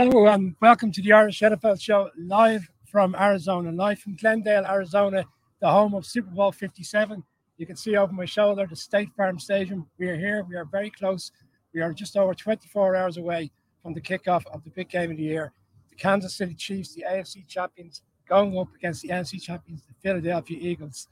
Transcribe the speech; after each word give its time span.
Hello 0.00 0.28
and 0.28 0.54
welcome 0.60 0.92
to 0.92 1.02
the 1.02 1.12
Irish 1.12 1.40
NFL 1.40 1.80
show 1.80 2.08
live 2.16 2.70
from 2.86 3.16
Arizona, 3.16 3.72
live 3.72 3.98
from 3.98 4.14
Glendale, 4.14 4.64
Arizona, 4.64 5.24
the 5.60 5.68
home 5.68 5.92
of 5.92 6.06
Super 6.06 6.30
Bowl 6.30 6.52
57. 6.52 7.20
You 7.56 7.66
can 7.66 7.74
see 7.74 7.96
over 7.96 8.12
my 8.12 8.24
shoulder 8.24 8.64
the 8.70 8.76
State 8.76 9.08
Farm 9.16 9.40
Stadium. 9.40 9.88
We 9.98 10.08
are 10.08 10.16
here, 10.16 10.46
we 10.48 10.54
are 10.54 10.66
very 10.66 10.90
close. 10.90 11.32
We 11.74 11.80
are 11.80 11.92
just 11.92 12.16
over 12.16 12.32
24 12.32 12.94
hours 12.94 13.16
away 13.16 13.50
from 13.82 13.92
the 13.92 14.00
kickoff 14.00 14.46
of 14.52 14.62
the 14.62 14.70
big 14.70 14.88
game 14.88 15.10
of 15.10 15.16
the 15.16 15.24
year. 15.24 15.50
The 15.90 15.96
Kansas 15.96 16.36
City 16.36 16.54
Chiefs, 16.54 16.94
the 16.94 17.04
AFC 17.04 17.48
champions, 17.48 18.02
going 18.28 18.56
up 18.56 18.72
against 18.76 19.02
the 19.02 19.08
NFC 19.08 19.42
champions, 19.42 19.82
the 19.82 19.94
Philadelphia 20.00 20.58
Eagles. 20.60 21.08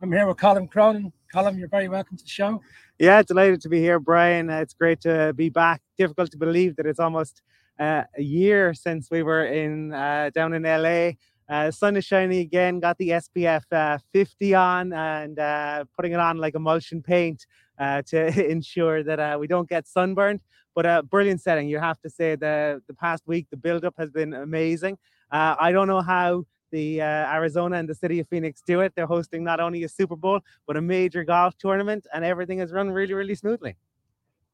I'm 0.00 0.10
here 0.10 0.26
with 0.26 0.38
Colin 0.38 0.66
Cronin. 0.66 1.12
Colin, 1.30 1.58
you're 1.58 1.68
very 1.68 1.90
welcome 1.90 2.16
to 2.16 2.24
the 2.24 2.30
show. 2.30 2.62
Yeah, 2.98 3.20
delighted 3.20 3.60
to 3.60 3.68
be 3.68 3.80
here, 3.80 4.00
Brian. 4.00 4.48
It's 4.48 4.72
great 4.72 5.02
to 5.02 5.34
be 5.34 5.50
back. 5.50 5.82
Difficult 5.98 6.30
to 6.30 6.38
believe 6.38 6.76
that 6.76 6.86
it's 6.86 7.00
almost 7.00 7.42
uh, 7.80 8.04
a 8.16 8.22
year 8.22 8.74
since 8.74 9.10
we 9.10 9.22
were 9.22 9.46
in 9.46 9.92
uh, 9.92 10.30
down 10.34 10.52
in 10.52 10.62
LA. 10.62 11.12
Uh, 11.48 11.70
sun 11.70 11.96
is 11.96 12.04
shining 12.04 12.40
again. 12.40 12.78
Got 12.78 12.98
the 12.98 13.08
SPF 13.08 13.62
uh, 13.72 13.98
50 14.12 14.54
on 14.54 14.92
and 14.92 15.38
uh, 15.38 15.84
putting 15.96 16.12
it 16.12 16.20
on 16.20 16.36
like 16.36 16.54
emulsion 16.54 17.02
paint 17.02 17.46
uh, 17.78 18.02
to 18.08 18.50
ensure 18.50 19.02
that 19.02 19.40
we 19.40 19.46
don't 19.46 19.68
get 19.68 19.88
sunburned. 19.88 20.40
But 20.74 20.86
a 20.86 21.02
brilliant 21.02 21.40
setting. 21.40 21.68
You 21.68 21.80
have 21.80 22.00
to 22.02 22.10
say 22.10 22.36
the 22.36 22.80
the 22.86 22.94
past 22.94 23.24
week 23.26 23.48
the 23.50 23.56
build 23.56 23.84
up 23.84 23.94
has 23.98 24.10
been 24.10 24.34
amazing. 24.34 24.98
I 25.32 25.72
don't 25.72 25.88
know 25.88 26.00
how 26.00 26.44
the 26.70 27.00
Arizona 27.00 27.76
and 27.76 27.88
the 27.88 27.94
city 27.94 28.20
of 28.20 28.28
Phoenix 28.28 28.62
do 28.64 28.80
it. 28.80 28.92
They're 28.94 29.06
hosting 29.06 29.42
not 29.42 29.58
only 29.58 29.82
a 29.82 29.88
Super 29.88 30.14
Bowl 30.14 30.40
but 30.68 30.76
a 30.76 30.80
major 30.80 31.24
golf 31.24 31.56
tournament, 31.58 32.06
and 32.14 32.24
everything 32.24 32.60
has 32.60 32.70
run 32.70 32.90
really 32.92 33.14
really 33.14 33.34
smoothly. 33.34 33.74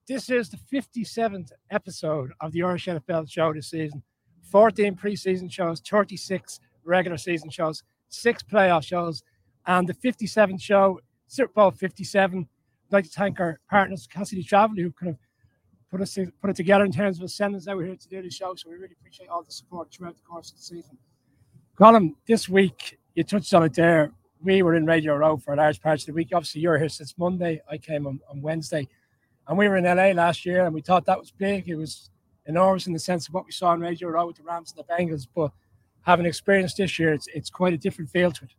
This 0.08 0.30
is 0.30 0.48
the 0.48 0.58
57th 0.72 1.50
episode 1.72 2.30
of 2.40 2.52
the 2.52 2.62
Irish 2.62 2.86
NFL 2.86 3.28
show 3.28 3.52
this 3.52 3.70
season. 3.70 4.04
14 4.52 4.94
preseason 4.94 5.50
shows, 5.50 5.80
36 5.80 6.60
regular 6.84 7.18
season 7.18 7.50
shows, 7.50 7.82
six 8.08 8.40
playoff 8.40 8.84
shows, 8.84 9.24
and 9.66 9.88
the 9.88 9.94
57th 9.94 10.60
show, 10.62 11.00
Super 11.26 11.52
Bowl 11.52 11.72
57. 11.72 12.38
I'd 12.38 12.92
like 12.92 13.04
to 13.06 13.10
thank 13.10 13.40
our 13.40 13.58
partners, 13.68 14.06
Cassidy 14.06 14.44
Travel, 14.44 14.76
who 14.76 14.92
kind 14.92 15.10
of 15.10 15.18
put 15.90 16.00
us 16.00 16.16
put 16.40 16.50
it 16.50 16.56
together 16.56 16.84
in 16.84 16.92
terms 16.92 17.20
of 17.20 17.28
sending 17.28 17.58
us 17.58 17.66
out 17.66 17.80
here 17.80 17.96
to 17.96 18.08
do 18.08 18.22
the 18.22 18.30
show. 18.30 18.54
So 18.54 18.70
we 18.70 18.76
really 18.76 18.94
appreciate 19.00 19.28
all 19.28 19.42
the 19.42 19.50
support 19.50 19.90
throughout 19.92 20.14
the 20.14 20.22
course 20.22 20.52
of 20.52 20.58
the 20.58 20.62
season. 20.62 20.96
Colin, 21.76 22.14
this 22.28 22.48
week 22.48 22.96
you 23.16 23.24
touched 23.24 23.52
on 23.54 23.64
it 23.64 23.74
there. 23.74 24.12
We 24.40 24.62
were 24.62 24.76
in 24.76 24.86
Radio 24.86 25.16
Row 25.16 25.36
for 25.36 25.54
a 25.54 25.56
large 25.56 25.80
part 25.80 25.98
of 25.98 26.06
the 26.06 26.12
week. 26.12 26.28
Obviously, 26.32 26.60
you're 26.60 26.78
here 26.78 26.88
since 26.88 27.18
Monday. 27.18 27.60
I 27.68 27.78
came 27.78 28.06
on, 28.06 28.20
on 28.30 28.40
Wednesday. 28.40 28.86
And 29.48 29.56
we 29.56 29.68
were 29.68 29.76
in 29.76 29.84
LA 29.84 30.10
last 30.10 30.44
year 30.44 30.64
and 30.64 30.74
we 30.74 30.80
thought 30.80 31.04
that 31.06 31.18
was 31.18 31.30
big. 31.30 31.68
It 31.68 31.76
was 31.76 32.10
enormous 32.46 32.86
in 32.86 32.92
the 32.92 32.98
sense 32.98 33.28
of 33.28 33.34
what 33.34 33.46
we 33.46 33.52
saw 33.52 33.72
in 33.74 33.80
Radio 33.80 34.08
Row 34.08 34.26
with 34.26 34.36
the 34.36 34.42
Rams 34.42 34.74
and 34.76 34.84
the 34.84 34.92
Bengals. 34.92 35.26
But 35.34 35.52
having 36.02 36.26
experienced 36.26 36.76
this 36.76 36.98
year, 36.98 37.12
it's, 37.12 37.28
it's 37.34 37.50
quite 37.50 37.72
a 37.72 37.78
different 37.78 38.10
feel 38.10 38.30
to 38.32 38.44
it. 38.44 38.50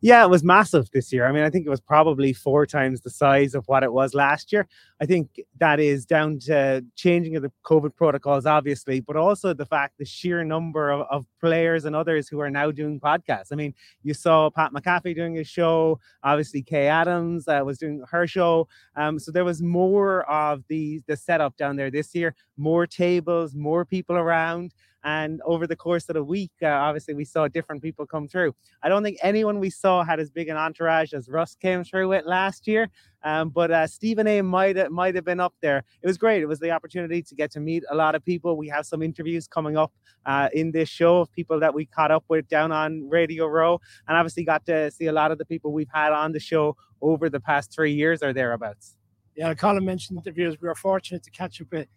Yeah, 0.00 0.22
it 0.22 0.30
was 0.30 0.44
massive 0.44 0.88
this 0.92 1.12
year. 1.12 1.26
I 1.26 1.32
mean, 1.32 1.42
I 1.42 1.50
think 1.50 1.66
it 1.66 1.70
was 1.70 1.80
probably 1.80 2.32
four 2.32 2.66
times 2.66 3.00
the 3.00 3.10
size 3.10 3.54
of 3.54 3.66
what 3.66 3.82
it 3.82 3.92
was 3.92 4.14
last 4.14 4.52
year. 4.52 4.68
I 5.00 5.06
think 5.06 5.40
that 5.58 5.78
is 5.78 6.04
down 6.04 6.40
to 6.40 6.84
changing 6.96 7.36
of 7.36 7.42
the 7.42 7.52
COVID 7.64 7.94
protocols, 7.94 8.46
obviously, 8.46 9.00
but 9.00 9.16
also 9.16 9.54
the 9.54 9.64
fact 9.66 9.98
the 9.98 10.04
sheer 10.04 10.42
number 10.42 10.90
of, 10.90 11.06
of 11.10 11.26
players 11.40 11.84
and 11.84 11.94
others 11.94 12.28
who 12.28 12.40
are 12.40 12.50
now 12.50 12.72
doing 12.72 12.98
podcasts. 12.98 13.52
I 13.52 13.54
mean, 13.54 13.74
you 14.02 14.12
saw 14.12 14.50
Pat 14.50 14.72
McAfee 14.72 15.14
doing 15.14 15.34
his 15.34 15.46
show, 15.46 16.00
obviously 16.24 16.62
Kay 16.62 16.88
Adams 16.88 17.46
uh, 17.46 17.62
was 17.64 17.78
doing 17.78 18.02
her 18.10 18.26
show. 18.26 18.66
Um, 18.96 19.18
so 19.18 19.30
there 19.30 19.44
was 19.44 19.62
more 19.62 20.28
of 20.30 20.64
the 20.68 21.00
the 21.06 21.16
setup 21.16 21.56
down 21.56 21.76
there 21.76 21.90
this 21.90 22.14
year, 22.14 22.34
more 22.56 22.86
tables, 22.86 23.54
more 23.54 23.84
people 23.84 24.16
around. 24.16 24.74
And 25.04 25.40
over 25.44 25.66
the 25.66 25.76
course 25.76 26.08
of 26.08 26.14
the 26.14 26.24
week, 26.24 26.50
uh, 26.60 26.66
obviously, 26.66 27.14
we 27.14 27.24
saw 27.24 27.46
different 27.46 27.82
people 27.82 28.04
come 28.04 28.26
through. 28.26 28.54
I 28.82 28.88
don't 28.88 29.02
think 29.04 29.18
anyone 29.22 29.60
we 29.60 29.70
saw 29.70 30.04
had 30.04 30.18
as 30.18 30.30
big 30.30 30.48
an 30.48 30.56
entourage 30.56 31.12
as 31.14 31.28
Russ 31.28 31.54
came 31.54 31.84
through 31.84 32.08
with 32.08 32.24
last 32.26 32.66
year. 32.66 32.88
Um, 33.24 33.48
but 33.48 33.70
uh, 33.70 33.86
Stephen 33.86 34.26
A 34.26 34.42
might 34.42 34.76
have, 34.76 34.90
might 34.90 35.14
have 35.14 35.24
been 35.24 35.40
up 35.40 35.54
there. 35.60 35.82
It 36.02 36.06
was 36.06 36.16
great. 36.16 36.42
It 36.42 36.46
was 36.46 36.60
the 36.60 36.70
opportunity 36.70 37.22
to 37.22 37.34
get 37.34 37.50
to 37.52 37.60
meet 37.60 37.82
a 37.90 37.94
lot 37.94 38.14
of 38.14 38.24
people. 38.24 38.56
We 38.56 38.68
have 38.68 38.86
some 38.86 39.02
interviews 39.02 39.48
coming 39.48 39.76
up 39.76 39.92
uh, 40.26 40.48
in 40.52 40.70
this 40.70 40.88
show 40.88 41.20
of 41.20 41.32
people 41.32 41.58
that 41.60 41.74
we 41.74 41.86
caught 41.86 42.10
up 42.10 42.24
with 42.28 42.48
down 42.48 42.70
on 42.70 43.08
Radio 43.08 43.46
Row, 43.46 43.80
and 44.06 44.16
obviously 44.16 44.44
got 44.44 44.64
to 44.66 44.90
see 44.90 45.06
a 45.06 45.12
lot 45.12 45.32
of 45.32 45.38
the 45.38 45.44
people 45.44 45.72
we've 45.72 45.90
had 45.92 46.12
on 46.12 46.32
the 46.32 46.40
show 46.40 46.76
over 47.00 47.28
the 47.28 47.40
past 47.40 47.72
three 47.72 47.92
years 47.92 48.22
or 48.22 48.32
thereabouts. 48.32 48.96
Yeah, 49.34 49.54
Colin 49.54 49.84
mentioned 49.84 50.18
interviews. 50.18 50.56
We 50.60 50.68
were 50.68 50.74
fortunate 50.74 51.22
to 51.24 51.30
catch 51.30 51.60
up 51.60 51.68
with 51.70 51.88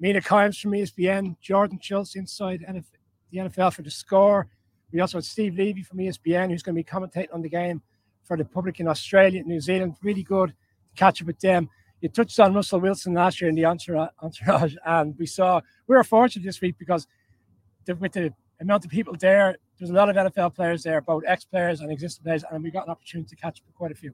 Mina 0.00 0.20
Kimes 0.20 0.60
from 0.60 0.72
ESPN, 0.72 1.36
Jordan 1.40 1.78
Schultz 1.82 2.14
inside 2.14 2.64
the 3.30 3.38
NFL 3.38 3.72
for 3.72 3.82
the 3.82 3.90
score. 3.90 4.48
We 4.92 5.00
also 5.00 5.18
had 5.18 5.24
Steve 5.24 5.56
Levy 5.56 5.82
from 5.82 5.98
ESPN, 5.98 6.50
who's 6.50 6.62
going 6.62 6.76
to 6.76 6.82
be 6.82 6.84
commentating 6.84 7.34
on 7.34 7.42
the 7.42 7.48
game 7.48 7.82
for 8.24 8.36
the 8.36 8.44
public 8.44 8.80
in 8.80 8.88
Australia, 8.88 9.42
New 9.44 9.60
Zealand. 9.60 9.96
Really 10.02 10.22
good 10.22 10.54
catch 10.96 11.20
up 11.22 11.26
with 11.26 11.40
them. 11.40 11.68
You 12.00 12.08
touched 12.08 12.38
on 12.38 12.54
Russell 12.54 12.80
Wilson 12.80 13.14
last 13.14 13.40
year 13.40 13.50
in 13.50 13.56
the 13.56 13.64
entourage, 13.64 14.74
and 14.86 15.18
we 15.18 15.26
saw 15.26 15.60
we 15.86 15.96
were 15.96 16.04
fortunate 16.04 16.44
this 16.44 16.60
week 16.60 16.76
because 16.78 17.06
with 17.86 18.12
the 18.12 18.32
amount 18.60 18.84
of 18.84 18.90
people 18.90 19.14
there, 19.18 19.56
there's 19.78 19.90
a 19.90 19.94
lot 19.94 20.08
of 20.08 20.32
NFL 20.32 20.54
players 20.54 20.82
there, 20.82 21.00
both 21.00 21.22
ex 21.26 21.44
players 21.44 21.80
and 21.80 21.90
existing 21.90 22.24
players, 22.24 22.44
and 22.50 22.62
we 22.62 22.70
got 22.70 22.86
an 22.86 22.90
opportunity 22.90 23.28
to 23.28 23.36
catch 23.36 23.60
up 23.60 23.66
with 23.66 23.74
quite 23.74 23.92
a 23.92 23.94
few. 23.94 24.12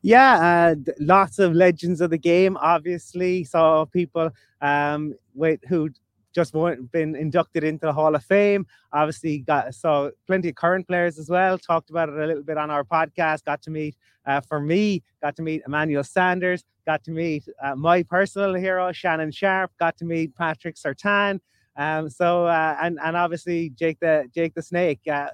Yeah, 0.00 0.74
uh, 0.78 0.92
lots 1.00 1.38
of 1.38 1.54
legends 1.54 2.00
of 2.00 2.10
the 2.10 2.18
game. 2.18 2.56
Obviously, 2.60 3.44
saw 3.44 3.84
people 3.84 4.30
um, 4.60 5.14
with 5.34 5.60
who 5.68 5.90
just 6.34 6.52
been 6.92 7.14
inducted 7.14 7.64
into 7.64 7.86
the 7.86 7.92
Hall 7.92 8.14
of 8.14 8.24
Fame. 8.24 8.66
Obviously, 8.92 9.38
got 9.38 9.74
saw 9.74 10.10
plenty 10.26 10.48
of 10.48 10.54
current 10.54 10.86
players 10.86 11.18
as 11.18 11.28
well. 11.28 11.58
Talked 11.58 11.90
about 11.90 12.08
it 12.08 12.16
a 12.16 12.26
little 12.26 12.42
bit 12.42 12.58
on 12.58 12.70
our 12.70 12.84
podcast. 12.84 13.44
Got 13.44 13.62
to 13.62 13.70
meet, 13.70 13.96
uh, 14.26 14.40
for 14.40 14.60
me, 14.60 15.02
got 15.22 15.36
to 15.36 15.42
meet 15.42 15.62
Emmanuel 15.66 16.04
Sanders. 16.04 16.64
Got 16.86 17.04
to 17.04 17.10
meet 17.10 17.44
uh, 17.62 17.76
my 17.76 18.02
personal 18.02 18.54
hero 18.54 18.90
Shannon 18.92 19.30
Sharpe. 19.30 19.72
Got 19.78 19.96
to 19.98 20.04
meet 20.04 20.34
Patrick 20.34 20.76
Surtain. 20.76 21.40
Um, 21.76 22.10
so 22.10 22.46
uh, 22.46 22.76
and 22.82 22.98
and 23.02 23.16
obviously 23.16 23.70
Jake 23.70 23.98
the 24.00 24.28
Jake 24.34 24.54
the 24.54 24.62
Snake. 24.62 25.00
Uh, 25.10 25.28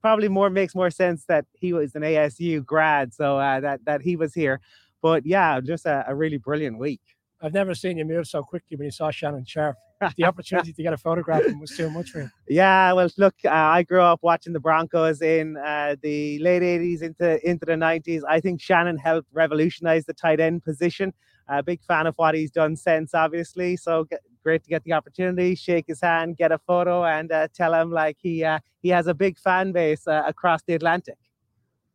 probably 0.00 0.28
more 0.28 0.50
makes 0.50 0.74
more 0.74 0.90
sense 0.90 1.24
that 1.26 1.46
he 1.54 1.72
was 1.72 1.94
an 1.94 2.02
ASU 2.02 2.64
grad, 2.64 3.14
so 3.14 3.38
uh, 3.38 3.60
that 3.60 3.84
that 3.84 4.02
he 4.02 4.16
was 4.16 4.34
here. 4.34 4.60
But 5.00 5.24
yeah, 5.24 5.60
just 5.60 5.86
a, 5.86 6.04
a 6.08 6.14
really 6.14 6.38
brilliant 6.38 6.78
week. 6.78 7.00
I've 7.40 7.54
never 7.54 7.74
seen 7.74 7.98
you 7.98 8.04
move 8.04 8.26
so 8.26 8.42
quickly 8.42 8.76
when 8.76 8.86
you 8.86 8.90
saw 8.90 9.10
Shannon 9.10 9.44
Sharpe. 9.44 9.76
The 10.16 10.24
opportunity 10.24 10.72
to 10.72 10.82
get 10.82 10.92
a 10.92 10.96
photograph 10.96 11.42
of 11.42 11.52
him 11.52 11.60
was 11.60 11.76
too 11.76 11.90
much 11.90 12.10
for 12.10 12.20
you. 12.20 12.30
Yeah, 12.48 12.92
well, 12.92 13.08
look, 13.16 13.34
uh, 13.44 13.50
I 13.50 13.82
grew 13.82 14.00
up 14.00 14.20
watching 14.22 14.52
the 14.52 14.60
Broncos 14.60 15.20
in 15.22 15.56
uh, 15.56 15.96
the 16.02 16.38
late 16.38 16.62
80s 16.62 17.02
into, 17.02 17.48
into 17.48 17.66
the 17.66 17.72
90s. 17.72 18.22
I 18.28 18.40
think 18.40 18.60
Shannon 18.60 18.96
helped 18.96 19.28
revolutionize 19.32 20.04
the 20.04 20.14
tight 20.14 20.40
end 20.40 20.62
position. 20.62 21.12
A 21.48 21.62
big 21.62 21.82
fan 21.82 22.06
of 22.06 22.14
what 22.16 22.34
he's 22.34 22.50
done 22.50 22.76
since, 22.76 23.14
obviously. 23.14 23.76
So 23.76 24.04
get, 24.04 24.20
great 24.42 24.62
to 24.64 24.68
get 24.68 24.84
the 24.84 24.92
opportunity, 24.92 25.54
shake 25.54 25.86
his 25.88 26.00
hand, 26.00 26.36
get 26.36 26.52
a 26.52 26.58
photo, 26.58 27.04
and 27.04 27.32
uh, 27.32 27.48
tell 27.54 27.74
him 27.74 27.90
like 27.90 28.16
he 28.20 28.44
uh, 28.44 28.58
he 28.80 28.88
has 28.90 29.06
a 29.06 29.14
big 29.14 29.38
fan 29.38 29.72
base 29.72 30.06
uh, 30.06 30.22
across 30.26 30.62
the 30.62 30.74
Atlantic. 30.74 31.18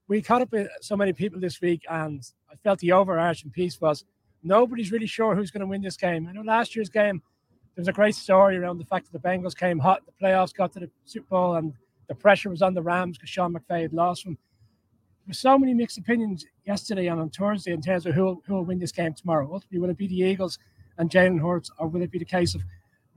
We 0.07 0.22
caught 0.22 0.42
up 0.42 0.51
with 0.51 0.68
so 0.81 0.98
many 0.98 1.13
people 1.13 1.39
this 1.39 1.62
week, 1.62 1.84
and 1.89 2.22
I 2.51 2.56
felt 2.63 2.80
the 2.80 2.92
overarching 2.92 3.51
piece 3.51 3.80
was 3.80 4.04
nobody's 4.44 4.92
really 4.92 5.07
sure 5.07 5.36
who's 5.36 5.51
going 5.51 5.62
to 5.62 5.68
win 5.68 5.81
this 5.81 5.98
game. 5.98 6.28
I 6.28 6.34
know 6.34 6.42
last 6.42 6.75
year's 6.75 6.90
game, 6.90 7.22
there 7.75 7.81
was 7.81 7.88
a 7.88 7.94
great 7.94 8.16
story 8.16 8.57
around 8.57 8.78
the 8.78 8.86
fact 8.86 9.12
that 9.12 9.22
the 9.22 9.28
Bengals 9.28 9.57
came 9.57 9.80
hot, 9.80 10.04
the 10.06 10.25
playoffs 10.25 10.54
got 10.54 10.72
to 10.74 10.80
the 10.80 10.90
Super 11.06 11.28
Bowl, 11.30 11.56
and 11.56 11.74
the 12.07 12.16
pressure 12.16 12.50
was 12.50 12.62
on 12.62 12.74
the 12.74 12.81
Rams 12.81 13.18
because 13.18 13.30
Sean 13.30 13.54
McVay 13.54 13.81
had 13.81 13.94
lost 13.94 14.25
them. 14.25 14.38
There 15.25 15.30
were 15.30 15.34
so 15.34 15.57
many 15.57 15.74
mixed 15.74 15.98
opinions 15.98 16.45
yesterday 16.66 17.07
and 17.07 17.19
on 17.19 17.30
Thursday 17.30 17.72
in 17.72 17.81
terms 17.81 18.06
of 18.06 18.13
who, 18.13 18.42
who 18.45 18.56
will 18.56 18.66
win 18.66 18.80
this 18.80 18.92
game 18.92 19.13
tomorrow. 19.13 19.50
Ultimately, 19.51 19.80
will 19.80 19.90
it 19.90 19.98
be 19.98 20.07
the 20.07 20.19
Eagles 20.19 20.60
and 20.98 21.10
Jalen 21.10 21.42
Hurts, 21.42 21.72
or 21.80 21.88
will 21.88 22.01
it 22.01 22.12
be 22.12 22.19
the 22.19 22.25
case 22.25 22.54
of 22.56 22.62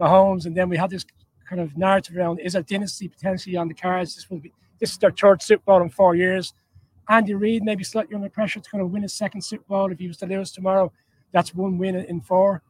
Mahomes? 0.01 0.47
And 0.47 0.57
then 0.57 0.69
we 0.69 0.77
had 0.77 0.91
this 0.91 1.05
kind 1.49 1.61
of 1.61 1.77
narrative 1.77 2.17
around 2.17 2.41
is 2.41 2.55
a 2.55 2.63
dynasty 2.63 3.09
potentially 3.09 3.57
on 3.57 3.69
the 3.69 3.75
cards? 3.75 4.15
This 4.15 4.31
will 4.31 4.39
be 4.39 4.53
this 4.79 4.93
is 4.93 4.99
their 4.99 5.11
third 5.11 5.43
Super 5.43 5.65
Bowl 5.65 5.83
in 5.83 5.89
four 5.89 6.15
years. 6.15 6.55
Andy 7.09 7.35
Reid 7.35 7.63
maybe 7.63 7.85
slightly 7.85 8.15
under 8.15 8.29
pressure 8.29 8.61
to 8.61 8.71
kind 8.71 8.83
of 8.83 8.91
win 8.91 9.03
his 9.03 9.15
second 9.15 9.43
Super 9.43 9.65
Bowl 9.69 9.91
if 9.91 9.99
he 9.99 10.09
was 10.09 10.17
to 10.19 10.27
lose 10.27 10.51
tomorrow. 10.51 10.93
That's 11.33 11.55
one 11.55 11.79
win 11.79 11.97
in 11.97 12.21
four. 12.21 12.63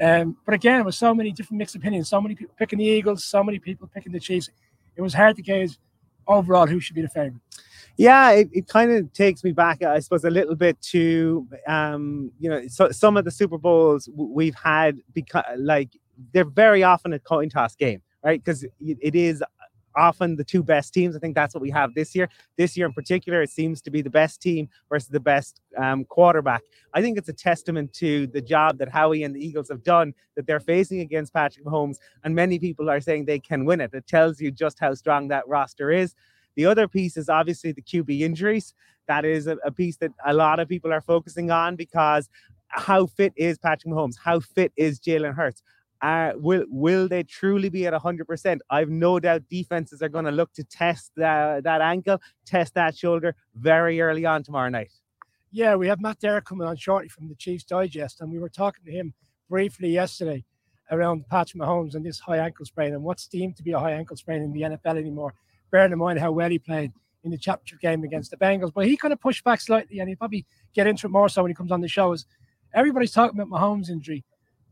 Um, 0.00 0.36
but 0.44 0.54
again, 0.54 0.80
it 0.80 0.84
was 0.84 0.98
so 0.98 1.14
many 1.14 1.30
different 1.32 1.58
mixed 1.58 1.76
opinions. 1.76 2.08
So 2.08 2.20
many 2.20 2.34
people 2.34 2.54
picking 2.58 2.78
the 2.78 2.84
Eagles, 2.84 3.24
so 3.24 3.44
many 3.44 3.58
people 3.58 3.88
picking 3.92 4.12
the 4.12 4.20
Chiefs. 4.20 4.50
It 4.96 5.02
was 5.02 5.14
hard 5.14 5.36
to 5.36 5.42
gauge 5.42 5.78
overall 6.26 6.66
who 6.66 6.80
should 6.80 6.96
be 6.96 7.02
the 7.02 7.08
favorite. 7.08 7.40
Yeah, 7.96 8.30
it, 8.32 8.48
it 8.52 8.68
kind 8.68 8.90
of 8.90 9.12
takes 9.12 9.44
me 9.44 9.52
back, 9.52 9.82
I 9.82 10.00
suppose, 10.00 10.24
a 10.24 10.30
little 10.30 10.56
bit 10.56 10.80
to 10.82 11.46
um, 11.68 12.32
you 12.40 12.50
know 12.50 12.66
so, 12.66 12.90
some 12.90 13.16
of 13.16 13.24
the 13.24 13.30
Super 13.30 13.58
Bowls 13.58 14.08
we've 14.12 14.54
had 14.56 14.98
because 15.12 15.44
like 15.58 15.90
they're 16.32 16.44
very 16.44 16.82
often 16.82 17.12
a 17.12 17.20
coin 17.20 17.48
toss 17.48 17.76
game, 17.76 18.02
right? 18.24 18.42
Because 18.42 18.64
it 18.80 19.14
is 19.14 19.44
often 19.96 20.36
the 20.36 20.44
two 20.44 20.62
best 20.62 20.92
teams. 20.92 21.16
I 21.16 21.18
think 21.18 21.34
that's 21.34 21.54
what 21.54 21.62
we 21.62 21.70
have 21.70 21.94
this 21.94 22.14
year. 22.14 22.28
This 22.56 22.76
year 22.76 22.86
in 22.86 22.92
particular, 22.92 23.42
it 23.42 23.50
seems 23.50 23.80
to 23.82 23.90
be 23.90 24.02
the 24.02 24.10
best 24.10 24.40
team 24.40 24.68
versus 24.88 25.08
the 25.08 25.20
best 25.20 25.60
um, 25.76 26.04
quarterback. 26.04 26.62
I 26.92 27.00
think 27.00 27.18
it's 27.18 27.28
a 27.28 27.34
testament 27.34 27.92
to 27.94 28.26
the 28.28 28.40
job 28.40 28.78
that 28.78 28.88
Howie 28.88 29.22
and 29.22 29.34
the 29.34 29.44
Eagles 29.44 29.68
have 29.68 29.82
done 29.82 30.14
that 30.36 30.46
they're 30.46 30.60
facing 30.60 31.00
against 31.00 31.32
Patrick 31.32 31.64
Mahomes, 31.64 31.96
and 32.22 32.34
many 32.34 32.58
people 32.58 32.90
are 32.90 33.00
saying 33.00 33.24
they 33.24 33.38
can 33.38 33.64
win 33.64 33.80
it. 33.80 33.92
It 33.94 34.06
tells 34.06 34.40
you 34.40 34.50
just 34.50 34.78
how 34.78 34.94
strong 34.94 35.28
that 35.28 35.46
roster 35.48 35.90
is. 35.90 36.14
The 36.56 36.66
other 36.66 36.86
piece 36.86 37.16
is 37.16 37.28
obviously 37.28 37.72
the 37.72 37.82
QB 37.82 38.20
injuries. 38.20 38.74
That 39.08 39.24
is 39.24 39.46
a, 39.46 39.56
a 39.64 39.72
piece 39.72 39.96
that 39.98 40.12
a 40.24 40.32
lot 40.32 40.60
of 40.60 40.68
people 40.68 40.92
are 40.92 41.00
focusing 41.00 41.50
on 41.50 41.76
because 41.76 42.28
how 42.68 43.06
fit 43.06 43.32
is 43.36 43.58
Patrick 43.58 43.92
Mahomes? 43.92 44.16
How 44.22 44.40
fit 44.40 44.72
is 44.76 44.98
Jalen 44.98 45.34
Hurts? 45.34 45.62
Uh, 46.04 46.34
will 46.36 46.66
will 46.68 47.08
they 47.08 47.22
truly 47.22 47.70
be 47.70 47.86
at 47.86 47.94
100%? 47.94 48.58
I've 48.68 48.90
no 48.90 49.18
doubt 49.18 49.48
defenses 49.48 50.02
are 50.02 50.10
going 50.10 50.26
to 50.26 50.30
look 50.30 50.52
to 50.52 50.62
test 50.62 51.12
that, 51.16 51.64
that 51.64 51.80
ankle, 51.80 52.20
test 52.44 52.74
that 52.74 52.94
shoulder 52.94 53.34
very 53.54 54.02
early 54.02 54.26
on 54.26 54.42
tomorrow 54.42 54.68
night. 54.68 54.92
Yeah, 55.50 55.76
we 55.76 55.88
have 55.88 56.02
Matt 56.02 56.18
Derrick 56.20 56.44
coming 56.44 56.68
on 56.68 56.76
shortly 56.76 57.08
from 57.08 57.28
the 57.30 57.34
Chiefs 57.34 57.64
Digest, 57.64 58.20
and 58.20 58.30
we 58.30 58.38
were 58.38 58.50
talking 58.50 58.84
to 58.84 58.92
him 58.92 59.14
briefly 59.48 59.88
yesterday 59.88 60.44
around 60.90 61.26
Patrick 61.30 61.62
Mahomes 61.62 61.94
and 61.94 62.04
this 62.04 62.20
high 62.20 62.36
ankle 62.36 62.66
sprain 62.66 62.92
and 62.92 63.02
what's 63.02 63.26
deemed 63.26 63.56
to 63.56 63.62
be 63.62 63.72
a 63.72 63.78
high 63.78 63.92
ankle 63.92 64.18
sprain 64.18 64.42
in 64.42 64.52
the 64.52 64.60
NFL 64.60 64.98
anymore, 64.98 65.32
bearing 65.70 65.92
in 65.92 65.98
mind 65.98 66.18
how 66.18 66.32
well 66.32 66.50
he 66.50 66.58
played 66.58 66.92
in 67.22 67.30
the 67.30 67.38
championship 67.38 67.80
game 67.80 68.04
against 68.04 68.30
the 68.30 68.36
Bengals. 68.36 68.74
But 68.74 68.84
he 68.84 68.98
kind 68.98 69.14
of 69.14 69.22
pushed 69.22 69.42
back 69.42 69.62
slightly, 69.62 70.00
and 70.00 70.10
he'll 70.10 70.18
probably 70.18 70.44
get 70.74 70.86
into 70.86 71.06
it 71.06 71.10
more 71.12 71.30
so 71.30 71.40
when 71.40 71.50
he 71.50 71.54
comes 71.54 71.72
on 71.72 71.80
the 71.80 71.88
show. 71.88 72.12
Is 72.12 72.26
everybody's 72.74 73.12
talking 73.12 73.40
about 73.40 73.48
Mahomes' 73.48 73.88
injury 73.88 74.22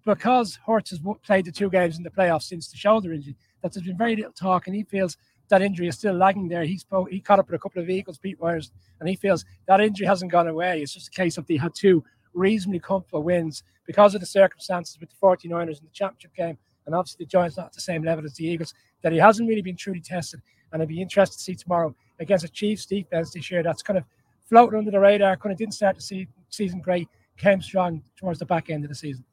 because 0.04 0.58
Hurts 0.66 0.90
has 0.90 1.00
played 1.24 1.44
the 1.44 1.52
two 1.52 1.70
games 1.70 1.96
in 1.96 2.02
the 2.02 2.10
playoffs 2.10 2.44
since 2.44 2.68
the 2.68 2.76
shoulder 2.76 3.12
injury, 3.12 3.36
that 3.62 3.72
there's 3.72 3.86
been 3.86 3.96
very 3.96 4.16
little 4.16 4.32
talk, 4.32 4.66
and 4.66 4.74
he 4.74 4.82
feels 4.82 5.16
that 5.48 5.62
injury 5.62 5.88
is 5.88 5.96
still 5.96 6.14
lagging 6.14 6.48
there. 6.48 6.64
He 6.64 6.78
spoke, 6.78 7.10
he 7.10 7.20
caught 7.20 7.38
up 7.38 7.46
with 7.46 7.54
a 7.54 7.62
couple 7.62 7.82
of 7.82 7.90
Eagles 7.90 8.18
beat 8.18 8.40
wires, 8.40 8.72
and 9.00 9.08
he 9.08 9.16
feels 9.16 9.44
that 9.66 9.80
injury 9.80 10.06
hasn't 10.06 10.32
gone 10.32 10.48
away. 10.48 10.82
It's 10.82 10.94
just 10.94 11.08
a 11.08 11.10
case 11.10 11.38
of 11.38 11.46
they 11.46 11.56
had 11.56 11.74
two 11.74 12.02
reasonably 12.34 12.80
comfortable 12.80 13.22
wins 13.22 13.62
because 13.86 14.14
of 14.14 14.20
the 14.20 14.26
circumstances 14.26 14.98
with 14.98 15.10
the 15.10 15.16
49ers 15.16 15.78
in 15.78 15.84
the 15.84 15.90
championship 15.92 16.34
game, 16.34 16.58
and 16.86 16.94
obviously 16.94 17.24
the 17.24 17.28
Giants 17.28 17.56
not 17.56 17.66
at 17.66 17.72
the 17.72 17.80
same 17.80 18.02
level 18.02 18.24
as 18.24 18.34
the 18.34 18.46
Eagles, 18.46 18.74
that 19.02 19.12
he 19.12 19.18
hasn't 19.18 19.48
really 19.48 19.62
been 19.62 19.76
truly 19.76 20.00
tested. 20.00 20.40
And 20.72 20.80
I'd 20.80 20.88
be 20.88 21.02
interested 21.02 21.36
to 21.36 21.42
see 21.42 21.54
tomorrow 21.54 21.94
against 22.18 22.44
a 22.44 22.48
Chiefs 22.48 22.86
defense 22.86 23.32
this 23.32 23.50
year 23.50 23.62
that's 23.62 23.82
kind 23.82 23.98
of 23.98 24.04
floating 24.48 24.78
under 24.78 24.90
the 24.90 25.00
radar, 25.00 25.36
kind 25.36 25.52
of 25.52 25.58
didn't 25.58 25.74
start 25.74 26.00
see 26.02 26.28
season 26.48 26.80
great, 26.80 27.08
came 27.36 27.60
strong 27.60 28.02
towards 28.16 28.38
the 28.38 28.46
back 28.46 28.70
end 28.70 28.84
of 28.84 28.88
the 28.88 28.94
season. 28.94 29.24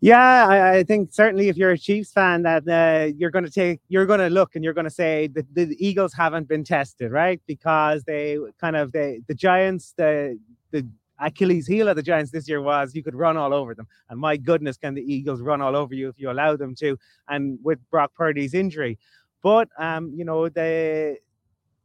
Yeah, 0.00 0.46
I, 0.46 0.78
I, 0.78 0.84
think 0.84 1.12
certainly 1.12 1.48
if 1.48 1.56
you're 1.56 1.70
a 1.70 1.78
Chiefs 1.78 2.12
fan, 2.12 2.42
that 2.42 2.68
uh, 2.68 3.12
you're 3.16 3.30
going 3.30 3.46
to 3.46 3.50
take, 3.50 3.80
you're 3.88 4.04
going 4.04 4.20
to 4.20 4.28
look 4.28 4.54
and 4.54 4.62
you're 4.62 4.74
going 4.74 4.84
to 4.84 4.90
say 4.90 5.28
that 5.28 5.46
the 5.54 5.74
Eagles 5.78 6.12
haven't 6.12 6.48
been 6.48 6.64
tested, 6.64 7.10
right? 7.10 7.40
Because 7.46 8.04
they 8.04 8.38
kind 8.60 8.76
of 8.76 8.92
they 8.92 9.22
the 9.26 9.34
Giants, 9.34 9.94
the 9.96 10.38
the 10.70 10.86
Achilles 11.18 11.66
heel 11.66 11.88
of 11.88 11.96
the 11.96 12.02
Giants 12.02 12.30
this 12.30 12.46
year 12.46 12.60
was 12.60 12.94
you 12.94 13.02
could 13.02 13.14
run 13.14 13.38
all 13.38 13.54
over 13.54 13.74
them, 13.74 13.88
and 14.10 14.20
my 14.20 14.36
goodness, 14.36 14.76
can 14.76 14.92
the 14.92 15.02
Eagles 15.02 15.40
run 15.40 15.62
all 15.62 15.74
over 15.74 15.94
you 15.94 16.10
if 16.10 16.18
you 16.18 16.30
allow 16.30 16.56
them 16.56 16.74
to? 16.76 16.98
And 17.28 17.58
with 17.62 17.78
Brock 17.90 18.12
Purdy's 18.14 18.52
injury, 18.52 18.98
but 19.42 19.68
um, 19.78 20.12
you 20.14 20.26
know 20.26 20.50
the 20.50 21.16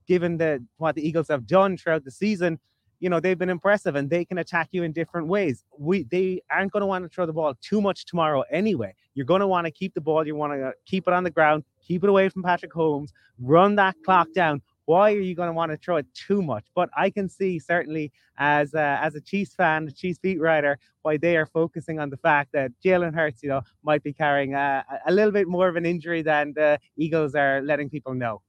given 0.06 0.38
the 0.38 0.62
what 0.78 0.96
the 0.96 1.08
Eagles 1.08 1.30
have 1.30 1.48
done 1.48 1.78
throughout 1.78 2.04
the 2.04 2.12
season 2.12 2.60
you 3.02 3.10
know 3.10 3.20
they've 3.20 3.38
been 3.38 3.50
impressive 3.50 3.96
and 3.96 4.10
they 4.10 4.24
can 4.24 4.38
attack 4.38 4.70
you 4.72 4.84
in 4.84 4.94
different 4.94 5.28
ways. 5.28 5.66
We 5.78 6.04
they 6.04 6.42
aren't 6.50 6.72
going 6.72 6.82
to 6.82 6.88
want 6.88 7.04
to 7.04 7.10
throw 7.10 7.26
the 7.26 7.34
ball 7.34 7.56
too 7.60 7.82
much 7.82 8.06
tomorrow 8.06 8.44
anyway. 8.50 8.94
You're 9.16 9.26
going 9.26 9.42
to 9.42 9.48
want 9.48 9.66
to 9.66 9.72
keep 9.72 9.94
the 9.94 10.02
ball. 10.02 10.26
You 10.26 10.36
want 10.36 10.54
to 10.54 10.72
keep 10.86 11.08
it 11.08 11.14
on 11.14 11.24
the 11.24 11.32
ground, 11.32 11.64
keep 11.86 12.04
it 12.04 12.10
away 12.10 12.30
from 12.30 12.44
Patrick 12.44 12.72
Holmes, 12.72 13.12
run 13.40 13.76
that 13.76 13.96
clock 14.06 14.28
down. 14.34 14.62
Why 14.86 15.14
are 15.14 15.20
you 15.20 15.36
going 15.36 15.48
to 15.48 15.54
want 15.54 15.72
to 15.72 15.78
throw 15.78 15.98
it 15.98 16.06
too 16.14 16.42
much? 16.42 16.66
But 16.76 16.90
I 16.96 17.10
can 17.10 17.28
see 17.28 17.60
certainly 17.60 18.12
as 18.38 18.74
a, 18.74 19.00
as 19.02 19.16
a 19.16 19.22
Chiefs 19.22 19.54
fan, 19.56 19.88
a 19.88 19.92
Chiefs 19.92 20.20
beat 20.20 20.40
writer, 20.40 20.80
why 21.04 21.18
they 21.18 21.38
are 21.38 21.46
focusing 21.46 22.00
on 22.00 22.10
the 22.10 22.18
fact 22.18 22.52
that 22.54 22.72
Jalen 22.84 23.14
Hurts, 23.14 23.42
you 23.42 23.50
know, 23.50 23.62
might 23.84 24.04
be 24.04 24.12
carrying 24.12 24.54
a, 24.54 24.84
a 25.06 25.12
little 25.12 25.32
bit 25.32 25.48
more 25.48 25.68
of 25.68 25.76
an 25.76 25.86
injury 25.86 26.22
than 26.22 26.54
the 26.54 26.80
Eagles 26.98 27.36
are 27.36 27.62
letting 27.62 27.90
people 27.90 28.14
know. 28.14 28.42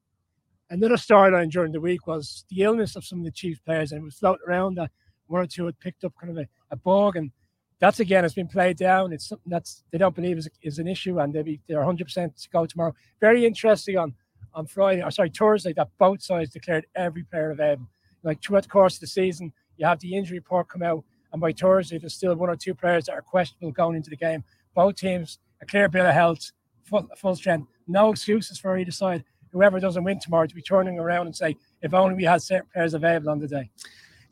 Another 0.72 0.96
storyline 0.96 1.50
during 1.50 1.70
the 1.70 1.82
week 1.82 2.06
was 2.06 2.46
the 2.48 2.62
illness 2.62 2.96
of 2.96 3.04
some 3.04 3.18
of 3.18 3.26
the 3.26 3.30
Chiefs 3.30 3.60
players, 3.60 3.92
and 3.92 4.00
it 4.00 4.04
was 4.04 4.14
floating 4.14 4.48
around 4.48 4.76
that 4.76 4.90
one 5.26 5.42
or 5.42 5.46
two 5.46 5.66
had 5.66 5.78
picked 5.78 6.02
up 6.02 6.14
kind 6.18 6.30
of 6.30 6.38
a, 6.38 6.48
a 6.70 6.76
bug, 6.76 7.16
and 7.16 7.30
that's 7.78 8.00
again 8.00 8.24
has 8.24 8.32
been 8.32 8.48
played 8.48 8.78
down. 8.78 9.12
It's 9.12 9.28
something 9.28 9.50
that's 9.50 9.84
they 9.92 9.98
don't 9.98 10.14
believe 10.14 10.38
is, 10.38 10.48
is 10.62 10.78
an 10.78 10.88
issue, 10.88 11.20
and 11.20 11.30
they 11.30 11.42
be 11.42 11.60
they're 11.68 11.76
100 11.76 12.04
percent 12.04 12.38
to 12.38 12.48
go 12.48 12.64
tomorrow. 12.64 12.94
Very 13.20 13.44
interesting 13.44 13.98
on 13.98 14.14
on 14.54 14.66
Friday, 14.66 15.02
or 15.02 15.10
sorry 15.10 15.28
Thursday, 15.28 15.74
that 15.74 15.90
both 15.98 16.22
sides 16.22 16.48
declared 16.48 16.86
every 16.96 17.24
player 17.24 17.50
available. 17.50 17.90
Like 18.22 18.42
throughout 18.42 18.62
the 18.62 18.70
course 18.70 18.94
of 18.94 19.00
the 19.00 19.08
season, 19.08 19.52
you 19.76 19.84
have 19.84 20.00
the 20.00 20.16
injury 20.16 20.38
report 20.38 20.70
come 20.70 20.82
out, 20.82 21.04
and 21.34 21.40
by 21.42 21.52
Thursday 21.52 21.98
there's 21.98 22.14
still 22.14 22.34
one 22.34 22.48
or 22.48 22.56
two 22.56 22.74
players 22.74 23.04
that 23.06 23.12
are 23.12 23.20
questionable 23.20 23.72
going 23.72 23.96
into 23.96 24.08
the 24.08 24.16
game. 24.16 24.42
Both 24.74 24.96
teams 24.96 25.38
a 25.60 25.66
clear 25.66 25.90
bill 25.90 26.06
of 26.06 26.14
health, 26.14 26.50
full, 26.82 27.06
full 27.18 27.36
strength, 27.36 27.68
no 27.86 28.10
excuses 28.10 28.58
for 28.58 28.78
either 28.78 28.90
side 28.90 29.22
whoever 29.52 29.78
doesn't 29.78 30.04
win 30.04 30.18
tomorrow 30.20 30.46
to 30.46 30.54
be 30.54 30.62
turning 30.62 30.98
around 30.98 31.26
and 31.26 31.36
say, 31.36 31.56
if 31.82 31.94
only 31.94 32.14
we 32.14 32.24
had 32.24 32.42
certain 32.42 32.68
players 32.72 32.94
available 32.94 33.30
on 33.30 33.38
the 33.38 33.48
day. 33.48 33.70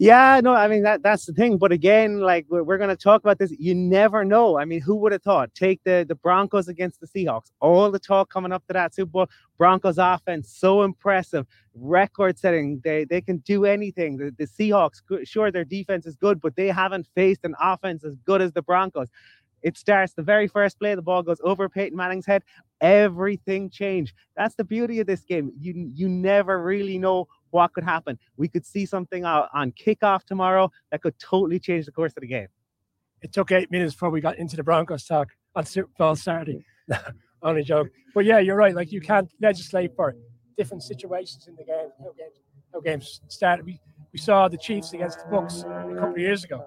Yeah, 0.03 0.41
no, 0.43 0.55
I 0.55 0.67
mean 0.67 0.83
that 0.85 1.03
that's 1.03 1.27
the 1.27 1.35
thing. 1.35 1.59
But 1.59 1.73
again, 1.73 2.21
like 2.21 2.47
we're, 2.49 2.63
we're 2.63 2.79
going 2.79 2.89
to 2.89 2.97
talk 2.97 3.21
about 3.21 3.39
this. 3.39 3.53
You 3.59 3.75
never 3.75 4.25
know. 4.25 4.59
I 4.59 4.65
mean, 4.65 4.81
who 4.81 4.97
would 4.97 5.13
have 5.13 5.23
thought? 5.23 5.55
Take 5.55 5.85
the 5.85 6.07
the 6.09 6.15
Broncos 6.15 6.69
against 6.69 7.03
the 7.03 7.07
Seahawks. 7.07 7.51
All 7.61 7.91
the 7.91 7.99
talk 7.99 8.33
coming 8.33 8.51
up 8.51 8.67
to 8.69 8.73
that 8.73 8.95
Super 8.95 9.11
Bowl. 9.11 9.27
Broncos 9.59 9.99
offense 9.99 10.49
so 10.49 10.85
impressive, 10.85 11.47
record 11.75 12.39
setting. 12.39 12.81
They 12.83 13.05
they 13.05 13.21
can 13.21 13.39
do 13.39 13.67
anything. 13.67 14.17
The, 14.17 14.35
the 14.39 14.47
Seahawks, 14.47 15.03
sure, 15.25 15.51
their 15.51 15.67
defense 15.67 16.07
is 16.07 16.17
good, 16.17 16.41
but 16.41 16.57
they 16.57 16.69
haven't 16.69 17.07
faced 17.15 17.45
an 17.45 17.55
offense 17.61 18.03
as 18.03 18.17
good 18.25 18.41
as 18.41 18.55
the 18.55 18.63
Broncos. 18.63 19.09
It 19.63 19.77
starts 19.77 20.15
the 20.15 20.23
very 20.23 20.49
first 20.49 20.79
play, 20.79 20.95
the 20.95 21.03
ball 21.03 21.23
goes 21.23 21.41
over 21.45 21.69
Peyton 21.69 21.97
Manning's 21.97 22.27
head. 22.27 22.43
Everything 22.81 23.69
changed. 23.69 24.15
That's 24.37 24.55
the 24.55 24.65
beauty 24.65 25.01
of 25.01 25.07
this 25.07 25.23
game. 25.23 25.53
You 25.59 25.91
you 25.95 26.09
never 26.09 26.63
really 26.63 26.99
know 26.99 27.29
what 27.51 27.73
could 27.73 27.85
happen. 27.85 28.19
We 28.37 28.49
could 28.49 28.65
see 28.65 28.87
something 28.87 29.25
on 29.25 29.73
kickoff 29.73 30.25
tomorrow 30.25 30.71
that 30.91 31.03
could 31.03 31.19
totally 31.19 31.59
change 31.59 31.87
the 31.87 31.93
course 31.93 32.13
of 32.17 32.23
the 32.23 32.27
game. 32.27 32.49
It 33.23 33.33
took 33.33 33.53
eight 33.53 33.71
minutes 33.71 33.95
before 33.95 34.11
we 34.11 34.21
got 34.21 34.39
into 34.39 34.57
the 34.57 34.63
Broncos 34.63 35.05
talk 35.05 35.29
on 35.55 35.67
Super 35.67 35.91
Bowl 35.99 36.17
Saturday. 36.17 36.65
Only 37.43 37.63
joke. 37.63 37.89
But 38.15 38.25
yeah, 38.25 38.39
you're 38.39 38.57
right. 38.57 38.75
Like 38.75 38.93
you 38.93 39.01
can't 39.01 39.31
legislate 39.41 39.95
for 39.95 40.15
different 40.57 40.83
situations 40.83 41.47
in 41.49 41.57
the 41.57 41.65
game. 41.65 41.89
How 41.99 42.13
games, 42.13 42.41
how 42.73 42.81
games 42.81 43.21
started. 43.29 43.67
We 43.67 43.81
we 44.13 44.19
saw 44.19 44.49
the 44.49 44.59
Chiefs 44.59 44.93
against 44.93 45.21
the 45.21 45.31
Bucks 45.31 45.61
a 45.61 45.95
couple 45.95 46.13
of 46.13 46.19
years 46.19 46.45
ago 46.45 46.67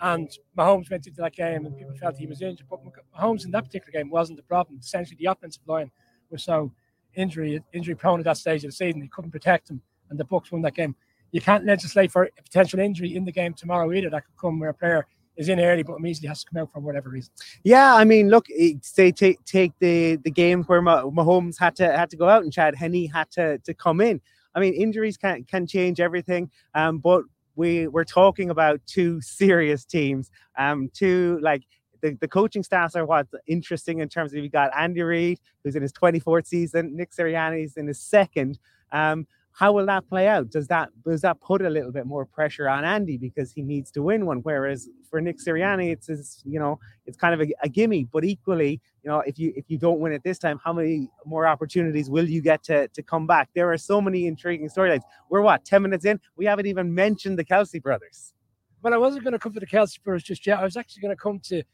and 0.00 0.28
Mahomes 0.56 0.90
went 0.90 1.06
into 1.06 1.20
that 1.20 1.34
game 1.34 1.66
and 1.66 1.76
people 1.76 1.94
felt 1.96 2.16
he 2.16 2.26
was 2.26 2.42
injured. 2.42 2.66
But 2.68 2.80
Mahomes 3.16 3.44
in 3.44 3.50
that 3.52 3.64
particular 3.64 3.92
game 3.92 4.10
wasn't 4.10 4.36
the 4.36 4.44
problem. 4.44 4.78
Essentially, 4.80 5.16
the 5.18 5.26
offensive 5.26 5.62
line 5.66 5.90
was 6.30 6.44
so 6.44 6.72
injury 7.14 7.62
injury 7.72 7.94
prone 7.94 8.20
at 8.20 8.24
that 8.24 8.36
stage 8.36 8.64
of 8.64 8.70
the 8.70 8.76
season. 8.76 9.00
They 9.00 9.08
couldn't 9.08 9.30
protect 9.30 9.70
him, 9.70 9.80
and 10.10 10.18
the 10.18 10.24
Bucks 10.24 10.52
won 10.52 10.62
that 10.62 10.74
game. 10.74 10.94
You 11.30 11.40
can't 11.40 11.64
legislate 11.64 12.10
for 12.10 12.24
a 12.24 12.42
potential 12.42 12.78
injury 12.78 13.14
in 13.14 13.24
the 13.24 13.32
game 13.32 13.52
tomorrow 13.52 13.92
either. 13.92 14.08
That 14.08 14.24
could 14.24 14.36
come 14.40 14.58
where 14.58 14.70
a 14.70 14.74
player 14.74 15.06
is 15.36 15.48
in 15.48 15.60
early, 15.60 15.82
but 15.82 15.94
immediately 15.94 16.28
has 16.28 16.42
to 16.42 16.50
come 16.50 16.62
out 16.62 16.72
for 16.72 16.80
whatever 16.80 17.10
reason. 17.10 17.32
Yeah, 17.64 17.94
I 17.94 18.04
mean, 18.04 18.28
look, 18.28 18.46
say 18.82 19.12
take 19.12 19.44
take 19.44 19.72
the 19.78 20.16
the 20.16 20.30
game 20.30 20.64
where 20.64 20.82
Mahomes 20.82 21.58
had 21.58 21.76
to 21.76 21.96
had 21.96 22.10
to 22.10 22.16
go 22.16 22.28
out 22.28 22.42
and 22.42 22.52
Chad 22.52 22.74
Henne 22.74 23.08
had 23.08 23.30
to 23.32 23.58
to 23.58 23.74
come 23.74 24.00
in. 24.00 24.20
I 24.54 24.60
mean, 24.60 24.74
injuries 24.74 25.16
can 25.16 25.44
can 25.44 25.66
change 25.66 26.00
everything. 26.00 26.50
Um, 26.74 26.98
but 26.98 27.22
we 27.58 27.88
we're 27.88 28.04
talking 28.04 28.50
about 28.50 28.80
two 28.86 29.20
serious 29.20 29.84
teams, 29.84 30.30
um, 30.56 30.90
two 30.94 31.38
like 31.42 31.64
the, 32.00 32.16
the 32.20 32.28
coaching 32.28 32.62
staffs 32.62 32.94
are 32.94 33.04
what's 33.04 33.34
interesting 33.48 33.98
in 33.98 34.08
terms 34.08 34.32
of 34.32 34.42
you 34.42 34.48
got 34.48 34.70
Andy 34.78 35.02
Reid, 35.02 35.40
who's 35.62 35.74
in 35.74 35.82
his 35.82 35.92
24th 35.92 36.46
season, 36.46 36.96
Nick 36.96 37.10
Sirianni's 37.10 37.76
in 37.76 37.88
his 37.88 38.00
second. 38.00 38.60
Um, 38.92 39.26
how 39.58 39.72
will 39.72 39.86
that 39.86 40.08
play 40.08 40.28
out? 40.28 40.50
Does 40.50 40.68
that 40.68 40.90
does 41.04 41.22
that 41.22 41.40
put 41.40 41.62
a 41.62 41.68
little 41.68 41.90
bit 41.90 42.06
more 42.06 42.24
pressure 42.24 42.68
on 42.68 42.84
Andy 42.84 43.18
because 43.18 43.50
he 43.50 43.62
needs 43.62 43.90
to 43.90 44.02
win 44.02 44.24
one? 44.24 44.38
Whereas 44.44 44.88
for 45.10 45.20
Nick 45.20 45.38
Sirianni, 45.38 45.90
it's 45.90 46.06
his, 46.06 46.40
you 46.46 46.60
know 46.60 46.78
it's 47.06 47.16
kind 47.16 47.34
of 47.34 47.40
a, 47.40 47.52
a 47.64 47.68
gimme. 47.68 48.04
But 48.04 48.24
equally, 48.24 48.80
you 49.02 49.10
know, 49.10 49.18
if 49.26 49.36
you 49.36 49.52
if 49.56 49.64
you 49.66 49.76
don't 49.76 49.98
win 49.98 50.12
it 50.12 50.22
this 50.22 50.38
time, 50.38 50.60
how 50.64 50.72
many 50.72 51.10
more 51.26 51.44
opportunities 51.44 52.08
will 52.08 52.28
you 52.28 52.40
get 52.40 52.62
to 52.64 52.86
to 52.86 53.02
come 53.02 53.26
back? 53.26 53.48
There 53.52 53.72
are 53.72 53.76
so 53.76 54.00
many 54.00 54.28
intriguing 54.28 54.68
storylines. 54.68 55.02
We're 55.28 55.42
what 55.42 55.64
ten 55.64 55.82
minutes 55.82 56.04
in, 56.04 56.20
we 56.36 56.44
haven't 56.44 56.66
even 56.66 56.94
mentioned 56.94 57.36
the 57.36 57.44
Kelce 57.44 57.82
brothers. 57.82 58.34
But 58.80 58.92
I 58.92 58.98
wasn't 58.98 59.24
going 59.24 59.32
to 59.32 59.40
come 59.40 59.54
to 59.54 59.60
the 59.60 59.66
Kelce 59.66 60.00
brothers 60.00 60.22
just 60.22 60.46
yet. 60.46 60.60
I 60.60 60.62
was 60.62 60.76
actually 60.76 61.02
going 61.02 61.16
to 61.16 61.20
come 61.20 61.40
to 61.46 61.64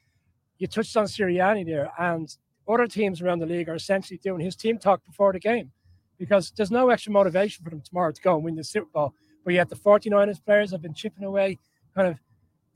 you 0.57 0.67
touched 0.69 0.97
on 0.97 1.05
Sirianni 1.05 1.67
there, 1.67 1.93
and 1.99 2.35
other 2.67 2.87
teams 2.87 3.21
around 3.21 3.41
the 3.41 3.47
league 3.47 3.69
are 3.69 3.75
essentially 3.75 4.17
doing 4.17 4.41
his 4.41 4.57
team 4.57 4.79
talk 4.79 5.05
before 5.05 5.35
the 5.35 5.39
game 5.39 5.71
because 6.19 6.53
there's 6.57 6.71
no 6.71 6.91
extra 6.91 7.13
motivation 7.13 7.65
for 7.65 7.71
them 7.71 7.81
tomorrow 7.81 8.13
to 8.13 8.23
go 8.23 8.35
and 8.35 8.45
win 8.45 8.55
the 8.55 8.65
Super 8.65 8.89
Bowl. 8.93 9.15
But 9.45 9.55
yet 9.55 9.69
the 9.69 9.77
49ers 9.77 10.45
players 10.45 10.71
have 10.71 10.83
been 10.83 10.95
chipping 10.95 11.25
away, 11.25 11.59
kind 11.95 12.09
of 12.09 12.19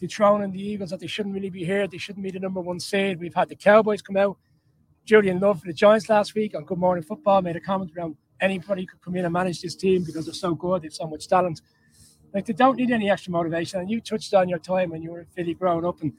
dethroning 0.00 0.52
the 0.52 0.62
Eagles 0.62 0.90
that 0.90 1.00
they 1.00 1.06
shouldn't 1.06 1.34
really 1.34 1.50
be 1.50 1.64
here. 1.64 1.86
They 1.86 1.98
shouldn't 1.98 2.22
be 2.22 2.30
the 2.30 2.40
number 2.40 2.60
one 2.60 2.80
seed. 2.80 3.20
We've 3.20 3.34
had 3.34 3.48
the 3.48 3.56
Cowboys 3.56 4.02
come 4.02 4.16
out. 4.16 4.36
Julian 5.04 5.40
Love 5.40 5.60
for 5.60 5.66
the 5.66 5.72
Giants 5.72 6.08
last 6.08 6.34
week 6.34 6.54
on 6.54 6.64
Good 6.64 6.78
Morning 6.78 7.02
Football 7.02 7.42
made 7.42 7.56
a 7.56 7.60
comment 7.60 7.92
around 7.96 8.16
anybody 8.40 8.86
could 8.86 9.00
come 9.00 9.16
in 9.16 9.24
and 9.24 9.32
manage 9.32 9.62
this 9.62 9.74
team 9.74 10.04
because 10.04 10.26
they're 10.26 10.34
so 10.34 10.54
good, 10.54 10.82
they've 10.82 10.92
so 10.92 11.06
much 11.06 11.28
talent. 11.28 11.62
Like 12.34 12.44
they 12.44 12.52
don't 12.52 12.76
need 12.76 12.90
any 12.90 13.10
extra 13.10 13.32
motivation. 13.32 13.80
And 13.80 13.90
you 13.90 14.00
touched 14.00 14.34
on 14.34 14.48
your 14.48 14.58
time 14.58 14.90
when 14.90 15.02
you 15.02 15.12
were 15.12 15.20
in 15.20 15.26
Philly 15.26 15.54
growing 15.54 15.84
up, 15.84 16.02
and 16.02 16.12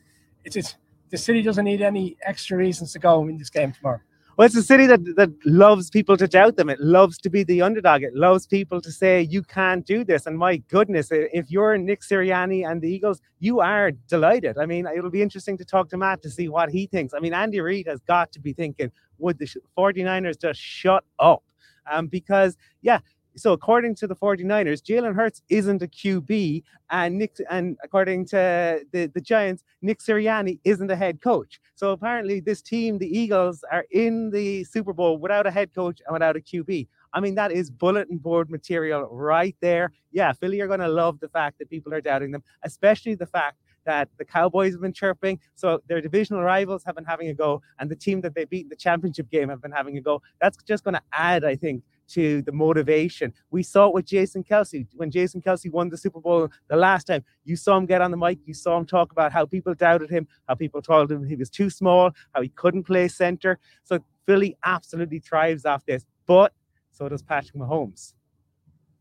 it's, 0.44 0.56
it's 0.56 0.76
the 1.10 1.18
city 1.18 1.42
doesn't 1.42 1.66
need 1.66 1.82
any 1.82 2.18
extra 2.24 2.58
reasons 2.58 2.92
to 2.94 3.00
go 3.00 3.28
in 3.28 3.38
this 3.38 3.50
game 3.50 3.72
tomorrow. 3.72 4.02
Well, 4.40 4.46
it's 4.46 4.56
a 4.56 4.64
city 4.64 4.86
that, 4.86 5.04
that 5.18 5.32
loves 5.46 5.90
people 5.90 6.16
to 6.16 6.26
doubt 6.26 6.56
them. 6.56 6.70
It 6.70 6.80
loves 6.80 7.18
to 7.18 7.30
be 7.30 7.44
the 7.44 7.62
underdog. 7.62 8.04
It 8.04 8.16
loves 8.16 8.48
people 8.48 8.80
to 8.80 8.90
say, 8.90 9.22
you 9.22 9.44
can't 9.44 9.86
do 9.86 10.06
this. 10.06 10.26
And 10.26 10.38
my 10.38 10.56
goodness, 10.70 11.10
if 11.12 11.52
you're 11.52 11.78
Nick 11.78 12.00
Sirianni 12.00 12.66
and 12.66 12.82
the 12.82 12.90
Eagles, 12.90 13.20
you 13.40 13.60
are 13.60 13.92
delighted. 13.92 14.58
I 14.58 14.66
mean, 14.66 14.88
it'll 14.88 15.10
be 15.10 15.22
interesting 15.22 15.58
to 15.58 15.66
talk 15.66 15.90
to 15.90 15.98
Matt 15.98 16.22
to 16.22 16.30
see 16.30 16.48
what 16.48 16.70
he 16.70 16.88
thinks. 16.88 17.14
I 17.14 17.20
mean, 17.20 17.34
Andy 17.34 17.60
Reid 17.60 17.88
has 17.88 18.00
got 18.00 18.32
to 18.32 18.40
be 18.40 18.54
thinking, 18.54 18.94
would 19.18 19.40
the 19.40 19.50
49ers 19.78 20.40
just 20.40 20.62
shut 20.62 21.04
up? 21.20 21.44
Um, 21.92 22.08
because, 22.08 22.56
yeah, 22.82 23.00
so 23.40 23.54
according 23.54 23.96
to 23.96 24.08
the 24.08 24.16
49ers, 24.16 24.82
Jalen 24.82 25.16
Hurts 25.16 25.42
isn't 25.50 25.82
a 25.82 25.88
QB, 25.88 26.64
and 26.90 27.18
Nick 27.18 27.38
and 27.50 27.78
according 27.84 28.26
to 28.28 28.84
the, 28.92 29.12
the 29.14 29.22
Giants, 29.22 29.64
Nick 29.82 30.00
Sirianni 30.00 30.60
isn't 30.64 30.90
a 30.90 30.96
head 30.96 31.22
coach. 31.22 31.60
So 31.76 31.92
apparently, 31.92 32.40
this 32.40 32.62
team, 32.62 32.98
the 32.98 33.08
Eagles, 33.08 33.64
are 33.72 33.86
in 33.92 34.32
the 34.32 34.64
Super 34.64 34.94
Bowl 34.94 35.18
without 35.18 35.48
a 35.48 35.52
head 35.52 35.74
coach 35.74 36.02
and 36.06 36.14
without 36.14 36.36
a 36.36 36.40
QB. 36.40 36.88
I 37.14 37.20
mean, 37.20 37.36
that 37.36 37.52
is 37.52 37.70
bulletin 37.70 38.18
board 38.18 38.50
material 38.50 39.08
right 39.12 39.56
there. 39.62 39.92
Yeah, 40.12 40.34
Philly 40.34 40.62
are 40.62 40.68
going 40.68 40.80
to 40.80 40.88
love 40.88 41.20
the 41.20 41.30
fact 41.30 41.60
that 41.60 41.70
people 41.70 41.94
are 41.94 42.02
doubting 42.02 42.32
them, 42.32 42.44
especially 42.64 43.16
the 43.16 43.26
fact 43.26 43.58
that 43.86 44.10
the 44.18 44.26
Cowboys 44.26 44.74
have 44.74 44.82
been 44.82 44.94
chirping. 44.94 45.40
So 45.56 45.82
their 45.88 46.02
divisional 46.02 46.44
rivals 46.44 46.84
have 46.86 46.96
been 46.96 47.06
having 47.06 47.30
a 47.30 47.34
go, 47.34 47.62
and 47.80 47.90
the 47.90 47.96
team 47.96 48.22
that 48.22 48.36
they 48.36 48.46
beat 48.46 48.66
in 48.66 48.70
the 48.70 48.76
championship 48.76 49.30
game 49.32 49.50
have 49.50 49.62
been 49.62 49.72
having 49.72 49.98
a 49.98 50.02
go. 50.02 50.22
That's 50.40 50.58
just 50.64 50.84
going 50.84 50.96
to 50.96 51.02
add, 51.12 51.44
I 51.44 51.56
think, 51.56 51.84
to 52.10 52.42
the 52.42 52.52
motivation. 52.52 53.34
We 53.52 53.64
saw 53.64 53.88
it 53.88 53.94
with 53.94 54.06
Jason 54.06 54.44
Kelce. 54.44 54.88
when 54.96 55.12
Jason 55.12 55.42
Kelce 55.42 55.72
won 55.72 55.90
the 55.90 55.98
Super 55.98 56.20
Bowl 56.20 56.50
the 56.68 56.76
last 56.76 57.08
time. 57.08 57.24
You 57.44 57.56
saw 57.56 57.78
him 57.78 57.86
get 57.86 58.02
on 58.02 58.12
the 58.12 58.18
mic, 58.18 58.40
you 58.46 58.54
saw 58.54 58.78
him 58.78 58.86
talk 58.86 59.12
about 59.12 59.32
how 59.32 59.46
people 59.46 59.74
doubted 59.74 60.10
him, 60.10 60.28
how 60.48 60.56
people 60.56 60.82
told 60.82 61.12
him 61.12 61.24
he 61.24 61.36
was 61.36 61.50
too 61.50 61.70
small, 61.70 62.12
how 62.34 62.42
he 62.42 62.50
couldn't 62.50 62.84
play 62.84 63.08
center. 63.08 63.60
So 63.84 64.00
Philly 64.26 64.58
absolutely 64.66 65.20
thrives 65.20 65.66
off 65.66 65.86
this, 65.86 66.06
but 66.26 66.54
so 66.92 67.10
does 67.10 67.24
Patrick 67.24 67.56
Mahomes. 67.56 68.14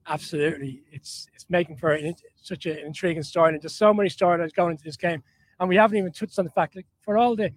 Absolutely, 0.07 0.83
it's 0.91 1.29
it's 1.35 1.45
making 1.51 1.77
for 1.77 1.93
an, 1.93 2.15
such 2.41 2.65
an 2.65 2.79
intriguing 2.79 3.23
story, 3.23 3.53
and 3.53 3.63
there's 3.63 3.75
so 3.75 3.93
many 3.93 4.09
storylines 4.09 4.55
going 4.55 4.71
into 4.71 4.85
this 4.85 4.97
game, 4.97 5.23
and 5.61 5.69
we 5.69 5.77
haven't 5.77 5.99
even 5.99 6.13
touched 6.13 6.39
on 6.39 6.47
the 6.47 6.51
fact 6.51 6.75
that 6.75 6.87
for 7.03 7.19
all 7.19 7.37
the, 7.37 7.53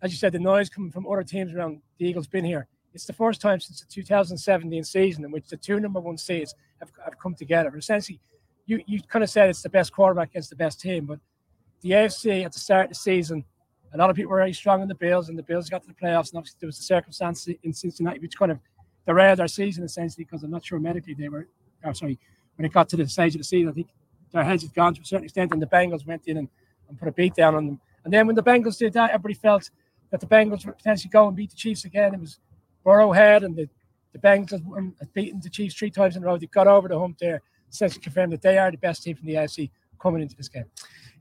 as 0.00 0.10
you 0.10 0.16
said, 0.16 0.32
the 0.32 0.38
noise 0.38 0.70
coming 0.70 0.90
from 0.90 1.06
other 1.06 1.22
teams 1.22 1.52
around 1.52 1.82
the 1.98 2.06
Eagles 2.06 2.26
been 2.26 2.46
here 2.46 2.66
it's 2.94 3.06
the 3.06 3.12
first 3.12 3.40
time 3.40 3.60
since 3.60 3.80
the 3.80 3.86
2017 3.86 4.84
season 4.84 5.24
in 5.24 5.30
which 5.30 5.48
the 5.48 5.56
two 5.56 5.80
number 5.80 6.00
one 6.00 6.18
seeds 6.18 6.54
have, 6.80 6.90
have 7.04 7.18
come 7.18 7.34
together. 7.34 7.74
Essentially, 7.76 8.20
you, 8.66 8.82
you 8.86 9.00
kind 9.02 9.22
of 9.22 9.30
said 9.30 9.48
it's 9.48 9.62
the 9.62 9.68
best 9.68 9.92
quarterback 9.92 10.30
against 10.30 10.50
the 10.50 10.56
best 10.56 10.80
team, 10.80 11.06
but 11.06 11.18
the 11.80 11.90
AFC 11.90 12.44
at 12.44 12.52
the 12.52 12.58
start 12.58 12.84
of 12.84 12.90
the 12.90 12.94
season, 12.94 13.44
a 13.94 13.98
lot 13.98 14.08
of 14.08 14.16
people 14.16 14.30
were 14.30 14.38
very 14.38 14.52
strong 14.52 14.80
in 14.82 14.88
the 14.88 14.94
Bills, 14.94 15.28
and 15.28 15.38
the 15.38 15.42
Bills 15.42 15.68
got 15.68 15.82
to 15.82 15.88
the 15.88 15.94
playoffs, 15.94 16.30
and 16.30 16.38
obviously 16.38 16.58
there 16.60 16.68
was 16.68 16.78
a 16.78 16.82
circumstance 16.82 17.48
in 17.62 17.72
Cincinnati 17.72 18.20
which 18.20 18.38
kind 18.38 18.52
of 18.52 18.58
derailed 19.06 19.38
their 19.38 19.48
season 19.48 19.84
essentially 19.84 20.24
because 20.24 20.42
I'm 20.42 20.50
not 20.50 20.64
sure 20.64 20.78
medically 20.78 21.14
they 21.14 21.28
were, 21.28 21.48
oh, 21.84 21.92
sorry, 21.92 22.18
when 22.56 22.64
it 22.64 22.72
got 22.72 22.88
to 22.90 22.96
the 22.96 23.08
stage 23.08 23.34
of 23.34 23.40
the 23.40 23.44
season, 23.44 23.68
I 23.68 23.72
think 23.72 23.88
their 24.32 24.44
heads 24.44 24.62
had 24.62 24.74
gone 24.74 24.94
to 24.94 25.00
a 25.00 25.04
certain 25.04 25.24
extent, 25.24 25.52
and 25.52 25.60
the 25.60 25.66
Bengals 25.66 26.06
went 26.06 26.26
in 26.26 26.38
and, 26.38 26.48
and 26.88 26.98
put 26.98 27.08
a 27.08 27.12
beat 27.12 27.34
down 27.34 27.54
on 27.54 27.66
them. 27.66 27.80
And 28.04 28.12
then 28.12 28.26
when 28.26 28.36
the 28.36 28.42
Bengals 28.42 28.78
did 28.78 28.92
that, 28.94 29.10
everybody 29.10 29.34
felt 29.34 29.70
that 30.10 30.20
the 30.20 30.26
Bengals 30.26 30.64
would 30.66 30.76
potentially 30.76 31.10
go 31.10 31.26
and 31.26 31.36
beat 31.36 31.50
the 31.50 31.56
Chiefs 31.56 31.84
again. 31.84 32.14
It 32.14 32.20
was 32.20 32.38
Burrowhead 32.84 33.44
and 33.44 33.56
the, 33.56 33.68
the 34.12 34.18
Bengals 34.18 34.62
have 34.98 35.14
beaten 35.14 35.40
the 35.40 35.50
Chiefs 35.50 35.74
three 35.74 35.90
times 35.90 36.16
in 36.16 36.22
a 36.22 36.26
row. 36.26 36.36
They 36.36 36.46
got 36.46 36.66
over 36.66 36.88
the 36.88 36.98
hump 36.98 37.18
there, 37.18 37.42
essentially 37.70 38.02
confirmed 38.02 38.32
that 38.32 38.42
they 38.42 38.58
are 38.58 38.70
the 38.70 38.78
best 38.78 39.02
team 39.02 39.16
from 39.16 39.26
the 39.26 39.34
AFC 39.34 39.70
coming 40.00 40.22
into 40.22 40.36
this 40.36 40.48
game. 40.48 40.64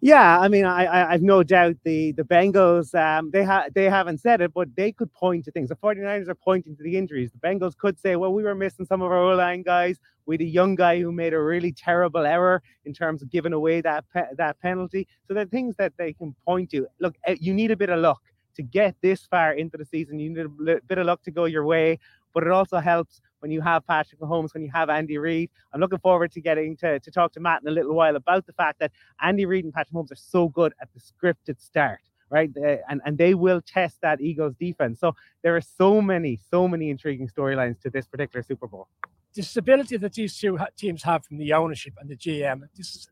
Yeah, 0.03 0.39
I 0.39 0.47
mean, 0.47 0.65
I, 0.65 1.09
I 1.09 1.11
have 1.11 1.21
no 1.21 1.43
doubt 1.43 1.75
the 1.83 2.11
the 2.13 2.23
Bengals 2.23 2.95
um, 2.95 3.29
they 3.29 3.43
ha- 3.43 3.67
they 3.71 3.87
haven't 3.87 4.17
said 4.17 4.41
it, 4.41 4.51
but 4.51 4.75
they 4.75 4.91
could 4.91 5.13
point 5.13 5.45
to 5.45 5.51
things. 5.51 5.69
The 5.69 5.75
49ers 5.75 6.27
are 6.27 6.33
pointing 6.33 6.75
to 6.75 6.83
the 6.83 6.97
injuries. 6.97 7.29
The 7.31 7.47
Bengals 7.47 7.77
could 7.77 7.99
say, 7.99 8.15
well, 8.15 8.33
we 8.33 8.41
were 8.41 8.55
missing 8.55 8.83
some 8.83 9.03
of 9.03 9.11
our 9.11 9.31
O-line 9.31 9.61
guys. 9.61 9.99
We 10.25 10.33
had 10.35 10.41
a 10.41 10.45
young 10.45 10.73
guy 10.73 10.99
who 10.99 11.11
made 11.11 11.33
a 11.33 11.39
really 11.39 11.71
terrible 11.71 12.25
error 12.25 12.63
in 12.85 12.93
terms 12.93 13.21
of 13.21 13.29
giving 13.29 13.53
away 13.53 13.81
that 13.81 14.05
pe- 14.11 14.33
that 14.37 14.59
penalty. 14.59 15.07
So 15.27 15.35
there 15.35 15.43
are 15.43 15.47
things 15.47 15.75
that 15.77 15.93
they 15.97 16.13
can 16.13 16.33
point 16.45 16.71
to. 16.71 16.87
Look, 16.99 17.15
eh, 17.25 17.35
you 17.39 17.53
need 17.53 17.69
a 17.69 17.77
bit 17.77 17.91
of 17.91 17.99
luck 17.99 18.21
to 18.55 18.63
get 18.63 18.95
this 19.01 19.25
far 19.25 19.53
into 19.53 19.77
the 19.77 19.85
season. 19.85 20.19
You 20.19 20.29
need 20.29 20.45
a 20.45 20.81
bit 20.87 20.97
of 20.97 21.05
luck 21.05 21.23
to 21.23 21.31
go 21.31 21.45
your 21.45 21.65
way, 21.65 21.99
but 22.33 22.43
it 22.43 22.51
also 22.51 22.79
helps 22.79 23.21
when 23.39 23.51
you 23.51 23.61
have 23.61 23.85
Patrick 23.85 24.21
Mahomes, 24.21 24.53
when 24.53 24.63
you 24.63 24.71
have 24.73 24.89
Andy 24.89 25.17
Reid. 25.17 25.49
I'm 25.73 25.79
looking 25.79 25.99
forward 25.99 26.31
to 26.33 26.41
getting 26.41 26.77
to, 26.77 26.99
to 26.99 27.11
talk 27.11 27.33
to 27.33 27.39
Matt 27.39 27.61
in 27.63 27.67
a 27.67 27.71
little 27.71 27.93
while 27.93 28.15
about 28.15 28.45
the 28.45 28.53
fact 28.53 28.79
that 28.79 28.91
Andy 29.21 29.45
Reid 29.45 29.65
and 29.65 29.73
Patrick 29.73 29.93
Mahomes 29.93 30.11
are 30.11 30.15
so 30.15 30.47
good 30.47 30.73
at 30.81 30.89
the 30.93 30.99
scripted 30.99 31.59
start. 31.59 31.99
Right, 32.29 32.49
and 32.89 33.01
and 33.03 33.17
they 33.17 33.33
will 33.33 33.59
test 33.59 33.99
that 34.03 34.21
Eagles 34.21 34.55
defense. 34.57 35.01
So 35.01 35.13
there 35.43 35.53
are 35.57 35.59
so 35.59 36.01
many, 36.01 36.39
so 36.49 36.65
many 36.65 36.89
intriguing 36.89 37.27
storylines 37.27 37.81
to 37.81 37.89
this 37.89 38.07
particular 38.07 38.41
Super 38.41 38.67
Bowl. 38.67 38.87
The 39.33 39.43
stability 39.43 39.97
that 39.97 40.13
these 40.13 40.39
two 40.39 40.57
teams 40.77 41.03
have 41.03 41.25
from 41.25 41.39
the 41.39 41.51
ownership 41.51 41.93
and 41.99 42.09
the 42.09 42.15
GM, 42.15 42.61
this 42.73 42.95
is 42.95 43.09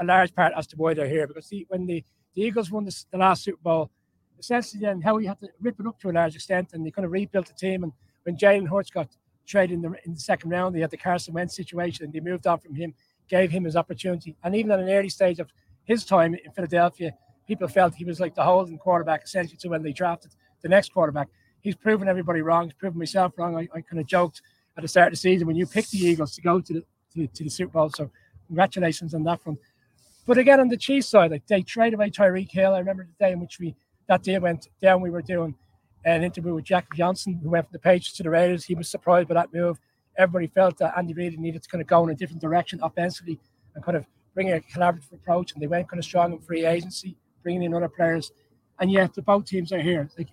a 0.00 0.04
large 0.04 0.34
part 0.34 0.54
as 0.56 0.66
to 0.68 0.76
why 0.76 0.94
they're 0.94 1.08
here. 1.08 1.28
Because 1.28 1.48
the, 1.48 1.66
when 1.68 1.86
the, 1.86 2.04
the 2.34 2.42
Eagles 2.42 2.68
won 2.68 2.84
this, 2.84 3.06
the 3.12 3.18
last 3.18 3.44
Super 3.44 3.60
Bowl, 3.62 3.90
essentially 4.38 4.80
then 4.80 5.00
Howie 5.00 5.26
had 5.26 5.40
to 5.40 5.48
rip 5.60 5.78
it 5.80 5.86
up 5.86 5.98
to 6.00 6.10
a 6.10 6.12
large 6.12 6.34
extent 6.34 6.70
and 6.72 6.84
they 6.84 6.90
kind 6.90 7.04
of 7.04 7.12
rebuilt 7.12 7.46
the 7.46 7.54
team. 7.54 7.84
And 7.84 7.92
when 8.24 8.36
Jalen 8.36 8.68
Hurts 8.68 8.90
got 8.90 9.08
traded 9.46 9.74
in 9.74 9.82
the, 9.82 9.92
in 10.04 10.14
the 10.14 10.20
second 10.20 10.50
round, 10.50 10.74
they 10.74 10.80
had 10.80 10.90
the 10.90 10.96
Carson 10.96 11.34
Wentz 11.34 11.56
situation 11.56 12.04
and 12.04 12.12
they 12.12 12.20
moved 12.20 12.46
on 12.46 12.58
from 12.58 12.74
him, 12.74 12.94
gave 13.28 13.50
him 13.50 13.64
his 13.64 13.76
opportunity. 13.76 14.36
And 14.42 14.54
even 14.54 14.70
at 14.70 14.78
an 14.78 14.88
early 14.88 15.08
stage 15.08 15.38
of 15.38 15.48
his 15.84 16.04
time 16.04 16.34
in 16.34 16.52
Philadelphia, 16.52 17.12
people 17.46 17.68
felt 17.68 17.94
he 17.94 18.04
was 18.04 18.20
like 18.20 18.34
the 18.34 18.42
holding 18.42 18.78
quarterback 18.78 19.24
essentially 19.24 19.56
to 19.58 19.68
when 19.68 19.82
they 19.82 19.92
drafted 19.92 20.32
the 20.62 20.68
next 20.68 20.92
quarterback. 20.92 21.28
He's 21.60 21.74
proven 21.74 22.08
everybody 22.08 22.42
wrong. 22.42 22.64
He's 22.64 22.74
proven 22.74 22.98
myself 22.98 23.32
wrong. 23.36 23.56
I, 23.56 23.68
I 23.74 23.80
kind 23.80 24.00
of 24.00 24.06
joked 24.06 24.42
at 24.76 24.82
the 24.82 24.88
start 24.88 25.08
of 25.08 25.12
the 25.12 25.16
season 25.16 25.46
when 25.46 25.56
you 25.56 25.66
picked 25.66 25.90
the 25.90 25.98
Eagles 25.98 26.34
to 26.34 26.42
go 26.42 26.60
to 26.60 26.72
the 26.72 26.84
to, 27.14 27.26
to 27.26 27.44
the 27.44 27.50
Super 27.50 27.72
Bowl. 27.72 27.90
So 27.90 28.10
congratulations 28.46 29.14
on 29.14 29.24
that 29.24 29.44
one. 29.44 29.58
But 30.26 30.38
again, 30.38 30.60
on 30.60 30.68
the 30.68 30.76
Chiefs 30.76 31.08
side, 31.08 31.30
like 31.30 31.46
they 31.46 31.62
traded 31.62 31.94
away 31.94 32.10
Tyreek 32.10 32.52
Hill. 32.52 32.74
I 32.74 32.78
remember 32.78 33.06
the 33.06 33.24
day 33.24 33.32
in 33.32 33.40
which 33.40 33.58
we 33.58 33.74
that 34.08 34.22
day 34.22 34.38
went 34.38 34.68
down, 34.80 35.00
we 35.00 35.10
were 35.10 35.22
doing 35.22 35.54
an 36.04 36.24
interview 36.24 36.54
with 36.54 36.64
Jack 36.64 36.86
Johnson, 36.94 37.38
who 37.42 37.50
went 37.50 37.66
from 37.66 37.72
the 37.72 37.78
Patriots 37.78 38.12
to 38.14 38.22
the 38.22 38.30
Raiders. 38.30 38.64
He 38.64 38.74
was 38.74 38.88
surprised 38.88 39.28
by 39.28 39.34
that 39.34 39.52
move. 39.52 39.78
Everybody 40.16 40.48
felt 40.48 40.78
that 40.78 40.94
Andy 40.96 41.14
Reid 41.14 41.38
needed 41.38 41.62
to 41.62 41.68
kind 41.68 41.80
of 41.82 41.86
go 41.86 42.02
in 42.04 42.10
a 42.10 42.14
different 42.14 42.40
direction 42.40 42.80
offensively 42.82 43.38
and 43.74 43.84
kind 43.84 43.96
of 43.96 44.06
bring 44.34 44.52
a 44.52 44.60
collaborative 44.60 45.12
approach. 45.12 45.52
And 45.52 45.62
they 45.62 45.66
went 45.66 45.88
kind 45.88 45.98
of 45.98 46.04
strong 46.04 46.32
in 46.32 46.38
free 46.40 46.64
agency, 46.64 47.16
bringing 47.42 47.62
in 47.62 47.74
other 47.74 47.88
players. 47.88 48.32
And 48.80 48.90
yet, 48.90 49.14
the 49.14 49.22
both 49.22 49.44
teams 49.44 49.72
are 49.72 49.80
here. 49.80 50.08
Like, 50.16 50.28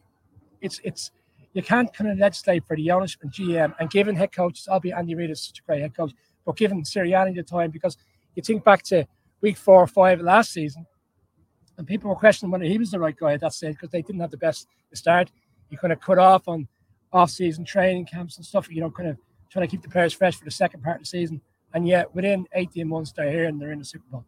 it's 0.61 0.79
it's 0.83 1.11
you 1.53 1.61
can't 1.61 1.93
kind 1.93 2.09
of 2.11 2.17
legislate 2.17 2.63
for 2.65 2.75
the 2.75 2.91
ownership 2.91 3.21
and 3.23 3.31
GM. 3.31 3.73
And 3.79 3.89
given 3.89 4.15
head 4.15 4.31
coaches, 4.31 4.67
I'll 4.69 4.79
be 4.79 4.91
Andy 4.91 5.15
Reid 5.15 5.31
is 5.31 5.41
such 5.41 5.59
a 5.59 5.63
great 5.63 5.81
head 5.81 5.95
coach, 5.95 6.11
but 6.45 6.57
given 6.57 6.83
Sirianni 6.83 7.35
the 7.35 7.43
time, 7.43 7.71
because 7.71 7.97
you 8.35 8.43
think 8.43 8.63
back 8.63 8.83
to 8.83 9.05
week 9.41 9.57
four 9.57 9.81
or 9.81 9.87
five 9.87 10.19
last 10.21 10.51
season, 10.51 10.85
and 11.77 11.87
people 11.87 12.09
were 12.09 12.15
questioning 12.15 12.51
whether 12.51 12.65
he 12.65 12.77
was 12.77 12.91
the 12.91 12.99
right 12.99 13.15
guy 13.15 13.33
at 13.33 13.41
that 13.41 13.53
stage 13.53 13.73
because 13.73 13.89
they 13.89 14.01
didn't 14.01 14.21
have 14.21 14.31
the 14.31 14.37
best 14.37 14.67
start. 14.93 15.31
He 15.69 15.77
kind 15.77 15.93
of 15.93 15.99
cut 15.99 16.17
off 16.17 16.47
on 16.47 16.67
off-season 17.11 17.65
training 17.65 18.05
camps 18.05 18.37
and 18.37 18.45
stuff. 18.45 18.69
You 18.69 18.81
know, 18.81 18.91
kind 18.91 19.09
of 19.09 19.17
trying 19.49 19.67
to 19.67 19.71
keep 19.71 19.81
the 19.81 19.89
players 19.89 20.13
fresh 20.13 20.35
for 20.35 20.45
the 20.45 20.51
second 20.51 20.83
part 20.83 20.97
of 20.97 21.01
the 21.03 21.07
season. 21.07 21.41
And 21.73 21.85
yet, 21.85 22.13
within 22.15 22.45
18 22.53 22.87
months, 22.87 23.11
they're 23.11 23.29
here 23.29 23.45
and 23.45 23.61
they're 23.61 23.73
in 23.73 23.79
the 23.79 23.85
Super 23.85 24.05
Bowl. 24.09 24.25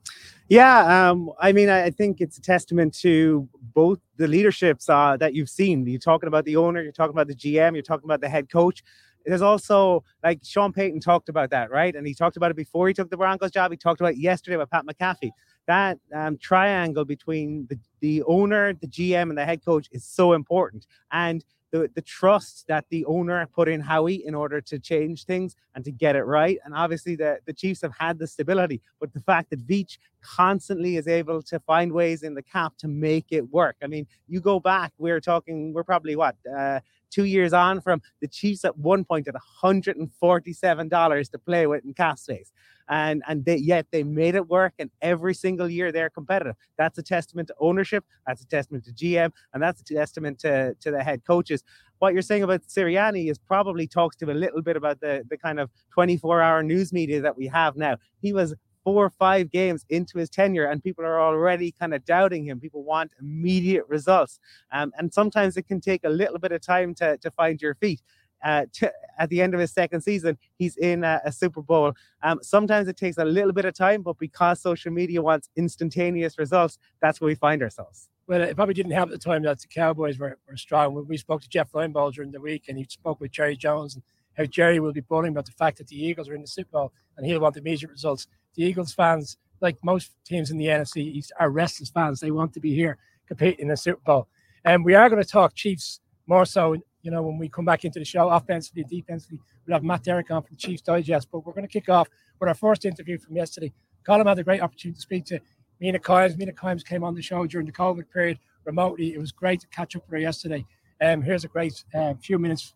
Yeah, 0.50 1.10
um, 1.10 1.32
I 1.39 1.54
mean, 1.54 1.70
I 1.70 1.89
think 1.92 2.20
it's 2.20 2.38
a 2.38 2.42
testament 2.42 2.94
to 3.00 3.48
both 3.74 4.00
the 4.18 4.27
leaderships 4.27 4.89
uh, 4.89 5.16
that 5.18 5.34
you've 5.34 5.50
seen. 5.50 5.88
You're 5.88 6.00
talking 6.00 6.27
about 6.27 6.44
the 6.44 6.58
owner, 6.58 6.82
you're 6.82 6.92
talking 6.92 7.13
about 7.13 7.27
the 7.27 7.36
GM, 7.36 7.74
you're 7.74 7.84
talking 7.84 8.04
about 8.04 8.20
the 8.20 8.27
head 8.27 8.51
coach 8.51 8.84
there's 9.27 9.42
also 9.42 10.04
like 10.24 10.39
Sean 10.44 10.72
Payton 10.72 11.00
talked 11.01 11.30
about 11.30 11.50
that, 11.50 11.70
right? 11.70 11.96
And 11.96 12.08
he 12.08 12.13
talked 12.13 12.38
about 12.38 12.51
it 12.51 12.58
before 12.58 12.88
he 12.88 12.94
took 12.94 13.10
the 13.10 13.18
Broncos 13.18 13.51
job. 13.51 13.72
He 13.72 13.77
talked 13.77 14.00
about 14.00 14.18
yesterday 14.18 14.56
about 14.56 14.72
Pat 14.72 14.86
McAfee. 14.86 15.32
That 15.67 16.00
um, 16.13 16.38
triangle 16.38 17.05
between 17.05 17.67
the, 17.69 17.77
the 18.00 18.24
owner, 18.24 18.74
the 18.74 18.88
GM, 18.88 19.29
and 19.29 19.38
the 19.38 19.45
head 19.45 19.63
coach 19.63 19.89
is 19.91 20.03
so 20.05 20.33
important. 20.33 20.88
And 21.12 21.43
the, 21.71 21.89
the 21.93 22.01
trust 22.01 22.65
that 22.67 22.86
the 22.89 23.03
owner 23.05 23.45
put 23.53 23.67
in 23.67 23.81
Howie 23.81 24.25
in 24.25 24.33
order 24.33 24.62
to 24.62 24.79
change 24.79 25.25
things 25.25 25.55
and 25.75 25.83
to 25.83 25.91
get 25.91 26.15
it 26.15 26.24
right. 26.24 26.57
And 26.63 26.74
obviously, 26.74 27.15
the, 27.15 27.39
the 27.45 27.53
Chiefs 27.53 27.81
have 27.81 27.93
had 27.97 28.19
the 28.19 28.27
stability, 28.27 28.81
but 29.00 29.13
the 29.13 29.19
fact 29.19 29.50
that 29.50 29.67
Veach 29.67 29.97
constantly 30.21 30.97
is 30.97 31.07
able 31.07 31.41
to 31.43 31.59
find 31.59 31.91
ways 31.91 32.24
in 32.24 32.33
the 32.33 32.41
cap 32.41 32.74
to 32.79 32.88
make 32.88 33.27
it 33.31 33.50
work. 33.51 33.75
I 33.83 33.88
mean, 33.88 34.07
you 34.27 34.39
go 34.39 34.59
back, 34.59 34.93
we're 34.97 35.19
talking, 35.19 35.74
we're 35.74 35.83
probably 35.83 36.15
what, 36.15 36.36
uh, 36.55 36.79
two 37.10 37.26
years 37.26 37.54
on 37.54 37.82
from 37.82 38.02
the 38.22 38.28
Chiefs 38.28 38.66
at 38.66 38.78
one 38.78 39.04
point 39.04 39.28
at 39.28 39.36
$147 39.64 41.32
to 41.32 41.40
play 41.40 41.68
with 41.68 41.86
in 41.86 41.94
cap 41.94 42.18
space. 42.20 42.52
And 42.90 43.22
and 43.28 43.44
they, 43.44 43.58
yet 43.58 43.88
they 43.92 44.04
made 44.04 44.36
it 44.36 44.48
work 44.48 44.74
and 44.80 44.90
every 45.02 45.34
single 45.34 45.70
year 45.70 45.92
they're 45.92 46.10
competitive. 46.10 46.56
That's 46.78 46.98
a 46.98 47.04
testament 47.04 47.50
to 47.50 47.56
ownership. 47.60 48.06
That's 48.26 48.42
a 48.42 48.48
testament 48.48 48.86
to 48.86 48.94
gm 48.94 49.32
and 49.54 49.62
that's 49.62 49.82
a 49.82 49.84
testament 49.84 50.40
to, 50.40 50.74
to 50.80 50.92
the 50.92 51.04
head 51.04 51.26
coaches. 51.26 51.64
What 52.00 52.14
you're 52.14 52.22
saying 52.22 52.44
about 52.44 52.62
Sirianni 52.62 53.30
is 53.30 53.38
probably 53.40 53.88
talks 53.88 54.16
to 54.18 54.32
a 54.32 54.34
little 54.34 54.62
bit 54.62 54.78
about 54.78 55.02
the 55.02 55.26
the 55.30 55.38
kind 55.38 55.60
of 55.60 55.70
24 55.94 56.42
hour 56.42 56.64
news 56.64 56.94
media 56.94 57.20
that 57.22 57.36
we 57.36 57.48
have 57.48 57.76
now. 57.76 57.98
He 58.22 58.32
was 58.32 58.54
four 58.88 59.03
or 59.03 59.10
five 59.10 59.51
games 59.51 59.86
into 59.89 60.17
his 60.17 60.29
tenure 60.29 60.63
and 60.63 60.82
people 60.82 61.03
are 61.03 61.20
already 61.22 61.74
kind 61.74 61.94
of 61.94 62.06
doubting 62.06 62.46
him 62.46 62.58
people 62.58 62.84
want 62.84 63.12
immediate 63.20 63.84
results 63.89 64.39
um, 64.72 64.94
and 64.98 65.13
sometimes 65.13 65.58
it 65.58 65.67
can 65.67 65.82
take 65.82 66.06
a 66.06 66.10
little 66.10 66.39
bit 66.39 66.53
of 66.53 66.62
time 66.62 66.96
to, 66.96 67.17
to 67.17 67.29
find 67.32 67.62
your 67.62 67.75
feet 67.75 68.01
uh, 68.46 68.65
to, 68.72 68.89
at 69.20 69.27
the 69.27 69.41
end 69.41 69.53
of 69.56 69.60
his 69.60 69.72
second 69.72 70.00
season, 70.00 70.38
he's 70.60 70.77
in 70.77 71.03
a, 71.03 71.20
a 71.25 71.32
Super 71.32 71.62
Bowl. 71.62 71.91
Um, 72.22 72.38
sometimes 72.44 72.88
it 72.88 72.96
takes 72.96 73.17
a 73.17 73.25
little 73.25 73.51
bit 73.51 73.65
of 73.65 73.74
time, 73.74 74.03
but 74.03 74.20
because 74.20 74.62
social 74.62 74.91
media 74.91 75.22
wants 75.24 75.50
instantaneous 75.56 76.38
results, 76.38 76.77
that's 77.01 77.20
where 77.20 77.27
we 77.27 77.36
find 77.36 77.63
ourselves. 77.63 78.10
Well, 78.27 78.41
it 78.44 78.56
probably 78.56 78.75
didn't 78.75 78.91
help 78.91 79.10
the 79.10 79.17
time 79.17 79.41
that 79.41 79.60
the 79.60 79.67
Cowboys 79.67 80.20
were, 80.20 80.38
were 80.48 80.56
strong. 80.56 80.94
We, 80.94 81.01
we 81.01 81.17
spoke 81.17 81.41
to 81.41 81.50
Jeff 81.50 81.72
Linebaugh 81.72 82.13
during 82.13 82.32
the 82.32 82.39
week, 82.39 82.65
and 82.70 82.77
he 82.77 82.86
spoke 82.88 83.20
with 83.20 83.32
Jerry 83.32 83.58
Jones 83.58 83.96
and 83.96 84.03
how 84.38 84.46
Jerry 84.46 84.79
will 84.79 84.94
be 84.94 85.01
bullying 85.01 85.34
about 85.34 85.46
the 85.46 85.51
fact 85.51 85.79
that 85.79 85.88
the 85.88 86.01
Eagles 86.01 86.29
are 86.29 86.36
in 86.36 86.41
the 86.41 86.48
Super 86.48 86.72
Bowl 86.72 86.94
and 87.17 87.25
he'll 87.25 87.39
want 87.39 87.58
immediate 87.58 87.89
results. 87.89 88.27
The 88.58 88.64
Eagles 88.64 88.94
fans, 88.94 89.38
like 89.62 89.78
most 89.84 90.12
teams 90.26 90.52
in 90.52 90.58
the 90.58 90.66
NFC 90.66 90.98
East, 90.98 91.32
are 91.40 91.50
restless 91.50 91.90
fans. 91.90 92.20
They 92.20 92.32
want 92.32 92.54
to 92.56 92.60
be 92.60 92.76
here 92.76 92.98
competing 93.28 93.62
in 93.62 93.68
the 93.70 93.78
Super 93.78 94.02
Bowl. 94.06 94.28
And 94.66 94.84
we 94.84 94.96
are 94.96 95.10
going 95.10 95.24
to 95.24 95.30
talk 95.30 95.56
Chiefs 95.56 96.02
more 96.28 96.46
so 96.46 96.76
you 97.08 97.12
know, 97.12 97.22
when 97.22 97.38
we 97.38 97.48
come 97.48 97.64
back 97.64 97.86
into 97.86 98.00
the 98.00 98.06
show, 98.06 98.28
offensively 98.28 98.84
defensively, 98.84 99.40
we'll 99.66 99.76
have 99.76 99.84
Matt 99.84 100.04
Derrick 100.04 100.30
on 100.30 100.44
from 100.44 100.58
Chiefs 100.58 100.82
Digest. 100.82 101.30
But 101.32 101.46
we're 101.46 101.54
going 101.54 101.66
to 101.66 101.72
kick 101.72 101.88
off 101.88 102.10
with 102.38 102.50
our 102.50 102.54
first 102.54 102.84
interview 102.84 103.18
from 103.18 103.38
yesterday. 103.38 103.72
Colin 104.06 104.28
had 104.28 104.38
a 104.40 104.44
great 104.44 104.62
opportunity 104.62 104.98
to 104.98 105.02
speak 105.02 105.24
to 105.28 105.40
Mina 105.80 106.00
Kimes. 106.00 106.38
Mina 106.38 106.52
Kimes 106.52 106.84
came 106.84 107.06
on 107.06 107.16
the 107.16 107.22
show 107.22 107.46
during 107.46 107.66
the 107.66 107.72
COVID 107.72 108.12
period 108.12 108.40
remotely. 108.66 109.14
It 109.14 109.20
was 109.20 109.32
great 109.32 109.62
to 109.62 109.68
catch 109.68 109.96
up 109.96 110.04
with 110.04 110.12
her 110.12 110.18
yesterday. 110.18 110.66
Um, 111.02 111.22
here's 111.22 111.46
a 111.46 111.48
great 111.48 111.82
uh, 111.96 112.16
few 112.16 112.38
minutes 112.40 112.74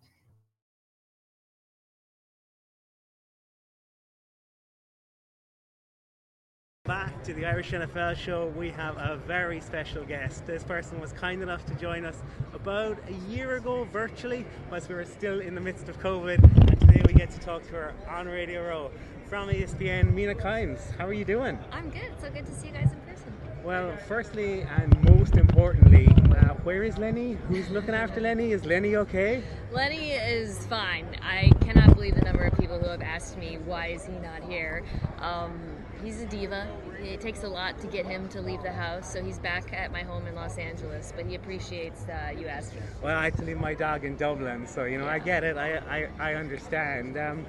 back 6.91 7.24
to 7.24 7.33
the 7.33 7.45
Irish 7.45 7.71
NFL 7.71 8.17
show. 8.17 8.48
We 8.48 8.69
have 8.71 8.98
a 8.98 9.15
very 9.25 9.62
special 9.62 10.03
guest. 10.03 10.45
This 10.45 10.62
person 10.62 11.00
was 11.00 11.13
kind 11.13 11.41
enough 11.41 11.65
to 11.67 11.75
join 11.75 12.03
us 12.03 12.17
about 12.53 12.98
a 13.07 13.13
year 13.31 13.55
ago 13.55 13.86
virtually, 13.93 14.45
whilst 14.69 14.89
we 14.89 14.95
were 14.95 15.05
still 15.05 15.39
in 15.39 15.55
the 15.55 15.62
midst 15.62 15.88
of 15.88 15.98
COVID. 16.01 16.43
And 16.69 16.77
today 16.81 17.01
we 17.07 17.13
get 17.13 17.31
to 17.31 17.39
talk 17.39 17.63
to 17.67 17.69
her 17.69 17.93
on 18.10 18.27
Radio 18.27 18.67
Row 18.67 18.91
from 19.29 19.48
ESPN, 19.48 20.13
Mina 20.13 20.36
Kimes. 20.36 20.81
How 20.98 21.07
are 21.07 21.13
you 21.13 21.24
doing? 21.24 21.57
I'm 21.71 21.89
good. 21.91 22.12
So 22.19 22.29
good 22.29 22.45
to 22.45 22.51
see 22.53 22.67
you 22.67 22.74
guys 22.74 22.91
in 22.91 23.00
person. 23.10 23.33
Well, 23.63 23.95
firstly 24.10 24.63
and 24.63 25.01
most 25.05 25.38
importantly, 25.38 26.10
uh, 26.36 26.55
where 26.65 26.83
is 26.83 26.98
Lenny? 26.98 27.38
Who's 27.48 27.69
looking 27.69 27.95
after 27.95 28.19
Lenny? 28.19 28.51
Is 28.51 28.65
Lenny 28.65 28.98
okay? 28.98 29.43
Lenny 29.71 30.12
is 30.12 30.65
fine. 30.65 31.07
I 31.21 31.51
cannot 31.62 31.95
believe 31.95 32.15
the 32.15 32.25
number 32.25 32.43
of 32.43 32.60
people 32.60 32.77
who 32.77 32.89
have 32.89 33.01
asked 33.01 33.38
me 33.38 33.60
why 33.63 33.88
is 33.88 34.05
he 34.05 34.19
not 34.19 34.43
here. 34.43 34.83
Um, 35.19 35.81
he's 36.03 36.22
a 36.22 36.25
diva. 36.25 36.67
It 37.01 37.22
takes 37.22 37.43
a 37.43 37.48
lot 37.48 37.79
to 37.81 37.88
get 37.88 38.05
him 38.05 38.27
to 38.29 38.41
leave 38.41 38.62
the 38.62 38.72
house, 38.72 39.12
so 39.12 39.24
he's 39.24 39.39
back 39.39 39.74
at 39.74 39.91
my 39.91 40.03
home 40.03 40.28
in 40.28 40.36
Los 40.36 40.58
Angeles. 40.58 41.13
But 41.15 41.26
he 41.26 41.36
appreciates 41.36 42.04
uh, 42.08 42.34
you 42.38 42.47
asking. 42.47 42.82
Well, 43.02 43.17
I 43.17 43.26
had 43.26 43.38
to 43.38 43.43
leave 43.43 43.60
my 43.60 43.73
dog 43.73 44.04
in 44.04 44.15
Dublin, 44.17 44.67
so 44.67 44.86
you 44.86 44.97
know 44.97 45.06
yeah. 45.06 45.13
I 45.13 45.19
get 45.19 45.43
it. 45.43 45.58
I 45.58 45.78
I, 45.78 46.32
I 46.32 46.34
understand. 46.36 47.17
Um, 47.17 47.45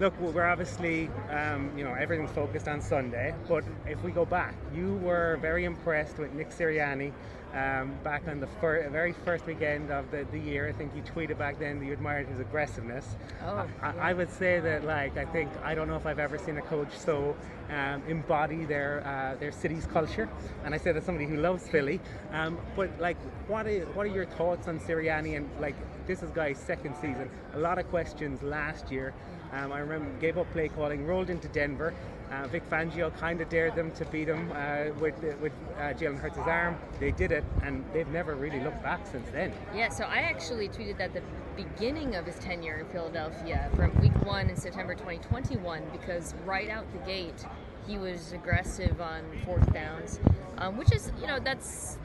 look, 0.00 0.18
we're 0.20 0.44
obviously, 0.44 1.08
um, 1.30 1.70
you 1.76 1.84
know, 1.84 1.94
everything's 1.94 2.30
focused 2.30 2.68
on 2.68 2.80
Sunday. 2.80 3.34
But 3.48 3.64
if 3.86 4.02
we 4.02 4.12
go 4.12 4.24
back, 4.24 4.54
you 4.74 4.94
were 4.96 5.38
very 5.40 5.64
impressed 5.64 6.18
with 6.18 6.32
Nick 6.32 6.50
Sirianni 6.50 7.12
um, 7.54 7.94
back 8.04 8.28
on 8.28 8.40
the 8.40 8.46
fir- 8.46 8.88
very 8.90 9.12
first 9.24 9.46
weekend 9.46 9.90
of 9.90 10.10
the, 10.10 10.26
the 10.30 10.38
year. 10.38 10.68
I 10.68 10.72
think 10.72 10.92
you 10.94 11.02
tweeted 11.02 11.38
back 11.38 11.58
then 11.58 11.78
that 11.78 11.86
you 11.86 11.92
admired 11.92 12.28
his 12.28 12.38
aggressiveness. 12.38 13.16
Oh, 13.44 13.66
I, 13.82 14.10
I, 14.10 14.12
would 14.12 14.30
say 14.30 14.60
that, 14.60 14.84
like, 14.84 15.16
I 15.16 15.24
think 15.24 15.50
I 15.64 15.74
don't 15.74 15.88
know 15.88 15.96
if 15.96 16.06
I've 16.06 16.18
ever 16.18 16.38
seen 16.38 16.58
a 16.58 16.62
coach 16.62 16.96
so 16.96 17.34
um, 17.70 18.02
embody 18.06 18.64
their 18.64 19.02
uh, 19.06 19.38
their 19.38 19.52
city's 19.52 19.86
culture. 19.86 20.28
And 20.64 20.74
I 20.74 20.78
say 20.78 20.92
that 20.92 21.04
somebody 21.04 21.26
who 21.26 21.36
loves 21.36 21.66
Philly. 21.68 22.00
Um, 22.32 22.58
but 22.76 22.90
like, 23.00 23.16
what 23.48 23.66
are 23.66 23.80
what 23.94 24.06
are 24.06 24.10
your 24.10 24.26
thoughts 24.26 24.68
on 24.68 24.78
Sirianni 24.78 25.36
and 25.36 25.48
like 25.60 25.74
this 26.06 26.22
is 26.22 26.30
guy's 26.30 26.58
second 26.58 26.94
season? 26.96 27.30
A 27.54 27.58
lot 27.58 27.78
of 27.78 27.88
questions 27.88 28.42
last 28.42 28.92
year. 28.92 29.14
Um, 29.52 29.72
I 29.72 29.78
remember 29.78 30.08
gave 30.20 30.38
up 30.38 30.50
play 30.52 30.68
calling, 30.68 31.06
rolled 31.06 31.30
into 31.30 31.48
Denver. 31.48 31.94
Uh, 32.30 32.46
Vic 32.48 32.68
Fangio 32.68 33.16
kind 33.16 33.40
of 33.40 33.48
dared 33.48 33.74
them 33.74 33.90
to 33.92 34.04
beat 34.06 34.28
him 34.28 34.52
uh, 34.54 34.92
with 35.00 35.14
with 35.40 35.52
uh, 35.78 35.94
Jalen 35.94 36.18
Hurts' 36.18 36.36
arm. 36.38 36.76
They 37.00 37.10
did 37.10 37.32
it, 37.32 37.44
and 37.62 37.84
they've 37.92 38.08
never 38.08 38.34
really 38.34 38.60
looked 38.60 38.82
back 38.82 39.06
since 39.06 39.28
then. 39.30 39.52
Yeah, 39.74 39.88
so 39.88 40.04
I 40.04 40.18
actually 40.18 40.68
tweeted 40.68 40.98
that 40.98 41.14
the 41.14 41.22
beginning 41.56 42.16
of 42.16 42.26
his 42.26 42.38
tenure 42.38 42.80
in 42.80 42.86
Philadelphia 42.86 43.70
from 43.74 43.98
week 44.00 44.14
one 44.26 44.50
in 44.50 44.56
September 44.56 44.94
2021 44.94 45.82
because 45.90 46.34
right 46.44 46.68
out 46.68 46.84
the 46.92 46.98
gate 46.98 47.46
he 47.86 47.96
was 47.96 48.32
aggressive 48.32 49.00
on 49.00 49.22
fourth 49.46 49.72
downs, 49.72 50.20
um, 50.58 50.76
which 50.76 50.92
is 50.92 51.10
you 51.20 51.26
know 51.26 51.38
that's 51.42 51.96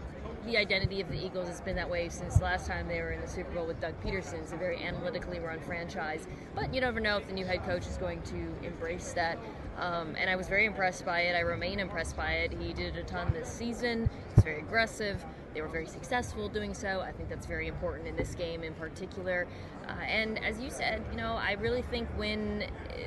the 0.45 0.57
identity 0.57 0.99
of 0.99 1.09
the 1.09 1.25
Eagles 1.25 1.47
has 1.47 1.61
been 1.61 1.75
that 1.75 1.89
way 1.89 2.09
since 2.09 2.41
last 2.41 2.67
time 2.67 2.87
they 2.87 3.01
were 3.01 3.11
in 3.11 3.21
the 3.21 3.27
Super 3.27 3.51
Bowl 3.51 3.65
with 3.65 3.79
Doug 3.79 3.93
Pederson. 4.03 4.41
It's 4.41 4.51
a 4.51 4.57
very 4.57 4.83
analytically 4.83 5.39
run 5.39 5.59
franchise, 5.61 6.27
but 6.53 6.73
you 6.73 6.81
never 6.81 6.99
know 6.99 7.17
if 7.17 7.27
the 7.27 7.33
new 7.33 7.45
head 7.45 7.63
coach 7.63 7.87
is 7.87 7.97
going 7.97 8.21
to 8.23 8.65
embrace 8.65 9.13
that. 9.13 9.37
Um, 9.77 10.15
and 10.17 10.29
I 10.29 10.35
was 10.35 10.47
very 10.47 10.65
impressed 10.65 11.05
by 11.05 11.21
it. 11.21 11.35
I 11.35 11.39
remain 11.39 11.79
impressed 11.79 12.17
by 12.17 12.33
it. 12.33 12.53
He 12.59 12.73
did 12.73 12.97
a 12.97 13.03
ton 13.03 13.31
this 13.33 13.47
season. 13.47 14.09
He's 14.35 14.43
very 14.43 14.59
aggressive. 14.59 15.23
They 15.53 15.61
were 15.61 15.67
very 15.67 15.87
successful 15.87 16.49
doing 16.49 16.73
so. 16.73 16.99
I 16.99 17.11
think 17.11 17.29
that's 17.29 17.45
very 17.45 17.67
important 17.67 18.07
in 18.07 18.15
this 18.15 18.35
game 18.35 18.63
in 18.63 18.73
particular. 18.73 19.47
Uh, 19.87 19.91
and 20.01 20.43
as 20.43 20.59
you 20.59 20.69
said, 20.69 21.03
you 21.11 21.17
know, 21.17 21.33
I 21.33 21.53
really 21.53 21.83
think 21.83 22.07
when 22.17 22.65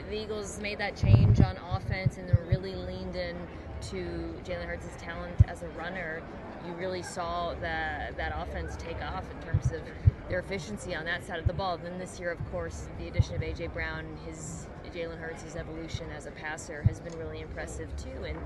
the 0.09 0.16
Eagles 0.16 0.61
made 0.61 0.79
that 0.79 0.96
change 0.96 1.40
on 1.40 1.57
offense 1.57 2.16
and 2.16 2.29
they 2.29 2.35
really 2.49 2.75
leaned 2.75 3.16
in 3.16 3.37
to 3.81 4.35
Jalen 4.44 4.66
Hurts' 4.66 4.88
talent 4.99 5.37
as 5.49 5.62
a 5.62 5.68
runner, 5.70 6.22
you 6.66 6.74
really 6.74 7.02
saw 7.02 7.55
that 7.61 8.16
that 8.16 8.33
offense 8.37 8.76
take 8.76 9.00
off 9.02 9.24
in 9.31 9.46
terms 9.46 9.72
of 9.72 9.81
their 10.29 10.40
efficiency 10.40 10.94
on 10.94 11.05
that 11.05 11.24
side 11.24 11.38
of 11.38 11.46
the 11.46 11.52
ball. 11.52 11.79
Then 11.79 11.98
this 11.98 12.18
year, 12.18 12.33
of 12.33 12.50
course, 12.50 12.88
the 12.98 13.09
addition 13.09 13.37
of 13.37 13.42
AJ 13.42 13.72
Brown, 13.72 14.05
his 14.26 14.66
Jalen 14.96 15.18
Hurts' 15.18 15.57
evolution 15.57 16.07
as 16.16 16.24
a 16.24 16.31
passer 16.31 16.83
has 16.85 17.00
been 17.00 17.16
really 17.18 17.40
impressive 17.40 17.94
too. 17.96 18.24
And 18.24 18.38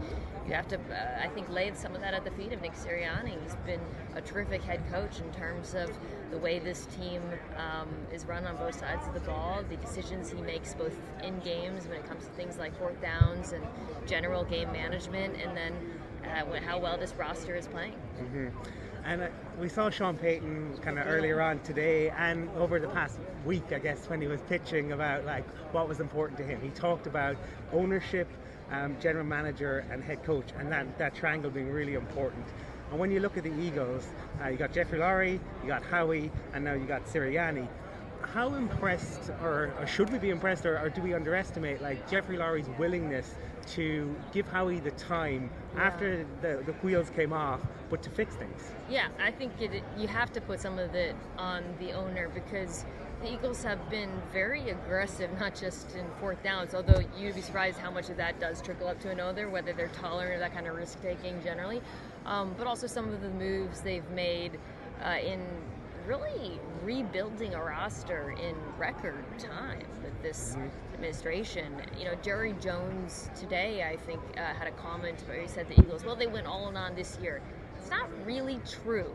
you 0.47 0.53
have 0.53 0.67
to, 0.69 0.77
uh, 0.77 1.23
I 1.23 1.29
think, 1.29 1.49
lay 1.49 1.73
some 1.75 1.95
of 1.95 2.01
that 2.01 2.13
at 2.13 2.25
the 2.25 2.31
feet 2.33 2.53
of 2.53 2.61
Nick 2.61 2.73
Sirianni. 2.73 3.41
He's 3.43 3.55
been 3.67 3.81
a 4.17 4.21
terrific 4.21 4.63
head 4.63 4.83
coach 4.91 5.21
in 5.21 5.31
terms 5.33 5.75
of 5.75 5.91
the 6.33 6.39
way 6.39 6.59
this 6.59 6.87
team 6.87 7.23
um, 7.57 7.89
is 8.13 8.27
run 8.27 8.47
on 8.47 8.57
both 8.57 8.79
sides 8.79 9.07
of 9.07 9.15
the 9.15 9.21
ball, 9.21 9.63
the 9.69 9.77
decisions 9.77 10.31
he 10.31 10.41
makes 10.43 10.75
both 10.75 10.95
in 11.23 11.39
games 11.41 11.87
when 11.87 11.97
it 11.99 12.07
comes 12.07 12.25
to 12.25 12.31
things 12.33 12.59
like 12.59 12.77
fourth 12.79 13.01
downs 13.01 13.53
and 13.53 13.65
general 14.07 14.45
game 14.45 14.73
management, 14.73 15.37
and 15.41 15.57
then 15.57 15.73
uh, 16.25 16.61
how 16.61 16.79
well 16.79 16.97
this 16.97 17.15
roster 17.15 17.55
is 17.55 17.67
playing. 17.67 17.95
Mm-hmm. 18.21 18.49
And 19.05 19.23
uh, 19.23 19.29
we 19.59 19.69
saw 19.69 19.91
Sean 19.91 20.17
Payton 20.17 20.79
kind 20.83 20.99
of 20.99 21.07
earlier 21.07 21.41
on 21.41 21.59
today 21.61 22.11
and 22.11 22.49
over 22.51 22.79
the 22.79 22.89
past 22.89 23.19
week, 23.45 23.73
I 23.73 23.79
guess, 23.79 24.09
when 24.09 24.21
he 24.21 24.27
was 24.27 24.41
pitching 24.43 24.93
about 24.93 25.25
like 25.25 25.47
what 25.73 25.89
was 25.89 26.01
important 26.01 26.39
to 26.39 26.45
him. 26.45 26.61
He 26.61 26.71
talked 26.71 27.07
about 27.07 27.37
ownership, 27.73 28.29
um, 28.71 28.97
general 29.01 29.25
manager, 29.25 29.85
and 29.91 30.03
head 30.03 30.23
coach, 30.25 30.47
and 30.59 30.71
that, 30.71 30.99
that 30.99 31.15
triangle 31.15 31.51
being 31.51 31.71
really 31.71 31.95
important. 31.95 32.45
And 32.91 32.99
when 32.99 33.11
you 33.11 33.21
look 33.21 33.37
at 33.37 33.45
the 33.45 33.55
Eagles, 33.61 34.07
uh, 34.43 34.49
you 34.49 34.57
got 34.57 34.73
Jeffrey 34.73 34.99
Lurie, 34.99 35.41
you 35.63 35.69
got 35.69 35.83
Howie, 35.85 36.31
and 36.53 36.65
now 36.65 36.75
you 36.75 36.85
got 36.85 37.07
Sirianni 37.07 37.69
how 38.35 38.55
impressed, 38.55 39.31
or, 39.43 39.73
or, 39.79 39.87
should 39.87 40.11
we 40.11 40.19
be 40.19 40.31
impressed, 40.31 40.67
or, 40.67 40.79
or, 40.79 40.89
do 40.89 41.03
we 41.03 41.15
underestimate 41.15 41.83
like 41.83 42.09
Jeffrey 42.11 42.37
Lurie's 42.37 42.69
willingness 42.79 43.35
to 43.71 44.15
give 44.33 44.49
Howie 44.49 44.81
the 44.81 44.91
time 44.93 45.51
yeah. 45.75 45.83
after 45.83 46.27
the, 46.43 46.63
the 46.67 46.73
wheels 46.83 47.11
came 47.11 47.33
off, 47.33 47.61
but 47.89 48.03
to 48.03 48.11
fix 48.11 48.35
things? 48.35 48.71
Yeah, 48.89 49.09
I 49.21 49.31
think 49.31 49.53
it, 49.61 49.83
you 49.97 50.09
have 50.09 50.33
to 50.33 50.41
put 50.41 50.61
some 50.61 50.79
of 50.79 50.95
it 50.95 51.15
on 51.39 51.63
the 51.79 51.93
owner 51.93 52.29
because 52.29 52.85
the 53.23 53.33
Eagles 53.33 53.63
have 53.63 53.91
been 53.91 54.11
very 54.33 54.71
aggressive, 54.71 55.31
not 55.39 55.55
just 55.55 55.95
in 55.95 56.07
fourth 56.21 56.43
downs, 56.43 56.75
although 56.75 57.03
you'd 57.19 57.35
be 57.35 57.43
surprised 57.43 57.79
how 57.79 57.91
much 57.91 58.09
of 58.09 58.17
that 58.17 58.41
does 58.41 58.63
trickle 58.63 58.89
up 58.89 58.99
to 59.01 59.11
another, 59.11 59.49
whether 59.49 59.73
they're 59.73 59.89
tolerant 59.89 60.35
of 60.35 60.41
that 60.41 60.55
kind 60.55 60.67
of 60.67 60.75
risk 60.75 61.01
taking 61.03 61.43
generally, 61.43 61.83
um, 62.27 62.55
but 62.57 62.67
also 62.67 62.87
some 62.87 63.13
of 63.13 63.21
the 63.21 63.29
moves 63.29 63.81
they've 63.81 64.09
made 64.11 64.59
uh, 65.05 65.17
in 65.23 65.41
really 66.07 66.59
rebuilding 66.83 67.55
a 67.55 67.63
roster 67.63 68.35
in 68.43 68.57
record 68.79 69.25
time 69.39 69.87
with 70.03 70.23
this 70.23 70.57
mm-hmm. 70.57 70.90
Administration. 71.01 71.73
You 71.99 72.05
know, 72.05 72.15
Jerry 72.23 72.55
Jones 72.61 73.31
today, 73.35 73.89
I 73.91 73.97
think, 73.97 74.21
uh, 74.37 74.53
had 74.53 74.69
a 74.69 74.73
comment 74.73 75.23
where 75.27 75.41
he 75.41 75.49
said 75.49 75.67
the 75.69 75.81
Eagles, 75.81 76.05
well, 76.05 76.15
they 76.15 76.27
went 76.27 76.47
all 76.47 76.69
in 76.69 76.77
on 76.77 76.95
this 76.95 77.19
year. 77.23 77.41
It's 77.79 77.91
not 77.91 78.09
really 78.27 78.61
true. 78.69 79.11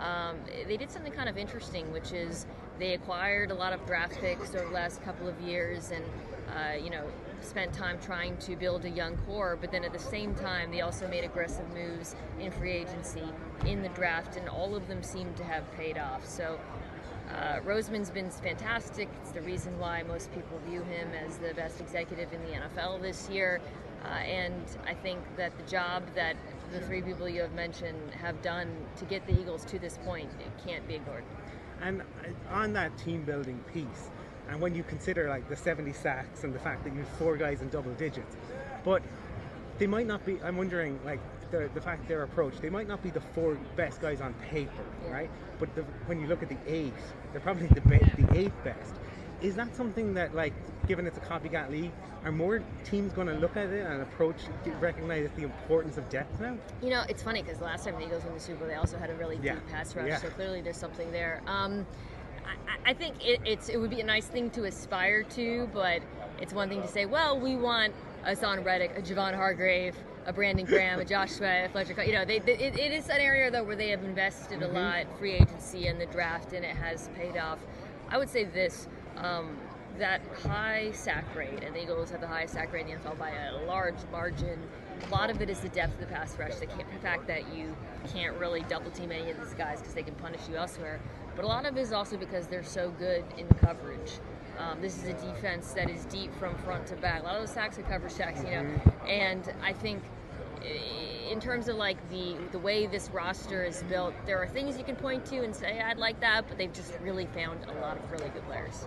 Um, 0.00 0.36
they 0.66 0.76
did 0.76 0.90
something 0.90 1.12
kind 1.12 1.28
of 1.28 1.38
interesting, 1.38 1.90
which 1.92 2.12
is 2.12 2.46
they 2.78 2.92
acquired 2.92 3.50
a 3.50 3.54
lot 3.54 3.72
of 3.72 3.84
draft 3.86 4.18
picks 4.20 4.54
over 4.54 4.66
the 4.66 4.70
last 4.70 5.02
couple 5.02 5.28
of 5.28 5.38
years, 5.40 5.90
and 5.90 6.04
uh, 6.54 6.82
you 6.82 6.90
know 6.90 7.04
spent 7.42 7.72
time 7.72 7.98
trying 8.00 8.36
to 8.38 8.56
build 8.56 8.84
a 8.84 8.90
young 8.90 9.16
core. 9.26 9.58
But 9.60 9.72
then 9.72 9.84
at 9.84 9.92
the 9.92 9.98
same 9.98 10.34
time, 10.34 10.70
they 10.70 10.80
also 10.82 11.08
made 11.08 11.24
aggressive 11.24 11.66
moves 11.74 12.16
in 12.38 12.50
free 12.50 12.72
agency, 12.72 13.24
in 13.66 13.82
the 13.82 13.90
draft, 13.90 14.36
and 14.36 14.48
all 14.48 14.74
of 14.74 14.88
them 14.88 15.02
seem 15.02 15.32
to 15.34 15.44
have 15.44 15.70
paid 15.72 15.96
off. 15.96 16.26
So. 16.26 16.58
Uh, 17.36 17.60
Roseman's 17.60 18.10
been 18.10 18.30
fantastic. 18.30 19.08
It's 19.22 19.30
the 19.30 19.42
reason 19.42 19.78
why 19.78 20.02
most 20.02 20.32
people 20.32 20.58
view 20.68 20.82
him 20.82 21.10
as 21.26 21.38
the 21.38 21.54
best 21.54 21.80
executive 21.80 22.32
in 22.32 22.40
the 22.42 22.52
NFL 22.52 23.00
this 23.00 23.28
year. 23.28 23.60
Uh, 24.04 24.08
and 24.08 24.64
I 24.86 24.94
think 24.94 25.20
that 25.36 25.56
the 25.56 25.70
job 25.70 26.02
that 26.14 26.36
the 26.72 26.80
three 26.80 27.02
people 27.02 27.28
you 27.28 27.42
have 27.42 27.52
mentioned 27.52 28.10
have 28.12 28.40
done 28.42 28.68
to 28.96 29.04
get 29.04 29.26
the 29.26 29.38
Eagles 29.38 29.64
to 29.66 29.78
this 29.78 29.98
point 30.04 30.30
it 30.40 30.66
can't 30.66 30.86
be 30.88 30.94
ignored. 30.94 31.24
And 31.82 32.00
uh, 32.00 32.04
on 32.54 32.72
that 32.74 32.96
team 32.98 33.22
building 33.22 33.62
piece, 33.72 34.10
and 34.48 34.60
when 34.60 34.74
you 34.74 34.82
consider 34.82 35.28
like 35.28 35.48
the 35.48 35.56
70 35.56 35.92
sacks 35.92 36.44
and 36.44 36.54
the 36.54 36.58
fact 36.58 36.84
that 36.84 36.92
you 36.92 37.00
have 37.00 37.08
four 37.10 37.36
guys 37.36 37.60
in 37.60 37.68
double 37.68 37.92
digits, 37.94 38.36
but 38.84 39.02
they 39.78 39.86
might 39.86 40.06
not 40.06 40.24
be. 40.24 40.38
I'm 40.42 40.56
wondering, 40.56 40.98
like 41.04 41.20
the, 41.50 41.70
the 41.74 41.80
fact 41.80 42.06
their 42.08 42.22
approach, 42.22 42.54
they 42.60 42.70
might 42.70 42.88
not 42.88 43.02
be 43.02 43.10
the 43.10 43.20
four 43.20 43.56
best 43.76 44.00
guys 44.00 44.20
on 44.20 44.34
paper, 44.34 44.84
right? 45.08 45.30
But 45.58 45.74
the, 45.74 45.82
when 46.06 46.20
you 46.20 46.26
look 46.26 46.42
at 46.42 46.48
the 46.48 46.58
eight, 46.66 46.94
they're 47.32 47.40
probably 47.40 47.66
the 47.68 47.80
the 47.80 48.38
eighth 48.38 48.64
best. 48.64 48.94
Is 49.40 49.54
that 49.56 49.74
something 49.74 50.12
that, 50.14 50.34
like, 50.34 50.52
given 50.86 51.06
it's 51.06 51.16
a 51.16 51.20
copycat 51.22 51.70
league, 51.70 51.92
are 52.24 52.32
more 52.32 52.62
teams 52.84 53.12
going 53.14 53.26
to 53.26 53.34
look 53.34 53.56
at 53.56 53.70
it 53.70 53.86
and 53.86 54.02
approach, 54.02 54.36
recognize 54.80 55.30
the 55.36 55.44
importance 55.44 55.96
of 55.96 56.06
depth 56.10 56.38
now? 56.40 56.58
You 56.82 56.90
know, 56.90 57.04
it's 57.08 57.22
funny 57.22 57.42
because 57.42 57.58
the 57.58 57.64
last 57.64 57.84
time 57.84 57.94
the 57.94 58.04
Eagles 58.04 58.22
won 58.24 58.34
the 58.34 58.40
Super 58.40 58.58
Bowl, 58.60 58.68
they 58.68 58.74
also 58.74 58.98
had 58.98 59.08
a 59.08 59.14
really 59.14 59.38
Yeah. 59.42 59.54
deep 59.54 59.68
pass 59.68 59.96
rush. 59.96 60.08
Yeah. 60.08 60.18
So 60.18 60.28
clearly, 60.28 60.60
there's 60.60 60.76
something 60.76 61.10
there. 61.10 61.40
Um, 61.46 61.86
I, 62.44 62.90
I 62.90 62.94
think 62.94 63.24
it, 63.24 63.40
it's 63.46 63.68
it 63.70 63.78
would 63.78 63.90
be 63.90 64.00
a 64.00 64.04
nice 64.04 64.26
thing 64.26 64.50
to 64.50 64.64
aspire 64.64 65.22
to, 65.22 65.68
but 65.72 66.02
it's 66.38 66.52
one 66.52 66.68
thing 66.68 66.82
to 66.82 66.88
say, 66.88 67.06
well, 67.06 67.38
we 67.38 67.56
want 67.56 67.94
a 68.24 68.36
Son 68.36 68.62
Reddick, 68.62 68.92
a 68.98 69.00
Javon 69.00 69.34
Hargrave, 69.34 69.96
a 70.26 70.32
Brandon 70.32 70.66
Graham, 70.66 71.00
a 71.00 71.04
Josh 71.04 71.40
a 71.40 71.68
Fletcher. 71.72 72.02
You 72.04 72.12
know, 72.12 72.24
they, 72.24 72.38
they, 72.38 72.58
it, 72.58 72.78
it 72.78 72.92
is 72.92 73.08
an 73.08 73.20
area 73.20 73.50
though 73.50 73.64
where 73.64 73.76
they 73.76 73.88
have 73.90 74.04
invested 74.04 74.62
a 74.62 74.68
lot, 74.68 75.06
free 75.18 75.32
agency 75.32 75.86
and 75.86 76.00
the 76.00 76.06
draft, 76.06 76.52
and 76.52 76.64
it 76.64 76.76
has 76.76 77.08
paid 77.16 77.36
off. 77.36 77.58
I 78.08 78.18
would 78.18 78.28
say 78.28 78.44
this. 78.44 78.88
Um, 79.16 79.56
that 79.98 80.22
high 80.44 80.90
sack 80.92 81.24
rate, 81.36 81.62
and 81.62 81.74
the 81.74 81.82
Eagles 81.82 82.10
have 82.10 82.20
the 82.20 82.26
highest 82.26 82.54
sack 82.54 82.72
rate 82.72 82.86
in 82.86 82.94
the 82.94 83.00
NFL 83.00 83.18
by 83.18 83.30
a 83.30 83.66
large 83.66 83.98
margin. 84.10 84.58
A 85.06 85.10
lot 85.10 85.30
of 85.30 85.40
it 85.42 85.50
is 85.50 85.60
the 85.60 85.68
depth 85.68 85.94
of 85.94 86.00
the 86.00 86.06
pass 86.06 86.38
rush, 86.38 86.54
the, 86.54 86.66
the 86.66 87.00
fact 87.02 87.26
that 87.26 87.54
you 87.54 87.74
can't 88.12 88.36
really 88.36 88.62
double 88.62 88.90
team 88.90 89.12
any 89.12 89.30
of 89.30 89.38
these 89.38 89.54
guys 89.54 89.80
because 89.80 89.94
they 89.94 90.02
can 90.02 90.14
punish 90.14 90.40
you 90.48 90.56
elsewhere. 90.56 91.00
But 91.36 91.44
a 91.44 91.48
lot 91.48 91.66
of 91.66 91.76
it 91.76 91.80
is 91.80 91.92
also 91.92 92.16
because 92.16 92.46
they're 92.46 92.64
so 92.64 92.90
good 92.98 93.24
in 93.36 93.46
coverage. 93.58 94.12
Um, 94.60 94.80
this 94.82 94.98
is 94.98 95.04
a 95.04 95.14
defense 95.14 95.72
that 95.72 95.88
is 95.88 96.04
deep 96.06 96.34
from 96.38 96.54
front 96.58 96.86
to 96.88 96.96
back. 96.96 97.22
A 97.22 97.24
lot 97.24 97.36
of 97.36 97.42
those 97.42 97.54
sacks 97.54 97.78
are 97.78 97.82
cover 97.82 98.08
sacks, 98.08 98.42
you 98.44 98.50
know. 98.50 98.80
And 99.08 99.52
I 99.62 99.72
think 99.72 100.02
in 101.30 101.40
terms 101.40 101.68
of 101.68 101.76
like 101.76 101.96
the 102.10 102.36
the 102.52 102.58
way 102.58 102.86
this 102.86 103.08
roster 103.10 103.64
is 103.64 103.82
built, 103.84 104.14
there 104.26 104.38
are 104.38 104.46
things 104.46 104.76
you 104.76 104.84
can 104.84 104.96
point 104.96 105.24
to 105.26 105.42
and 105.42 105.54
say 105.56 105.80
I'd 105.80 105.96
like 105.96 106.20
that, 106.20 106.46
but 106.48 106.58
they've 106.58 106.72
just 106.72 106.92
really 107.00 107.26
found 107.26 107.60
a 107.64 107.80
lot 107.80 107.96
of 107.96 108.10
really 108.10 108.28
good 108.30 108.46
players. 108.46 108.86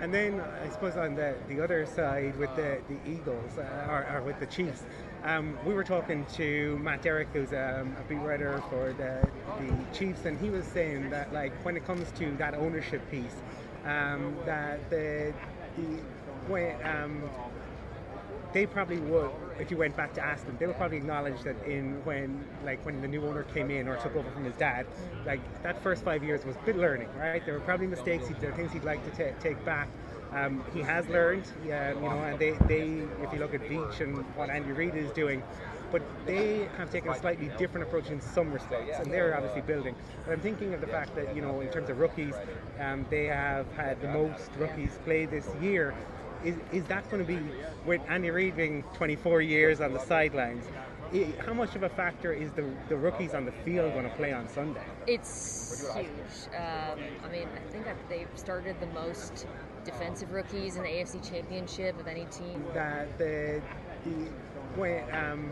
And 0.00 0.14
then 0.14 0.40
I 0.40 0.68
suppose 0.70 0.96
on 0.96 1.14
the, 1.14 1.34
the 1.48 1.60
other 1.60 1.84
side 1.84 2.34
with 2.38 2.54
the, 2.56 2.78
the 2.88 3.10
Eagles 3.10 3.58
uh, 3.58 3.86
or, 3.90 4.06
or 4.14 4.22
with 4.22 4.40
the 4.40 4.46
Chiefs, 4.46 4.82
um, 5.24 5.58
we 5.66 5.74
were 5.74 5.84
talking 5.84 6.24
to 6.36 6.78
Matt 6.78 7.02
Derrick, 7.02 7.28
who's 7.34 7.52
um, 7.52 7.94
a 8.00 8.04
beat 8.08 8.14
writer 8.16 8.62
for 8.70 8.94
the, 8.94 9.28
the 9.58 9.98
Chiefs, 9.98 10.24
and 10.24 10.40
he 10.40 10.48
was 10.48 10.64
saying 10.64 11.10
that 11.10 11.34
like 11.34 11.52
when 11.64 11.76
it 11.76 11.84
comes 11.86 12.10
to 12.12 12.34
that 12.36 12.54
ownership 12.54 13.02
piece, 13.10 13.36
um, 13.84 14.36
that 14.44 14.88
the, 14.90 15.32
the 15.76 15.82
when 16.48 16.74
um, 16.86 17.22
they 18.52 18.66
probably 18.66 18.98
would, 18.98 19.30
if 19.58 19.70
you 19.70 19.76
went 19.76 19.96
back 19.96 20.12
to 20.14 20.24
ask 20.24 20.44
them, 20.46 20.56
they 20.58 20.66
would 20.66 20.76
probably 20.76 20.96
acknowledge 20.96 21.40
that 21.42 21.56
in 21.64 22.04
when 22.04 22.44
like 22.64 22.84
when 22.84 23.00
the 23.00 23.08
new 23.08 23.24
owner 23.26 23.44
came 23.44 23.70
in 23.70 23.86
or 23.86 23.96
took 23.96 24.14
over 24.16 24.30
from 24.30 24.44
his 24.44 24.54
dad, 24.56 24.86
like 25.24 25.40
that 25.62 25.80
first 25.82 26.04
five 26.04 26.24
years 26.24 26.44
was 26.44 26.56
bit 26.64 26.76
learning, 26.76 27.08
right? 27.18 27.44
There 27.44 27.54
were 27.54 27.60
probably 27.60 27.86
mistakes, 27.86 28.26
there 28.40 28.50
are 28.50 28.56
things 28.56 28.72
he'd 28.72 28.84
like 28.84 29.04
to 29.04 29.32
ta- 29.32 29.38
take 29.40 29.64
back. 29.64 29.88
Um, 30.32 30.62
he 30.72 30.80
has 30.80 31.08
learned, 31.08 31.44
yeah, 31.66 31.92
you 31.92 32.00
know, 32.00 32.10
and 32.22 32.38
they, 32.38 32.52
they, 32.68 32.82
if 33.22 33.32
you 33.32 33.40
look 33.40 33.52
at 33.52 33.62
Veach 33.62 34.00
and 34.00 34.18
what 34.36 34.48
Andy 34.48 34.70
Reid 34.70 34.94
is 34.94 35.10
doing, 35.10 35.42
but 35.90 36.02
they 36.26 36.68
have 36.76 36.90
taken 36.90 37.10
a 37.10 37.18
slightly 37.18 37.50
different 37.58 37.86
approach 37.86 38.10
in 38.10 38.20
some 38.20 38.52
respects, 38.52 38.98
and 38.98 39.12
they're 39.12 39.36
obviously 39.36 39.62
building. 39.62 39.94
But 40.24 40.32
I'm 40.32 40.40
thinking 40.40 40.74
of 40.74 40.80
the 40.80 40.86
fact 40.86 41.14
that, 41.16 41.34
you 41.34 41.42
know, 41.42 41.60
in 41.60 41.68
terms 41.68 41.90
of 41.90 41.98
rookies, 41.98 42.34
um, 42.78 43.06
they 43.10 43.26
have 43.26 43.70
had 43.72 44.00
the 44.00 44.08
most 44.08 44.50
rookies 44.58 44.98
play 45.04 45.26
this 45.26 45.48
year. 45.60 45.94
Is, 46.44 46.56
is 46.72 46.84
that 46.84 47.08
going 47.10 47.24
to 47.24 47.28
be 47.28 47.38
with 47.84 48.00
Andy 48.08 48.30
Reid 48.30 48.56
being 48.56 48.82
24 48.94 49.42
years 49.42 49.80
on 49.80 49.92
the 49.92 50.00
sidelines? 50.00 50.64
How 51.44 51.52
much 51.52 51.74
of 51.74 51.82
a 51.82 51.88
factor 51.88 52.32
is 52.32 52.52
the, 52.52 52.72
the 52.88 52.96
rookies 52.96 53.34
on 53.34 53.44
the 53.44 53.52
field 53.52 53.92
going 53.92 54.08
to 54.08 54.14
play 54.16 54.32
on 54.32 54.48
Sunday? 54.48 54.84
It's 55.08 55.84
huge. 55.92 56.06
Um, 56.56 57.00
I 57.24 57.28
mean, 57.32 57.48
I 57.48 57.72
think 57.72 57.84
they've 58.08 58.28
started 58.36 58.76
the 58.80 58.86
most 58.86 59.46
defensive 59.84 60.30
rookies 60.30 60.76
in 60.76 60.82
the 60.84 60.88
AFC 60.88 61.28
Championship 61.28 61.98
of 61.98 62.06
any 62.06 62.26
team. 62.26 62.64
That 62.74 63.18
the, 63.18 63.60
the 64.04 64.10
when 64.76 65.02
um, 65.14 65.50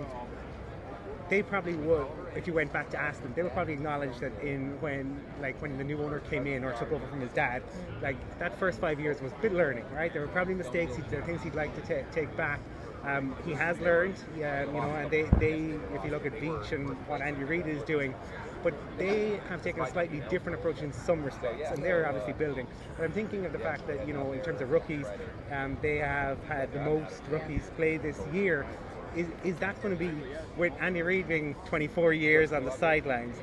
they 1.29 1.43
probably 1.43 1.75
would, 1.75 2.07
if 2.35 2.47
you 2.47 2.55
went 2.55 2.73
back 2.73 2.91
to 2.91 3.01
ask 3.01 3.23
them, 3.23 3.33
they 3.35 3.43
would 3.43 3.53
probably 3.53 3.75
acknowledge 3.75 4.19
that 4.19 4.33
in 4.43 4.81
when 4.81 5.23
like 5.41 5.61
when 5.61 5.77
the 5.77 5.85
new 5.85 6.01
owner 6.03 6.21
came 6.21 6.47
in 6.47 6.65
or 6.65 6.73
took 6.73 6.91
over 6.93 7.07
from 7.07 7.21
his 7.21 7.33
dad, 7.33 7.63
like 8.03 8.17
that 8.39 8.59
first 8.59 8.81
five 8.81 8.99
years 9.01 9.21
was 9.21 9.33
a 9.33 9.37
bit 9.37 9.53
learning, 9.53 9.85
right? 9.95 10.13
There 10.13 10.23
were 10.23 10.29
probably 10.29 10.55
mistakes, 10.55 10.95
there 11.11 11.21
are 11.21 11.25
things 11.25 11.43
he'd 11.43 11.55
like 11.55 11.75
to 11.75 11.83
ta- 11.83 12.09
take 12.13 12.35
back. 12.37 12.61
Um, 13.05 13.35
he 13.45 13.53
has 13.53 13.81
learned, 13.81 14.17
yeah, 14.37 14.65
you 14.65 14.73
know, 14.73 14.81
and 14.81 15.11
they, 15.11 15.23
they, 15.39 15.79
if 15.95 16.05
you 16.05 16.11
look 16.11 16.27
at 16.27 16.33
Veach 16.33 16.73
and 16.73 16.97
what 17.07 17.21
Andy 17.21 17.45
Reid 17.45 17.67
is 17.67 17.83
doing, 17.85 18.15
but 18.63 18.75
they 18.99 19.41
have 19.49 19.63
taken 19.63 19.83
a 19.83 19.91
slightly 19.91 20.21
different 20.29 20.59
approach 20.59 20.83
in 20.83 20.93
some 20.93 21.23
respects, 21.23 21.71
and 21.71 21.83
they're 21.83 22.07
obviously 22.07 22.33
building. 22.33 22.67
But 22.97 23.05
I'm 23.05 23.13
thinking 23.13 23.47
of 23.47 23.53
the 23.53 23.59
fact 23.59 23.87
that, 23.87 24.07
you 24.07 24.13
know, 24.13 24.33
in 24.33 24.41
terms 24.43 24.61
of 24.61 24.71
rookies, 24.71 25.07
um, 25.53 25.79
they 25.81 25.99
have 25.99 26.43
had 26.45 26.73
the 26.73 26.81
most 26.81 27.23
rookies 27.29 27.71
play 27.77 27.99
this 27.99 28.19
year. 28.33 28.67
Is, 29.17 29.27
is 29.45 29.57
that 29.57 29.81
going 29.83 29.97
to 29.97 29.99
be, 29.99 30.11
with 30.57 30.73
Andy 30.81 31.03
Reid 31.03 31.29
being 31.29 31.55
24 31.67 32.13
years 32.13 32.53
on 32.53 32.65
the 32.65 32.71
sidelines, 32.71 33.37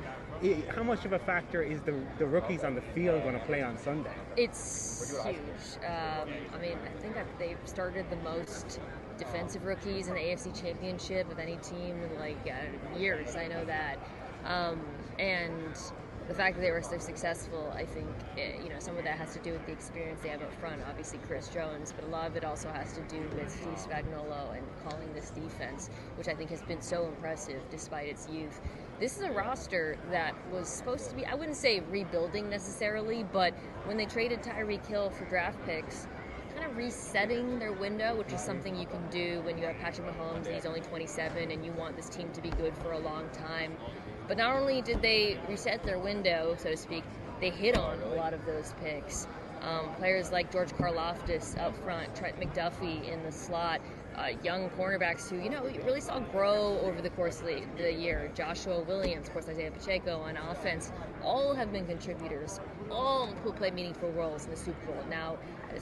how 0.74 0.82
much 0.82 1.04
of 1.04 1.12
a 1.12 1.18
factor 1.18 1.62
is 1.62 1.80
the, 1.82 1.98
the 2.18 2.26
rookies 2.26 2.62
on 2.62 2.74
the 2.74 2.80
field 2.80 3.22
going 3.22 3.38
to 3.38 3.44
play 3.46 3.62
on 3.62 3.78
Sunday? 3.78 4.12
It's 4.36 5.14
huge. 5.24 5.84
Um, 5.84 6.28
I 6.54 6.58
mean, 6.58 6.78
I 6.84 7.00
think 7.00 7.16
they've 7.38 7.58
started 7.64 8.06
the 8.10 8.16
most 8.16 8.80
defensive 9.18 9.64
rookies 9.64 10.08
in 10.08 10.14
the 10.14 10.20
AFC 10.20 10.58
Championship 10.60 11.30
of 11.30 11.38
any 11.38 11.56
team 11.56 11.96
in 12.02 12.18
like 12.18 12.38
uh, 12.46 12.98
years. 12.98 13.34
I 13.34 13.48
know 13.48 13.64
that, 13.64 13.96
um, 14.44 14.80
and 15.18 15.74
the 16.28 16.34
fact 16.34 16.56
that 16.56 16.62
they 16.62 16.72
were 16.72 16.82
so 16.82 16.98
successful, 16.98 17.72
I 17.74 17.84
think, 17.84 18.08
eh, 18.36 18.54
you 18.62 18.68
know, 18.68 18.78
some 18.78 18.96
of 18.96 19.04
that 19.04 19.16
has 19.16 19.32
to 19.34 19.38
do 19.40 19.52
with 19.52 19.64
the 19.66 19.72
experience 19.72 20.20
they 20.22 20.28
have 20.30 20.42
up 20.42 20.52
front. 20.54 20.82
Obviously, 20.88 21.18
Chris 21.26 21.48
Jones, 21.48 21.92
but 21.94 22.04
a 22.04 22.08
lot 22.08 22.26
of 22.26 22.36
it 22.36 22.44
also 22.44 22.68
has 22.70 22.92
to 22.94 23.00
do 23.02 23.20
with 23.36 23.50
Steve 23.50 23.76
Spagnuolo 23.76 24.56
and 24.56 24.66
calling 24.88 25.12
this 25.14 25.30
defense, 25.30 25.88
which 26.16 26.26
I 26.26 26.34
think 26.34 26.50
has 26.50 26.62
been 26.62 26.82
so 26.82 27.06
impressive 27.06 27.62
despite 27.70 28.08
its 28.08 28.28
youth. 28.28 28.60
This 28.98 29.16
is 29.16 29.22
a 29.22 29.30
roster 29.30 29.96
that 30.10 30.34
was 30.50 30.68
supposed 30.68 31.10
to 31.10 31.16
be, 31.16 31.24
I 31.26 31.34
wouldn't 31.34 31.56
say 31.56 31.80
rebuilding 31.90 32.50
necessarily, 32.50 33.24
but 33.32 33.54
when 33.84 33.96
they 33.96 34.06
traded 34.06 34.42
Tyreek 34.42 34.84
Hill 34.86 35.10
for 35.10 35.26
draft 35.26 35.64
picks, 35.64 36.08
kind 36.56 36.68
of 36.68 36.76
resetting 36.76 37.58
their 37.58 37.72
window, 37.72 38.16
which 38.16 38.32
is 38.32 38.40
something 38.40 38.74
you 38.74 38.86
can 38.86 39.06
do 39.10 39.42
when 39.42 39.58
you 39.58 39.66
have 39.66 39.76
Patrick 39.76 40.08
Mahomes 40.08 40.46
and 40.46 40.54
he's 40.54 40.66
only 40.66 40.80
27 40.80 41.50
and 41.50 41.64
you 41.64 41.72
want 41.72 41.94
this 41.94 42.08
team 42.08 42.32
to 42.32 42.40
be 42.40 42.50
good 42.50 42.74
for 42.78 42.92
a 42.92 42.98
long 42.98 43.28
time. 43.30 43.76
But 44.28 44.38
not 44.38 44.56
only 44.56 44.82
did 44.82 45.02
they 45.02 45.38
reset 45.48 45.82
their 45.84 45.98
window, 45.98 46.56
so 46.58 46.70
to 46.70 46.76
speak, 46.76 47.04
they 47.40 47.50
hit 47.50 47.76
on 47.76 48.00
a 48.02 48.14
lot 48.14 48.34
of 48.34 48.44
those 48.44 48.74
picks. 48.82 49.26
Um, 49.62 49.92
players 49.98 50.30
like 50.30 50.52
George 50.52 50.70
Karlaftis 50.70 51.60
up 51.60 51.76
front, 51.82 52.14
Trent 52.14 52.38
McDuffie 52.38 53.08
in 53.10 53.22
the 53.22 53.32
slot, 53.32 53.80
uh, 54.16 54.28
young 54.42 54.70
cornerbacks 54.70 55.28
who, 55.28 55.36
you 55.36 55.50
know, 55.50 55.66
you 55.66 55.80
really 55.82 56.00
saw 56.00 56.18
grow 56.20 56.78
over 56.80 57.02
the 57.02 57.10
course 57.10 57.40
of 57.40 57.46
the, 57.76 57.92
year. 57.92 58.30
Joshua 58.34 58.80
Williams, 58.80 59.28
of 59.28 59.32
course, 59.32 59.48
Isaiah 59.48 59.70
Pacheco 59.70 60.20
on 60.20 60.36
offense, 60.36 60.92
all 61.22 61.54
have 61.54 61.72
been 61.72 61.86
contributors, 61.86 62.60
all 62.90 63.26
who 63.42 63.52
played 63.52 63.74
meaningful 63.74 64.10
roles 64.12 64.44
in 64.44 64.50
the 64.50 64.56
Super 64.56 64.86
Bowl. 64.86 65.04
Now, 65.10 65.36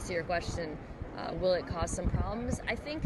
to 0.06 0.12
your 0.12 0.24
question, 0.24 0.76
uh, 1.16 1.32
will 1.34 1.52
it 1.52 1.66
cause 1.66 1.90
some 1.90 2.08
problems? 2.10 2.60
I 2.66 2.74
think, 2.74 3.02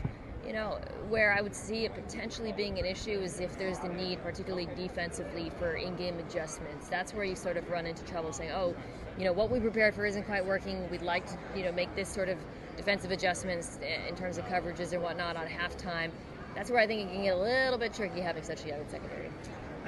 you 0.48 0.54
know, 0.54 0.78
where 1.10 1.34
I 1.34 1.42
would 1.42 1.54
see 1.54 1.84
it 1.84 1.92
potentially 1.94 2.52
being 2.52 2.78
an 2.78 2.86
issue 2.86 3.20
is 3.20 3.38
if 3.38 3.58
there's 3.58 3.78
the 3.80 3.90
need, 3.90 4.22
particularly 4.22 4.66
defensively, 4.74 5.52
for 5.58 5.74
in-game 5.74 6.18
adjustments. 6.18 6.88
That's 6.88 7.12
where 7.12 7.24
you 7.24 7.36
sort 7.36 7.58
of 7.58 7.68
run 7.68 7.84
into 7.84 8.02
trouble 8.04 8.32
saying, 8.32 8.52
oh, 8.52 8.74
you 9.18 9.24
know, 9.24 9.32
what 9.34 9.50
we 9.50 9.60
prepared 9.60 9.94
for 9.94 10.06
isn't 10.06 10.24
quite 10.24 10.46
working. 10.46 10.90
We'd 10.90 11.02
like 11.02 11.26
to, 11.26 11.36
you 11.54 11.64
know, 11.64 11.72
make 11.72 11.94
this 11.94 12.08
sort 12.08 12.30
of 12.30 12.38
defensive 12.78 13.10
adjustments 13.10 13.78
in 14.08 14.16
terms 14.16 14.38
of 14.38 14.46
coverages 14.46 14.94
and 14.94 15.02
whatnot 15.02 15.36
on 15.36 15.46
halftime. 15.46 16.10
That's 16.54 16.70
where 16.70 16.80
I 16.80 16.86
think 16.86 17.10
it 17.10 17.12
can 17.12 17.24
get 17.24 17.34
a 17.34 17.38
little 17.38 17.78
bit 17.78 17.92
tricky 17.92 18.20
having 18.20 18.42
such 18.42 18.64
a 18.64 18.68
young 18.68 18.88
secondary. 18.88 19.28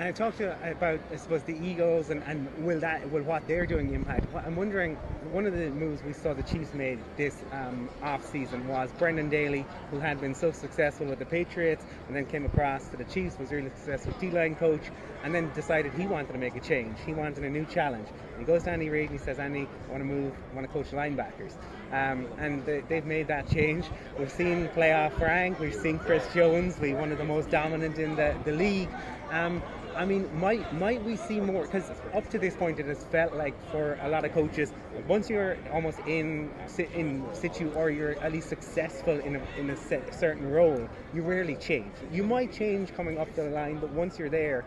And 0.00 0.08
I 0.08 0.12
talked 0.12 0.40
about, 0.40 0.98
I 1.12 1.16
suppose, 1.16 1.42
the 1.42 1.58
Eagles 1.62 2.08
and, 2.08 2.22
and 2.22 2.48
will 2.64 2.80
that 2.80 3.10
will 3.12 3.22
what 3.22 3.46
they're 3.46 3.66
doing 3.66 3.92
impact. 3.92 4.34
I'm 4.34 4.56
wondering, 4.56 4.96
one 5.30 5.44
of 5.44 5.52
the 5.52 5.68
moves 5.68 6.02
we 6.02 6.14
saw 6.14 6.32
the 6.32 6.42
Chiefs 6.42 6.72
made 6.72 6.98
this 7.18 7.36
um, 7.52 7.86
off 8.02 8.24
season 8.24 8.66
was 8.66 8.90
Brendan 8.92 9.28
Daly, 9.28 9.66
who 9.90 9.98
had 9.98 10.18
been 10.18 10.34
so 10.34 10.52
successful 10.52 11.04
with 11.04 11.18
the 11.18 11.26
Patriots 11.26 11.84
and 12.06 12.16
then 12.16 12.24
came 12.24 12.46
across 12.46 12.88
to 12.88 12.96
the 12.96 13.04
Chiefs, 13.04 13.38
was 13.38 13.52
really 13.52 13.68
successful 13.76 14.14
D-line 14.18 14.54
coach, 14.54 14.80
and 15.22 15.34
then 15.34 15.52
decided 15.54 15.92
he 15.92 16.06
wanted 16.06 16.32
to 16.32 16.38
make 16.38 16.56
a 16.56 16.60
change. 16.60 16.96
He 17.04 17.12
wanted 17.12 17.44
a 17.44 17.50
new 17.50 17.66
challenge. 17.66 18.08
He 18.38 18.44
goes 18.46 18.62
to 18.62 18.70
Andy 18.70 18.88
Reid 18.88 19.10
and 19.10 19.20
he 19.20 19.22
says, 19.22 19.38
Andy, 19.38 19.68
I 19.86 19.90
want 19.90 20.00
to 20.00 20.06
move, 20.06 20.32
I 20.50 20.54
want 20.54 20.66
to 20.66 20.72
coach 20.72 20.92
linebackers. 20.92 21.52
Um, 21.92 22.26
and 22.38 22.64
they, 22.64 22.82
have 22.94 23.04
made 23.04 23.28
that 23.28 23.50
change. 23.50 23.84
We've 24.18 24.32
seen 24.32 24.68
playoff 24.68 25.12
Frank, 25.18 25.60
we've 25.60 25.74
seen 25.74 25.98
Chris 25.98 26.24
Jones, 26.32 26.76
be 26.76 26.94
one 26.94 27.12
of 27.12 27.18
the 27.18 27.24
most 27.24 27.50
dominant 27.50 27.98
in 27.98 28.16
the, 28.16 28.34
the 28.46 28.52
league. 28.52 28.88
Um, 29.30 29.62
I 30.00 30.06
mean, 30.06 30.34
might 30.40 30.72
might 30.72 31.04
we 31.04 31.14
see 31.14 31.40
more? 31.40 31.64
Because 31.64 31.90
up 32.14 32.26
to 32.30 32.38
this 32.38 32.56
point, 32.56 32.80
it 32.80 32.86
has 32.86 33.04
felt 33.04 33.34
like 33.34 33.54
for 33.70 33.98
a 34.00 34.08
lot 34.08 34.24
of 34.24 34.32
coaches, 34.32 34.72
once 35.06 35.28
you're 35.28 35.58
almost 35.70 35.98
in 36.06 36.50
in 36.94 37.22
situ 37.34 37.70
or 37.74 37.90
you're 37.90 38.18
at 38.20 38.32
least 38.32 38.48
successful 38.48 39.20
in 39.20 39.36
a, 39.36 39.42
in 39.58 39.68
a 39.68 39.76
certain 39.76 40.50
role, 40.50 40.88
you 41.12 41.20
rarely 41.20 41.54
change. 41.56 41.92
You 42.10 42.22
might 42.24 42.50
change 42.50 42.94
coming 42.94 43.18
up 43.18 43.34
the 43.34 43.50
line, 43.50 43.78
but 43.78 43.90
once 43.90 44.18
you're 44.18 44.30
there, 44.30 44.64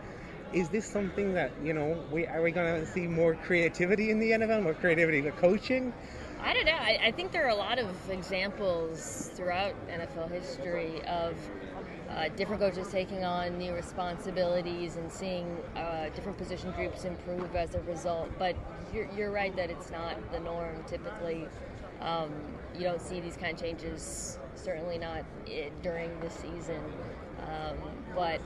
is 0.52 0.68
this 0.68 0.86
something 0.86 1.34
that 1.34 1.50
you 1.64 1.74
know? 1.74 2.00
We 2.12 2.28
are 2.28 2.40
we 2.40 2.52
going 2.52 2.80
to 2.80 2.86
see 2.86 3.08
more 3.08 3.34
creativity 3.34 4.12
in 4.12 4.20
the 4.20 4.30
NFL, 4.30 4.62
more 4.62 4.74
creativity 4.74 5.20
the 5.20 5.32
coaching? 5.32 5.92
I 6.44 6.54
don't 6.54 6.66
know. 6.66 6.78
I, 6.78 6.98
I 7.06 7.10
think 7.10 7.32
there 7.32 7.44
are 7.44 7.48
a 7.50 7.56
lot 7.56 7.80
of 7.80 7.88
examples 8.08 9.30
throughout 9.34 9.74
NFL 9.88 10.30
history 10.30 11.02
of 11.06 11.34
uh, 12.14 12.28
different 12.36 12.60
coaches 12.60 12.88
taking 12.90 13.24
on 13.24 13.58
new 13.58 13.72
responsibilities 13.72 14.96
and 14.96 15.10
seeing 15.10 15.58
uh, 15.76 16.08
different 16.14 16.38
position 16.38 16.70
groups 16.72 17.04
improve 17.04 17.54
as 17.56 17.74
a 17.74 17.80
result. 17.82 18.30
But 18.38 18.56
you're, 18.92 19.08
you're 19.16 19.32
right 19.32 19.54
that 19.56 19.70
it's 19.70 19.90
not 19.90 20.16
the 20.32 20.40
norm. 20.40 20.84
Typically, 20.86 21.48
um, 22.00 22.30
you 22.76 22.82
don't 22.82 23.00
see 23.00 23.20
these 23.20 23.36
kind 23.36 23.54
of 23.54 23.60
changes, 23.60 24.38
certainly 24.54 24.98
not 24.98 25.24
it, 25.46 25.72
during 25.82 26.18
the 26.20 26.30
season. 26.30 26.80
Um, 27.40 27.76
but 28.14 28.40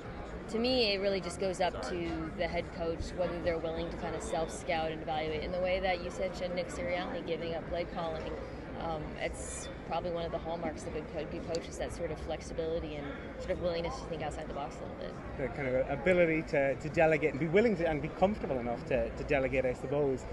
to 0.51 0.59
me, 0.59 0.95
it 0.95 1.01
really 1.01 1.21
just 1.21 1.39
goes 1.39 1.61
up 1.61 1.87
to 1.91 2.31
the 2.39 2.47
head 2.47 2.65
coach 2.75 3.11
whether 3.17 3.39
they're 3.43 3.59
willing 3.59 3.91
to 3.91 3.97
kind 3.99 4.15
of 4.15 4.23
self 4.23 4.51
scout 4.51 4.91
and 4.91 5.03
evaluate 5.03 5.43
in 5.43 5.53
the 5.53 5.61
way 5.61 5.79
that 5.81 6.03
you 6.03 6.11
said, 6.11 6.33
Nick 6.55 6.69
Sirianni 6.69 7.27
giving 7.27 7.55
up 7.55 7.69
play 7.69 7.87
calling. 7.95 8.33
Um, 8.81 9.03
it's 9.21 9.69
probably 9.89 10.11
one 10.11 10.25
of 10.25 10.31
the 10.31 10.39
hallmarks 10.39 10.87
of 10.87 10.95
a 10.95 11.01
good 11.01 11.47
coach 11.49 11.67
is 11.69 11.79
that 11.79 11.93
sort 11.93 12.11
of 12.11 12.21
flexibility 12.21 12.95
and 12.95 13.07
sort 13.39 13.51
of 13.51 13.63
willingness 13.63 13.97
to 13.97 14.05
think 14.05 14.23
outside 14.23 14.47
the 14.49 14.55
box 14.55 14.77
a 14.77 14.81
little 14.83 14.97
bit. 14.99 15.15
The 15.39 15.49
kind 15.57 15.69
of 15.69 15.91
ability 15.91 16.43
to, 16.51 16.75
to 16.77 16.89
delegate 16.91 17.33
and 17.33 17.41
be 17.41 17.49
willing 17.49 17.77
to 17.79 17.89
and 17.89 18.01
be 18.01 18.09
comfortable 18.09 18.59
enough 18.59 18.87
to, 18.89 19.09
to 19.09 19.25
delegate, 19.25 19.65
I 19.65 19.73
suppose. 19.73 20.25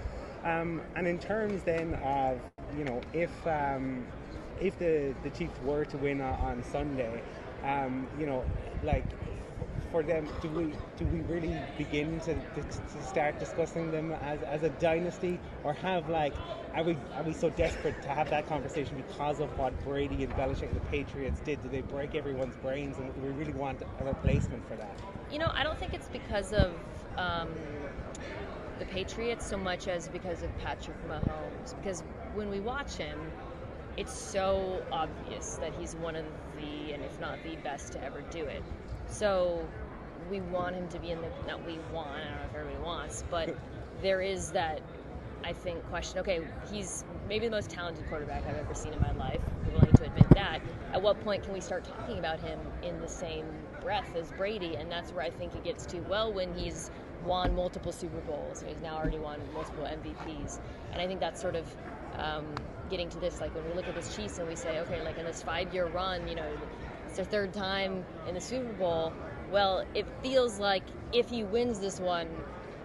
Um, 0.44 0.82
and 0.94 1.08
in 1.08 1.18
terms 1.18 1.62
then 1.64 1.94
of, 1.94 2.38
you 2.78 2.84
know, 2.84 3.02
if 3.12 3.30
um, 3.46 4.06
if 4.60 4.78
the, 4.78 5.14
the 5.22 5.30
Chiefs 5.30 5.58
were 5.64 5.84
to 5.86 5.96
win 5.98 6.20
on 6.20 6.62
Sunday, 6.62 7.22
um, 7.64 8.06
you 8.18 8.26
know, 8.26 8.44
like 8.84 9.04
for 9.90 10.02
them, 10.02 10.28
do 10.40 10.48
we 10.48 10.72
do 10.96 11.04
we 11.06 11.20
really 11.22 11.56
begin 11.78 12.20
to, 12.20 12.34
to, 12.34 12.62
to, 12.62 13.02
start 13.02 13.38
discussing 13.38 13.90
them 13.90 14.12
as, 14.12 14.42
as 14.42 14.62
a 14.62 14.70
dynasty, 14.70 15.38
or 15.64 15.72
have 15.74 16.08
like 16.08 16.34
are 16.74 16.82
we 16.82 16.96
are 17.14 17.22
we 17.22 17.32
so 17.32 17.50
desperate 17.50 18.00
to 18.02 18.08
have 18.08 18.30
that 18.30 18.48
conversation 18.48 18.96
because 18.96 19.40
of 19.40 19.56
what 19.58 19.72
Brady 19.84 20.24
and 20.24 20.32
Belichick 20.34 20.68
and 20.68 20.76
the 20.76 20.86
Patriots 20.90 21.40
did? 21.40 21.62
Do 21.62 21.68
they 21.68 21.82
break 21.82 22.14
everyone's 22.14 22.56
brains, 22.56 22.98
and 22.98 23.14
we 23.22 23.30
really 23.30 23.52
want 23.52 23.82
a 24.00 24.04
replacement 24.04 24.66
for 24.68 24.76
that? 24.76 24.98
You 25.30 25.38
know, 25.38 25.50
I 25.52 25.62
don't 25.62 25.78
think 25.78 25.94
it's 25.94 26.08
because 26.08 26.52
of. 26.52 26.72
Um, 27.16 27.48
the 28.78 28.84
Patriots 28.84 29.46
so 29.46 29.56
much 29.56 29.88
as 29.88 30.08
because 30.08 30.42
of 30.42 30.56
Patrick 30.58 30.96
Mahomes. 31.08 31.74
Because 31.76 32.02
when 32.34 32.50
we 32.50 32.60
watch 32.60 32.94
him, 32.96 33.18
it's 33.96 34.12
so 34.12 34.82
obvious 34.92 35.56
that 35.56 35.72
he's 35.78 35.96
one 35.96 36.16
of 36.16 36.24
the, 36.56 36.92
and 36.92 37.02
if 37.02 37.18
not 37.20 37.42
the 37.42 37.56
best 37.56 37.92
to 37.92 38.04
ever 38.04 38.22
do 38.30 38.44
it. 38.44 38.62
So 39.08 39.66
we 40.30 40.40
want 40.40 40.74
him 40.74 40.88
to 40.88 40.98
be 40.98 41.10
in 41.10 41.20
the 41.20 41.28
not 41.46 41.64
we 41.64 41.78
want 41.92 42.10
I 42.10 42.24
don't 42.24 42.32
know 42.32 42.44
if 42.50 42.54
everybody 42.54 42.82
wants, 42.82 43.24
but 43.30 43.56
there 44.02 44.20
is 44.20 44.50
that 44.52 44.80
I 45.44 45.52
think 45.52 45.84
question. 45.88 46.18
Okay, 46.20 46.40
he's 46.70 47.04
maybe 47.28 47.46
the 47.46 47.54
most 47.54 47.70
talented 47.70 48.08
quarterback 48.08 48.46
I've 48.46 48.56
ever 48.56 48.74
seen 48.74 48.92
in 48.92 49.00
my 49.00 49.12
life. 49.12 49.40
I'm 49.64 49.72
willing 49.72 49.92
to 49.92 50.04
admit 50.04 50.28
that. 50.30 50.60
At 50.92 51.02
what 51.02 51.22
point 51.22 51.44
can 51.44 51.52
we 51.52 51.60
start 51.60 51.84
talking 51.84 52.18
about 52.18 52.40
him 52.40 52.58
in 52.82 53.00
the 53.00 53.08
same 53.08 53.44
breath 53.80 54.16
as 54.16 54.30
Brady? 54.32 54.76
And 54.76 54.90
that's 54.90 55.12
where 55.12 55.24
I 55.24 55.30
think 55.30 55.54
it 55.54 55.62
gets 55.62 55.86
to 55.86 55.98
well 56.00 56.32
when 56.32 56.52
he's 56.54 56.90
won 57.24 57.54
multiple 57.54 57.92
Super 57.92 58.20
Bowls. 58.22 58.64
He's 58.66 58.80
now 58.80 58.96
already 58.96 59.18
won 59.18 59.40
multiple 59.52 59.84
MVPs, 59.84 60.58
and 60.92 61.00
I 61.00 61.06
think 61.06 61.20
that's 61.20 61.40
sort 61.40 61.56
of 61.56 61.66
um, 62.18 62.46
getting 62.90 63.08
to 63.10 63.18
this. 63.18 63.40
Like 63.40 63.54
when 63.54 63.64
we 63.66 63.72
look 63.74 63.86
at 63.86 63.94
this 63.94 64.14
Chiefs 64.16 64.38
and 64.38 64.48
we 64.48 64.56
say, 64.56 64.80
okay, 64.80 65.02
like 65.02 65.18
in 65.18 65.24
this 65.24 65.42
five-year 65.42 65.86
run, 65.86 66.26
you 66.26 66.34
know, 66.34 66.50
it's 67.06 67.16
their 67.16 67.24
third 67.24 67.52
time 67.52 68.04
in 68.28 68.34
the 68.34 68.40
Super 68.40 68.72
Bowl 68.74 69.12
well, 69.50 69.84
it 69.94 70.06
feels 70.22 70.58
like 70.58 70.82
if 71.12 71.28
he 71.28 71.44
wins 71.44 71.78
this 71.78 72.00
one, 72.00 72.28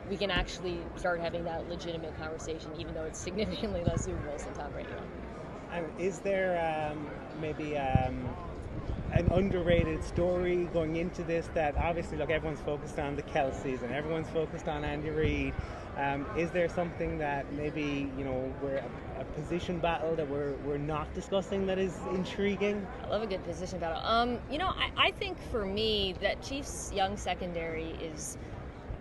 we 0.09 0.17
can 0.17 0.31
actually 0.31 0.79
start 0.95 1.19
having 1.19 1.43
that 1.45 1.69
legitimate 1.69 2.17
conversation, 2.19 2.71
even 2.77 2.93
though 2.93 3.03
it's 3.03 3.19
significantly 3.19 3.83
less 3.85 4.03
Super 4.05 4.21
Bowls 4.23 4.43
than 4.43 4.53
Tom 4.53 4.71
Brady 4.71 4.89
won. 4.89 5.07
And 5.71 5.85
is 5.97 6.19
there 6.19 6.91
um, 6.91 7.07
maybe 7.39 7.77
um, 7.77 8.27
an 9.11 9.27
underrated 9.31 10.03
story 10.03 10.69
going 10.73 10.97
into 10.97 11.23
this 11.23 11.49
that 11.53 11.77
obviously, 11.77 12.17
look, 12.17 12.29
everyone's 12.29 12.61
focused 12.61 12.99
on 12.99 13.15
the 13.15 13.23
Kelces 13.23 13.81
and 13.81 13.91
everyone's 13.93 14.29
focused 14.29 14.67
on 14.67 14.83
Andy 14.83 15.09
Reid. 15.09 15.53
Um, 15.97 16.25
is 16.37 16.51
there 16.51 16.69
something 16.69 17.17
that 17.17 17.51
maybe 17.53 18.09
you 18.17 18.23
know 18.23 18.53
we're 18.61 18.77
a, 18.77 19.21
a, 19.21 19.25
position 19.35 19.79
battle 19.79 20.15
that 20.15 20.29
we're, 20.29 20.53
we're 20.65 20.77
not 20.77 21.13
discussing 21.13 21.65
that 21.67 21.77
is 21.77 21.97
intriguing? 22.13 22.87
I 23.03 23.07
love 23.07 23.23
a 23.23 23.27
good 23.27 23.43
position 23.43 23.79
battle. 23.79 24.01
Um, 24.03 24.39
you 24.49 24.57
know, 24.57 24.69
I, 24.69 24.89
I 24.97 25.11
think 25.11 25.37
for 25.51 25.65
me 25.65 26.15
that 26.21 26.41
Chiefs 26.41 26.91
young 26.93 27.17
secondary 27.17 27.89
is 28.01 28.37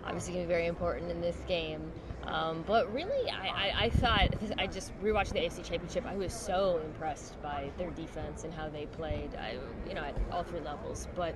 obviously 0.05 0.35
going 0.35 0.44
to 0.44 0.48
be 0.48 0.53
very 0.53 0.66
important 0.66 1.11
in 1.11 1.20
this 1.20 1.37
game. 1.46 1.92
Um, 2.24 2.64
but 2.66 2.92
really, 2.92 3.31
I, 3.31 3.48
I, 3.48 3.85
I, 3.85 3.90
thought 3.90 4.35
I 4.59 4.66
just 4.66 4.92
rewatched 5.03 5.33
the 5.33 5.40
AFC 5.40 5.64
Championship. 5.64 6.05
I 6.07 6.16
was 6.16 6.33
so 6.33 6.81
impressed 6.85 7.40
by 7.42 7.70
their 7.79 7.90
defense 7.90 8.44
and 8.44 8.53
how 8.53 8.68
they 8.68 8.87
played. 8.87 9.31
I, 9.37 9.57
you 9.88 9.94
know, 9.94 10.03
at 10.03 10.14
all 10.31 10.42
three 10.42 10.61
levels. 10.61 11.09
But 11.16 11.35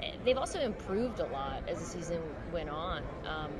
eh, 0.00 0.12
they've 0.24 0.36
also 0.36 0.60
improved 0.60 1.20
a 1.20 1.26
lot 1.26 1.62
as 1.68 1.78
the 1.78 1.86
season 1.86 2.20
went 2.52 2.68
on. 2.68 3.02
Um, 3.26 3.50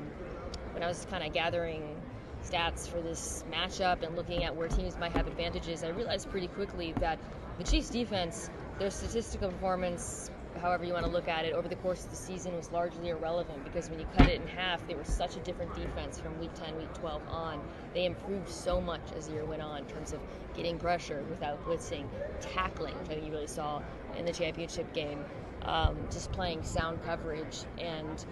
when 0.77 0.83
I 0.83 0.87
was 0.89 1.07
kind 1.09 1.23
of 1.23 1.33
gathering 1.33 1.99
stats 2.45 2.87
for 2.87 3.01
this 3.01 3.43
matchup 3.51 4.03
and 4.03 4.15
looking 4.15 4.43
at 4.43 4.55
where 4.55 4.67
teams 4.67 4.95
might 4.99 5.11
have 5.13 5.25
advantages, 5.25 5.83
I 5.83 5.87
realized 5.87 6.29
pretty 6.29 6.49
quickly 6.49 6.93
that 6.99 7.17
the 7.57 7.63
Chiefs' 7.63 7.89
defense, 7.89 8.51
their 8.77 8.91
statistical 8.91 9.49
performance, 9.49 10.29
however 10.61 10.85
you 10.85 10.93
want 10.93 11.03
to 11.03 11.11
look 11.11 11.27
at 11.27 11.45
it, 11.45 11.53
over 11.53 11.67
the 11.67 11.77
course 11.77 12.03
of 12.03 12.11
the 12.11 12.15
season 12.15 12.55
was 12.55 12.71
largely 12.71 13.09
irrelevant 13.09 13.63
because 13.63 13.89
when 13.89 13.99
you 13.99 14.05
cut 14.15 14.27
it 14.27 14.39
in 14.39 14.47
half, 14.47 14.87
they 14.87 14.93
were 14.93 15.03
such 15.03 15.35
a 15.35 15.39
different 15.39 15.73
defense 15.73 16.19
from 16.19 16.39
week 16.39 16.53
10, 16.53 16.77
week 16.77 16.93
12 16.93 17.23
on. 17.27 17.59
They 17.95 18.05
improved 18.05 18.47
so 18.47 18.79
much 18.79 19.01
as 19.17 19.25
the 19.25 19.33
year 19.33 19.45
went 19.45 19.63
on 19.63 19.79
in 19.79 19.85
terms 19.85 20.13
of 20.13 20.19
getting 20.55 20.77
pressure 20.77 21.25
without 21.27 21.65
blitzing, 21.65 22.05
tackling, 22.39 22.93
which 22.99 23.09
I 23.09 23.13
think 23.15 23.25
you 23.25 23.31
really 23.31 23.47
saw 23.47 23.81
in 24.15 24.25
the 24.25 24.31
championship 24.31 24.93
game, 24.93 25.25
um, 25.63 25.97
just 26.11 26.31
playing 26.31 26.61
sound 26.61 27.03
coverage. 27.03 27.63
And, 27.79 28.23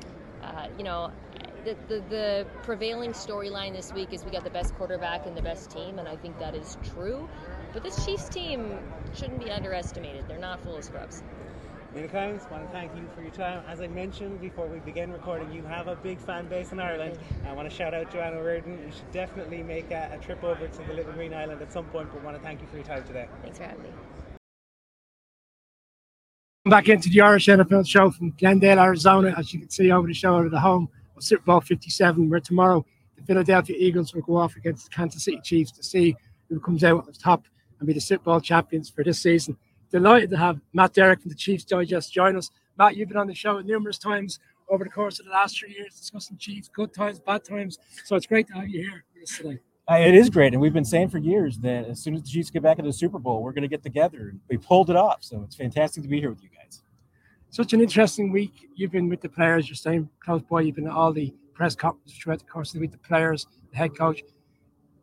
uh, 0.44 0.68
you 0.78 0.84
know, 0.84 1.12
the, 1.66 1.76
the, 1.88 2.04
the 2.10 2.48
prevailing 2.62 3.12
storyline 3.12 3.74
this 3.74 3.92
week 3.92 4.14
is 4.14 4.24
we 4.24 4.32
got 4.32 4.44
the 4.44 4.50
best 4.52 4.76
quarterback 4.76 5.26
and 5.26 5.36
the 5.36 5.42
best 5.42 5.72
team, 5.72 5.98
and 5.98 6.08
I 6.08 6.16
think 6.16 6.38
that 6.40 6.56
is 6.56 6.78
true. 6.94 7.28
But 7.74 7.84
this 7.84 8.06
Chiefs 8.06 8.30
team 8.30 8.78
shouldn't 9.16 9.44
be 9.44 9.52
underestimated. 9.52 10.28
They're 10.28 10.38
not 10.38 10.62
full 10.62 10.78
of 10.78 10.84
scrubs. 10.84 11.24
Mina 11.94 12.08
Collins, 12.10 12.44
want 12.52 12.66
to 12.66 12.72
thank 12.72 12.96
you 12.96 13.08
for 13.16 13.22
your 13.22 13.32
time. 13.32 13.64
As 13.68 13.82
I 13.82 13.88
mentioned 13.88 14.42
before 14.42 14.68
we 14.68 14.80
begin 14.80 15.12
recording, 15.12 15.52
you 15.52 15.64
have 15.64 15.88
a 15.88 15.96
big 15.96 16.20
fan 16.20 16.46
base 16.48 16.72
in 16.72 16.80
Ireland. 16.80 17.18
I 17.48 17.54
want 17.54 17.70
to 17.70 17.76
shout 17.76 17.94
out 17.94 18.12
Joanna 18.12 18.44
Reardon. 18.44 18.78
You 18.86 18.92
should 18.92 19.12
definitely 19.12 19.64
make 19.64 19.90
a, 19.92 20.12
a 20.14 20.18
trip 20.24 20.44
over 20.44 20.68
to 20.68 20.78
the 20.84 20.94
Little 20.94 21.14
Green 21.14 21.34
Island 21.34 21.62
at 21.62 21.74
some 21.74 21.86
point, 21.86 22.10
but 22.14 22.24
want 22.24 22.38
to 22.38 22.44
thank 22.44 22.62
you 22.62 22.68
for 22.68 22.76
your 22.76 22.86
time 22.86 23.04
today. 23.06 23.28
Thanks 23.42 23.58
for 23.58 23.64
having 23.64 23.84
me. 23.84 23.90
Back 26.66 26.90
into 26.90 27.10
the 27.10 27.22
Irish 27.22 27.46
NFL 27.46 27.88
show 27.88 28.12
from 28.12 28.32
Glendale, 28.32 28.80
Arizona. 28.80 29.34
As 29.38 29.54
you 29.54 29.60
can 29.60 29.70
see 29.70 29.92
over 29.92 30.08
the 30.08 30.14
show 30.14 30.36
over 30.36 30.50
the 30.50 30.60
home 30.60 30.90
Super 31.22 31.44
Bowl 31.44 31.62
57, 31.62 32.30
where 32.30 32.40
tomorrow 32.40 32.86
the 33.16 33.24
Philadelphia 33.24 33.76
Eagles 33.78 34.14
will 34.14 34.22
go 34.22 34.38
off 34.38 34.56
against 34.56 34.90
the 34.90 34.96
Kansas 34.96 35.24
City 35.24 35.40
Chiefs 35.44 35.72
to 35.74 35.84
see 35.84 36.16
who 36.50 36.60
comes 36.60 36.84
out 36.84 37.06
on 37.08 37.14
top 37.14 37.46
and 37.80 37.88
be 37.88 37.94
the 37.94 38.02
Super 38.02 38.24
Bowl 38.24 38.40
champions 38.40 38.90
for 38.90 39.04
this 39.04 39.20
season. 39.20 39.58
Delighted 39.92 40.30
to 40.32 40.38
have 40.38 40.60
Matt 40.74 40.94
Derrick 40.94 41.22
from 41.22 41.30
the 41.30 41.36
Chiefs 41.36 41.64
Digest 41.64 42.12
join 42.12 42.36
us. 42.36 42.50
Matt, 42.78 42.98
you've 42.98 43.08
been 43.08 43.18
on 43.18 43.28
the 43.28 43.36
show 43.36 43.60
numerous 43.62 43.98
times 43.98 44.40
over 44.70 44.84
the 44.84 44.90
course 44.90 45.20
of 45.20 45.26
the 45.26 45.32
last 45.32 45.60
three 45.60 45.74
years 45.74 45.96
discussing 45.96 46.38
Chiefs, 46.38 46.68
good 46.68 46.94
times, 46.94 47.20
bad 47.20 47.44
times. 47.44 47.80
So 48.04 48.16
it's 48.16 48.26
great 48.26 48.48
to 48.48 48.54
have 48.54 48.68
you 48.68 48.82
here 48.82 49.06
with 49.14 49.24
us 49.24 49.38
today. 49.38 49.60
Uh, 49.90 49.98
it 49.98 50.16
is 50.16 50.32
great, 50.32 50.52
and 50.54 50.62
we've 50.62 50.74
been 50.74 50.84
saying 50.84 51.10
for 51.10 51.20
years 51.20 51.60
that 51.60 51.86
as 51.86 52.02
soon 52.02 52.16
as 52.16 52.24
the 52.24 52.28
Chiefs 52.28 52.50
get 52.50 52.64
back 52.64 52.80
into 52.80 52.90
the 52.90 52.94
Super 52.94 53.20
Bowl, 53.20 53.44
we're 53.44 53.52
going 53.52 53.62
to 53.62 53.68
get 53.68 53.84
together. 53.84 54.34
We 54.50 54.58
pulled 54.58 54.90
it 54.90 54.96
off, 54.96 55.24
so 55.24 55.44
it's 55.44 55.56
fantastic 55.56 56.02
to 56.02 56.10
be 56.10 56.20
here 56.20 56.32
with 56.32 56.42
you 56.42 56.50
guys. 56.50 56.82
Such 57.50 57.74
an 57.74 57.82
interesting 57.82 58.32
week. 58.32 58.70
You've 58.76 58.92
been 58.92 59.10
with 59.10 59.22
the 59.22 59.30
players. 59.30 59.70
You're 59.70 59.76
staying 59.76 60.10
close 60.24 60.42
by. 60.42 60.62
You've 60.62 60.76
been 60.76 60.88
at 60.88 60.94
all 60.94 61.14
the 61.14 61.34
press 61.54 61.76
conferences 61.76 62.18
throughout 62.18 62.40
the 62.40 62.46
course 62.46 62.70
of 62.70 62.74
the 62.76 62.80
week. 62.82 62.92
The 62.92 62.98
players, 62.98 63.48
the 63.72 63.78
head 63.78 63.98
coach. 63.98 64.22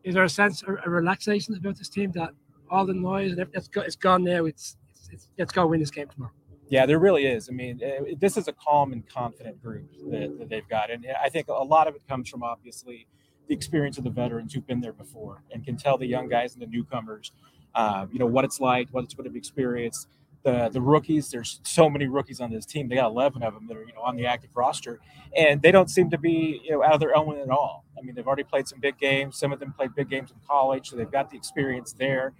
Is 0.03 0.13
there 0.13 0.23
a 0.23 0.29
sense, 0.29 0.61
of 0.63 0.77
a 0.85 0.89
relaxation 0.89 1.55
about 1.55 1.77
this 1.77 1.89
team 1.89 2.11
that 2.11 2.31
all 2.69 2.85
the 2.85 2.93
noise, 2.93 3.35
it's, 3.53 3.69
it's 3.75 3.95
gone 3.95 4.23
now. 4.23 4.45
It's, 4.45 4.77
it's, 4.89 5.09
it's 5.11 5.29
let's 5.37 5.51
go 5.51 5.65
win 5.67 5.79
this 5.79 5.91
game 5.91 6.07
tomorrow. 6.07 6.33
Yeah, 6.67 6.85
there 6.85 6.99
really 6.99 7.25
is. 7.25 7.49
I 7.49 7.51
mean, 7.51 7.79
eh, 7.83 8.15
this 8.19 8.37
is 8.37 8.47
a 8.47 8.53
calm 8.53 8.93
and 8.93 9.07
confident 9.07 9.61
group 9.61 9.91
that, 10.09 10.37
that, 10.39 10.49
they've 10.49 10.67
got, 10.67 10.89
and 10.89 11.05
I 11.23 11.29
think 11.29 11.47
a 11.47 11.53
lot 11.53 11.87
of 11.87 11.95
it 11.95 12.01
comes 12.07 12.29
from 12.29 12.41
obviously 12.41 13.07
the 13.47 13.53
experience 13.53 13.97
of 13.97 14.03
the 14.03 14.09
veterans 14.09 14.53
who've 14.53 14.65
been 14.65 14.81
there 14.81 14.93
before 14.93 15.43
and 15.51 15.63
can 15.63 15.77
tell 15.77 15.97
the 15.97 16.07
young 16.07 16.27
guys 16.29 16.53
and 16.53 16.61
the 16.61 16.67
newcomers, 16.67 17.31
uh, 17.75 18.07
you 18.11 18.19
know, 18.19 18.25
what 18.25 18.45
it's 18.45 18.59
like, 18.59 18.87
what 18.91 19.03
it's 19.03 19.13
going 19.13 19.29
to 19.29 19.37
experience. 19.37 20.07
The 20.43 20.69
the 20.69 20.81
rookies, 20.81 21.31
there's 21.31 21.61
so 21.63 21.89
many 21.89 22.07
rookies 22.07 22.41
on 22.41 22.51
this 22.51 22.65
team. 22.65 22.89
They 22.89 22.95
got 22.95 23.11
11 23.11 23.43
of 23.43 23.53
them 23.53 23.67
that 23.67 23.77
are 23.77 23.85
you 23.85 23.93
know 23.93 24.01
on 24.01 24.15
the 24.17 24.25
active 24.25 24.49
roster, 24.53 24.99
and 25.35 25.61
they 25.61 25.71
don't 25.71 25.89
seem 25.89 26.09
to 26.09 26.17
be 26.17 26.61
you 26.63 26.71
know 26.71 26.83
out 26.83 26.93
of 26.93 26.99
their 26.99 27.15
element 27.15 27.41
at 27.41 27.49
all. 27.49 27.85
I 27.97 28.01
mean, 28.01 28.15
they've 28.15 28.27
already 28.27 28.43
played 28.43 28.67
some 28.67 28.79
big 28.79 28.97
games. 28.97 29.37
Some 29.37 29.53
of 29.53 29.59
them 29.59 29.73
played 29.73 29.95
big 29.95 30.09
games 30.09 30.31
in 30.31 30.37
college, 30.47 30.89
so 30.89 30.97
they've 30.97 31.11
got 31.11 31.29
the 31.29 31.37
experience 31.37 31.93
there. 31.93 32.33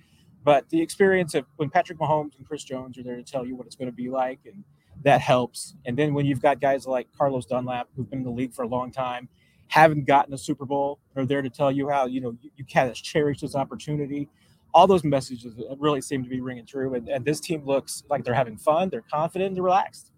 But 0.44 0.70
the 0.70 0.82
experience 0.82 1.34
of 1.36 1.46
when 1.56 1.70
Patrick 1.70 1.98
Mahomes 1.98 2.38
and 2.38 2.46
Chris 2.46 2.64
Jones 2.64 2.98
are 2.98 3.04
there 3.04 3.16
to 3.16 3.24
tell 3.24 3.46
you 3.46 3.56
what 3.56 3.66
it's 3.66 3.76
going 3.78 3.90
to 3.90 3.96
be 3.96 4.10
like, 4.10 4.40
and 4.46 4.64
that 5.04 5.22
helps. 5.22 5.76
And 5.86 5.98
then 5.98 6.14
when 6.14 6.26
you've 6.26 6.42
got 6.42 6.60
guys 6.60 6.86
like 6.86 7.08
Carlos 7.18 7.46
Dunlap, 7.46 7.88
who've 7.96 8.10
been 8.10 8.20
in 8.20 8.26
the 8.26 8.32
league 8.32 8.54
for 8.54 8.64
a 8.64 8.68
long 8.68 8.92
time, 8.92 9.30
haven't 9.68 10.06
gotten 10.06 10.34
a 10.34 10.38
Super 10.38 10.66
Bowl, 10.66 11.00
are 11.16 11.26
there 11.26 11.42
to 11.42 11.50
tell 11.50 11.72
you 11.72 11.90
how 11.90 12.06
you 12.06 12.22
know 12.22 12.36
you, 12.42 12.52
you 12.58 12.66
can't 12.66 12.94
cherish 12.96 13.40
this 13.40 13.56
opportunity. 13.56 14.30
All 14.74 14.88
those 14.88 15.04
messages 15.04 15.54
really 15.78 16.02
seem 16.02 16.24
to 16.24 16.30
be 16.30 16.42
ringing 16.42 16.66
true, 16.66 16.96
and, 16.96 17.08
and 17.08 17.24
this 17.24 17.40
team 17.40 17.66
looks 17.66 18.04
like 18.10 18.24
they're 18.24 18.34
having 18.34 18.58
fun, 18.58 18.90
they're 18.90 19.04
confident, 19.10 19.56
they're 19.56 19.64
relaxed. 19.64 20.14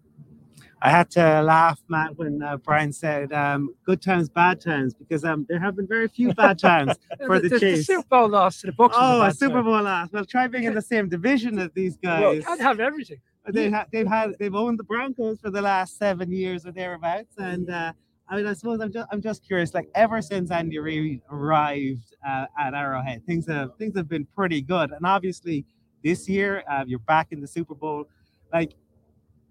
I 0.82 0.90
had 0.90 1.10
to 1.12 1.42
laugh, 1.42 1.82
Matt, 1.88 2.18
when 2.18 2.42
uh, 2.42 2.58
Brian 2.58 2.92
said 2.92 3.32
um, 3.32 3.74
"good 3.84 4.02
times, 4.02 4.28
bad 4.28 4.60
times" 4.60 4.94
because 4.94 5.24
um, 5.24 5.46
there 5.48 5.58
have 5.58 5.74
been 5.74 5.86
very 5.86 6.06
few 6.06 6.34
bad 6.34 6.58
times 6.58 6.94
for 7.26 7.40
the, 7.40 7.48
the 7.48 7.60
Chiefs. 7.60 7.86
The 7.86 7.94
Super 7.94 8.08
Bowl 8.08 8.28
loss 8.28 8.60
to 8.60 8.66
the 8.66 8.72
Bucs. 8.72 8.92
Oh, 8.94 9.22
a, 9.22 9.28
a 9.28 9.32
Super 9.32 9.62
Bowl 9.62 9.82
loss. 9.82 10.10
Well, 10.12 10.24
try 10.24 10.46
being 10.46 10.64
in 10.64 10.74
the 10.74 10.82
same 10.82 11.08
division 11.08 11.58
as 11.58 11.70
these 11.74 11.96
guys. 11.96 12.20
Well, 12.20 12.42
can't 12.42 12.60
have 12.60 12.80
everything. 12.80 13.18
They 13.48 13.70
ha- 13.70 13.86
they've 13.90 14.06
had 14.06 14.34
they've 14.38 14.54
owned 14.54 14.78
the 14.78 14.84
Broncos 14.84 15.40
for 15.40 15.50
the 15.50 15.62
last 15.62 15.98
seven 15.98 16.30
years 16.30 16.66
or 16.66 16.72
thereabouts, 16.72 17.34
and 17.38 17.70
uh, 17.70 17.92
I 18.28 18.36
mean, 18.36 18.46
I 18.46 18.54
suppose 18.54 18.80
I'm 18.80 18.92
just 18.92 19.08
I'm 19.12 19.22
just 19.22 19.44
curious. 19.44 19.72
Like 19.72 19.88
ever 19.94 20.20
since 20.20 20.50
Andy 20.50 20.78
Reid 20.78 21.22
arrived 21.30 22.14
uh, 22.26 22.46
at 22.58 22.74
Arrowhead, 22.74 23.24
things 23.24 23.46
have 23.46 23.76
things 23.78 23.96
have 23.96 24.08
been 24.08 24.26
pretty 24.34 24.60
good, 24.60 24.90
and 24.90 25.06
obviously 25.06 25.64
this 26.02 26.28
year 26.28 26.64
uh, 26.70 26.84
you're 26.86 26.98
back 27.00 27.28
in 27.30 27.40
the 27.40 27.46
Super 27.46 27.74
Bowl. 27.74 28.08
Like 28.52 28.74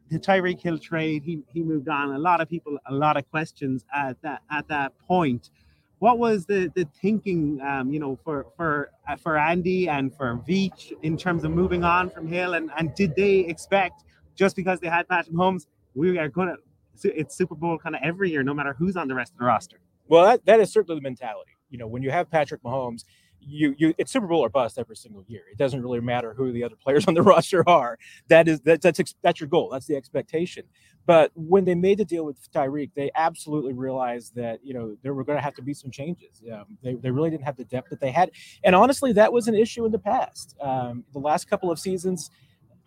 the 0.09 0.19
Tyreek 0.19 0.61
Hill 0.61 0.77
trade, 0.77 1.23
he 1.23 1.41
he 1.53 1.63
moved 1.63 1.87
on. 1.87 2.11
A 2.11 2.19
lot 2.19 2.41
of 2.41 2.49
people, 2.49 2.77
a 2.87 2.93
lot 2.93 3.15
of 3.17 3.29
questions 3.29 3.85
at 3.93 4.21
that 4.23 4.41
at 4.51 4.67
that 4.67 4.97
point. 4.99 5.51
What 5.99 6.19
was 6.19 6.45
the 6.45 6.69
the 6.75 6.85
thinking, 7.01 7.61
um, 7.61 7.93
you 7.93 7.99
know, 7.99 8.19
for 8.25 8.47
for 8.57 8.91
uh, 9.07 9.15
for 9.15 9.37
Andy 9.37 9.87
and 9.87 10.13
for 10.13 10.41
Veach 10.47 10.91
in 11.01 11.15
terms 11.15 11.45
of 11.45 11.51
moving 11.51 11.85
on 11.85 12.09
from 12.09 12.27
Hill, 12.27 12.55
and 12.55 12.69
and 12.77 12.93
did 12.93 13.15
they 13.15 13.39
expect 13.39 14.03
just 14.35 14.57
because 14.57 14.81
they 14.81 14.89
had 14.89 15.07
Patrick 15.07 15.33
Mahomes, 15.33 15.65
we 15.93 16.17
are 16.17 16.29
to 16.29 16.57
it's 17.03 17.35
Super 17.35 17.55
Bowl 17.55 17.77
kind 17.77 17.95
of 17.95 18.01
every 18.03 18.31
year, 18.31 18.43
no 18.43 18.53
matter 18.53 18.73
who's 18.77 18.95
on 18.95 19.07
the 19.07 19.15
rest 19.15 19.33
of 19.33 19.39
the 19.39 19.45
roster. 19.45 19.79
Well, 20.07 20.25
that, 20.25 20.45
that 20.45 20.59
is 20.59 20.71
certainly 20.71 20.99
the 20.99 21.03
mentality. 21.03 21.51
You 21.69 21.79
know, 21.79 21.87
when 21.87 22.03
you 22.03 22.11
have 22.11 22.29
Patrick 22.29 22.61
Mahomes, 22.63 23.03
you 23.47 23.75
you 23.77 23.93
it's 23.97 24.11
Super 24.11 24.27
Bowl 24.27 24.41
or 24.41 24.49
bust 24.49 24.77
every 24.79 24.95
single 24.95 25.23
year. 25.27 25.43
It 25.51 25.57
doesn't 25.57 25.81
really 25.81 25.99
matter 25.99 26.33
who 26.33 26.51
the 26.51 26.63
other 26.63 26.75
players 26.75 27.05
on 27.07 27.13
the 27.13 27.21
roster 27.21 27.67
are. 27.69 27.97
That 28.27 28.47
is 28.47 28.61
that, 28.61 28.81
that's 28.81 29.15
that's 29.21 29.39
your 29.39 29.49
goal. 29.49 29.69
That's 29.69 29.85
the 29.85 29.95
expectation. 29.95 30.63
But 31.05 31.31
when 31.35 31.65
they 31.65 31.75
made 31.75 31.99
the 31.99 32.05
deal 32.05 32.25
with 32.25 32.51
Tyreek, 32.51 32.91
they 32.95 33.11
absolutely 33.15 33.73
realized 33.73 34.35
that 34.35 34.59
you 34.63 34.73
know 34.73 34.97
there 35.03 35.13
were 35.13 35.23
going 35.23 35.37
to 35.37 35.43
have 35.43 35.53
to 35.55 35.61
be 35.61 35.73
some 35.73 35.91
changes. 35.91 36.43
Um, 36.51 36.77
they 36.83 36.95
they 36.95 37.11
really 37.11 37.29
didn't 37.29 37.45
have 37.45 37.57
the 37.57 37.65
depth 37.65 37.89
that 37.89 37.99
they 37.99 38.11
had, 38.11 38.31
and 38.63 38.75
honestly, 38.75 39.13
that 39.13 39.31
was 39.31 39.47
an 39.47 39.55
issue 39.55 39.85
in 39.85 39.91
the 39.91 39.99
past. 39.99 40.55
Um, 40.61 41.03
the 41.13 41.19
last 41.19 41.49
couple 41.49 41.71
of 41.71 41.79
seasons, 41.79 42.31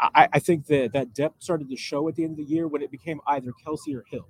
I, 0.01 0.29
I 0.33 0.39
think 0.39 0.67
that 0.67 0.93
that 0.93 1.15
depth 1.15 1.43
started 1.43 1.69
to 1.71 1.77
show 1.77 2.09
at 2.09 2.15
the 2.15 2.25
end 2.25 2.33
of 2.33 2.37
the 2.39 2.45
year 2.45 2.69
when 2.69 2.83
it 2.83 2.91
became 2.91 3.21
either 3.27 3.53
Kelce 3.65 3.95
or 3.95 4.05
Hill 4.09 4.29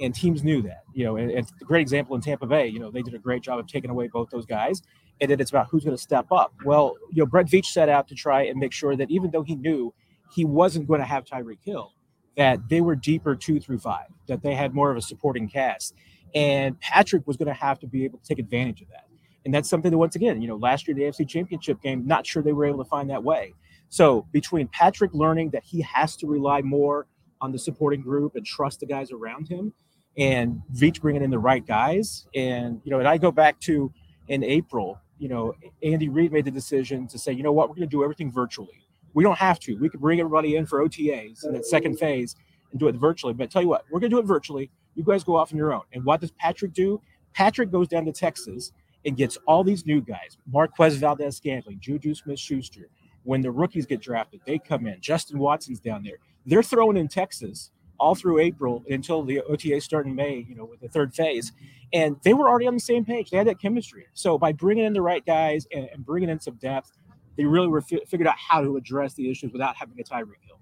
and 0.00 0.14
teams 0.14 0.42
knew 0.42 0.62
that. 0.62 0.82
You 0.92 1.04
know, 1.04 1.16
and, 1.16 1.30
it's 1.30 1.52
a 1.60 1.64
great 1.64 1.82
example 1.82 2.16
in 2.16 2.22
Tampa 2.22 2.46
Bay. 2.46 2.66
You 2.68 2.80
know, 2.80 2.90
they 2.90 3.02
did 3.02 3.14
a 3.14 3.18
great 3.18 3.42
job 3.42 3.58
of 3.58 3.66
taking 3.66 3.90
away 3.90 4.08
both 4.08 4.30
those 4.30 4.46
guys, 4.46 4.82
and 5.20 5.30
then 5.30 5.40
it's 5.40 5.50
about 5.50 5.68
who's 5.70 5.84
going 5.84 5.96
to 5.96 6.02
step 6.02 6.26
up. 6.32 6.52
Well, 6.64 6.96
you 7.12 7.22
know, 7.22 7.26
Brett 7.26 7.46
Veach 7.46 7.66
set 7.66 7.88
out 7.88 8.08
to 8.08 8.14
try 8.14 8.42
and 8.42 8.58
make 8.58 8.72
sure 8.72 8.96
that 8.96 9.10
even 9.10 9.30
though 9.30 9.42
he 9.42 9.56
knew 9.56 9.92
he 10.32 10.44
wasn't 10.44 10.88
going 10.88 11.00
to 11.00 11.06
have 11.06 11.24
Tyreek 11.24 11.58
Hill, 11.62 11.92
that 12.36 12.68
they 12.68 12.80
were 12.80 12.94
deeper 12.94 13.34
two 13.34 13.60
through 13.60 13.78
five, 13.78 14.06
that 14.26 14.42
they 14.42 14.54
had 14.54 14.74
more 14.74 14.90
of 14.90 14.96
a 14.96 15.02
supporting 15.02 15.48
cast, 15.48 15.94
and 16.34 16.78
Patrick 16.80 17.26
was 17.26 17.36
going 17.36 17.48
to 17.48 17.54
have 17.54 17.78
to 17.80 17.86
be 17.86 18.04
able 18.04 18.18
to 18.18 18.24
take 18.24 18.38
advantage 18.38 18.80
of 18.82 18.88
that. 18.88 19.04
And 19.44 19.54
that's 19.54 19.68
something 19.68 19.90
that, 19.90 19.98
once 19.98 20.16
again, 20.16 20.40
you 20.40 20.48
know, 20.48 20.56
last 20.56 20.86
year 20.86 20.94
the 20.94 21.02
AFC 21.02 21.26
Championship 21.28 21.80
game, 21.82 22.06
not 22.06 22.26
sure 22.26 22.42
they 22.42 22.52
were 22.52 22.66
able 22.66 22.84
to 22.84 22.88
find 22.88 23.08
that 23.10 23.24
way. 23.24 23.54
So 23.90 24.26
between 24.32 24.68
Patrick 24.68 25.12
learning 25.12 25.50
that 25.50 25.64
he 25.64 25.82
has 25.82 26.16
to 26.16 26.26
rely 26.26 26.62
more 26.62 27.06
on 27.40 27.52
the 27.52 27.58
supporting 27.58 28.00
group 28.00 28.36
and 28.36 28.46
trust 28.46 28.80
the 28.80 28.86
guys 28.86 29.10
around 29.12 29.48
him, 29.48 29.72
and 30.16 30.62
Veach 30.74 31.00
bringing 31.00 31.22
in 31.22 31.30
the 31.30 31.38
right 31.38 31.66
guys. 31.66 32.26
And, 32.34 32.80
you 32.84 32.90
know, 32.90 32.98
and 32.98 33.08
I 33.08 33.18
go 33.18 33.30
back 33.30 33.58
to 33.60 33.92
in 34.28 34.44
April, 34.44 34.98
you 35.18 35.28
know, 35.28 35.54
Andy 35.82 36.08
Reid 36.08 36.32
made 36.32 36.44
the 36.44 36.50
decision 36.50 37.06
to 37.08 37.18
say, 37.18 37.32
you 37.32 37.42
know 37.42 37.52
what, 37.52 37.68
we're 37.68 37.74
going 37.74 37.88
to 37.88 37.96
do 37.96 38.02
everything 38.02 38.30
virtually. 38.32 38.86
We 39.12 39.24
don't 39.24 39.38
have 39.38 39.58
to. 39.60 39.74
We 39.76 39.88
could 39.88 40.00
bring 40.00 40.20
everybody 40.20 40.56
in 40.56 40.66
for 40.66 40.86
OTAs 40.86 41.44
in 41.44 41.52
that 41.52 41.66
second 41.66 41.98
phase 41.98 42.36
and 42.70 42.78
do 42.78 42.86
it 42.88 42.94
virtually. 42.94 43.32
But 43.32 43.50
tell 43.50 43.62
you 43.62 43.68
what, 43.68 43.84
we're 43.90 44.00
going 44.00 44.10
to 44.10 44.16
do 44.16 44.20
it 44.20 44.26
virtually. 44.26 44.70
You 44.94 45.02
guys 45.02 45.24
go 45.24 45.36
off 45.36 45.52
on 45.52 45.58
your 45.58 45.72
own. 45.72 45.82
And 45.92 46.04
what 46.04 46.20
does 46.20 46.30
Patrick 46.32 46.72
do? 46.72 47.00
Patrick 47.34 47.70
goes 47.70 47.88
down 47.88 48.04
to 48.04 48.12
Texas 48.12 48.72
and 49.04 49.16
gets 49.16 49.36
all 49.46 49.64
these 49.64 49.86
new 49.86 50.00
guys 50.00 50.36
Marquez 50.46 50.96
Valdes 50.96 51.36
Scantling, 51.36 51.78
Juju 51.80 52.14
Smith 52.14 52.38
Schuster. 52.38 52.88
When 53.24 53.42
the 53.42 53.50
rookies 53.50 53.86
get 53.86 54.00
drafted, 54.00 54.40
they 54.46 54.58
come 54.58 54.86
in. 54.86 55.00
Justin 55.00 55.38
Watson's 55.38 55.80
down 55.80 56.02
there. 56.02 56.16
They're 56.46 56.62
throwing 56.62 56.96
in 56.96 57.08
Texas 57.08 57.70
all 57.98 58.14
through 58.14 58.38
April 58.38 58.82
until 58.88 59.22
the 59.22 59.42
OTA 59.42 59.80
start 59.82 60.06
in 60.06 60.14
May, 60.14 60.46
you 60.48 60.54
know, 60.54 60.64
with 60.64 60.80
the 60.80 60.88
third 60.88 61.14
phase. 61.14 61.52
And 61.92 62.16
they 62.24 62.32
were 62.32 62.48
already 62.48 62.66
on 62.66 62.74
the 62.74 62.80
same 62.80 63.04
page. 63.04 63.30
They 63.30 63.36
had 63.36 63.46
that 63.46 63.60
chemistry. 63.60 64.06
So 64.14 64.38
by 64.38 64.52
bringing 64.52 64.86
in 64.86 64.94
the 64.94 65.02
right 65.02 65.24
guys 65.24 65.66
and, 65.72 65.88
and 65.92 66.04
bringing 66.04 66.30
in 66.30 66.40
some 66.40 66.54
depth, 66.54 66.92
they 67.36 67.44
really 67.44 67.68
were 67.68 67.82
fi- 67.82 68.04
figured 68.06 68.26
out 68.26 68.36
how 68.38 68.62
to 68.62 68.76
address 68.76 69.14
the 69.14 69.30
issues 69.30 69.52
without 69.52 69.76
having 69.76 70.00
a 70.00 70.02
Tyreek 70.02 70.42
Hill. 70.46 70.60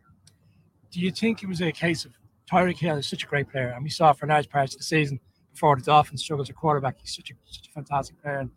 Do 0.90 1.01
you 1.01 1.11
think 1.11 1.42
it 1.42 1.49
was 1.49 1.61
a 1.61 1.71
case 1.71 2.05
of 2.05 2.12
Tyreek 2.51 2.79
Hill 2.79 2.97
is 2.97 3.07
such 3.07 3.25
a 3.25 3.27
great 3.27 3.51
player, 3.51 3.68
and 3.68 3.85
we 3.85 3.90
saw 3.90 4.12
for 4.12 4.27
large 4.27 4.49
parts 4.49 4.75
of 4.75 4.79
the 4.79 4.85
season 4.85 5.21
before 5.53 5.77
the 5.77 5.83
Dolphins 5.83 6.23
struggled 6.23 6.47
as 6.47 6.51
a 6.51 6.55
quarterback. 6.55 6.97
He's 6.99 7.14
such 7.14 7.31
a 7.31 7.35
such 7.44 7.68
a 7.68 7.71
fantastic 7.73 8.21
player, 8.23 8.38
and 8.38 8.51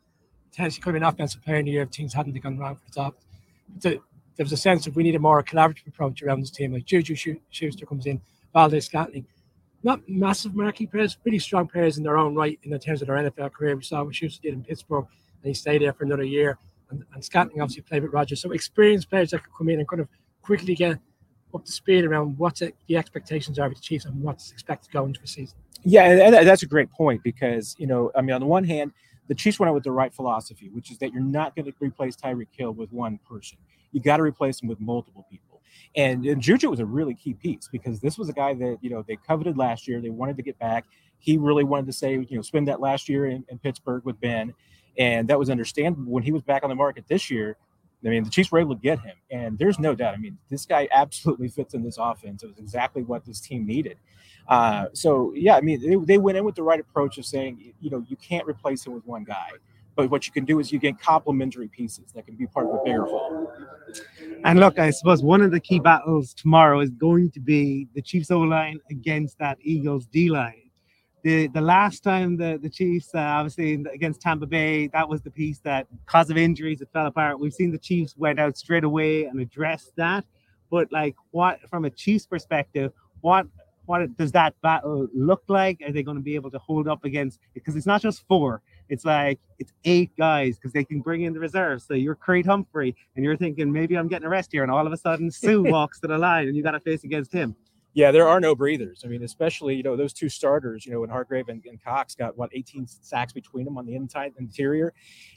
Tennessee 0.52 0.80
could 0.80 0.94
have 0.94 1.02
been 1.02 1.04
an 1.04 1.10
offensive 1.10 1.42
player 1.42 1.58
in 1.58 1.66
the 1.66 1.72
year 1.72 1.84
if 1.84 1.90
things 1.90 2.14
hadn't 2.14 2.40
gone 2.42 2.58
wrong 2.58 2.76
for 2.76 2.86
the 2.86 2.92
top. 2.92 3.18
The, 3.80 4.00
there 4.36 4.44
was 4.44 4.52
a 4.52 4.58
sense 4.58 4.88
of 4.88 4.96
we 4.96 5.04
need 5.04 5.16
a 5.16 5.20
more 5.20 5.44
collaborative 5.44 5.88
approach 5.88 6.24
around 6.24 6.42
this 6.42 6.52
team. 6.52 6.74
Like 6.74 6.86
Juju 6.86 7.16
Schuster 7.50 7.86
comes 7.86 8.06
in, 8.06 8.22
Valdes 8.54 8.86
Scantling. 8.86 9.26
Not 9.84 10.02
massive 10.08 10.56
marquee 10.56 10.86
players, 10.86 11.16
pretty 11.16 11.40
strong 11.40 11.68
players 11.68 11.98
in 11.98 12.04
their 12.04 12.18
own 12.18 12.36
right 12.36 12.60
in 12.64 12.78
terms 12.80 13.02
of 13.02 13.08
their 13.08 13.18
NFL 13.18 13.52
career. 13.52 13.76
We 13.76 13.84
saw 13.84 14.04
what 14.04 14.16
Schuster 14.16 14.42
did 14.44 14.54
in 14.54 14.64
Pittsburgh, 14.64 15.06
and 15.44 15.48
he 15.48 15.54
stayed 15.54 15.82
there 15.82 15.94
for 15.94 16.04
another 16.04 16.24
year. 16.24 16.58
And, 16.92 17.04
and 17.14 17.24
Scantling 17.24 17.62
obviously 17.62 17.84
played 17.84 18.04
with 18.04 18.14
Rodgers, 18.14 18.42
So 18.42 18.52
experienced 18.52 19.10
players 19.10 19.32
that 19.32 19.44
could 19.44 19.54
come 19.58 19.70
in 19.70 19.80
and 19.80 19.88
kind 19.88 20.02
of 20.02 20.08
quickly 20.42 20.76
get 20.76 21.00
up 21.54 21.66
to 21.66 21.72
speed 21.72 22.06
around 22.06 22.38
what 22.38 22.62
the 22.88 22.98
expectations 22.98 23.60
are 23.60 23.68
of 23.68 23.76
the 23.76 23.82
Chiefs 23.82 24.06
and 24.06 24.22
what's 24.22 24.52
expected 24.52 24.92
going 24.92 25.10
into 25.10 25.22
the 25.22 25.28
season. 25.28 25.58
Yeah, 25.84 26.04
and 26.06 26.48
that's 26.48 26.64
a 26.64 26.68
great 26.68 26.92
point 26.92 27.24
because, 27.24 27.76
you 27.80 27.88
know, 27.88 28.12
I 28.16 28.22
mean, 28.22 28.34
on 28.34 28.42
the 28.42 28.48
one 28.48 28.64
hand, 28.64 28.92
the 29.28 29.36
Chiefs 29.36 29.60
went 29.60 29.70
out 29.70 29.74
with 29.74 29.84
the 29.84 29.92
right 29.92 30.14
philosophy, 30.14 30.70
which 30.70 30.92
is 30.92 30.98
that 31.00 31.14
you're 31.14 31.24
not 31.24 31.56
going 31.56 31.66
to 31.66 31.74
replace 31.80 32.16
Tyreek 32.16 32.48
Hill 32.52 32.72
with 32.72 32.92
one 32.92 33.20
person. 33.28 33.58
You 33.92 34.02
got 34.02 34.18
to 34.18 34.24
replace 34.24 34.62
him 34.62 34.68
with 34.68 34.80
multiple 34.80 35.26
people. 35.30 35.62
And, 35.96 36.26
and 36.26 36.42
Juju 36.42 36.70
was 36.70 36.80
a 36.80 36.86
really 36.86 37.14
key 37.14 37.34
piece 37.34 37.68
because 37.72 38.00
this 38.00 38.18
was 38.18 38.30
a 38.30 38.34
guy 38.34 38.54
that, 38.54 38.78
you 38.82 38.90
know, 38.90 39.04
they 39.08 39.18
coveted 39.18 39.58
last 39.58 39.88
year. 39.88 40.02
They 40.02 40.10
wanted 40.10 40.38
to 40.38 40.44
get 40.44 40.58
back. 40.60 40.86
He 41.20 41.38
really 41.38 41.64
wanted 41.64 41.86
to 41.88 41.94
say, 41.94 42.14
you 42.14 42.36
know, 42.36 42.42
spend 42.42 42.68
that 42.68 42.80
last 42.80 43.10
year 43.10 43.26
in, 43.28 43.44
in 43.50 43.60
Pittsburgh 43.60 44.04
with 44.06 44.20
Ben. 44.20 44.54
And 44.98 45.28
that 45.28 45.40
was 45.40 45.50
understandable 45.50 46.12
when 46.12 46.24
he 46.24 46.32
was 46.32 46.42
back 46.42 46.64
on 46.64 46.70
the 46.70 46.76
market 46.76 47.06
this 47.08 47.30
year. 47.30 47.58
I 48.06 48.10
mean, 48.10 48.24
the 48.24 48.30
Chiefs 48.30 48.52
were 48.52 48.60
able 48.60 48.76
to 48.76 48.82
get 48.82 49.00
him. 49.00 49.16
And 49.30 49.58
there's 49.58 49.80
no 49.80 49.94
doubt. 49.94 50.14
I 50.14 50.18
mean, 50.18 50.38
this 50.50 50.66
guy 50.66 50.88
absolutely 50.92 51.50
fits 51.50 51.74
in 51.74 51.84
this 51.84 51.98
offense. 52.00 52.44
It 52.44 52.48
was 52.48 52.58
exactly 52.58 53.04
what 53.04 53.26
this 53.26 53.40
team 53.40 53.66
needed. 53.66 53.98
Uh, 54.48 54.88
so, 54.94 55.34
yeah, 55.36 55.56
I 55.56 55.62
mean, 55.62 55.80
they, 55.88 55.96
they 56.06 56.18
went 56.18 56.38
in 56.38 56.44
with 56.44 56.56
the 56.56 56.64
right 56.64 56.80
approach 56.80 57.18
of 57.18 57.26
saying, 57.26 57.74
you 57.80 57.90
know, 57.90 58.04
you 58.08 58.16
can't 58.18 58.46
replace 58.48 58.86
him 58.86 58.94
with 58.94 59.06
one 59.06 59.24
guy. 59.24 59.50
But 59.96 60.10
what 60.10 60.26
you 60.26 60.34
can 60.34 60.46
do 60.46 60.60
is 60.60 60.72
you 60.72 60.80
get 60.80 61.00
complementary 61.00 61.68
pieces 61.68 62.12
that 62.16 62.26
can 62.26 62.36
be 62.36 62.48
part 62.48 62.66
of 62.66 62.76
a 62.76 62.84
bigger 62.84 63.06
whole. 63.06 63.52
And 64.46 64.60
look, 64.60 64.80
I 64.80 64.90
suppose 64.90 65.22
one 65.22 65.42
of 65.42 65.52
the 65.52 65.60
key 65.60 65.80
battles 65.80 66.34
tomorrow 66.34 66.80
is 66.80 66.90
going 66.90 67.30
to 67.32 67.40
be 67.40 67.88
the 67.94 68.02
Chiefs 68.02 68.32
O 68.32 68.40
line 68.40 68.80
against 68.90 69.38
that 69.40 69.58
Eagles 69.62 70.06
D 70.06 70.30
line. 70.30 70.61
The 71.24 71.48
the 71.48 71.62
last 71.62 72.04
time 72.04 72.38
the 72.38 72.60
the 72.62 72.70
Chiefs, 72.70 73.14
uh, 73.14 73.20
obviously 73.20 73.74
against 73.94 74.22
Tampa 74.22 74.48
Bay, 74.48 74.88
that 74.88 75.08
was 75.08 75.22
the 75.22 75.30
piece 75.30 75.60
that, 75.60 75.88
because 76.06 76.30
of 76.30 76.38
injuries, 76.38 76.82
it 76.82 76.90
fell 76.92 77.06
apart. 77.06 77.40
We've 77.40 77.54
seen 77.54 77.72
the 77.72 77.78
Chiefs 77.78 78.16
went 78.18 78.40
out 78.40 78.58
straight 78.58 78.84
away 78.84 79.26
and 79.26 79.40
addressed 79.40 79.96
that. 79.98 80.26
But 80.72 80.92
like, 80.92 81.16
what 81.32 81.60
from 81.70 81.86
a 81.86 81.90
Chiefs 81.92 82.26
perspective, 82.26 82.92
what 83.22 83.46
what 83.86 84.16
does 84.18 84.32
that 84.32 84.60
battle 84.62 85.08
look 85.14 85.44
like? 85.48 85.82
Are 85.86 85.92
they 85.92 86.02
going 86.02 86.18
to 86.18 86.24
be 86.24 86.36
able 86.36 86.50
to 86.52 86.60
hold 86.60 86.88
up 86.88 87.04
against? 87.04 87.40
Because 87.54 87.76
it's 87.76 87.86
not 87.86 88.02
just 88.02 88.26
four; 88.28 88.62
it's 88.90 89.06
like 89.06 89.40
it's 89.60 89.74
eight 89.86 90.12
guys 90.18 90.56
because 90.56 90.72
they 90.72 90.84
can 90.84 91.02
bring 91.02 91.22
in 91.22 91.34
the 91.34 91.40
reserves. 91.40 91.86
So 91.86 91.94
you're 91.94 92.16
Creed 92.16 92.46
Humphrey, 92.46 92.96
and 93.16 93.24
you're 93.24 93.38
thinking 93.38 93.72
maybe 93.72 93.96
I'm 93.96 94.08
getting 94.08 94.26
a 94.26 94.30
rest 94.30 94.52
here, 94.52 94.64
and 94.64 94.72
all 94.72 94.88
of 94.88 94.94
a 94.94 94.98
sudden 94.98 95.30
Suh 95.30 95.62
walks 95.66 96.00
to 96.00 96.08
the 96.08 96.18
line, 96.18 96.48
and 96.48 96.56
you 96.56 96.64
got 96.64 96.72
to 96.72 96.80
face 96.80 97.04
against 97.04 97.32
him. 97.32 97.56
Yeah, 97.94 98.12
there 98.12 98.28
are 98.28 98.40
no 98.40 98.56
breathers. 98.56 99.02
I 99.04 99.10
mean, 99.10 99.24
especially 99.24 99.76
you 99.76 99.84
know 99.84 99.98
those 99.98 100.14
two 100.14 100.30
starters. 100.30 100.86
You 100.86 100.94
know, 100.94 101.02
when 101.02 101.10
Hargrave 101.10 101.50
and, 101.50 101.64
and 101.66 101.84
Cox 101.84 102.16
got 102.16 102.38
what 102.38 102.50
18 102.54 102.88
sacks 102.88 103.34
between 103.34 103.66
them 103.66 103.78
on 103.78 103.86
the 103.86 103.96
inside 103.96 104.34
interior, 104.40 104.94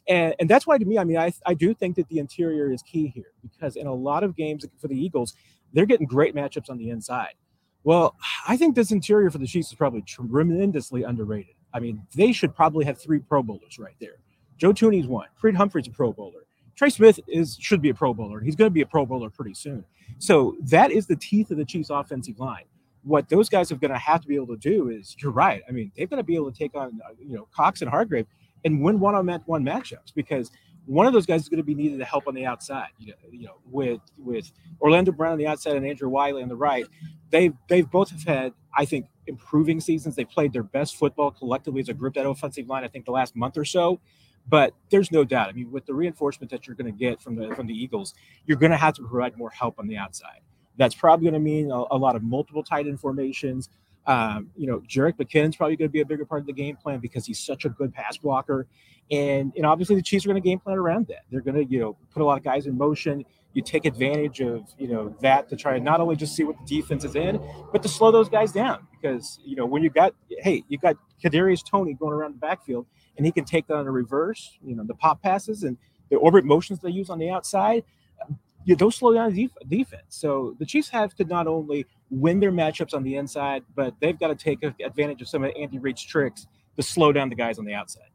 and 0.09 0.35
and 0.39 0.49
that's 0.49 0.67
why 0.67 0.79
to 0.79 0.85
me, 0.85 0.99
I 0.99 1.05
mean, 1.05 1.17
I 1.17 1.33
I 1.47 1.55
do 1.55 1.75
think 1.75 1.97
that 1.97 2.09
the 2.09 2.19
interior 2.19 2.73
is 2.73 2.83
key 2.83 3.09
here 3.09 3.33
because 3.43 3.77
in 3.77 3.87
a 3.87 3.95
lot 3.95 4.23
of 4.23 4.37
games 4.37 4.65
for 4.81 4.87
the 4.87 4.97
Eagles, 4.97 5.35
they're 5.73 5.87
getting 5.87 6.07
great 6.07 6.35
matchups 6.35 6.71
on 6.71 6.79
the 6.79 6.91
inside. 6.91 7.35
Well, 7.83 8.17
I 8.49 8.57
think 8.57 8.77
this 8.77 8.93
interior 8.93 9.31
for 9.31 9.39
the 9.39 9.47
Chiefs 9.47 9.69
is 9.69 9.75
probably 9.75 10.03
tremendously 10.03 11.03
underrated. 11.03 11.55
I 11.75 11.81
mean, 11.81 12.07
they 12.17 12.33
should 12.33 12.55
probably 12.55 12.85
have 12.87 12.99
three 12.99 13.19
Pro 13.19 13.43
Bowlers 13.43 13.79
right 13.79 13.97
there. 14.01 14.19
Joe 14.57 14.73
Thuney's 14.73 15.09
one. 15.09 15.27
Creed 15.37 15.57
Humphrey's 15.57 15.89
a 15.89 15.91
Pro 15.91 16.13
Bowler. 16.13 16.44
Trey 16.77 16.91
Smith 16.91 17.21
is 17.29 17.57
should 17.61 17.81
be 17.81 17.91
a 17.91 17.95
Pro 17.95 18.13
Bowler. 18.15 18.41
He's 18.41 18.57
going 18.57 18.67
to 18.67 18.73
be 18.73 18.81
a 18.83 18.87
Pro 18.87 19.07
Bowler 19.07 19.31
pretty 19.31 19.55
soon. 19.55 19.85
So 20.19 20.57
that 20.63 20.91
is 20.91 21.07
the 21.07 21.17
teeth 21.17 21.51
of 21.51 21.57
the 21.57 21.65
Chiefs' 21.65 21.91
offensive 21.91 22.39
line. 22.39 22.65
What 23.03 23.29
those 23.29 23.49
guys 23.49 23.71
are 23.71 23.77
going 23.77 23.91
to 23.93 23.99
have 23.99 24.23
to 24.23 24.29
be 24.29 24.35
able 24.35 24.49
to 24.49 24.57
do 24.57 24.89
is, 24.89 25.15
you're 25.21 25.31
right. 25.31 25.63
I 25.69 25.73
mean, 25.73 25.93
they've 25.97 26.09
got 26.09 26.17
to 26.17 26.23
be 26.23 26.37
able 26.37 26.51
to 26.51 26.59
take 26.59 26.75
on, 26.75 27.01
uh, 27.07 27.13
you 27.19 27.37
know, 27.37 27.47
Cox 27.55 27.83
and 27.83 27.91
Hargrave 27.91 28.27
and 28.65 28.83
win 28.83 28.99
one-on-one 28.99 29.63
matchups 29.63 30.15
because 30.15 30.51
one 30.87 31.07
of 31.07 31.13
those 31.13 31.27
guys 31.27 31.43
is 31.43 31.49
going 31.49 31.59
to 31.59 31.65
be 31.65 31.75
needed 31.75 31.99
to 31.99 32.05
help 32.05 32.27
on 32.27 32.35
the 32.35 32.47
outside. 32.47 32.89
You 32.99 33.09
know, 33.09 33.15
you 33.31 33.47
know, 33.47 33.57
with 33.71 34.01
with 34.19 34.51
Orlando 34.81 35.13
Brown 35.13 35.33
on 35.33 35.39
the 35.39 35.47
outside 35.47 35.77
and 35.77 35.87
Andrew 35.87 36.09
Wylie 36.09 36.43
on 36.43 36.49
the 36.49 36.57
right, 36.57 36.87
they 37.31 37.53
they've 37.69 37.91
both 37.91 38.11
have 38.11 38.25
had, 38.25 38.53
I 38.75 38.85
think, 38.85 39.07
improving 39.27 39.81
seasons. 39.81 40.17
They 40.17 40.25
played 40.25 40.53
their 40.53 40.63
best 40.63 40.97
football 40.97 41.31
collectively 41.31 41.81
as 41.81 41.89
a 41.89 41.95
group. 41.95 42.15
That 42.15 42.27
offensive 42.27 42.69
line, 42.69 42.85
I 42.85 42.89
think, 42.89 43.05
the 43.05 43.13
last 43.13 43.37
month 43.37 43.57
or 43.57 43.65
so. 43.65 44.01
But 44.49 44.75
there's 44.91 45.11
no 45.11 45.25
doubt. 45.25 45.49
I 45.49 45.53
mean, 45.53 45.71
with 45.71 45.87
the 45.87 45.95
reinforcement 45.95 46.51
that 46.51 46.67
you're 46.67 46.77
going 46.77 46.93
to 46.93 46.99
get 46.99 47.21
from 47.21 47.35
the 47.35 47.55
from 47.55 47.67
the 47.67 47.75
Eagles, 47.75 48.15
you're 48.47 48.59
going 48.59 48.73
to 48.73 48.77
have 48.77 48.95
to 48.95 49.03
provide 49.03 49.37
more 49.39 49.51
help 49.51 49.79
on 49.79 49.87
the 49.87 49.97
outside. 49.97 50.41
That's 50.77 50.95
probably 50.95 51.25
going 51.25 51.35
to 51.35 51.41
mean 51.41 51.71
a, 51.71 51.85
a, 51.93 51.97
lot 51.97 52.17
of 52.17 52.23
multiple 52.23 52.63
tight 52.63 52.87
end 52.87 53.01
formations. 53.01 53.71
Um, 54.07 54.51
you 54.57 54.67
know, 54.67 54.81
Jerick 54.81 55.17
McKinnon's 55.17 55.57
probably 55.57 55.77
going 55.77 55.89
to 55.89 55.93
be 55.93 56.01
a 56.01 56.05
bigger 56.05 56.27
part 56.27 56.41
of 56.41 56.47
the 56.47 56.53
game 56.53 56.77
plan 56.77 56.99
because 56.99 57.25
he's 57.25 57.39
such 57.39 57.65
a 57.65 57.71
good 57.71 57.95
pass 57.95 58.19
blocker. 58.19 58.67
And 59.11 59.53
and 59.57 59.65
obviously 59.65 59.97
the 59.97 60.03
Chiefs 60.03 60.27
are 60.27 60.29
going 60.29 60.43
to 60.43 60.47
game 60.47 60.59
plan 60.59 60.77
around 60.77 61.07
that. 61.07 61.25
They're 61.31 61.41
going 61.41 61.55
to 61.55 61.65
you 61.65 61.81
know 61.81 61.97
put 62.13 62.21
a 62.21 62.25
lot 62.25 62.37
of 62.37 62.45
guys 62.45 62.67
in 62.67 62.77
motion. 62.77 63.25
You 63.55 63.63
take 63.63 63.85
advantage 63.87 64.41
of 64.41 64.69
you 64.79 64.89
know 64.89 65.15
that 65.21 65.49
to 65.49 65.57
try 65.57 65.77
and 65.77 65.85
not 65.85 66.01
only 66.01 66.17
just 66.17 66.35
see 66.37 66.45
what 66.45 66.57
the 66.59 66.81
defense 66.81 67.05
is 67.05 67.15
in, 67.17 67.41
but 67.73 67.83
to 67.83 67.89
slow 67.89 68.11
those 68.11 68.29
guys 68.29 68.53
down 68.53 68.87
because 68.93 69.39
you 69.45 69.57
know 69.57 69.65
when 69.65 69.83
you 69.83 69.91
got 69.91 70.15
hey 70.29 70.65
you 70.69 70.79
got 70.79 70.97
Kadarius 71.23 71.65
Toney 71.65 71.95
going 71.95 72.13
around 72.13 72.35
the 72.35 72.39
backfield 72.39 72.87
and 73.17 73.25
he 73.25 73.33
can 73.33 73.45
take 73.45 73.67
that 73.69 73.75
on 73.77 73.87
a 73.87 73.91
reverse. 73.93 74.59
You 74.65 74.75
know 74.77 74.85
the 74.85 74.95
pop 74.95 75.23
passes 75.23 75.63
and 75.63 75.79
the 76.11 76.17
orbit 76.17 76.45
motions 76.45 76.81
they 76.81 76.91
use 76.91 77.11
on 77.11 77.19
the 77.19 77.31
outside. 77.31 77.85
Um, 78.23 78.39
you 78.65 78.77
those 78.77 78.97
slow 78.97 79.15
down 79.15 79.33
def- 79.35 79.57
defense. 79.69 80.03
So 80.09 80.57
the 80.59 80.67
Chiefs 80.67 80.89
have 80.91 81.15
to 81.17 81.25
not 81.25 81.47
only 81.47 81.87
win 82.11 82.41
their 82.41 82.53
matchups 82.53 82.95
on 82.95 83.03
the 83.03 83.17
inside, 83.17 83.63
but 83.75 83.95
they've 84.01 84.19
got 84.19 84.29
to 84.29 84.35
take 84.35 84.63
advantage 84.63 85.23
of 85.23 85.29
some 85.29 85.45
of 85.45 85.53
Andy 85.59 85.79
Reid's 85.79 86.03
tricks 86.03 86.47
to 86.77 86.83
slow 86.83 87.13
down 87.13 87.29
the 87.29 87.37
guys 87.37 87.59
on 87.59 87.65
the 87.65 87.75
outside. 87.75 88.09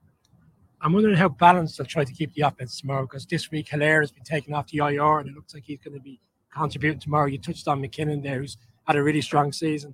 I'm 0.82 0.93
wondering 0.93 1.15
how 1.15 1.30
balanced 1.30 1.77
they'll 1.77 1.88
try 1.88 2.05
to 2.05 2.13
keep 2.13 2.34
the 2.34 2.43
offense 2.43 2.80
tomorrow 2.80 3.03
because 3.03 3.25
this 3.25 3.51
week 3.51 3.67
Helaire 3.67 4.01
has 4.01 4.11
been 4.11 4.23
taken 4.23 4.53
off 4.53 4.67
the 4.67 4.77
IR 4.77 5.19
and 5.19 5.30
it 5.30 5.36
looks 5.36 5.53
like 5.53 5.63
he's 5.65 5.80
going 5.80 5.93
to 5.93 5.99
be 5.99 6.19
contributing 6.53 6.99
tomorrow. 6.99 7.25
You 7.25 7.38
touched 7.38 7.67
on 7.67 7.82
McKinnon 7.82 8.23
there, 8.23 8.39
who's 8.39 8.57
had 8.86 8.95
a 8.95 9.03
really 9.03 9.21
strong 9.21 9.51
season. 9.51 9.93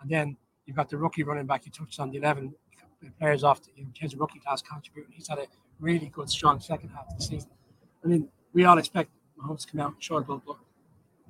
And 0.00 0.10
then 0.10 0.36
you've 0.66 0.76
got 0.76 0.88
the 0.88 0.96
rookie 0.96 1.22
running 1.22 1.46
back. 1.46 1.64
You 1.66 1.72
touched 1.72 2.00
on 2.00 2.10
the 2.10 2.18
11 2.18 2.52
players 3.18 3.44
off 3.44 3.62
the, 3.62 3.70
in 3.76 3.92
terms 3.92 4.14
of 4.14 4.20
rookie 4.20 4.40
class 4.40 4.60
contributing. 4.60 5.14
He's 5.14 5.28
had 5.28 5.38
a 5.38 5.46
really 5.78 6.10
good, 6.12 6.28
strong 6.28 6.60
second 6.60 6.88
half 6.90 7.06
of 7.10 7.16
the 7.16 7.22
season. 7.22 7.50
I 8.04 8.08
mean, 8.08 8.28
we 8.52 8.64
all 8.64 8.78
expect 8.78 9.10
Mahomes 9.40 9.66
to 9.66 9.72
come 9.72 9.80
out 9.80 9.94
short, 10.00 10.26
but 10.26 10.40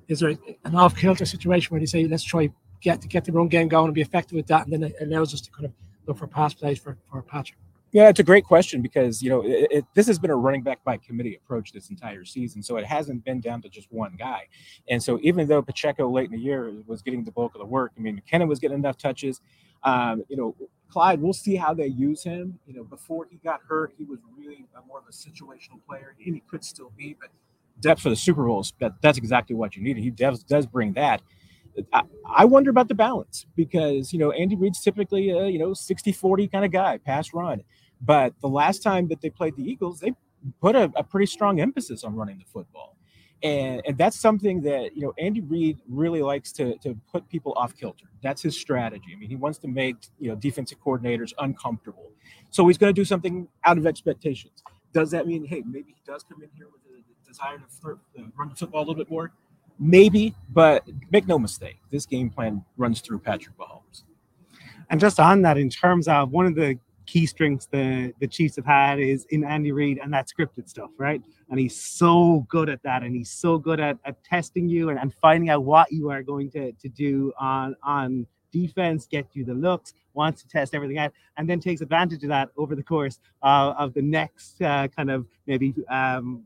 is 0.07 0.19
there 0.19 0.35
an 0.63 0.75
off 0.75 0.95
kilter 0.95 1.25
situation 1.25 1.71
where 1.71 1.79
they 1.79 1.85
say, 1.85 2.05
let's 2.05 2.23
try 2.23 2.49
get 2.81 3.01
to 3.01 3.07
get 3.07 3.25
the 3.25 3.31
run 3.31 3.47
game 3.47 3.67
going 3.67 3.85
and 3.85 3.95
be 3.95 4.01
effective 4.01 4.35
with 4.35 4.47
that, 4.47 4.65
and 4.65 4.73
then 4.73 4.83
it 4.83 4.95
allows 5.01 5.33
us 5.33 5.41
to 5.41 5.51
kind 5.51 5.65
of 5.65 5.71
look 6.05 6.17
for 6.17 6.27
pass 6.27 6.53
plays 6.53 6.79
for, 6.79 6.97
for 7.09 7.21
Patrick? 7.21 7.57
Yeah, 7.95 8.09
it's 8.09 8.19
a 8.19 8.23
great 8.23 8.43
question 8.43 8.81
because 8.81 9.23
you 9.23 9.29
know 9.29 9.41
it, 9.45 9.67
it, 9.71 9.85
this 9.93 10.05
has 10.07 10.19
been 10.19 10.29
a 10.29 10.35
running 10.35 10.63
back 10.63 10.83
by 10.83 10.97
committee 10.97 11.37
approach 11.37 11.71
this 11.71 11.89
entire 11.89 12.25
season, 12.25 12.61
so 12.61 12.75
it 12.75 12.85
hasn't 12.85 13.23
been 13.23 13.39
down 13.39 13.61
to 13.61 13.69
just 13.69 13.89
one 13.89 14.17
guy. 14.19 14.49
And 14.89 15.01
so 15.01 15.17
even 15.21 15.47
though 15.47 15.61
Pacheco 15.61 16.11
late 16.11 16.25
in 16.25 16.33
the 16.33 16.37
year 16.37 16.73
was 16.87 17.01
getting 17.01 17.23
the 17.23 17.31
bulk 17.31 17.55
of 17.55 17.59
the 17.59 17.65
work, 17.65 17.93
I 17.97 18.01
mean 18.01 18.21
McKinnon 18.21 18.49
was 18.49 18.59
getting 18.59 18.79
enough 18.79 18.97
touches. 18.97 19.39
Um, 19.83 20.23
you 20.27 20.35
know, 20.35 20.57
Clyde, 20.89 21.21
we'll 21.21 21.31
see 21.31 21.55
how 21.55 21.73
they 21.73 21.87
use 21.87 22.21
him. 22.21 22.59
You 22.67 22.73
know, 22.73 22.83
before 22.83 23.27
he 23.31 23.37
got 23.37 23.61
hurt, 23.65 23.93
he 23.97 24.03
was 24.03 24.19
really 24.37 24.65
more 24.89 24.99
of 24.99 25.05
a 25.07 25.13
situational 25.13 25.79
player, 25.87 26.17
and 26.25 26.35
he 26.35 26.43
could 26.49 26.65
still 26.65 26.91
be, 26.97 27.15
but 27.17 27.29
depth 27.79 28.01
for 28.01 28.09
the 28.09 28.17
Super 28.17 28.43
Bowls, 28.43 28.73
that, 28.81 28.91
that's 29.01 29.17
exactly 29.17 29.55
what 29.55 29.77
you 29.77 29.81
need. 29.81 29.95
He 29.95 30.09
does 30.09 30.43
does 30.43 30.65
bring 30.65 30.91
that. 30.95 31.21
I, 31.93 32.03
I 32.25 32.45
wonder 32.45 32.69
about 32.69 32.89
the 32.89 32.95
balance 32.95 33.45
because 33.55 34.11
you 34.11 34.19
know 34.19 34.31
Andy 34.31 34.57
Reid's 34.57 34.81
typically 34.81 35.29
a 35.29 35.47
you 35.47 35.59
know 35.59 35.69
60-40 35.69 36.51
kind 36.51 36.65
of 36.65 36.73
guy, 36.73 36.97
pass 36.97 37.33
run. 37.33 37.63
But 38.01 38.33
the 38.41 38.49
last 38.49 38.83
time 38.83 39.07
that 39.09 39.21
they 39.21 39.29
played 39.29 39.55
the 39.55 39.63
Eagles, 39.63 39.99
they 39.99 40.13
put 40.61 40.75
a, 40.75 40.91
a 40.95 41.03
pretty 41.03 41.25
strong 41.25 41.59
emphasis 41.59 42.03
on 42.03 42.15
running 42.15 42.37
the 42.37 42.45
football. 42.45 42.97
And, 43.43 43.81
and 43.85 43.97
that's 43.97 44.19
something 44.19 44.61
that 44.61 44.95
you 44.95 45.01
know 45.01 45.13
Andy 45.19 45.41
Reid 45.41 45.79
really 45.87 46.21
likes 46.21 46.51
to, 46.53 46.77
to 46.79 46.95
put 47.11 47.27
people 47.29 47.53
off 47.55 47.75
kilter. 47.75 48.05
That's 48.23 48.41
his 48.41 48.59
strategy. 48.59 49.11
I 49.13 49.19
mean, 49.19 49.29
he 49.29 49.35
wants 49.35 49.59
to 49.59 49.67
make 49.67 49.95
you 50.19 50.29
know 50.29 50.35
defensive 50.35 50.79
coordinators 50.83 51.33
uncomfortable. 51.39 52.11
So 52.49 52.67
he's 52.67 52.77
going 52.77 52.93
to 52.93 52.99
do 52.99 53.05
something 53.05 53.47
out 53.65 53.77
of 53.77 53.85
expectations. 53.85 54.63
Does 54.93 55.11
that 55.11 55.27
mean 55.27 55.45
hey 55.45 55.63
maybe 55.65 55.93
he 55.93 56.01
does 56.05 56.23
come 56.23 56.41
in 56.41 56.49
here 56.55 56.67
with 56.71 56.81
a 56.97 57.29
desire 57.29 57.57
to 57.57 57.89
uh, 57.89 58.23
run 58.37 58.49
the 58.49 58.55
football 58.55 58.79
a 58.79 58.85
little 58.85 58.95
bit 58.95 59.09
more? 59.09 59.33
Maybe, 59.77 60.33
but 60.51 60.87
make 61.11 61.27
no 61.27 61.37
mistake, 61.37 61.79
this 61.91 62.05
game 62.05 62.29
plan 62.29 62.63
runs 62.77 63.01
through 63.01 63.19
Patrick 63.19 63.57
Mahomes. 63.57 64.03
And 64.89 65.01
just 65.01 65.19
on 65.19 65.41
that, 65.41 65.57
in 65.57 65.69
terms 65.69 66.07
of 66.07 66.31
one 66.31 66.45
of 66.45 66.55
the 66.55 66.79
key 67.05 67.25
strengths 67.25 67.67
the 67.67 68.13
the 68.19 68.27
Chiefs 68.27 68.55
have 68.55 68.65
had 68.65 68.99
is 68.99 69.25
in 69.29 69.43
Andy 69.43 69.71
Reid 69.71 69.99
and 70.01 70.13
that 70.13 70.27
scripted 70.27 70.67
stuff, 70.67 70.89
right? 70.97 71.21
And 71.49 71.59
he's 71.59 71.79
so 71.79 72.45
good 72.49 72.69
at 72.69 72.81
that, 72.83 73.03
and 73.03 73.15
he's 73.15 73.31
so 73.31 73.57
good 73.57 73.79
at, 73.79 73.97
at 74.05 74.23
testing 74.23 74.67
you 74.67 74.89
and, 74.89 74.99
and 74.99 75.13
finding 75.13 75.49
out 75.49 75.63
what 75.63 75.91
you 75.91 76.09
are 76.09 76.23
going 76.23 76.49
to, 76.51 76.71
to 76.71 76.89
do 76.89 77.31
on 77.39 77.75
on 77.83 78.27
defense, 78.51 79.05
get 79.05 79.27
you 79.33 79.43
the 79.43 79.53
looks, 79.53 79.93
wants 80.13 80.41
to 80.41 80.47
test 80.47 80.73
everything 80.73 80.97
out, 80.97 81.11
and 81.37 81.49
then 81.49 81.59
takes 81.59 81.81
advantage 81.81 82.23
of 82.23 82.29
that 82.29 82.49
over 82.57 82.75
the 82.75 82.83
course 82.83 83.19
uh, 83.43 83.73
of 83.77 83.93
the 83.93 84.01
next 84.01 84.61
uh, 84.61 84.87
kind 84.87 85.11
of 85.11 85.27
maybe 85.45 85.73
um, 85.89 86.43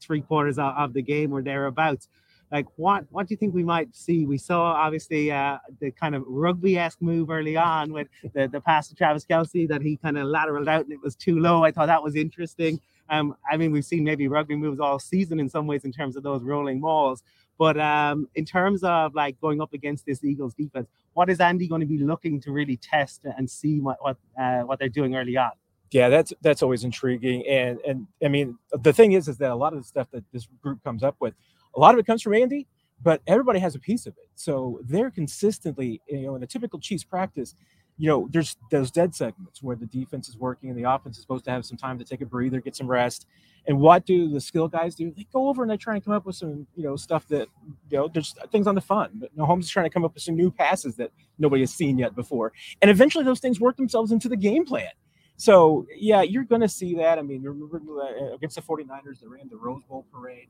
three 0.00 0.20
quarters 0.20 0.58
of, 0.58 0.74
of 0.76 0.92
the 0.92 1.02
game 1.02 1.32
or 1.32 1.42
thereabouts 1.42 2.08
like 2.52 2.66
what 2.76 3.04
what 3.10 3.26
do 3.26 3.32
you 3.32 3.36
think 3.36 3.54
we 3.54 3.64
might 3.64 3.94
see? 3.94 4.24
We 4.24 4.38
saw 4.38 4.72
obviously 4.72 5.32
uh, 5.32 5.58
the 5.80 5.90
kind 5.90 6.14
of 6.14 6.24
rugby-esque 6.26 7.02
move 7.02 7.30
early 7.30 7.56
on 7.56 7.92
with 7.92 8.08
the, 8.34 8.48
the 8.48 8.60
pass 8.60 8.88
to 8.88 8.94
Travis 8.94 9.24
Kelce 9.24 9.68
that 9.68 9.82
he 9.82 9.96
kind 9.96 10.16
of 10.16 10.28
lateraled 10.28 10.68
out 10.68 10.84
and 10.84 10.92
it 10.92 11.00
was 11.02 11.16
too 11.16 11.38
low. 11.40 11.64
I 11.64 11.72
thought 11.72 11.86
that 11.86 12.02
was 12.02 12.14
interesting. 12.14 12.80
Um, 13.08 13.36
I 13.50 13.56
mean, 13.56 13.72
we've 13.72 13.84
seen 13.84 14.04
maybe 14.04 14.28
rugby 14.28 14.56
moves 14.56 14.80
all 14.80 14.98
season 14.98 15.40
in 15.40 15.48
some 15.48 15.66
ways 15.66 15.84
in 15.84 15.92
terms 15.92 16.16
of 16.16 16.22
those 16.22 16.42
rolling 16.42 16.80
mauls. 16.80 17.22
But 17.58 17.78
um, 17.80 18.28
in 18.34 18.44
terms 18.44 18.82
of 18.82 19.14
like 19.14 19.40
going 19.40 19.60
up 19.60 19.72
against 19.72 20.06
this 20.06 20.22
Eagles 20.22 20.54
defense, 20.54 20.88
what 21.14 21.30
is 21.30 21.40
Andy 21.40 21.66
going 21.66 21.80
to 21.80 21.86
be 21.86 21.98
looking 21.98 22.40
to 22.42 22.52
really 22.52 22.76
test 22.76 23.22
and 23.24 23.48
see 23.48 23.80
what 23.80 23.96
what 24.02 24.16
uh, 24.38 24.60
what 24.60 24.78
they're 24.78 24.88
doing 24.88 25.16
early 25.16 25.36
on? 25.36 25.52
Yeah, 25.90 26.08
that's 26.08 26.32
that's 26.42 26.62
always 26.62 26.84
intriguing, 26.84 27.46
and 27.46 27.78
and 27.86 28.06
I 28.22 28.28
mean 28.28 28.58
the 28.72 28.92
thing 28.92 29.12
is 29.12 29.28
is 29.28 29.38
that 29.38 29.50
a 29.50 29.54
lot 29.54 29.72
of 29.72 29.78
the 29.78 29.86
stuff 29.86 30.08
that 30.10 30.24
this 30.32 30.46
group 30.60 30.82
comes 30.84 31.02
up 31.02 31.16
with 31.20 31.34
a 31.76 31.80
lot 31.80 31.94
of 31.94 32.00
it 32.00 32.06
comes 32.06 32.22
from 32.22 32.34
Andy, 32.34 32.66
but 33.02 33.20
everybody 33.26 33.58
has 33.58 33.74
a 33.74 33.78
piece 33.78 34.06
of 34.06 34.14
it. 34.16 34.28
So 34.34 34.80
they're 34.84 35.10
consistently, 35.10 36.00
you 36.08 36.22
know, 36.22 36.34
in 36.36 36.42
a 36.42 36.46
typical 36.46 36.80
Chiefs 36.80 37.04
practice, 37.04 37.54
you 37.98 38.08
know, 38.08 38.28
there's 38.30 38.56
those 38.70 38.90
dead 38.90 39.14
segments 39.14 39.62
where 39.62 39.76
the 39.76 39.86
defense 39.86 40.28
is 40.28 40.36
working 40.36 40.68
and 40.68 40.78
the 40.78 40.82
offense 40.82 41.16
is 41.16 41.22
supposed 41.22 41.44
to 41.46 41.50
have 41.50 41.64
some 41.64 41.78
time 41.78 41.98
to 41.98 42.04
take 42.04 42.20
a 42.20 42.26
breather, 42.26 42.60
get 42.60 42.76
some 42.76 42.86
rest. 42.86 43.26
And 43.66 43.78
what 43.78 44.04
do 44.04 44.28
the 44.28 44.40
skill 44.40 44.68
guys 44.68 44.94
do? 44.94 45.12
They 45.16 45.26
go 45.32 45.48
over 45.48 45.62
and 45.62 45.70
they 45.70 45.76
try 45.76 45.94
and 45.94 46.04
come 46.04 46.12
up 46.12 46.26
with 46.26 46.36
some, 46.36 46.66
you 46.76 46.84
know, 46.84 46.96
stuff 46.96 47.26
that, 47.28 47.48
you 47.90 47.96
know, 47.96 48.08
there's 48.12 48.34
things 48.52 48.66
on 48.66 48.74
the 48.74 48.80
fun. 48.80 49.10
But 49.14 49.36
Mahomes 49.36 49.60
is 49.60 49.70
trying 49.70 49.86
to 49.86 49.90
come 49.90 50.04
up 50.04 50.14
with 50.14 50.22
some 50.22 50.36
new 50.36 50.50
passes 50.50 50.96
that 50.96 51.10
nobody 51.38 51.62
has 51.62 51.72
seen 51.72 51.98
yet 51.98 52.14
before. 52.14 52.52
And 52.82 52.90
eventually 52.90 53.24
those 53.24 53.40
things 53.40 53.60
work 53.60 53.76
themselves 53.76 54.12
into 54.12 54.28
the 54.28 54.36
game 54.36 54.66
plan. 54.66 54.90
So, 55.38 55.86
yeah, 55.94 56.22
you're 56.22 56.44
going 56.44 56.62
to 56.62 56.68
see 56.68 56.94
that. 56.96 57.18
I 57.18 57.22
mean, 57.22 57.42
remember 57.42 58.02
uh, 58.02 58.34
against 58.34 58.56
the 58.56 58.62
49ers, 58.62 59.20
they 59.20 59.26
ran 59.26 59.48
the 59.48 59.56
Rose 59.56 59.82
Bowl 59.84 60.06
parade 60.12 60.48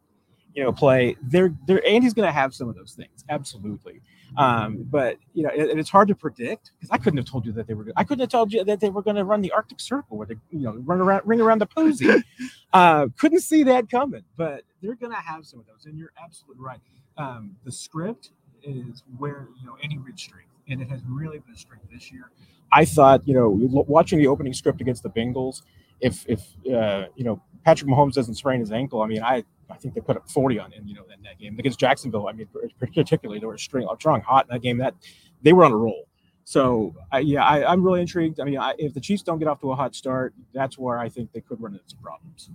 you 0.56 0.64
know, 0.64 0.72
play. 0.72 1.16
They're 1.22 1.54
they're 1.66 1.86
Andy's 1.86 2.14
going 2.14 2.26
to 2.26 2.32
have 2.32 2.54
some 2.54 2.68
of 2.68 2.74
those 2.74 2.94
things, 2.94 3.24
absolutely. 3.28 4.00
Um, 4.38 4.86
but 4.90 5.18
you 5.34 5.42
know, 5.42 5.50
it, 5.54 5.78
it's 5.78 5.90
hard 5.90 6.08
to 6.08 6.14
predict 6.14 6.72
because 6.78 6.90
I 6.90 6.96
couldn't 6.96 7.18
have 7.18 7.26
told 7.26 7.44
you 7.44 7.52
that 7.52 7.66
they 7.66 7.74
were. 7.74 7.86
I 7.94 8.04
couldn't 8.04 8.22
have 8.22 8.30
told 8.30 8.52
you 8.52 8.64
that 8.64 8.80
they 8.80 8.88
were 8.88 9.02
going 9.02 9.16
to 9.16 9.24
run 9.24 9.42
the 9.42 9.52
Arctic 9.52 9.80
Circle 9.80 10.16
where 10.16 10.26
they, 10.26 10.36
you 10.50 10.60
know, 10.60 10.72
run 10.84 11.00
around, 11.00 11.22
ring 11.26 11.42
around 11.42 11.60
the 11.60 11.66
posy. 11.66 12.08
uh, 12.72 13.06
couldn't 13.18 13.40
see 13.40 13.62
that 13.64 13.90
coming, 13.90 14.24
but 14.36 14.62
they're 14.82 14.94
going 14.94 15.12
to 15.12 15.18
have 15.18 15.44
some 15.44 15.60
of 15.60 15.66
those. 15.66 15.84
And 15.84 15.98
you're 15.98 16.12
absolutely 16.22 16.64
right. 16.64 16.80
Um, 17.18 17.56
the 17.64 17.72
script 17.72 18.30
is 18.62 19.02
where 19.18 19.48
you 19.60 19.66
know 19.66 19.76
any 19.82 19.98
Reid's 19.98 20.22
strength, 20.22 20.48
and 20.68 20.80
it 20.80 20.88
has 20.88 21.00
really 21.08 21.38
been 21.38 21.54
a 21.54 21.58
strength 21.58 21.86
this 21.92 22.10
year. 22.10 22.30
I 22.72 22.84
thought, 22.84 23.26
you 23.26 23.34
know, 23.34 23.48
watching 23.50 24.18
the 24.18 24.26
opening 24.26 24.52
script 24.52 24.80
against 24.80 25.02
the 25.02 25.10
Bengals, 25.10 25.62
if 26.00 26.24
if 26.28 26.42
uh, 26.72 27.06
you 27.14 27.24
know 27.24 27.40
Patrick 27.64 27.90
Mahomes 27.90 28.14
doesn't 28.14 28.34
sprain 28.34 28.60
his 28.60 28.72
ankle, 28.72 29.02
I 29.02 29.06
mean, 29.06 29.22
I 29.22 29.44
I 29.70 29.76
think 29.76 29.94
they 29.94 30.00
put 30.00 30.16
up 30.16 30.28
40 30.30 30.58
on 30.58 30.72
him, 30.72 30.86
you 30.86 30.94
know, 30.94 31.04
in 31.14 31.22
that 31.22 31.38
game 31.38 31.58
against 31.58 31.78
Jacksonville. 31.78 32.28
I 32.28 32.32
mean, 32.32 32.48
particularly 32.78 33.40
they 33.40 33.46
were 33.46 33.58
strong, 33.58 33.88
strong 33.98 34.20
hot 34.20 34.46
in 34.48 34.54
that 34.54 34.62
game. 34.62 34.78
That 34.78 34.94
they 35.42 35.52
were 35.52 35.64
on 35.64 35.72
a 35.72 35.76
roll. 35.76 36.06
So 36.44 36.94
uh, 37.12 37.18
yeah, 37.18 37.44
I, 37.44 37.72
am 37.72 37.82
really 37.82 38.00
intrigued. 38.00 38.40
I 38.40 38.44
mean, 38.44 38.58
I, 38.58 38.74
if 38.78 38.94
the 38.94 39.00
Chiefs 39.00 39.22
don't 39.22 39.38
get 39.38 39.48
off 39.48 39.60
to 39.62 39.72
a 39.72 39.74
hot 39.74 39.96
start, 39.96 40.32
that's 40.54 40.78
where 40.78 40.98
I 40.98 41.08
think 41.08 41.32
they 41.32 41.40
could 41.40 41.60
run 41.60 41.72
into 41.72 41.84
some 41.88 41.98
problems. 41.98 42.50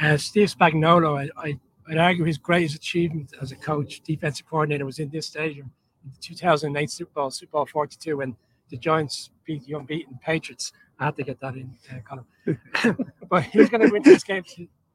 Uh, 0.00 0.16
Steve 0.16 0.54
Spagnuolo, 0.54 1.28
I, 1.36 1.48
I, 1.48 1.58
would 1.88 1.98
argue 1.98 2.24
his 2.24 2.38
greatest 2.38 2.76
achievement 2.76 3.34
as 3.42 3.50
a 3.50 3.56
coach, 3.56 4.00
defensive 4.02 4.46
coordinator, 4.48 4.86
was 4.86 5.00
in 5.00 5.10
this 5.10 5.26
stadium 5.26 5.66
in 5.66 5.72
the 6.04 6.20
2008 6.20 6.90
Super 6.90 7.12
Bowl, 7.12 7.30
Super 7.30 7.52
Bowl 7.52 7.66
42, 7.66 8.18
when 8.18 8.36
the 8.70 8.76
Giants 8.76 9.30
beat 9.44 9.64
the 9.66 9.76
unbeaten 9.76 10.18
Patriots. 10.24 10.72
I 10.98 11.06
had 11.06 11.16
to 11.16 11.22
get 11.22 11.40
that 11.40 11.54
in, 11.54 11.74
uh, 11.90 12.92
but 13.30 13.42
he's 13.44 13.70
going 13.70 13.86
to 13.86 13.92
win 13.92 14.02
this 14.02 14.22
game 14.22 14.44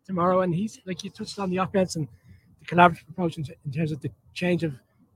tomorrow, 0.05 0.41
and 0.41 0.53
he's 0.53 0.79
like 0.85 1.03
you 1.03 1.09
touched 1.09 1.39
on 1.39 1.49
the 1.49 1.57
offense 1.57 1.95
and 1.95 2.07
the 2.59 2.65
collaborative 2.65 3.09
approach 3.09 3.37
in, 3.37 3.45
in 3.65 3.71
terms 3.71 3.91
of 3.91 4.01
the 4.01 4.11
change 4.33 4.63
of 4.63 4.73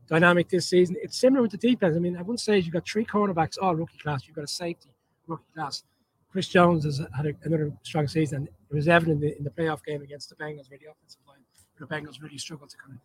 dynamic 0.08 0.50
this 0.50 0.68
season. 0.68 0.96
It's 1.02 1.18
similar 1.18 1.44
with 1.44 1.52
the 1.52 1.58
defense. 1.58 1.96
I 1.96 2.00
mean, 2.00 2.18
I 2.18 2.22
wouldn't 2.22 2.42
say 2.42 2.58
you've 2.58 2.74
got 2.74 2.88
three 2.88 3.06
cornerbacks 3.06 3.58
all 3.62 3.76
rookie 3.76 4.00
class. 4.00 4.26
You've 4.26 4.36
got 4.36 4.44
a 4.44 4.48
safety 4.48 4.90
rookie 5.28 5.44
class. 5.54 5.84
Chris 6.32 6.48
Jones 6.48 6.86
has 6.86 7.02
had 7.16 7.26
a, 7.28 7.34
another 7.44 7.72
strong 7.84 8.08
season. 8.08 8.48
It 8.70 8.76
was 8.76 8.88
evident 8.88 9.24
in 9.24 9.30
the, 9.30 9.38
in 9.38 9.44
the, 9.44 9.50
playoff 9.50 9.84
game 9.84 10.02
against 10.02 10.30
the 10.30 10.36
Bengals, 10.36 10.70
where 10.70 10.80
the 10.80 10.92
offensive 10.92 11.22
line, 11.28 11.40
the 11.80 11.86
Bengals 11.86 12.22
really 12.22 12.38
struggled 12.38 12.70
to 12.72 12.78
kind 12.78 12.94
of 12.94 13.00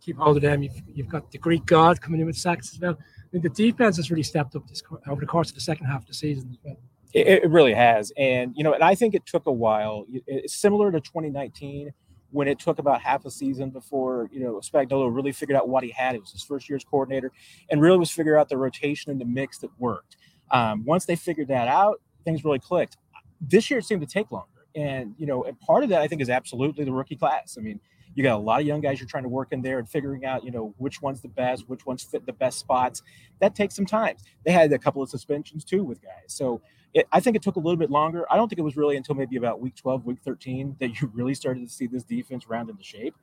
keep 0.00 0.16
hold 0.16 0.36
of 0.36 0.42
them. 0.42 0.62
You've, 0.62 0.82
you've 0.86 1.08
got 1.08 1.30
the 1.30 1.38
Greek 1.38 1.66
God 1.66 2.00
coming 2.00 2.20
in 2.20 2.26
with 2.26 2.36
sacks 2.36 2.72
as 2.72 2.80
well. 2.80 2.96
I 3.00 3.26
mean, 3.32 3.42
the 3.42 3.48
defense 3.50 3.96
has 3.96 4.10
really 4.10 4.22
stepped 4.22 4.54
up 4.54 4.66
this 4.68 4.82
over 5.08 5.20
the 5.20 5.26
course 5.26 5.48
of 5.48 5.54
the 5.54 5.60
second 5.60 5.86
half 5.86 6.02
of 6.02 6.06
the 6.06 6.14
season 6.14 6.48
as 6.50 6.58
well. 6.64 6.76
It, 7.12 7.26
it 7.44 7.50
really 7.50 7.74
has, 7.74 8.12
and 8.16 8.52
you 8.56 8.62
know, 8.62 8.74
and 8.74 8.82
I 8.82 8.94
think 8.94 9.14
it 9.14 9.24
took 9.26 9.46
a 9.46 9.52
while. 9.52 10.06
It's 10.26 10.54
similar 10.54 10.92
to 10.92 11.00
2019 11.00 11.92
when 12.30 12.48
it 12.48 12.58
took 12.58 12.78
about 12.78 13.00
half 13.00 13.24
a 13.24 13.30
season 13.30 13.70
before 13.70 14.28
you 14.32 14.40
know 14.40 14.60
Spagnuolo 14.60 15.14
really 15.14 15.32
figured 15.32 15.56
out 15.56 15.68
what 15.68 15.82
he 15.82 15.90
had. 15.90 16.14
It 16.14 16.20
was 16.20 16.32
his 16.32 16.42
first 16.42 16.68
year 16.68 16.76
as 16.76 16.84
coordinator, 16.84 17.32
and 17.70 17.80
really 17.80 17.98
was 17.98 18.10
figure 18.10 18.36
out 18.36 18.48
the 18.48 18.58
rotation 18.58 19.10
and 19.10 19.20
the 19.20 19.24
mix 19.24 19.58
that 19.58 19.70
worked. 19.78 20.16
Um, 20.50 20.84
once 20.84 21.06
they 21.06 21.16
figured 21.16 21.48
that 21.48 21.68
out, 21.68 22.00
things 22.24 22.44
really 22.44 22.58
clicked. 22.58 22.96
This 23.40 23.70
year 23.70 23.78
it 23.78 23.84
seemed 23.84 24.02
to 24.02 24.06
take 24.06 24.30
longer, 24.30 24.66
and 24.74 25.14
you 25.16 25.26
know, 25.26 25.44
and 25.44 25.58
part 25.60 25.84
of 25.84 25.90
that 25.90 26.02
I 26.02 26.08
think 26.08 26.20
is 26.20 26.30
absolutely 26.30 26.84
the 26.84 26.92
rookie 26.92 27.16
class. 27.16 27.56
I 27.58 27.62
mean, 27.62 27.80
you 28.16 28.24
got 28.24 28.36
a 28.36 28.42
lot 28.42 28.60
of 28.60 28.66
young 28.66 28.80
guys 28.80 28.98
you're 28.98 29.08
trying 29.08 29.22
to 29.22 29.28
work 29.28 29.52
in 29.52 29.62
there 29.62 29.78
and 29.78 29.88
figuring 29.88 30.24
out, 30.24 30.42
you 30.42 30.50
know, 30.50 30.74
which 30.78 31.00
one's 31.00 31.20
the 31.20 31.28
best, 31.28 31.68
which 31.68 31.86
ones 31.86 32.02
fit 32.02 32.26
the 32.26 32.32
best 32.32 32.58
spots. 32.58 33.02
That 33.40 33.54
takes 33.54 33.76
some 33.76 33.86
time. 33.86 34.16
They 34.44 34.50
had 34.50 34.72
a 34.72 34.78
couple 34.78 35.02
of 35.02 35.08
suspensions 35.08 35.64
too 35.64 35.84
with 35.84 36.02
guys, 36.02 36.24
so 36.26 36.60
it, 36.96 37.06
I 37.12 37.20
think 37.20 37.36
it 37.36 37.42
took 37.42 37.56
a 37.56 37.58
little 37.58 37.76
bit 37.76 37.90
longer. 37.90 38.24
I 38.30 38.36
don't 38.36 38.48
think 38.48 38.58
it 38.58 38.62
was 38.62 38.74
really 38.74 38.96
until 38.96 39.14
maybe 39.14 39.36
about 39.36 39.60
week 39.60 39.76
12, 39.76 40.06
week 40.06 40.18
13 40.24 40.76
that 40.80 40.98
you 40.98 41.10
really 41.14 41.34
started 41.34 41.66
to 41.66 41.72
see 41.72 41.86
this 41.86 42.02
defense 42.04 42.48
round 42.48 42.70
into 42.70 42.82
shape. 42.82 43.14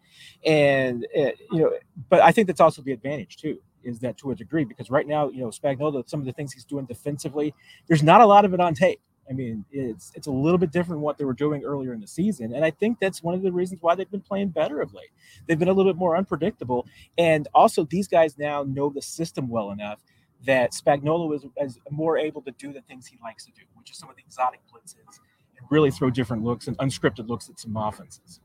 And, 0.46 1.08
it, 1.12 1.40
you 1.52 1.62
know, 1.62 1.72
but 2.08 2.22
I 2.22 2.32
think 2.32 2.46
that's 2.46 2.62
also 2.62 2.84
the 2.84 2.92
advantage 2.92 3.38
too, 3.38 3.60
is 3.84 3.98
that 4.00 4.16
to 4.20 4.30
a 4.30 4.36
degree, 4.36 4.64
because 4.64 4.92
right 4.92 5.08
now, 5.08 5.30
you 5.30 5.40
know, 5.40 5.48
Spagnuolo, 5.48 6.08
some 6.08 6.20
of 6.20 6.28
the 6.28 6.34
things 6.34 6.54
he's 6.54 6.66
doing 6.66 6.86
defensively, 6.86 7.52
there's 7.88 8.04
not 8.04 8.22
a 8.22 8.28
lot 8.28 8.46
of 8.46 8.54
it 8.54 8.60
on 8.60 8.76
tape. 8.76 9.02
I 9.30 9.34
mean, 9.34 9.64
it's 9.72 10.12
it's 10.16 10.28
a 10.28 10.32
little 10.32 10.58
bit 10.58 10.72
different 10.72 11.02
what 11.02 11.18
they 11.18 11.26
were 11.26 11.34
doing 11.34 11.64
earlier 11.64 11.94
in 11.94 12.02
the 12.02 12.08
season, 12.08 12.54
and 12.54 12.66
I 12.66 12.72
think 12.72 13.00
that's 13.00 13.24
one 13.24 13.34
of 13.34 13.42
the 13.42 13.52
reasons 13.52 13.82
why 13.82 13.96
they've 13.96 14.10
been 14.12 14.22
playing 14.22 14.50
better 14.50 14.82
of 14.82 14.94
late. 14.94 15.12
They've 15.48 15.58
been 15.58 15.70
a 15.70 15.74
little 15.74 15.92
bit 15.92 15.98
more 15.98 16.18
unpredictable, 16.18 16.86
and 17.18 17.48
also 17.54 17.86
these 17.86 18.08
guys 18.08 18.38
now 18.38 18.64
know 18.64 18.90
the 18.90 19.02
system 19.02 19.48
well 19.48 19.72
enough 19.72 20.00
that 20.46 20.72
Spagnuolo 20.72 21.34
is, 21.36 21.46
is 21.62 21.80
more 21.90 22.18
able 22.18 22.42
to 22.42 22.52
do 22.52 22.74
the 22.74 22.82
things 22.82 23.08
he 23.08 23.18
likes 23.24 23.46
to 23.46 23.52
do, 23.52 23.62
which 23.76 23.92
is 23.92 23.98
some 23.98 24.10
of 24.10 24.16
the 24.16 24.22
exotic 24.26 24.60
blitzes 24.72 25.20
and 25.58 25.68
really 25.70 25.92
throw 25.92 26.10
different 26.10 26.44
looks 26.44 26.68
and 26.68 26.78
unscripted 26.80 27.28
looks 27.30 27.50
at 27.50 27.60
some 27.60 27.78
offenses. 27.78 28.42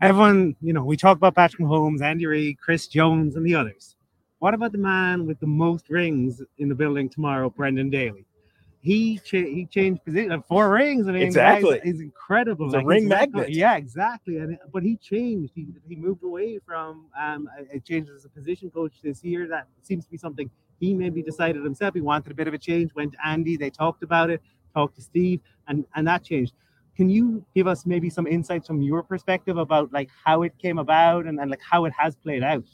Everyone, 0.00 0.56
you 0.60 0.72
know, 0.72 0.82
we 0.82 0.96
talk 0.96 1.16
about 1.16 1.36
Patrick 1.36 1.62
Mahomes, 1.62 2.02
Andy 2.02 2.26
Reid, 2.26 2.58
Chris 2.58 2.88
Jones, 2.88 3.36
and 3.36 3.46
the 3.46 3.54
others. 3.54 3.94
What 4.40 4.54
about 4.54 4.72
the 4.72 4.78
man 4.78 5.26
with 5.26 5.38
the 5.38 5.46
most 5.46 5.88
rings 5.88 6.42
in 6.58 6.68
the 6.68 6.74
building 6.74 7.08
tomorrow, 7.08 7.48
Brendan 7.48 7.90
Daly? 7.90 8.26
He 8.82 9.18
cha- 9.18 9.38
he 9.38 9.66
changed 9.70 10.04
position, 10.04 10.42
four 10.48 10.68
rings. 10.70 11.06
I 11.06 11.12
mean, 11.12 11.22
exactly, 11.22 11.80
he's 11.84 12.00
incredible. 12.00 12.66
It's 12.66 12.74
like, 12.74 12.82
a 12.82 12.86
ring 12.86 13.08
magnet. 13.08 13.50
Yeah, 13.50 13.76
exactly. 13.76 14.38
And 14.38 14.58
but 14.72 14.82
he 14.82 14.96
changed. 14.96 15.52
He, 15.54 15.68
he 15.88 15.94
moved 15.94 16.24
away 16.24 16.58
from 16.66 17.06
um, 17.18 17.48
a 17.72 17.78
change 17.78 18.08
as 18.08 18.24
a 18.24 18.28
position 18.28 18.70
coach 18.70 18.94
this 19.02 19.22
year. 19.22 19.46
That 19.46 19.68
seems 19.82 20.04
to 20.06 20.10
be 20.10 20.16
something 20.16 20.50
he 20.82 20.94
maybe 20.94 21.22
decided 21.22 21.62
himself 21.62 21.94
he 21.94 22.00
wanted 22.00 22.32
a 22.32 22.34
bit 22.34 22.48
of 22.48 22.54
a 22.54 22.58
change, 22.58 22.92
went 22.96 23.12
to 23.12 23.18
Andy, 23.24 23.56
they 23.56 23.70
talked 23.70 24.02
about 24.02 24.30
it, 24.30 24.42
talked 24.74 24.96
to 24.96 25.02
Steve, 25.02 25.40
and, 25.68 25.84
and 25.94 26.08
that 26.08 26.24
changed. 26.24 26.54
Can 26.96 27.08
you 27.08 27.44
give 27.54 27.68
us 27.68 27.86
maybe 27.86 28.10
some 28.10 28.26
insights 28.26 28.66
from 28.66 28.82
your 28.82 29.04
perspective 29.04 29.58
about 29.58 29.92
like 29.92 30.10
how 30.24 30.42
it 30.42 30.58
came 30.58 30.78
about 30.78 31.26
and, 31.26 31.38
and 31.38 31.52
like 31.52 31.60
how 31.62 31.84
it 31.84 31.92
has 31.96 32.16
played 32.16 32.42
out? 32.42 32.64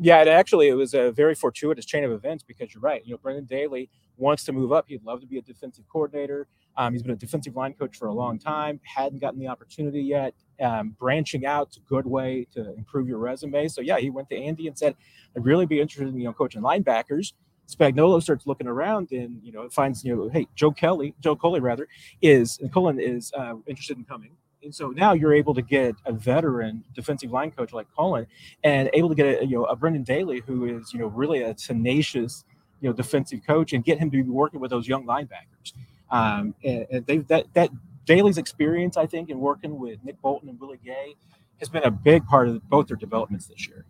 Yeah, 0.00 0.20
it 0.22 0.28
actually 0.28 0.68
it 0.68 0.74
was 0.74 0.94
a 0.94 1.10
very 1.10 1.34
fortuitous 1.34 1.84
chain 1.84 2.04
of 2.04 2.12
events 2.12 2.44
because 2.46 2.72
you're 2.72 2.80
right. 2.80 3.02
You 3.04 3.14
know, 3.14 3.18
Brendan 3.18 3.46
Daly 3.46 3.90
wants 4.16 4.44
to 4.44 4.52
move 4.52 4.70
up. 4.72 4.86
He'd 4.88 5.04
love 5.04 5.20
to 5.20 5.26
be 5.26 5.38
a 5.38 5.42
defensive 5.42 5.84
coordinator. 5.92 6.46
Um, 6.76 6.92
he's 6.92 7.02
been 7.02 7.12
a 7.12 7.16
defensive 7.16 7.56
line 7.56 7.72
coach 7.74 7.96
for 7.96 8.06
a 8.06 8.12
long 8.14 8.38
time. 8.38 8.80
Hadn't 8.84 9.18
gotten 9.20 9.40
the 9.40 9.48
opportunity 9.48 10.00
yet. 10.00 10.34
Um, 10.60 10.94
branching 11.00 11.46
out 11.46 11.70
is 11.70 11.78
a 11.78 11.80
good 11.88 12.06
way 12.06 12.46
to 12.52 12.74
improve 12.74 13.08
your 13.08 13.18
resume. 13.18 13.66
So 13.66 13.80
yeah, 13.80 13.98
he 13.98 14.10
went 14.10 14.28
to 14.30 14.36
Andy 14.36 14.68
and 14.68 14.78
said, 14.78 14.94
"I'd 15.36 15.44
really 15.44 15.66
be 15.66 15.80
interested 15.80 16.08
in 16.08 16.18
you 16.18 16.24
know 16.24 16.32
coaching 16.32 16.62
linebackers." 16.62 17.32
Spagnuolo 17.68 18.22
starts 18.22 18.46
looking 18.46 18.66
around 18.68 19.10
and 19.12 19.40
you 19.42 19.52
know 19.52 19.68
finds 19.68 20.04
you 20.04 20.14
know 20.14 20.28
hey 20.28 20.46
Joe 20.54 20.70
Kelly 20.70 21.14
Joe 21.20 21.36
Coley 21.36 21.60
rather 21.60 21.88
is 22.22 22.58
Cullen 22.72 23.00
is 23.00 23.32
uh, 23.36 23.54
interested 23.66 23.98
in 23.98 24.04
coming 24.04 24.30
and 24.62 24.74
so 24.74 24.88
now 24.88 25.12
you're 25.12 25.34
able 25.34 25.54
to 25.54 25.62
get 25.62 25.94
a 26.04 26.12
veteran 26.12 26.84
defensive 26.94 27.30
line 27.30 27.50
coach 27.50 27.72
like 27.72 27.86
Cullen, 27.94 28.26
and 28.64 28.90
able 28.92 29.08
to 29.08 29.14
get 29.14 29.42
a 29.42 29.46
you 29.46 29.58
know 29.58 29.64
a 29.64 29.76
Brendan 29.76 30.02
Daly 30.02 30.42
who 30.46 30.64
is 30.64 30.92
you 30.92 30.98
know 30.98 31.06
really 31.06 31.42
a 31.42 31.54
tenacious 31.54 32.44
you 32.80 32.88
know 32.88 32.92
defensive 32.92 33.40
coach 33.46 33.72
and 33.72 33.84
get 33.84 33.98
him 33.98 34.10
to 34.10 34.22
be 34.22 34.30
working 34.30 34.60
with 34.60 34.70
those 34.70 34.86
young 34.86 35.06
linebackers 35.06 35.72
um, 36.10 36.54
and, 36.64 36.86
and 36.90 37.06
they 37.06 37.18
that 37.18 37.46
that 37.54 37.70
Daly's 38.04 38.38
experience 38.38 38.96
I 38.96 39.06
think 39.06 39.30
in 39.30 39.38
working 39.38 39.78
with 39.78 39.98
Nick 40.04 40.20
Bolton 40.22 40.48
and 40.48 40.58
Willie 40.60 40.80
Gay 40.84 41.14
has 41.58 41.68
been 41.68 41.82
a 41.82 41.90
big 41.90 42.24
part 42.26 42.48
of 42.48 42.68
both 42.68 42.86
their 42.86 42.96
developments 42.96 43.46
this 43.46 43.66
year. 43.66 43.84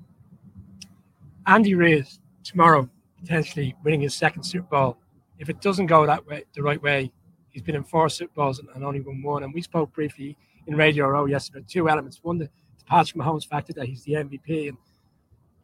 Andy 1.47 1.75
Reid 1.75 2.07
tomorrow 2.45 2.89
potentially 3.21 3.75
winning 3.85 4.01
his 4.01 4.14
second 4.14 4.43
Super 4.43 4.66
Bowl. 4.69 4.97
If 5.39 5.49
it 5.49 5.61
doesn't 5.61 5.87
go 5.87 6.07
that 6.07 6.27
way, 6.27 6.45
the 6.55 6.62
right 6.62 6.83
way, 6.83 7.12
he's 7.51 7.62
been 7.62 7.75
in 7.75 7.85
four 7.85 8.09
Super 8.09 8.33
Bowls 8.35 8.59
and, 8.59 8.85
only 8.85 9.01
won 9.01 9.23
one. 9.23 9.43
And 9.43 9.53
we 9.53 9.62
spoke 9.62 9.93
briefly 9.93 10.37
in 10.69 10.77
Radio 10.77 11.09
Row 11.09 11.25
yesterday 11.25 11.64
two 11.66 11.89
elements. 11.89 12.21
One, 12.23 12.39
the, 12.39 12.45
the 12.45 12.85
Patrick 12.87 13.21
Mahomes 13.21 13.47
factor 13.47 13.73
that 13.73 13.87
he's 13.87 14.05
the 14.05 14.12
MVP, 14.12 14.69
and 14.69 14.77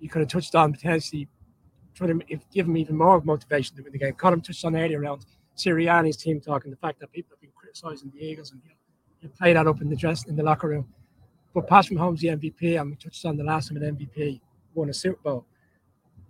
you 0.01 0.09
could 0.09 0.21
have 0.21 0.29
touched 0.29 0.55
on 0.55 0.73
potentially 0.73 1.29
trying 1.95 2.19
to 2.19 2.39
give 2.53 2.67
him 2.67 2.77
even 2.77 2.97
more 2.97 3.21
motivation 3.21 3.77
to 3.77 3.83
win 3.83 3.93
the 3.93 3.99
game. 3.99 4.15
Colin 4.15 4.41
touched 4.41 4.65
on 4.65 4.75
earlier 4.75 5.01
around 5.01 5.27
Sirianni's 5.57 6.17
team 6.17 6.41
talking 6.41 6.71
the 6.71 6.77
fact 6.77 6.99
that 7.01 7.13
people 7.13 7.37
have 7.37 7.41
been 7.41 7.53
criticizing 7.55 8.11
the 8.13 8.25
Eagles 8.25 8.51
and 8.51 8.61
you, 8.65 8.71
know, 8.71 8.75
you 9.21 9.29
play 9.29 9.53
that 9.53 9.69
up 9.69 9.81
in 9.81 9.89
the 9.89 9.95
dress 9.95 10.25
in 10.27 10.35
the 10.35 10.43
locker 10.43 10.69
room. 10.69 10.89
But 11.55 11.69
Patrick 11.69 11.97
Mahomes 11.97 12.19
the 12.19 12.29
MVP, 12.29 12.81
and 12.81 12.91
we 12.91 12.97
touched 12.97 13.25
on 13.27 13.37
the 13.37 13.45
last 13.45 13.69
time 13.69 13.81
an 13.81 13.97
MVP 13.97 14.41
won 14.75 14.89
a 14.89 14.95
Super 14.95 15.21
Bowl. 15.23 15.47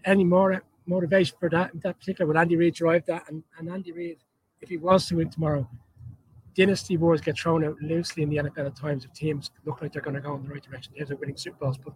Any 0.04 0.24
more 0.24 0.62
motivation 0.86 1.34
for 1.40 1.48
that 1.48 1.72
in 1.72 1.80
that 1.80 1.98
particular 1.98 2.26
would 2.26 2.36
Andy 2.36 2.56
Reid 2.56 2.74
drive 2.74 3.06
that 3.06 3.24
and, 3.28 3.42
and 3.58 3.70
Andy 3.70 3.92
Reid 3.92 4.18
if 4.60 4.68
he 4.68 4.76
was 4.76 5.06
to 5.06 5.16
win 5.16 5.30
tomorrow 5.30 5.66
dynasty 6.56 6.96
wars 6.96 7.20
get 7.20 7.38
thrown 7.38 7.64
out 7.64 7.80
loosely 7.80 8.22
in 8.22 8.30
the 8.30 8.36
NFL 8.36 8.66
at 8.66 8.76
times 8.76 9.04
if 9.04 9.12
teams 9.12 9.50
look 9.64 9.82
like 9.82 9.92
they're 9.92 10.02
going 10.02 10.14
to 10.14 10.20
go 10.20 10.34
in 10.34 10.42
the 10.42 10.48
right 10.48 10.62
direction 10.62 10.94
terms 10.94 11.10
of 11.10 11.20
winning 11.20 11.36
Super 11.36 11.56
Bowls 11.60 11.78
but 11.78 11.94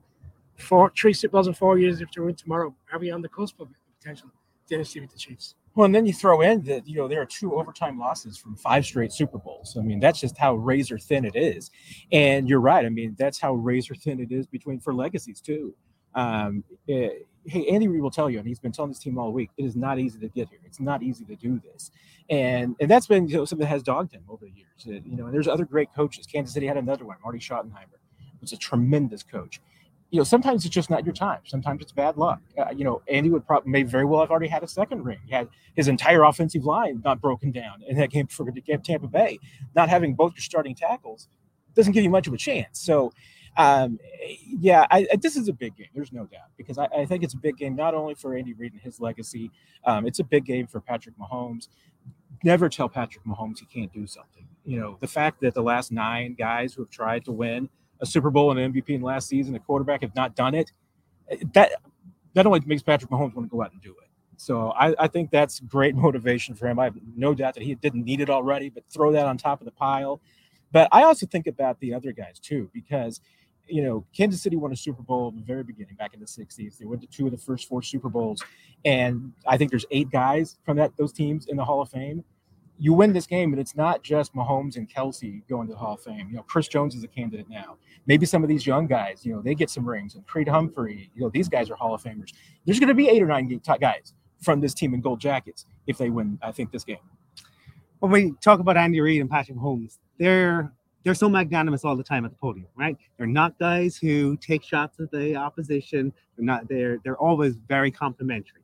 four 0.56 0.92
three 0.98 1.12
Super 1.12 1.32
Bowls 1.32 1.48
in 1.48 1.54
four 1.54 1.78
years 1.78 2.00
if 2.00 2.10
they 2.12 2.20
win 2.20 2.34
tomorrow 2.34 2.74
are 2.92 2.98
we 2.98 3.10
on 3.10 3.22
the 3.22 3.28
cusp 3.28 3.60
of 3.60 3.68
a 3.68 3.98
potential 3.98 4.30
dynasty 4.68 5.00
with 5.00 5.10
the 5.10 5.18
Chiefs 5.18 5.54
well, 5.78 5.84
and 5.84 5.94
then 5.94 6.06
you 6.06 6.12
throw 6.12 6.40
in 6.40 6.62
that 6.62 6.88
you 6.88 6.96
know 6.96 7.06
there 7.06 7.22
are 7.22 7.26
two 7.26 7.54
overtime 7.54 8.00
losses 8.00 8.36
from 8.36 8.56
five 8.56 8.84
straight 8.84 9.12
Super 9.12 9.38
Bowls. 9.38 9.76
I 9.78 9.82
mean, 9.82 10.00
that's 10.00 10.18
just 10.18 10.36
how 10.36 10.56
razor 10.56 10.98
thin 10.98 11.24
it 11.24 11.36
is. 11.36 11.70
And 12.10 12.48
you're 12.48 12.60
right. 12.60 12.84
I 12.84 12.88
mean, 12.88 13.14
that's 13.16 13.38
how 13.38 13.54
razor 13.54 13.94
thin 13.94 14.18
it 14.18 14.32
is 14.32 14.44
between 14.48 14.80
for 14.80 14.92
legacies 14.92 15.40
too. 15.40 15.76
Um, 16.14 16.64
it, 16.86 16.92
eh, 16.92 17.24
hey, 17.48 17.66
Andy 17.68 17.88
Reid 17.88 18.02
will 18.02 18.10
tell 18.10 18.28
you, 18.30 18.38
and 18.38 18.46
he's 18.46 18.58
been 18.58 18.72
telling 18.72 18.90
this 18.90 18.98
team 18.98 19.18
all 19.18 19.32
week, 19.32 19.50
it 19.56 19.64
is 19.64 19.76
not 19.76 19.98
easy 19.98 20.18
to 20.20 20.28
get 20.28 20.48
here. 20.48 20.60
It's 20.64 20.80
not 20.80 21.02
easy 21.02 21.24
to 21.24 21.36
do 21.36 21.60
this, 21.60 21.90
and 22.28 22.76
and 22.80 22.90
that's 22.90 23.06
been 23.06 23.28
you 23.28 23.36
know, 23.36 23.44
something 23.44 23.64
that 23.64 23.70
has 23.70 23.82
dogged 23.82 24.12
him 24.12 24.22
over 24.28 24.44
the 24.44 24.52
years. 24.52 24.86
Uh, 24.86 25.08
you 25.08 25.16
know, 25.16 25.26
and 25.26 25.34
there's 25.34 25.48
other 25.48 25.64
great 25.64 25.92
coaches. 25.94 26.26
Kansas 26.26 26.54
City 26.54 26.66
had 26.66 26.76
another 26.76 27.04
one, 27.04 27.16
Marty 27.22 27.38
Schottenheimer, 27.38 27.98
was 28.40 28.52
a 28.52 28.56
tremendous 28.56 29.22
coach. 29.22 29.60
You 30.10 30.18
know, 30.18 30.24
sometimes 30.24 30.64
it's 30.64 30.74
just 30.74 30.88
not 30.88 31.04
your 31.04 31.12
time. 31.12 31.40
Sometimes 31.44 31.82
it's 31.82 31.92
bad 31.92 32.16
luck. 32.16 32.40
Uh, 32.56 32.70
you 32.74 32.82
know, 32.82 33.02
Andy 33.08 33.28
would 33.28 33.46
probably 33.46 33.70
may 33.70 33.82
very 33.82 34.06
well 34.06 34.20
have 34.20 34.30
already 34.30 34.48
had 34.48 34.62
a 34.62 34.68
second 34.68 35.04
ring. 35.04 35.18
He 35.26 35.34
had 35.34 35.48
his 35.74 35.86
entire 35.86 36.22
offensive 36.22 36.64
line 36.64 37.02
not 37.04 37.20
broken 37.20 37.52
down 37.52 37.82
in 37.86 37.96
that 37.98 38.10
game 38.10 38.26
for 38.26 38.50
Tampa 38.50 39.06
Bay. 39.06 39.38
Not 39.76 39.90
having 39.90 40.14
both 40.14 40.32
your 40.32 40.40
starting 40.40 40.74
tackles 40.74 41.28
doesn't 41.74 41.92
give 41.92 42.02
you 42.02 42.10
much 42.10 42.26
of 42.26 42.32
a 42.32 42.38
chance. 42.38 42.80
So 42.80 43.12
Um, 43.58 43.98
yeah, 44.46 44.86
I, 44.88 45.06
I, 45.12 45.16
this 45.16 45.36
is 45.36 45.48
a 45.48 45.52
big 45.52 45.76
game. 45.76 45.88
There's 45.92 46.12
no 46.12 46.26
doubt 46.26 46.50
because 46.56 46.78
I, 46.78 46.86
I, 46.96 47.04
think 47.04 47.24
it's 47.24 47.34
a 47.34 47.38
big 47.38 47.56
game 47.56 47.74
not 47.74 47.92
only 47.92 48.14
for 48.14 48.36
Andy 48.36 48.52
Reid 48.52 48.72
and 48.72 48.80
his 48.80 49.00
legacy. 49.00 49.50
Um, 49.84 50.06
it's 50.06 50.20
a 50.20 50.24
big 50.24 50.44
game 50.44 50.68
for 50.68 50.80
Patrick 50.80 51.16
Mahomes. 51.18 51.66
Never 52.44 52.68
tell 52.68 52.88
Patrick 52.88 53.24
Mahomes 53.24 53.58
he 53.58 53.66
can't 53.66 53.92
do 53.92 54.06
something. 54.06 54.46
You 54.64 54.78
know, 54.78 54.96
the 55.00 55.08
fact 55.08 55.40
that 55.40 55.54
the 55.54 55.62
last 55.62 55.90
nine 55.90 56.36
guys 56.38 56.72
who 56.72 56.82
have 56.82 56.90
tried 56.90 57.24
to 57.24 57.32
win 57.32 57.68
a 58.00 58.06
Super 58.06 58.30
Bowl 58.30 58.52
and 58.52 58.60
an 58.60 58.72
MVP 58.72 58.90
in 58.90 59.02
last 59.02 59.28
season, 59.28 59.56
a 59.56 59.58
quarterback, 59.58 60.02
have 60.02 60.14
not 60.14 60.36
done 60.36 60.54
it. 60.54 60.70
That 61.52 61.72
that 62.34 62.46
only 62.46 62.60
makes 62.64 62.82
Patrick 62.82 63.10
Mahomes 63.10 63.34
want 63.34 63.50
to 63.50 63.56
go 63.56 63.62
out 63.62 63.72
and 63.72 63.82
do 63.82 63.90
it. 63.90 64.08
So 64.36 64.70
I, 64.70 64.94
I, 65.00 65.08
think 65.08 65.32
that's 65.32 65.58
great 65.58 65.94
motivation 65.96 66.54
for 66.54 66.68
him. 66.68 66.78
I 66.78 66.84
have 66.84 66.96
no 67.16 67.34
doubt 67.34 67.54
that 67.54 67.64
he 67.64 67.74
didn't 67.74 68.04
need 68.04 68.20
it 68.20 68.30
already, 68.30 68.68
but 68.68 68.84
throw 68.88 69.10
that 69.12 69.26
on 69.26 69.36
top 69.36 69.60
of 69.60 69.64
the 69.64 69.72
pile. 69.72 70.20
But 70.70 70.88
I 70.92 71.02
also 71.02 71.26
think 71.26 71.48
about 71.48 71.80
the 71.80 71.92
other 71.92 72.12
guys 72.12 72.38
too, 72.38 72.70
because 72.72 73.20
you 73.68 73.82
know 73.82 74.04
Kansas 74.16 74.42
City 74.42 74.56
won 74.56 74.72
a 74.72 74.76
Super 74.76 75.02
Bowl 75.02 75.28
in 75.28 75.36
the 75.36 75.42
very 75.42 75.62
beginning 75.62 75.94
back 75.96 76.14
in 76.14 76.20
the 76.20 76.26
'60s. 76.26 76.78
They 76.78 76.84
went 76.84 77.00
to 77.02 77.08
two 77.08 77.26
of 77.26 77.32
the 77.32 77.38
first 77.38 77.68
four 77.68 77.82
Super 77.82 78.08
Bowls, 78.08 78.42
and 78.84 79.32
I 79.46 79.56
think 79.56 79.70
there's 79.70 79.86
eight 79.90 80.10
guys 80.10 80.58
from 80.64 80.76
that 80.78 80.96
those 80.96 81.12
teams 81.12 81.46
in 81.46 81.56
the 81.56 81.64
Hall 81.64 81.80
of 81.80 81.90
Fame. 81.90 82.24
You 82.80 82.92
win 82.92 83.12
this 83.12 83.26
game, 83.26 83.50
but 83.50 83.58
it's 83.58 83.74
not 83.74 84.04
just 84.04 84.34
Mahomes 84.34 84.76
and 84.76 84.88
Kelce 84.88 85.42
going 85.48 85.66
to 85.66 85.72
the 85.72 85.78
Hall 85.78 85.94
of 85.94 86.00
Fame. 86.00 86.28
You 86.30 86.36
know, 86.36 86.44
Chris 86.44 86.68
Jones 86.68 86.94
is 86.94 87.02
a 87.02 87.08
candidate 87.08 87.48
now. 87.50 87.76
Maybe 88.06 88.24
some 88.24 88.44
of 88.44 88.48
these 88.48 88.64
young 88.64 88.86
guys, 88.86 89.26
you 89.26 89.34
know, 89.34 89.42
they 89.42 89.56
get 89.56 89.68
some 89.68 89.84
rings. 89.84 90.14
And 90.14 90.24
Creed 90.28 90.46
Humphrey, 90.46 91.10
you 91.12 91.22
know, 91.22 91.28
these 91.28 91.48
guys 91.48 91.70
are 91.70 91.74
Hall 91.74 91.92
of 91.92 92.00
Famers. 92.04 92.32
There's 92.66 92.78
going 92.78 92.88
to 92.88 92.94
be 92.94 93.08
eight 93.08 93.20
or 93.20 93.26
nine 93.26 93.60
guys 93.80 94.14
from 94.40 94.60
this 94.60 94.74
team 94.74 94.94
in 94.94 95.00
gold 95.00 95.20
jackets 95.20 95.66
if 95.88 95.98
they 95.98 96.10
win, 96.10 96.38
I 96.40 96.52
think, 96.52 96.70
this 96.70 96.84
game. 96.84 96.98
When 97.98 98.12
we 98.12 98.34
talk 98.40 98.60
about 98.60 98.76
Andy 98.76 99.00
Reid 99.00 99.20
and 99.20 99.28
Patrick 99.28 99.58
Mahomes, 99.58 99.98
they're 100.18 100.72
they're 101.04 101.14
so 101.14 101.28
magnanimous 101.28 101.84
all 101.84 101.96
the 101.96 102.02
time 102.02 102.24
at 102.24 102.30
the 102.30 102.36
podium, 102.36 102.66
right? 102.76 102.96
They're 103.16 103.26
not 103.26 103.58
guys 103.58 103.96
who 103.96 104.36
take 104.36 104.62
shots 104.62 105.00
at 105.00 105.10
the 105.10 105.36
opposition. 105.36 106.12
They're 106.36 106.44
not. 106.44 106.68
They're 106.68 106.98
they're 107.04 107.16
always 107.16 107.56
very 107.56 107.90
complimentary. 107.90 108.62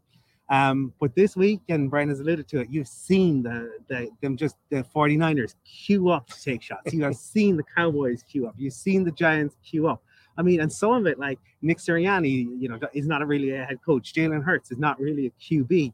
Um, 0.51 0.93
but 1.01 1.15
this 1.15 1.37
week, 1.37 1.61
and 1.71 1.91
Brian 1.91 2.11
has 2.11 2.21
alluded 2.21 2.47
to 2.49 2.61
it, 2.61 2.69
you've 2.71 2.89
seen 2.89 3.43
the, 3.43 3.73
the 3.89 4.11
them 4.21 4.37
just 4.37 4.57
the 4.71 4.85
49ers 4.95 5.55
queue 5.65 6.11
up 6.11 6.27
to 6.29 6.43
take 6.43 6.63
shots. 6.63 6.93
You 6.93 7.03
have 7.05 7.17
seen 7.35 7.57
the 7.57 7.63
Cowboys 7.63 8.23
queue 8.23 8.47
up. 8.47 8.55
You've 8.59 8.75
seen 8.75 9.05
the 9.05 9.13
Giants 9.13 9.57
queue 9.65 9.89
up. 9.89 10.03
I 10.37 10.43
mean, 10.43 10.61
and 10.61 10.71
some 10.71 10.93
of 10.93 11.07
it, 11.07 11.19
like 11.19 11.39
Nick 11.63 11.79
Sirianni, 11.79 12.61
you 12.61 12.69
know, 12.69 12.79
is 12.93 13.07
not 13.07 13.27
really 13.27 13.53
a 13.55 13.65
head 13.65 13.79
coach. 13.85 14.13
Jalen 14.13 14.43
Hurts 14.43 14.71
is 14.71 14.79
not 14.79 14.99
really 15.01 15.27
a 15.27 15.31
QB. 15.31 15.93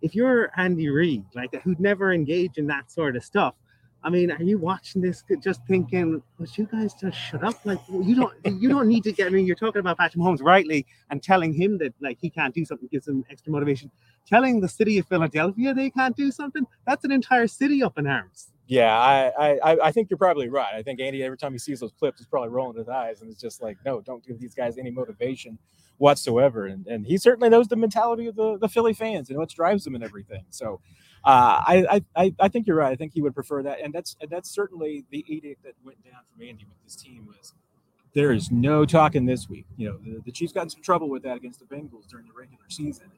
If 0.00 0.14
you're 0.14 0.50
Andy 0.56 0.88
Reid, 0.88 1.24
like 1.34 1.54
who'd 1.62 1.80
never 1.80 2.12
engage 2.12 2.56
in 2.56 2.66
that 2.68 2.90
sort 2.90 3.16
of 3.16 3.24
stuff, 3.24 3.54
I 4.04 4.10
mean, 4.10 4.30
are 4.30 4.42
you 4.42 4.58
watching 4.58 5.00
this 5.00 5.24
just 5.42 5.66
thinking, 5.66 6.22
"Would 6.38 6.56
you 6.58 6.68
guys 6.70 6.92
just 6.94 7.18
shut 7.18 7.42
up? 7.42 7.64
Like, 7.64 7.80
you 7.88 8.14
don't, 8.14 8.34
you 8.62 8.68
don't 8.68 8.86
need 8.86 9.02
to 9.04 9.12
get." 9.12 9.26
I 9.26 9.30
mean, 9.30 9.46
you're 9.46 9.56
talking 9.56 9.80
about 9.80 9.98
Patrick 9.98 10.22
Mahomes 10.22 10.42
rightly 10.42 10.86
and 11.10 11.22
telling 11.22 11.52
him 11.54 11.78
that 11.78 11.94
like 12.00 12.18
he 12.20 12.28
can't 12.30 12.54
do 12.54 12.64
something 12.64 12.88
gives 12.92 13.08
him 13.08 13.24
extra 13.30 13.50
motivation. 13.50 13.90
Telling 14.26 14.60
the 14.60 14.68
city 14.68 14.98
of 14.98 15.06
Philadelphia 15.08 15.74
they 15.74 15.90
can't 15.90 16.14
do 16.14 16.30
something, 16.30 16.64
that's 16.86 17.04
an 17.04 17.12
entire 17.12 17.46
city 17.46 17.82
up 17.82 17.98
in 17.98 18.06
arms. 18.06 18.50
Yeah, 18.66 18.96
I, 18.96 19.58
I, 19.62 19.78
I 19.84 19.92
think 19.92 20.08
you're 20.08 20.18
probably 20.18 20.48
right. 20.48 20.74
I 20.74 20.82
think 20.82 20.98
Andy, 20.98 21.22
every 21.22 21.36
time 21.36 21.52
he 21.52 21.58
sees 21.58 21.80
those 21.80 21.92
clips, 21.98 22.20
is 22.20 22.26
probably 22.26 22.48
rolling 22.48 22.78
his 22.78 22.88
eyes, 22.88 23.20
and 23.20 23.30
it's 23.30 23.40
just 23.40 23.62
like, 23.62 23.76
no, 23.84 24.00
don't 24.00 24.24
give 24.24 24.38
these 24.40 24.54
guys 24.54 24.78
any 24.78 24.90
motivation 24.90 25.58
whatsoever. 25.98 26.66
And 26.66 26.86
and 26.86 27.06
he 27.06 27.18
certainly 27.18 27.48
knows 27.48 27.68
the 27.68 27.76
mentality 27.76 28.26
of 28.26 28.36
the, 28.36 28.58
the 28.58 28.68
Philly 28.68 28.94
fans 28.94 29.28
and 29.28 29.38
what 29.38 29.50
drives 29.50 29.84
them 29.84 29.94
and 29.94 30.04
everything. 30.04 30.44
So, 30.50 30.80
uh, 31.24 31.62
I, 31.66 32.02
I 32.16 32.34
I 32.38 32.48
think 32.48 32.66
you're 32.66 32.76
right. 32.76 32.92
I 32.92 32.96
think 32.96 33.12
he 33.14 33.22
would 33.22 33.34
prefer 33.34 33.62
that, 33.62 33.80
and 33.80 33.92
that's 33.92 34.16
that's 34.30 34.50
certainly 34.50 35.04
the 35.10 35.24
edict 35.28 35.62
that 35.64 35.74
went 35.84 36.02
down 36.04 36.20
from 36.32 36.46
Andy 36.46 36.64
with 36.68 36.82
this 36.84 36.96
team 36.96 37.26
was 37.26 37.54
there 38.12 38.32
is 38.32 38.50
no 38.50 38.84
talking 38.84 39.26
this 39.26 39.48
week. 39.48 39.66
You 39.76 39.88
know, 39.88 39.98
the, 39.98 40.22
the 40.26 40.32
Chiefs 40.32 40.52
got 40.52 40.62
in 40.64 40.70
some 40.70 40.82
trouble 40.82 41.08
with 41.08 41.22
that 41.22 41.36
against 41.36 41.60
the 41.60 41.66
Bengals 41.66 42.06
during 42.08 42.26
the 42.26 42.32
regular 42.36 42.64
season 42.68 43.10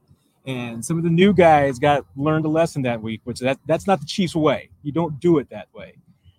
and 0.47 0.85
some 0.85 0.97
of 0.97 1.03
the 1.03 1.11
new 1.11 1.35
guys 1.35 1.79
got 1.79 2.07
learned 2.17 2.45
a 2.45 2.49
lesson 2.49 2.83
that 2.83 3.03
week, 3.03 3.21
which 3.25 3.41
that 3.41 3.59
that's 3.67 3.87
not 3.87 4.01
the 4.01 4.07
Chiefs' 4.07 4.37
way. 4.37 4.71
You 4.83 4.93
don't 4.93 5.19
do 5.21 5.39
it 5.39 5.51
that 5.51 5.67
way. 5.75 5.95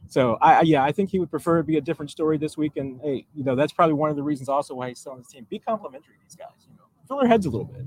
So 0.08 0.38
I 0.42 0.62
yeah, 0.62 0.84
I 0.84 0.94
think 0.94 1.10
he 1.10 1.20
would 1.20 1.30
prefer 1.30 1.58
to 1.58 1.64
be 1.64 1.78
a 1.78 1.82
different 1.82 2.10
story 2.10 2.38
this 2.38 2.58
week. 2.58 2.78
And 2.78 3.00
hey, 3.04 3.28
you 3.36 3.44
know, 3.44 3.56
that's 3.56 3.74
probably 3.74 3.94
one 3.94 4.10
of 4.10 4.16
the 4.16 4.24
reasons 4.24 4.48
also 4.48 4.74
why 4.74 4.90
he's 4.90 5.00
still 5.00 5.12
on 5.12 5.20
his 5.20 5.28
team. 5.28 5.46
Be 5.50 5.60
complimentary 5.60 6.16
to 6.16 6.24
these 6.24 6.36
guys. 6.36 6.66
You 6.70 6.76
know, 6.78 6.86
fill 7.08 7.20
their 7.20 7.28
heads 7.28 7.46
a 7.46 7.50
little 7.50 7.66
bit. 7.66 7.84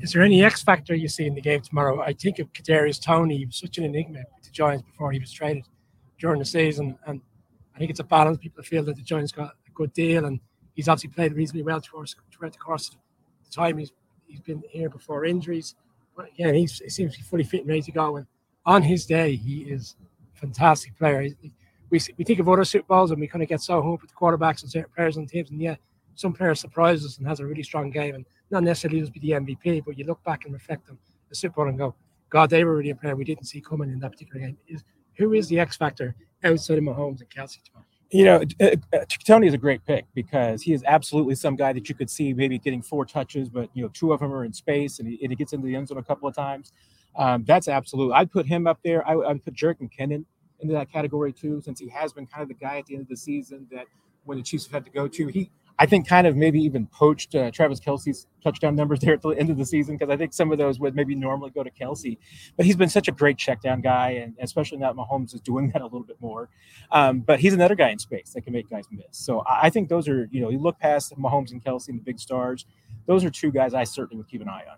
Is 0.00 0.12
there 0.12 0.22
any 0.22 0.42
X 0.42 0.62
factor 0.62 0.94
you 0.94 1.08
see 1.08 1.26
in 1.26 1.34
the 1.34 1.40
game 1.40 1.60
tomorrow? 1.60 2.00
I 2.00 2.14
think 2.14 2.38
of 2.38 2.52
Kadarius 2.52 3.02
Toney. 3.02 3.36
He 3.36 3.46
was 3.46 3.56
such 3.56 3.76
an 3.76 3.84
enigma 3.84 4.20
with 4.34 4.44
the 4.44 4.50
Giants 4.50 4.82
before 4.82 5.12
he 5.12 5.18
was 5.18 5.30
traded 5.30 5.64
during 6.18 6.38
the 6.38 6.44
season, 6.44 6.98
and 7.06 7.20
I 7.74 7.78
think 7.78 7.90
it's 7.90 8.00
a 8.00 8.04
balance. 8.04 8.38
People 8.38 8.62
feel 8.62 8.82
that 8.84 8.96
the 8.96 9.02
Giants 9.02 9.32
got 9.32 9.54
a 9.66 9.70
good 9.74 9.92
deal, 9.92 10.24
and 10.24 10.40
he's 10.74 10.88
obviously 10.88 11.10
played 11.10 11.34
reasonably 11.34 11.64
well 11.64 11.80
throughout 11.80 12.52
the 12.52 12.58
course 12.58 12.88
of 12.88 12.96
the 13.44 13.50
time 13.50 13.78
he's 13.78 13.92
he's 14.26 14.40
been 14.40 14.62
here 14.70 14.88
before 14.88 15.24
injuries. 15.24 15.74
But 16.16 16.28
again, 16.28 16.54
he 16.54 16.66
seems 16.66 17.12
to 17.14 17.18
be 17.18 17.24
fully 17.24 17.44
fit 17.44 17.60
and 17.60 17.68
ready 17.68 17.82
to 17.82 17.92
go. 17.92 18.16
And 18.16 18.26
on 18.64 18.82
his 18.82 19.06
day, 19.06 19.36
he 19.36 19.62
is 19.62 19.96
a 20.34 20.38
fantastic 20.38 20.96
player. 20.96 21.28
We, 21.90 22.00
we 22.16 22.24
think 22.24 22.38
of 22.38 22.48
other 22.48 22.64
Super 22.64 22.86
Bowls 22.86 23.10
and 23.10 23.20
we 23.20 23.26
kind 23.26 23.42
of 23.42 23.48
get 23.48 23.60
so 23.60 23.78
up 23.78 24.00
with 24.00 24.10
the 24.10 24.16
quarterbacks 24.16 24.62
and 24.62 24.70
certain 24.70 24.92
players 24.94 25.16
on 25.16 25.26
teams. 25.26 25.50
And 25.50 25.60
yeah, 25.60 25.76
some 26.14 26.32
players 26.32 26.60
surprise 26.60 27.04
us 27.04 27.18
and 27.18 27.26
has 27.26 27.40
a 27.40 27.46
really 27.46 27.62
strong 27.62 27.90
game 27.90 28.14
and 28.14 28.26
not 28.50 28.62
necessarily 28.62 29.00
just 29.00 29.12
be 29.12 29.20
the 29.20 29.30
MVP, 29.30 29.84
but 29.84 29.98
you 29.98 30.04
look 30.04 30.22
back 30.24 30.44
and 30.44 30.52
reflect 30.52 30.88
on 30.88 30.98
the 31.28 31.34
Super 31.34 31.56
Bowl 31.56 31.68
and 31.68 31.78
go, 31.78 31.94
God, 32.28 32.50
they 32.50 32.64
were 32.64 32.76
really 32.76 32.90
a 32.90 32.94
player 32.94 33.16
we 33.16 33.24
didn't 33.24 33.44
see 33.44 33.60
coming 33.60 33.90
in 33.90 33.98
that 34.00 34.12
particular 34.12 34.40
game. 34.40 34.56
Is 34.68 34.84
who 35.16 35.32
is 35.32 35.48
the 35.48 35.58
X 35.58 35.76
factor 35.76 36.14
outside 36.44 36.78
of 36.78 36.84
Mahomes 36.84 37.20
and 37.20 37.28
Kelce 37.30 37.62
tomorrow? 37.62 37.86
You 38.12 38.24
know, 38.24 38.42
uh, 38.60 38.76
uh, 38.92 39.42
is 39.42 39.54
a 39.54 39.58
great 39.58 39.84
pick 39.84 40.04
because 40.14 40.62
he 40.62 40.72
is 40.72 40.82
absolutely 40.84 41.36
some 41.36 41.54
guy 41.54 41.72
that 41.72 41.88
you 41.88 41.94
could 41.94 42.10
see 42.10 42.32
maybe 42.32 42.58
getting 42.58 42.82
four 42.82 43.04
touches, 43.04 43.48
but 43.48 43.70
you 43.72 43.82
know, 43.82 43.90
two 43.92 44.12
of 44.12 44.18
them 44.18 44.32
are 44.32 44.44
in 44.44 44.52
space, 44.52 44.98
and 44.98 45.08
he, 45.08 45.18
and 45.22 45.30
he 45.30 45.36
gets 45.36 45.52
into 45.52 45.66
the 45.66 45.76
end 45.76 45.88
zone 45.88 45.98
a 45.98 46.02
couple 46.02 46.28
of 46.28 46.34
times. 46.34 46.72
Um, 47.16 47.44
that's 47.44 47.68
absolute. 47.68 48.12
I'd 48.12 48.30
put 48.30 48.46
him 48.46 48.66
up 48.66 48.80
there. 48.84 49.06
I, 49.06 49.14
would 49.14 49.44
put 49.44 49.54
Jerick 49.54 49.76
McKinnon 49.80 50.24
into 50.60 50.74
that 50.74 50.90
category 50.90 51.32
too, 51.32 51.60
since 51.60 51.78
he 51.78 51.88
has 51.88 52.12
been 52.12 52.26
kind 52.26 52.42
of 52.42 52.48
the 52.48 52.54
guy 52.54 52.78
at 52.78 52.86
the 52.86 52.94
end 52.94 53.02
of 53.02 53.08
the 53.08 53.16
season 53.16 53.66
that 53.70 53.86
when 54.24 54.38
the 54.38 54.44
Chiefs 54.44 54.64
have 54.66 54.72
had 54.72 54.84
to 54.84 54.90
go 54.90 55.06
to. 55.08 55.26
He 55.28 55.50
I 55.80 55.86
think 55.86 56.06
kind 56.06 56.26
of 56.26 56.36
maybe 56.36 56.60
even 56.60 56.86
poached 56.86 57.34
uh, 57.34 57.50
Travis 57.50 57.80
Kelce's 57.80 58.26
touchdown 58.44 58.76
numbers 58.76 59.00
there 59.00 59.14
at 59.14 59.22
the 59.22 59.30
end 59.30 59.48
of 59.48 59.56
the 59.56 59.64
season 59.64 59.96
because 59.96 60.12
I 60.12 60.16
think 60.16 60.34
some 60.34 60.52
of 60.52 60.58
those 60.58 60.78
would 60.78 60.94
maybe 60.94 61.14
normally 61.14 61.50
go 61.50 61.64
to 61.64 61.70
Kelce, 61.70 62.18
but 62.58 62.66
he's 62.66 62.76
been 62.76 62.90
such 62.90 63.08
a 63.08 63.12
great 63.12 63.38
check 63.38 63.62
down 63.62 63.80
guy, 63.80 64.10
and 64.10 64.34
especially 64.40 64.76
now 64.76 64.92
Mahomes 64.92 65.34
is 65.34 65.40
doing 65.40 65.70
that 65.72 65.80
a 65.80 65.84
little 65.84 66.04
bit 66.04 66.20
more. 66.20 66.50
Um, 66.92 67.20
but 67.20 67.40
he's 67.40 67.54
another 67.54 67.74
guy 67.74 67.88
in 67.88 67.98
space 67.98 68.34
that 68.34 68.42
can 68.42 68.52
make 68.52 68.68
guys 68.68 68.84
miss. 68.90 69.06
So 69.12 69.42
I 69.48 69.70
think 69.70 69.88
those 69.88 70.06
are 70.06 70.28
you 70.30 70.42
know 70.42 70.50
you 70.50 70.58
look 70.58 70.78
past 70.78 71.16
Mahomes 71.16 71.50
and 71.50 71.64
Kelce 71.64 71.88
and 71.88 71.98
the 71.98 72.04
big 72.04 72.20
stars, 72.20 72.66
those 73.06 73.24
are 73.24 73.30
two 73.30 73.50
guys 73.50 73.72
I 73.72 73.84
certainly 73.84 74.18
would 74.18 74.28
keep 74.28 74.42
an 74.42 74.50
eye 74.50 74.64
on. 74.70 74.76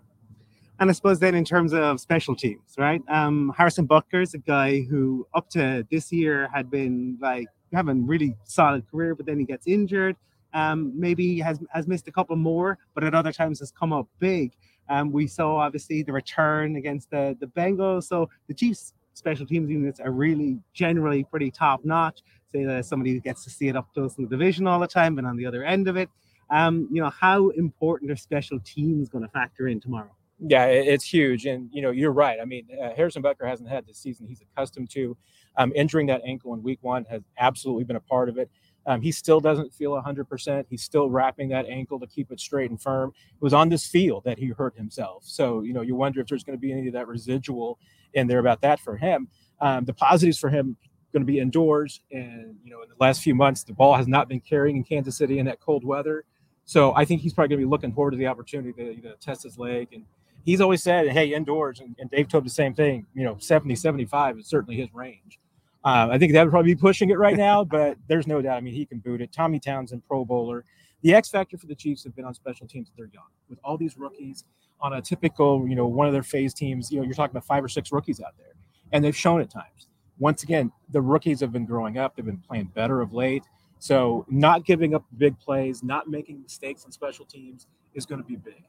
And 0.79 0.89
I 0.89 0.93
suppose 0.93 1.19
then 1.19 1.35
in 1.35 1.45
terms 1.45 1.73
of 1.73 1.99
special 1.99 2.35
teams, 2.35 2.75
right? 2.77 3.01
Um, 3.09 3.53
Harrison 3.57 3.87
Butker 3.87 4.23
is 4.23 4.33
a 4.33 4.39
guy 4.39 4.81
who 4.81 5.27
up 5.33 5.49
to 5.51 5.85
this 5.91 6.11
year 6.13 6.49
had 6.53 6.71
been 6.71 7.17
like 7.21 7.47
having 7.73 8.07
really 8.07 8.35
solid 8.45 8.89
career, 8.89 9.15
but 9.15 9.25
then 9.25 9.37
he 9.37 9.45
gets 9.45 9.67
injured 9.67 10.15
um, 10.53 10.91
maybe 10.95 11.39
has 11.39 11.59
has 11.71 11.87
missed 11.87 12.07
a 12.07 12.11
couple 12.11 12.35
more, 12.35 12.77
but 12.93 13.03
at 13.03 13.13
other 13.13 13.31
times 13.31 13.59
has 13.59 13.71
come 13.71 13.93
up 13.93 14.07
big. 14.19 14.53
Um, 14.89 15.11
we 15.11 15.27
saw 15.27 15.57
obviously 15.57 16.03
the 16.03 16.11
return 16.11 16.75
against 16.75 17.09
the 17.09 17.37
the 17.39 17.47
Bengals. 17.47 18.03
So 18.05 18.29
the 18.47 18.53
Chiefs 18.53 18.93
special 19.13 19.45
teams 19.45 19.69
units 19.69 19.99
are 19.99 20.11
really 20.11 20.59
generally 20.73 21.23
pretty 21.23 21.51
top 21.51 21.85
notch. 21.85 22.21
Say 22.51 22.65
that 22.65 22.85
somebody 22.85 23.13
who 23.13 23.19
gets 23.19 23.43
to 23.45 23.49
see 23.49 23.67
it 23.67 23.75
up 23.75 23.91
close 23.93 24.17
in 24.17 24.25
the 24.25 24.29
division 24.29 24.67
all 24.67 24.79
the 24.79 24.87
time, 24.87 25.17
and 25.17 25.27
on 25.27 25.37
the 25.37 25.45
other 25.45 25.63
end 25.63 25.87
of 25.87 25.97
it, 25.97 26.09
um, 26.49 26.87
you 26.91 27.01
know 27.01 27.09
how 27.09 27.49
important 27.49 28.11
are 28.11 28.15
special 28.15 28.59
teams 28.63 29.09
going 29.09 29.23
to 29.23 29.29
factor 29.29 29.67
in 29.67 29.79
tomorrow? 29.79 30.11
Yeah, 30.39 30.65
it's 30.65 31.05
huge, 31.05 31.45
and 31.45 31.69
you 31.71 31.81
know 31.81 31.91
you're 31.91 32.11
right. 32.11 32.39
I 32.41 32.45
mean, 32.45 32.67
uh, 32.81 32.89
Harrison 32.95 33.23
Butker 33.23 33.47
hasn't 33.47 33.69
had 33.69 33.87
the 33.87 33.93
season 33.93 34.27
he's 34.27 34.41
accustomed 34.41 34.89
to. 34.91 35.15
Um, 35.55 35.71
injuring 35.75 36.07
that 36.07 36.21
ankle 36.25 36.53
in 36.53 36.63
Week 36.63 36.79
One 36.81 37.05
has 37.05 37.21
absolutely 37.37 37.83
been 37.83 37.95
a 37.95 38.01
part 38.01 38.27
of 38.27 38.37
it. 38.37 38.49
Um, 38.85 39.01
he 39.01 39.11
still 39.11 39.39
doesn't 39.39 39.73
feel 39.73 39.91
100%. 39.91 40.65
He's 40.69 40.83
still 40.83 41.09
wrapping 41.09 41.49
that 41.49 41.65
ankle 41.67 41.99
to 41.99 42.07
keep 42.07 42.31
it 42.31 42.39
straight 42.39 42.69
and 42.69 42.81
firm. 42.81 43.13
It 43.33 43.41
was 43.41 43.53
on 43.53 43.69
this 43.69 43.87
field 43.87 44.23
that 44.25 44.37
he 44.37 44.47
hurt 44.47 44.75
himself. 44.75 45.23
So, 45.25 45.61
you 45.61 45.73
know, 45.73 45.81
you 45.81 45.95
wonder 45.95 46.19
if 46.19 46.27
there's 46.27 46.43
going 46.43 46.57
to 46.57 46.61
be 46.61 46.71
any 46.71 46.87
of 46.87 46.93
that 46.93 47.07
residual 47.07 47.79
in 48.13 48.27
there 48.27 48.39
about 48.39 48.61
that 48.61 48.79
for 48.79 48.97
him. 48.97 49.27
Um, 49.61 49.85
the 49.85 49.93
positives 49.93 50.37
for 50.37 50.49
him 50.49 50.75
going 51.13 51.21
to 51.21 51.31
be 51.31 51.39
indoors. 51.39 52.01
And, 52.11 52.55
you 52.63 52.71
know, 52.71 52.81
in 52.81 52.89
the 52.89 52.95
last 52.99 53.21
few 53.21 53.35
months, 53.35 53.63
the 53.63 53.73
ball 53.73 53.95
has 53.95 54.07
not 54.07 54.27
been 54.27 54.41
carrying 54.41 54.75
in 54.75 54.83
Kansas 54.83 55.15
City 55.15 55.39
in 55.39 55.45
that 55.45 55.61
cold 55.61 55.85
weather. 55.85 56.25
So 56.65 56.93
I 56.95 57.05
think 57.05 57.21
he's 57.21 57.33
probably 57.33 57.49
going 57.49 57.61
to 57.61 57.67
be 57.67 57.69
looking 57.69 57.93
forward 57.93 58.11
to 58.11 58.17
the 58.17 58.27
opportunity 58.27 58.73
to 58.73 58.95
you 58.95 59.01
know, 59.01 59.13
test 59.21 59.43
his 59.43 59.57
leg. 59.57 59.89
And 59.93 60.05
he's 60.43 60.59
always 60.59 60.81
said, 60.81 61.07
hey, 61.09 61.33
indoors, 61.33 61.79
and, 61.79 61.95
and 61.99 62.09
Dave 62.09 62.27
told 62.27 62.45
the 62.45 62.49
same 62.49 62.73
thing, 62.73 63.05
you 63.13 63.23
know, 63.23 63.37
70, 63.39 63.75
75 63.75 64.39
is 64.39 64.47
certainly 64.47 64.79
his 64.79 64.93
range. 64.93 65.39
Um, 65.85 66.11
I 66.11 66.17
think 66.17 66.31
that 66.33 66.43
would 66.43 66.51
probably 66.51 66.75
be 66.75 66.79
pushing 66.79 67.09
it 67.09 67.17
right 67.17 67.35
now, 67.35 67.63
but 67.63 67.97
there's 68.07 68.25
no 68.25 68.41
doubt. 68.41 68.57
I 68.57 68.61
mean, 68.61 68.73
he 68.73 68.85
can 68.85 68.99
boot 68.99 69.21
it. 69.21 69.33
Tommy 69.33 69.59
Townsend, 69.59 70.03
Pro 70.07 70.23
Bowler. 70.23 70.63
The 71.01 71.13
X 71.13 71.29
factor 71.29 71.57
for 71.57 71.67
the 71.67 71.75
Chiefs 71.75 72.05
have 72.05 72.15
been 72.15 72.23
on 72.23 72.33
special 72.33 72.65
teams. 72.65 72.89
They're 72.95 73.09
young 73.13 73.27
with 73.49 73.59
all 73.63 73.77
these 73.77 73.97
rookies 73.97 74.45
on 74.79 74.93
a 74.93 75.01
typical, 75.01 75.67
you 75.67 75.75
know, 75.75 75.85
one 75.85 76.07
of 76.07 76.13
their 76.13 76.23
phase 76.23 76.53
teams. 76.53 76.89
You 76.89 76.99
know, 76.99 77.05
you're 77.05 77.13
talking 77.13 77.31
about 77.31 77.45
five 77.45 77.63
or 77.63 77.67
six 77.67 77.91
rookies 77.91 78.21
out 78.21 78.33
there, 78.37 78.53
and 78.93 79.03
they've 79.03 79.15
shown 79.15 79.41
at 79.41 79.49
times. 79.49 79.87
Once 80.19 80.43
again, 80.43 80.71
the 80.91 81.01
rookies 81.01 81.41
have 81.41 81.51
been 81.51 81.65
growing 81.65 81.97
up. 81.97 82.15
They've 82.15 82.25
been 82.25 82.37
playing 82.37 82.71
better 82.73 83.01
of 83.01 83.13
late. 83.13 83.43
So 83.79 84.25
not 84.29 84.63
giving 84.63 84.95
up 84.95 85.03
big 85.17 85.37
plays, 85.39 85.83
not 85.83 86.09
making 86.09 86.41
mistakes 86.41 86.85
on 86.85 86.93
special 86.93 87.25
teams 87.25 87.67
is 87.93 88.05
going 88.05 88.21
to 88.21 88.27
be 88.27 88.37
big. 88.37 88.63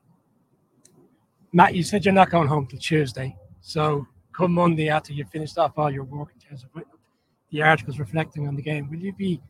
Matt, 1.53 1.77
you 1.77 1.85
said 1.85 2.05
you're 2.05 2.13
not 2.13 2.31
going 2.31 2.49
home 2.49 2.67
till 2.67 2.81
Tuesday. 2.81 3.37
So 3.61 4.09
come 4.33 4.53
Monday 4.53 4.89
after 4.89 5.13
you've 5.13 5.31
finished 5.31 5.57
off 5.57 5.75
all 5.77 5.89
your 5.89 6.03
work 6.03 6.31
in 6.35 6.41
terms 6.41 6.65
of 6.65 6.71
the 7.55 7.63
articles 7.63 8.01
reflecting 8.01 8.49
on 8.49 8.57
the 8.57 8.63
game, 8.63 8.91
will 8.91 8.99
you 8.99 9.13
be 9.13 9.41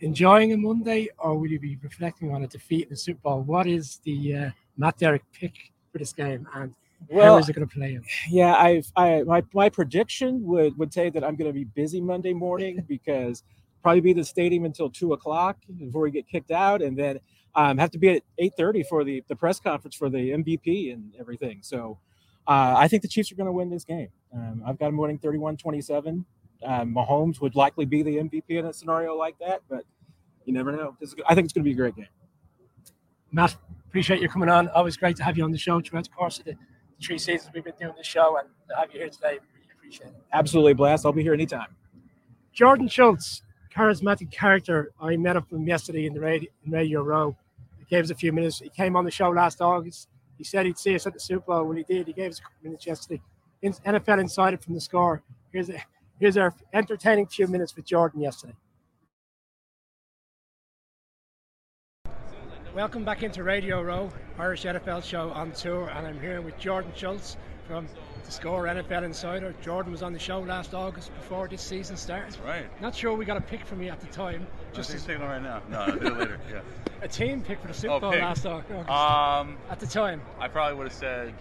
enjoying 0.00 0.52
a 0.52 0.56
Monday 0.58 1.08
or 1.18 1.38
will 1.38 1.48
you 1.48 1.58
be 1.58 1.78
reflecting 1.82 2.34
on 2.34 2.42
a 2.42 2.46
defeat 2.46 2.82
in 2.82 2.90
the 2.90 2.96
Super 2.96 3.20
Bowl? 3.20 3.40
What 3.40 3.66
is 3.66 3.98
the 4.04 4.36
uh, 4.36 4.50
Matt 4.76 4.98
Derrick 4.98 5.22
pick 5.32 5.54
for 5.90 5.96
this 5.96 6.12
game 6.12 6.46
and 6.54 6.74
how 7.10 7.16
Well, 7.16 7.38
is 7.38 7.48
it 7.48 7.54
going 7.54 7.66
to 7.66 7.74
play 7.74 7.96
out? 7.96 8.04
Yeah, 8.28 8.54
I've 8.54 8.92
I 8.94 9.22
my 9.22 9.42
my 9.54 9.70
prediction 9.70 10.44
would 10.44 10.76
would 10.76 10.92
say 10.92 11.08
that 11.08 11.24
I'm 11.24 11.34
going 11.34 11.48
to 11.48 11.54
be 11.54 11.64
busy 11.64 11.98
Monday 11.98 12.34
morning 12.34 12.84
because 12.88 13.42
probably 13.82 14.02
be 14.02 14.10
at 14.10 14.16
the 14.16 14.24
stadium 14.24 14.66
until 14.66 14.90
two 14.90 15.14
o'clock 15.14 15.56
before 15.78 16.02
we 16.02 16.10
get 16.10 16.28
kicked 16.28 16.50
out, 16.50 16.82
and 16.82 16.94
then 16.94 17.20
um, 17.54 17.78
have 17.78 17.90
to 17.92 17.98
be 17.98 18.10
at 18.10 18.22
eight 18.36 18.52
thirty 18.54 18.82
for 18.82 19.02
the 19.02 19.24
the 19.28 19.36
press 19.36 19.58
conference 19.58 19.96
for 19.96 20.10
the 20.10 20.32
MVP 20.32 20.92
and 20.92 21.14
everything. 21.18 21.60
So 21.62 21.98
uh, 22.46 22.74
I 22.76 22.86
think 22.86 23.00
the 23.00 23.08
Chiefs 23.08 23.32
are 23.32 23.36
going 23.36 23.46
to 23.46 23.52
win 23.52 23.70
this 23.70 23.84
game. 23.84 24.10
Um, 24.34 24.62
I've 24.66 24.78
got 24.78 24.86
them 24.86 24.96
winning 24.96 25.18
31-27. 25.18 26.24
Um, 26.64 26.94
Mahomes 26.94 27.40
would 27.40 27.54
likely 27.54 27.86
be 27.86 28.02
the 28.02 28.16
MVP 28.16 28.50
in 28.50 28.66
a 28.66 28.72
scenario 28.72 29.14
like 29.14 29.38
that, 29.38 29.62
but 29.68 29.84
you 30.44 30.52
never 30.52 30.72
know. 30.72 30.96
This 31.00 31.10
is, 31.10 31.16
I 31.28 31.34
think 31.34 31.46
it's 31.46 31.52
going 31.52 31.64
to 31.64 31.68
be 31.68 31.72
a 31.72 31.76
great 31.76 31.96
game. 31.96 32.08
Matt, 33.32 33.56
appreciate 33.88 34.20
you 34.20 34.28
coming 34.28 34.48
on. 34.48 34.68
Always 34.68 34.96
great 34.96 35.16
to 35.16 35.24
have 35.24 35.38
you 35.38 35.44
on 35.44 35.52
the 35.52 35.58
show 35.58 35.80
throughout 35.80 36.04
the 36.04 36.10
course 36.10 36.38
of 36.38 36.44
the 36.44 36.56
three 37.02 37.18
seasons 37.18 37.50
we've 37.54 37.64
been 37.64 37.72
doing 37.78 37.94
the 37.96 38.04
show 38.04 38.38
and 38.38 38.48
to 38.68 38.76
have 38.76 38.92
you 38.92 39.00
here 39.00 39.08
today. 39.08 39.38
Really 39.54 39.66
appreciate 39.78 40.08
it. 40.08 40.22
Absolutely 40.32 40.74
blast. 40.74 41.06
I'll 41.06 41.12
be 41.12 41.22
here 41.22 41.34
anytime. 41.34 41.68
Jordan 42.52 42.88
Schultz, 42.88 43.42
charismatic 43.74 44.30
character. 44.30 44.90
I 45.00 45.16
met 45.16 45.36
up 45.36 45.50
with 45.50 45.60
him 45.60 45.66
yesterday 45.66 46.06
in 46.06 46.14
the 46.14 46.20
radio, 46.20 46.50
in 46.64 46.72
radio 46.72 47.02
Row. 47.02 47.36
He 47.78 47.84
gave 47.84 48.04
us 48.04 48.10
a 48.10 48.14
few 48.14 48.32
minutes. 48.32 48.58
He 48.58 48.68
came 48.68 48.96
on 48.96 49.04
the 49.04 49.10
show 49.10 49.30
last 49.30 49.60
August. 49.62 50.08
He 50.36 50.44
said 50.44 50.66
he'd 50.66 50.78
see 50.78 50.94
us 50.94 51.06
at 51.06 51.14
the 51.14 51.20
Super 51.20 51.46
Bowl. 51.46 51.64
When 51.64 51.76
he 51.76 51.84
did, 51.84 52.06
he 52.06 52.12
gave 52.12 52.30
us 52.30 52.38
a 52.38 52.42
couple 52.42 52.58
minutes 52.62 52.86
yesterday. 52.86 53.20
In, 53.62 53.72
NFL 53.72 54.20
Insider 54.20 54.56
from 54.56 54.74
the 54.74 54.80
score. 54.80 55.22
Here's 55.52 55.68
a, 55.68 55.82
here's 56.20 56.36
our 56.36 56.54
entertaining 56.72 57.26
few 57.26 57.48
minutes 57.48 57.74
with 57.74 57.84
Jordan 57.84 58.20
yesterday. 58.20 58.54
Welcome 62.74 63.04
back 63.04 63.24
into 63.24 63.42
Radio 63.42 63.82
Row, 63.82 64.10
Irish 64.38 64.62
NFL 64.62 65.02
show 65.02 65.30
on 65.30 65.50
tour, 65.52 65.88
and 65.88 66.06
I'm 66.06 66.20
here 66.20 66.40
with 66.40 66.56
Jordan 66.56 66.92
Schultz 66.94 67.36
from 67.66 67.88
the 68.24 68.30
Score 68.30 68.64
NFL 68.66 69.02
Insider. 69.02 69.52
Jordan 69.60 69.90
was 69.90 70.04
on 70.04 70.12
the 70.12 70.20
show 70.20 70.38
last 70.38 70.72
August 70.72 71.12
before 71.16 71.48
this 71.48 71.62
season 71.62 71.96
started. 71.96 72.36
Right. 72.46 72.66
Not 72.80 72.94
sure 72.94 73.14
we 73.14 73.24
got 73.24 73.36
a 73.36 73.40
pick 73.40 73.64
from 73.66 73.82
you 73.82 73.90
at 73.90 73.98
the 74.00 74.06
time. 74.06 74.46
Just 74.72 74.90
Just 74.90 74.90
a 74.90 74.94
as 74.94 75.02
signal 75.02 75.26
right 75.26 75.42
now. 75.42 75.62
No, 75.68 75.78
I'll 75.80 75.98
do 75.98 76.06
it 76.06 76.16
later. 76.16 76.38
Yeah. 76.48 76.60
a 77.02 77.08
team 77.08 77.42
pick 77.42 77.60
for 77.60 77.66
the 77.66 77.74
Super 77.74 77.94
Oh, 77.94 78.00
Bowl 78.00 78.12
pick. 78.12 78.20
last 78.22 78.46
August. 78.46 78.88
Um, 78.88 79.56
at 79.68 79.80
the 79.80 79.86
time. 79.86 80.22
I 80.38 80.46
probably 80.46 80.76
would 80.78 80.86
have 80.86 80.92
said 80.96 81.34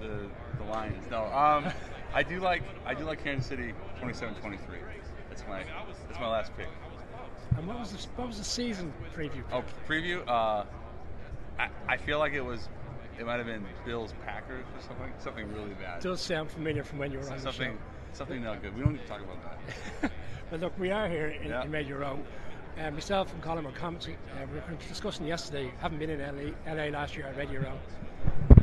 the 0.00 0.30
the 0.56 0.64
Lions. 0.70 1.04
No. 1.10 1.24
Um, 1.26 1.66
I 2.12 2.22
do 2.22 2.40
like 2.40 2.62
I 2.86 2.94
do 2.94 3.04
like 3.04 3.22
Kansas 3.22 3.46
City 3.46 3.72
27-23. 4.00 4.58
That's 5.28 5.44
my 5.48 5.62
that's 6.08 6.20
my 6.20 6.28
last 6.28 6.56
pick. 6.56 6.66
And 7.56 7.66
what 7.66 7.78
was 7.78 7.92
the 7.92 8.08
what 8.16 8.28
was 8.28 8.38
the 8.38 8.44
season 8.44 8.92
preview? 9.14 9.42
Oh, 9.52 9.62
preview. 9.88 10.26
Uh, 10.28 10.64
I, 11.58 11.68
I 11.88 11.96
feel 11.96 12.18
like 12.18 12.32
it 12.32 12.40
was 12.44 12.68
it 13.18 13.26
might 13.26 13.36
have 13.36 13.46
been 13.46 13.64
Bills 13.84 14.14
Packers 14.24 14.64
or 14.76 14.82
something 14.82 15.12
something 15.18 15.52
really 15.52 15.74
bad. 15.74 15.98
It 15.98 16.02
does 16.08 16.20
sound 16.20 16.50
familiar 16.50 16.82
from 16.84 16.98
when 16.98 17.12
you 17.12 17.18
were 17.18 17.24
on 17.30 17.36
the 17.36 17.40
something 17.42 17.72
show. 17.72 17.78
something 18.12 18.42
not 18.42 18.62
good. 18.62 18.74
We 18.76 18.82
don't 18.82 18.92
need 18.92 19.02
to 19.02 19.08
talk 19.08 19.20
about 19.20 19.38
that. 20.02 20.10
But 20.50 20.58
look, 20.58 20.76
we 20.80 20.90
are 20.90 21.08
here 21.08 21.28
in, 21.28 21.48
Yeah. 21.50 21.62
in 21.62 21.70
Radio 21.70 21.96
Row. 21.98 22.18
Uh, 22.76 22.90
myself 22.90 23.32
and 23.32 23.40
Colin 23.40 23.64
were 23.64 23.70
commenting. 23.70 24.16
Uh, 24.34 24.46
we 24.52 24.58
were 24.58 24.64
discussing 24.88 25.24
yesterday. 25.24 25.70
Haven't 25.80 25.98
been 26.00 26.10
in 26.10 26.18
LA, 26.18 26.74
LA 26.74 26.86
last 26.88 27.14
year 27.16 27.26
at 27.26 27.36
Radio 27.36 27.60
Row. 27.60 27.78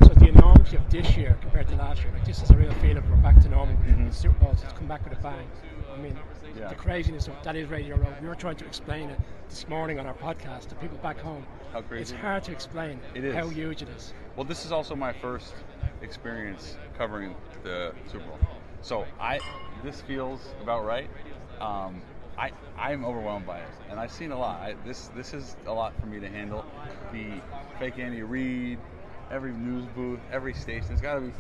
So 0.05 0.09
the 0.15 0.27
enormity 0.27 0.75
of 0.75 0.89
this 0.89 1.15
year 1.15 1.37
compared 1.39 1.69
to 1.69 1.75
last 1.77 2.03
year, 2.03 2.11
like 2.11 2.25
this 2.25 2.43
is 2.43 2.49
a 2.49 2.57
real 2.57 2.73
feeling. 2.81 3.06
We're 3.06 3.06
back 3.33 3.41
to 3.43 3.49
normal. 3.49 3.75
The 4.07 4.13
Super 4.13 4.39
Bowl 4.39 4.53
has 4.53 4.63
come 4.73 4.87
back 4.87 5.03
with 5.03 5.17
a 5.17 5.21
bang. 5.21 5.47
I 5.93 5.97
mean, 5.97 6.13
Mm-hmm. 6.13 6.59
Yeah. 6.59 6.69
the 6.69 6.75
craziness 6.75 7.27
of 7.27 7.33
that 7.43 7.55
is 7.57 7.69
Radio 7.69 7.97
Row. 7.97 8.07
We 8.21 8.27
were 8.27 8.33
trying 8.35 8.55
to 8.55 8.65
explain 8.65 9.09
it 9.09 9.19
this 9.49 9.67
morning 9.67 9.99
on 9.99 10.05
our 10.07 10.13
podcast 10.13 10.67
to 10.69 10.75
people 10.75 10.97
back 10.99 11.19
home. 11.19 11.45
How 11.73 11.81
crazy! 11.81 12.01
It's 12.01 12.11
hard 12.21 12.43
to 12.45 12.51
explain 12.53 12.99
It 13.13 13.25
is. 13.25 13.35
how 13.35 13.49
huge 13.49 13.81
it 13.81 13.89
is. 13.89 14.13
Well, 14.37 14.45
this 14.45 14.65
is 14.65 14.71
also 14.71 14.95
my 14.95 15.11
first 15.13 15.53
experience 16.01 16.77
covering 16.97 17.35
the 17.63 17.93
Super 18.09 18.25
Bowl, 18.25 18.39
so 18.81 19.05
I 19.19 19.39
this 19.83 19.99
feels 20.01 20.39
about 20.63 20.85
right. 20.85 21.09
Um, 21.59 22.01
I 22.37 22.51
I'm 22.77 23.03
overwhelmed 23.05 23.45
by 23.45 23.59
it, 23.59 23.69
and 23.89 23.99
I've 23.99 24.11
seen 24.11 24.31
a 24.31 24.39
lot. 24.39 24.61
I, 24.61 24.75
this 24.85 25.09
this 25.17 25.33
is 25.33 25.57
a 25.67 25.73
lot 25.73 25.93
for 25.99 26.05
me 26.07 26.19
to 26.21 26.29
handle. 26.29 26.65
The 27.11 27.41
fake 27.77 27.99
Andy 27.99 28.23
Reid, 28.23 28.79
every 29.31 29.51
news 29.51 29.85
booth, 29.95 30.21
every 30.31 30.53
station. 30.53 30.93
It's 30.93 31.01
got 31.01 31.15
to 31.15 31.21
be 31.21 31.33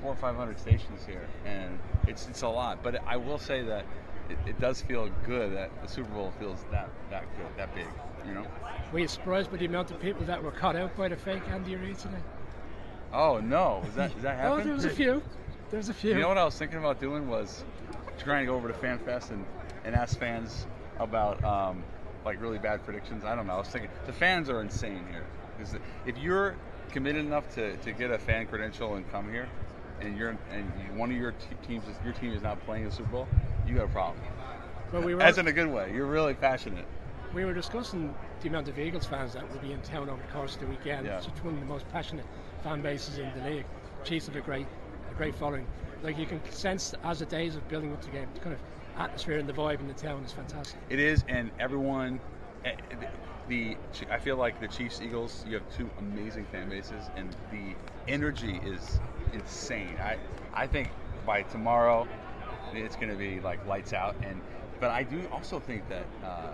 four 0.00 0.12
or 0.12 0.16
five 0.16 0.36
hundred 0.36 0.58
stations 0.58 1.04
here, 1.06 1.26
and 1.44 1.78
it's 2.06 2.28
it's 2.28 2.42
a 2.42 2.48
lot. 2.48 2.82
But 2.82 3.02
I 3.06 3.16
will 3.16 3.38
say 3.38 3.62
that 3.62 3.84
it, 4.28 4.38
it 4.46 4.60
does 4.60 4.80
feel 4.82 5.08
good 5.26 5.54
that 5.56 5.70
the 5.82 5.88
Super 5.88 6.10
Bowl 6.10 6.32
feels 6.38 6.64
that 6.70 6.88
that 7.10 7.24
good, 7.36 7.46
that 7.56 7.74
big. 7.74 7.86
You 8.26 8.34
know. 8.34 8.46
Were 8.92 8.98
you 8.98 9.08
surprised 9.08 9.50
by 9.50 9.56
the 9.56 9.66
amount 9.66 9.90
of 9.90 10.00
people 10.00 10.24
that 10.26 10.42
were 10.42 10.50
caught 10.50 10.76
out 10.76 10.96
by 10.96 11.08
the 11.08 11.16
fake 11.16 11.42
Andy 11.48 11.76
Reid 11.76 11.98
today? 11.98 12.18
Oh 13.12 13.38
no, 13.38 13.82
is 13.86 13.94
that 13.94 14.14
is 14.16 14.22
that 14.22 14.44
Oh, 14.50 14.62
there 14.62 14.74
was 14.74 14.84
a 14.84 14.90
few. 14.90 15.22
There 15.70 15.78
was 15.78 15.88
a 15.88 15.94
few. 15.94 16.10
You 16.14 16.20
know 16.20 16.28
what 16.28 16.38
I 16.38 16.44
was 16.44 16.56
thinking 16.56 16.78
about 16.78 17.00
doing 17.00 17.28
was 17.28 17.64
trying 18.18 18.44
to 18.44 18.52
go 18.52 18.56
over 18.56 18.68
to 18.68 18.74
FanFest 18.74 19.30
and, 19.30 19.44
and 19.84 19.94
ask 19.94 20.18
fans 20.18 20.66
about 20.98 21.42
um, 21.44 21.82
like 22.24 22.40
really 22.40 22.58
bad 22.58 22.84
predictions. 22.84 23.24
I 23.24 23.34
don't 23.34 23.46
know. 23.46 23.54
I 23.54 23.58
was 23.58 23.68
thinking 23.68 23.90
the 24.06 24.12
fans 24.12 24.50
are 24.50 24.60
insane 24.60 25.04
here. 25.10 25.26
If 26.06 26.18
you're 26.18 26.56
committed 26.90 27.24
enough 27.24 27.54
to, 27.54 27.76
to 27.76 27.92
get 27.92 28.10
a 28.10 28.18
fan 28.18 28.46
credential 28.46 28.94
and 28.94 29.10
come 29.10 29.30
here, 29.30 29.48
and 30.00 30.16
you're 30.16 30.36
and 30.50 30.72
one 30.98 31.10
of 31.10 31.16
your 31.16 31.32
te- 31.32 31.56
teams 31.66 31.86
is, 31.88 31.96
your 32.04 32.12
team 32.12 32.32
is 32.32 32.42
not 32.42 32.64
playing 32.64 32.82
in 32.84 32.88
the 32.90 32.94
Super 32.94 33.10
Bowl, 33.10 33.28
you 33.66 33.74
got 33.76 33.84
a 33.84 33.88
problem. 33.88 34.18
But 34.90 35.04
we 35.04 35.14
were 35.14 35.22
As 35.22 35.38
in 35.38 35.46
a 35.46 35.52
good 35.52 35.68
way. 35.68 35.92
You're 35.94 36.06
really 36.06 36.34
passionate. 36.34 36.86
we 37.32 37.44
were 37.44 37.54
discussing 37.54 38.14
the 38.40 38.48
amount 38.48 38.68
of 38.68 38.78
Eagles 38.78 39.06
fans 39.06 39.32
that 39.34 39.50
will 39.50 39.60
be 39.60 39.72
in 39.72 39.80
town 39.80 40.08
over 40.08 40.20
the 40.20 40.32
course 40.32 40.54
of 40.54 40.60
the 40.60 40.66
weekend. 40.66 41.06
Yeah. 41.06 41.18
It's 41.18 41.26
one 41.44 41.54
of 41.54 41.60
the 41.60 41.66
most 41.66 41.88
passionate 41.88 42.26
fan 42.62 42.80
bases 42.82 43.18
in 43.18 43.30
the 43.36 43.48
league. 43.48 43.66
Chiefs 44.04 44.26
have 44.26 44.36
a 44.36 44.40
great, 44.40 44.66
a 45.10 45.14
great 45.14 45.34
following. 45.34 45.66
Like 46.02 46.18
you 46.18 46.26
can 46.26 46.40
sense 46.50 46.94
as 47.04 47.18
the 47.20 47.26
days 47.26 47.54
of 47.56 47.68
building 47.68 47.92
up 47.92 48.02
the 48.02 48.10
game, 48.10 48.28
the 48.34 48.40
kind 48.40 48.54
of 48.54 48.60
atmosphere 48.96 49.38
and 49.38 49.48
the 49.48 49.52
vibe 49.52 49.80
in 49.80 49.86
the 49.86 49.94
town 49.94 50.24
is 50.24 50.32
fantastic. 50.32 50.80
It 50.88 50.98
is, 50.98 51.24
and 51.28 51.50
everyone. 51.58 52.20
eh, 52.64 52.72
The 53.48 53.76
I 54.10 54.18
feel 54.18 54.36
like 54.36 54.60
the 54.60 54.68
Chiefs 54.68 55.00
Eagles. 55.00 55.44
You 55.46 55.54
have 55.56 55.64
two 55.76 55.90
amazing 55.98 56.46
fan 56.46 56.68
bases, 56.68 57.10
and 57.16 57.34
the 57.50 57.74
energy 58.08 58.60
is 58.64 59.00
insane. 59.32 59.96
I 60.02 60.18
I 60.52 60.66
think 60.66 60.90
by 61.26 61.42
tomorrow, 61.42 62.06
it's 62.72 62.96
going 62.96 63.10
to 63.10 63.16
be 63.16 63.40
like 63.40 63.64
lights 63.66 63.92
out. 63.92 64.16
And 64.22 64.40
but 64.80 64.90
I 64.90 65.02
do 65.02 65.22
also 65.32 65.60
think 65.60 65.88
that 65.88 66.06
uh, 66.24 66.52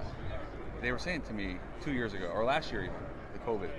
they 0.83 0.93
were 0.93 0.99
saying 0.99 1.22
to 1.22 1.33
me 1.33 1.59
two 1.81 1.93
years 1.93 2.14
ago 2.14 2.27
or 2.27 2.45
last 2.45 2.72
year 2.72 2.83
even 2.83 2.95
the 3.33 3.39
COVID, 3.41 3.70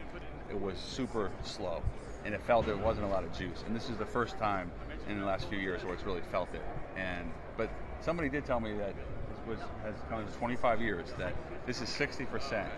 it 0.50 0.60
was 0.60 0.78
super 0.78 1.32
slow, 1.44 1.82
and 2.26 2.34
it 2.34 2.42
felt 2.42 2.66
there 2.66 2.78
wasn't 2.78 3.06
a 3.06 3.10
lot 3.10 3.24
of 3.24 3.38
juice. 3.38 3.64
And 3.66 3.76
this 3.76 3.90
is 3.90 3.98
the 3.98 4.06
first 4.06 4.38
time 4.38 4.72
in 5.10 5.20
the 5.20 5.26
last 5.26 5.48
few 5.48 5.58
years 5.58 5.84
where 5.84 5.94
it's 5.94 6.04
really 6.04 6.22
felt 6.32 6.54
it. 6.54 6.64
And 6.96 7.32
but 7.58 7.70
somebody 8.02 8.30
did 8.30 8.46
tell 8.46 8.60
me 8.60 8.74
that 8.78 8.94
this 8.96 9.48
was 9.48 9.60
has 9.84 9.96
come 10.10 10.26
to 10.26 10.34
25 10.34 10.82
years 10.82 11.14
that 11.18 11.34
this 11.66 11.82
is 11.82 11.90
60 11.90 12.26
percent 12.26 12.70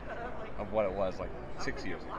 of 0.57 0.72
what 0.72 0.86
it 0.86 0.91
was 0.91 1.20
like 1.20 1.30
six 1.59 1.86
years 1.86 2.01
ago 2.03 2.13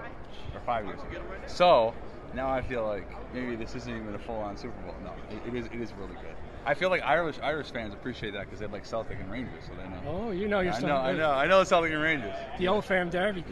or 0.54 0.60
five 0.60 0.84
years 0.86 1.00
ago. 1.02 1.22
So 1.46 1.94
now 2.34 2.50
I 2.50 2.62
feel 2.62 2.86
like 2.86 3.06
maybe 3.34 3.56
this 3.56 3.74
isn't 3.74 3.94
even 3.94 4.14
a 4.14 4.18
full-on 4.18 4.56
Super 4.56 4.80
Bowl. 4.82 4.94
No, 5.04 5.12
it, 5.30 5.48
it 5.48 5.58
is. 5.58 5.66
It 5.66 5.80
is 5.80 5.92
really 5.94 6.14
good. 6.14 6.34
I 6.66 6.74
feel 6.74 6.90
like 6.90 7.02
Irish 7.02 7.36
Irish 7.42 7.70
fans 7.70 7.94
appreciate 7.94 8.32
that 8.34 8.44
because 8.44 8.60
they 8.60 8.66
like 8.66 8.84
Celtic 8.84 9.18
and 9.18 9.30
Rangers, 9.30 9.64
so 9.66 9.72
they 9.74 9.88
know. 9.88 10.00
Oh, 10.06 10.30
you 10.30 10.46
know 10.46 10.60
your 10.60 10.72
stuff. 10.74 10.84
I 10.84 10.88
know, 10.88 10.96
I 10.96 11.12
know, 11.12 11.30
I 11.30 11.46
know 11.46 11.64
Celtic 11.64 11.92
and 11.92 12.02
Rangers. 12.02 12.34
The 12.58 12.68
old 12.68 12.84
firm 12.84 13.08
derby. 13.08 13.44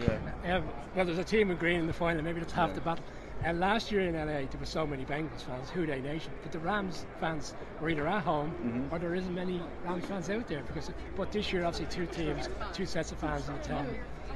Yeah. 0.45 0.57
Um, 0.57 0.65
well, 0.95 1.07
there's 1.07 1.19
a 1.19 1.25
team 1.25 1.49
with 1.49 1.59
green 1.59 1.81
in 1.81 1.87
the 1.87 1.93
final. 1.93 2.23
Maybe 2.23 2.41
that's 2.41 2.53
half 2.53 2.69
Yeah. 2.71 2.75
the 2.75 2.81
battle. 2.83 3.05
And 3.45 3.61
last 3.61 3.93
year 3.93 4.01
in 4.03 4.15
LA, 4.15 4.25
there 4.49 4.59
were 4.59 4.67
so 4.67 4.87
many 4.87 5.05
Bengals 5.05 5.43
fans, 5.43 5.71
Who 5.71 5.87
Dey 5.87 6.01
Nation. 6.01 6.33
But 6.43 6.53
the 6.53 6.59
Rams 6.59 7.07
fans 7.21 7.55
were 7.81 7.89
either 7.89 8.07
at 8.07 8.23
home 8.25 8.51
Mm-hmm. 8.65 8.95
or 8.95 8.99
there 8.99 9.15
isn't 9.15 9.35
many 9.35 9.61
Rams 9.85 10.05
fans 10.07 10.29
out 10.29 10.49
there. 10.49 10.63
Because, 10.67 10.91
but 11.17 11.31
this 11.31 11.53
year, 11.53 11.65
obviously, 11.65 11.87
two 11.95 12.07
teams, 12.13 12.49
two 12.73 12.87
sets 12.87 13.13
of 13.13 13.19
fans 13.19 13.49
in 13.49 13.55
the 13.57 13.63
town. 13.63 13.87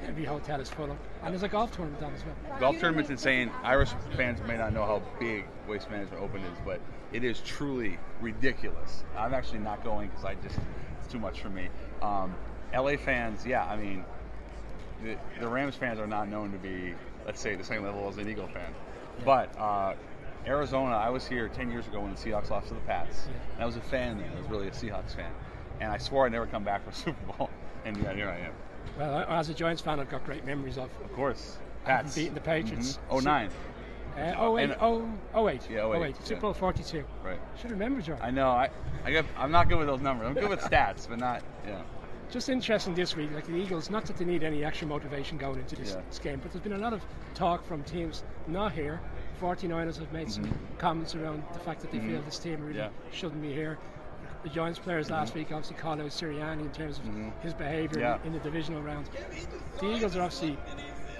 Every 0.06 0.24
hotel 0.24 0.60
is 0.60 0.68
full 0.68 0.90
up, 0.90 0.98
and 1.22 1.32
there's 1.32 1.44
a 1.44 1.48
golf 1.48 1.76
tournament 1.76 2.02
on 2.02 2.12
as 2.12 2.24
well. 2.24 2.58
Golf 2.58 2.78
tournament's 2.80 3.08
insane. 3.10 3.52
Irish 3.62 3.90
fans 4.16 4.40
may 4.48 4.56
not 4.56 4.72
know 4.72 4.84
how 4.84 5.00
big 5.20 5.44
Waste 5.68 5.88
Management 5.92 6.20
Open 6.20 6.40
is, 6.42 6.58
but 6.64 6.80
it 7.12 7.22
is 7.22 7.40
truly 7.42 7.98
ridiculous. 8.20 9.04
I'm 9.16 9.32
actually 9.32 9.60
not 9.60 9.84
going 9.84 10.08
because 10.08 10.24
I 10.24 10.34
just 10.36 10.58
it's 10.98 11.12
too 11.12 11.20
much 11.20 11.40
for 11.40 11.50
me. 11.50 11.68
Um, 12.00 12.34
LA 12.74 12.96
fans, 12.96 13.46
yeah, 13.46 13.64
I 13.64 13.76
mean, 13.76 14.04
the, 15.04 15.16
the 15.38 15.46
Rams 15.46 15.76
fans 15.76 16.00
are 16.00 16.06
not 16.08 16.28
known 16.28 16.50
to 16.50 16.58
be, 16.58 16.94
let's 17.24 17.40
say, 17.40 17.54
the 17.54 17.62
same 17.64 17.84
level 17.84 18.08
as 18.08 18.18
an 18.18 18.28
Eagle 18.28 18.48
fan. 18.48 18.74
But 19.24 19.56
uh, 19.58 19.94
Arizona, 20.46 20.96
I 20.96 21.10
was 21.10 21.26
here 21.26 21.48
10 21.48 21.70
years 21.70 21.86
ago 21.86 22.00
when 22.00 22.10
the 22.14 22.16
Seahawks 22.16 22.50
lost 22.50 22.68
to 22.68 22.74
the 22.74 22.80
Pats. 22.80 23.26
And 23.54 23.62
I 23.62 23.66
was 23.66 23.76
a 23.76 23.80
fan 23.80 24.18
then. 24.18 24.30
I 24.36 24.40
was 24.40 24.48
really 24.50 24.68
a 24.68 24.72
Seahawks 24.72 25.14
fan. 25.14 25.30
And 25.80 25.90
I 25.92 25.98
swore 25.98 26.26
I'd 26.26 26.32
never 26.32 26.46
come 26.46 26.64
back 26.64 26.84
for 26.84 26.90
a 26.90 26.94
Super 27.04 27.32
Bowl. 27.32 27.50
And 27.84 27.96
yeah, 27.96 28.12
here 28.14 28.28
I 28.28 28.38
am. 28.38 28.52
Well, 28.98 29.18
as 29.28 29.48
a 29.48 29.54
Giants 29.54 29.80
fan, 29.82 30.00
I've 30.00 30.10
got 30.10 30.24
great 30.24 30.44
memories 30.44 30.76
of 30.78 30.90
Of 31.04 31.12
course. 31.14 31.58
Pats. 31.84 32.14
beating 32.14 32.34
the 32.34 32.40
Patriots. 32.40 32.98
Oh 33.10 33.18
nine. 33.18 33.50
Uh, 34.16 34.34
oh, 34.36 34.58
eight, 34.58 34.64
And- 34.64 34.76
oh, 34.80 35.08
oh, 35.34 35.48
eight. 35.48 35.62
Yeah, 35.70 35.80
oh, 35.80 35.92
oh, 35.92 36.04
eight, 36.04 36.10
eight. 36.10 36.16
Super 36.22 36.34
yeah. 36.34 36.40
Bowl 36.40 36.52
42. 36.54 37.04
Right. 37.24 37.40
Should 37.60 37.70
remember, 37.70 38.02
John. 38.02 38.18
I 38.20 38.30
know. 38.30 38.48
I 38.50 38.68
I 39.06 39.22
I'm 39.38 39.50
not 39.50 39.68
good 39.68 39.78
with 39.78 39.86
those 39.86 40.00
numbers. 40.02 40.26
I'm 40.28 40.34
good 40.34 40.50
with 40.50 40.60
stats, 40.60 41.08
but 41.08 41.18
not 41.18 41.42
yeah. 41.66 41.80
Just 42.32 42.48
interesting 42.48 42.94
this 42.94 43.14
week, 43.14 43.30
like 43.34 43.46
the 43.46 43.54
Eagles, 43.54 43.90
not 43.90 44.06
that 44.06 44.16
they 44.16 44.24
need 44.24 44.42
any 44.42 44.64
extra 44.64 44.88
motivation 44.88 45.36
going 45.36 45.58
into 45.58 45.76
this, 45.76 45.90
Yeah. 45.90 46.00
this 46.08 46.18
game, 46.18 46.40
but 46.42 46.50
there's 46.50 46.62
been 46.62 46.72
a 46.72 46.78
lot 46.78 46.94
of 46.94 47.02
talk 47.34 47.62
from 47.66 47.82
teams 47.84 48.24
not 48.46 48.72
here. 48.72 49.00
49ers 49.38 49.98
have 49.98 50.10
made 50.14 50.30
some 50.32 50.50
comments 50.78 51.14
around 51.14 51.42
the 51.52 51.58
fact 51.58 51.82
that 51.82 51.90
they 51.92 51.98
feel 51.98 52.22
this 52.22 52.38
team 52.38 52.60
really 52.62 52.78
Mm-hmm. 52.78 52.78
Yeah. 52.78 53.12
shouldn't 53.12 53.42
be 53.42 53.52
here. 53.52 53.78
The 54.44 54.48
Giants 54.48 54.78
players 54.78 55.10
last 55.10 55.34
week 55.34 55.48
obviously 55.52 55.76
called 55.76 56.00
out 56.00 56.06
Sirianni 56.06 56.62
in 56.62 56.70
terms 56.72 56.98
of 56.98 57.04
his 57.42 57.52
behaviour 57.52 58.00
Mm-hmm. 58.00 58.00
Yeah. 58.00 58.18
in, 58.22 58.28
in 58.28 58.32
the 58.32 58.38
divisional 58.40 58.80
round. 58.80 59.10
The 59.80 59.92
Eagles 59.94 60.16
are 60.16 60.22
obviously 60.22 60.56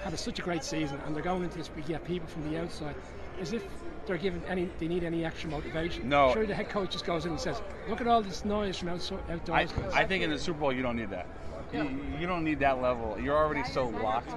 had 0.03 0.13
a, 0.13 0.17
such 0.17 0.39
a 0.39 0.41
great 0.41 0.63
season, 0.63 0.99
and 1.05 1.15
they're 1.15 1.21
going 1.23 1.43
into 1.43 1.59
this 1.59 1.69
week, 1.75 1.85
get 1.85 2.03
people 2.05 2.27
from 2.27 2.49
the 2.51 2.59
outside, 2.59 2.95
as 3.39 3.53
if 3.53 3.63
they're 4.05 4.17
given 4.17 4.41
any, 4.47 4.69
they 4.79 4.87
need 4.87 5.03
any 5.03 5.25
extra 5.25 5.49
motivation. 5.49 6.09
No. 6.09 6.33
Sure, 6.33 6.45
the 6.45 6.55
head 6.55 6.69
coach 6.69 6.91
just 6.91 7.05
goes 7.05 7.25
in 7.25 7.31
and 7.31 7.39
says, 7.39 7.61
"Look 7.87 8.01
at 8.01 8.07
all 8.07 8.21
this 8.21 8.45
noise 8.45 8.77
from 8.77 8.89
outside, 8.89 9.19
I, 9.49 9.67
I 9.93 10.05
think 10.05 10.23
in 10.23 10.29
the 10.29 10.39
Super 10.39 10.59
Bowl 10.59 10.73
you 10.73 10.81
don't 10.81 10.95
need 10.95 11.09
that. 11.11 11.27
You, 11.71 11.99
you 12.19 12.27
don't 12.27 12.43
need 12.43 12.59
that 12.59 12.81
level. 12.81 13.17
You're 13.19 13.37
already 13.37 13.63
so 13.63 13.87
locked, 13.87 14.31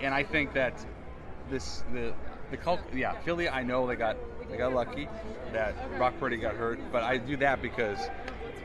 and 0.00 0.12
I 0.12 0.22
think 0.22 0.52
that 0.54 0.84
this 1.48 1.84
the 1.92 2.12
the 2.50 2.56
cult. 2.56 2.80
Yeah, 2.92 3.12
Philly. 3.20 3.48
I 3.48 3.62
know 3.62 3.86
they 3.86 3.96
got 3.96 4.16
they 4.50 4.56
got 4.56 4.74
lucky 4.74 5.08
that 5.52 5.74
Brock 5.96 6.14
Purdy 6.18 6.36
got 6.36 6.54
hurt, 6.54 6.80
but 6.90 7.02
I 7.02 7.16
do 7.16 7.36
that 7.38 7.62
because 7.62 7.98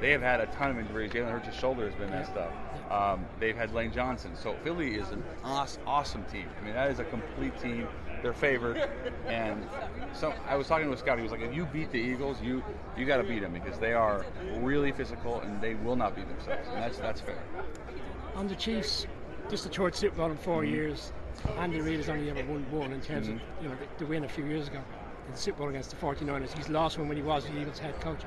they 0.02 0.12
have 0.12 0.22
had 0.22 0.42
a 0.42 0.48
ton 0.48 0.72
of 0.72 0.80
injuries. 0.80 1.12
Jalen 1.12 1.32
Hurts' 1.32 1.58
shoulder 1.58 1.86
has 1.86 1.96
been 1.96 2.10
messed 2.10 2.36
up. 2.36 2.54
Um, 2.92 3.26
they've 3.40 3.56
had 3.56 3.74
Lane 3.74 3.92
Johnson. 3.92 4.32
So 4.36 4.56
Philly 4.64 4.96
is 4.96 5.10
an 5.12 5.24
awesome, 5.44 5.82
awesome 5.86 6.24
team. 6.26 6.48
I 6.60 6.66
mean, 6.66 6.74
that 6.74 6.92
is 6.92 7.00
a 7.00 7.04
complete 7.06 7.60
team. 7.62 7.88
They're 8.22 8.34
favored, 8.34 8.78
and 9.28 9.64
so 10.14 10.34
I 10.48 10.56
was 10.56 10.68
talking 10.68 10.88
to 10.88 10.94
a 10.94 10.98
scout. 10.98 11.18
He 11.18 11.24
was 11.24 11.32
like, 11.32 11.42
"If 11.42 11.54
you 11.54 11.66
beat 11.66 11.92
the 11.92 12.00
Eagles, 12.00 12.42
you 12.42 12.64
you 12.98 13.06
got 13.06 13.18
to 13.18 13.24
beat 13.24 13.40
them 13.40 13.54
because 13.54 13.78
they 13.80 13.94
are 13.94 14.26
really 14.60 14.92
physical 14.92 15.40
and 15.42 15.62
they 15.62 15.76
will 15.76 15.96
not 15.96 16.16
beat 16.16 16.28
themselves, 16.28 16.68
and 16.74 16.82
that's 16.82 16.98
that's 16.98 17.22
fair." 17.22 17.38
on 18.36 18.48
the 18.48 18.56
Chiefs, 18.56 19.08
just 19.50 19.64
the 19.64 19.70
third 19.70 19.96
Super 19.96 20.16
Bowl 20.16 20.30
in 20.32 20.38
4 20.38 20.62
Mm-hmm. 20.62 20.74
years. 20.74 21.12
Andy 21.58 21.82
Reid 21.82 21.98
has 21.98 22.10
only 22.10 22.30
ever 22.30 22.44
won 22.52 22.66
one 22.72 22.92
in 22.92 23.02
terms 23.02 23.28
of 23.28 23.36
you 23.62 23.70
know 23.70 23.76
the, 23.76 23.88
the 24.00 24.06
win 24.06 24.24
a 24.24 24.28
few 24.30 24.46
years 24.46 24.68
ago 24.68 24.80
in 25.26 25.32
the 25.34 25.38
Super 25.40 25.60
Bowl 25.60 25.70
against 25.70 25.90
the 25.92 25.96
49ers. 25.98 26.54
He's 26.56 26.70
lost 26.70 26.98
one 26.98 27.08
when 27.08 27.18
he 27.18 27.24
was 27.24 27.46
the 27.46 27.60
Eagles 27.60 27.80
head 27.80 28.00
coach. 28.02 28.22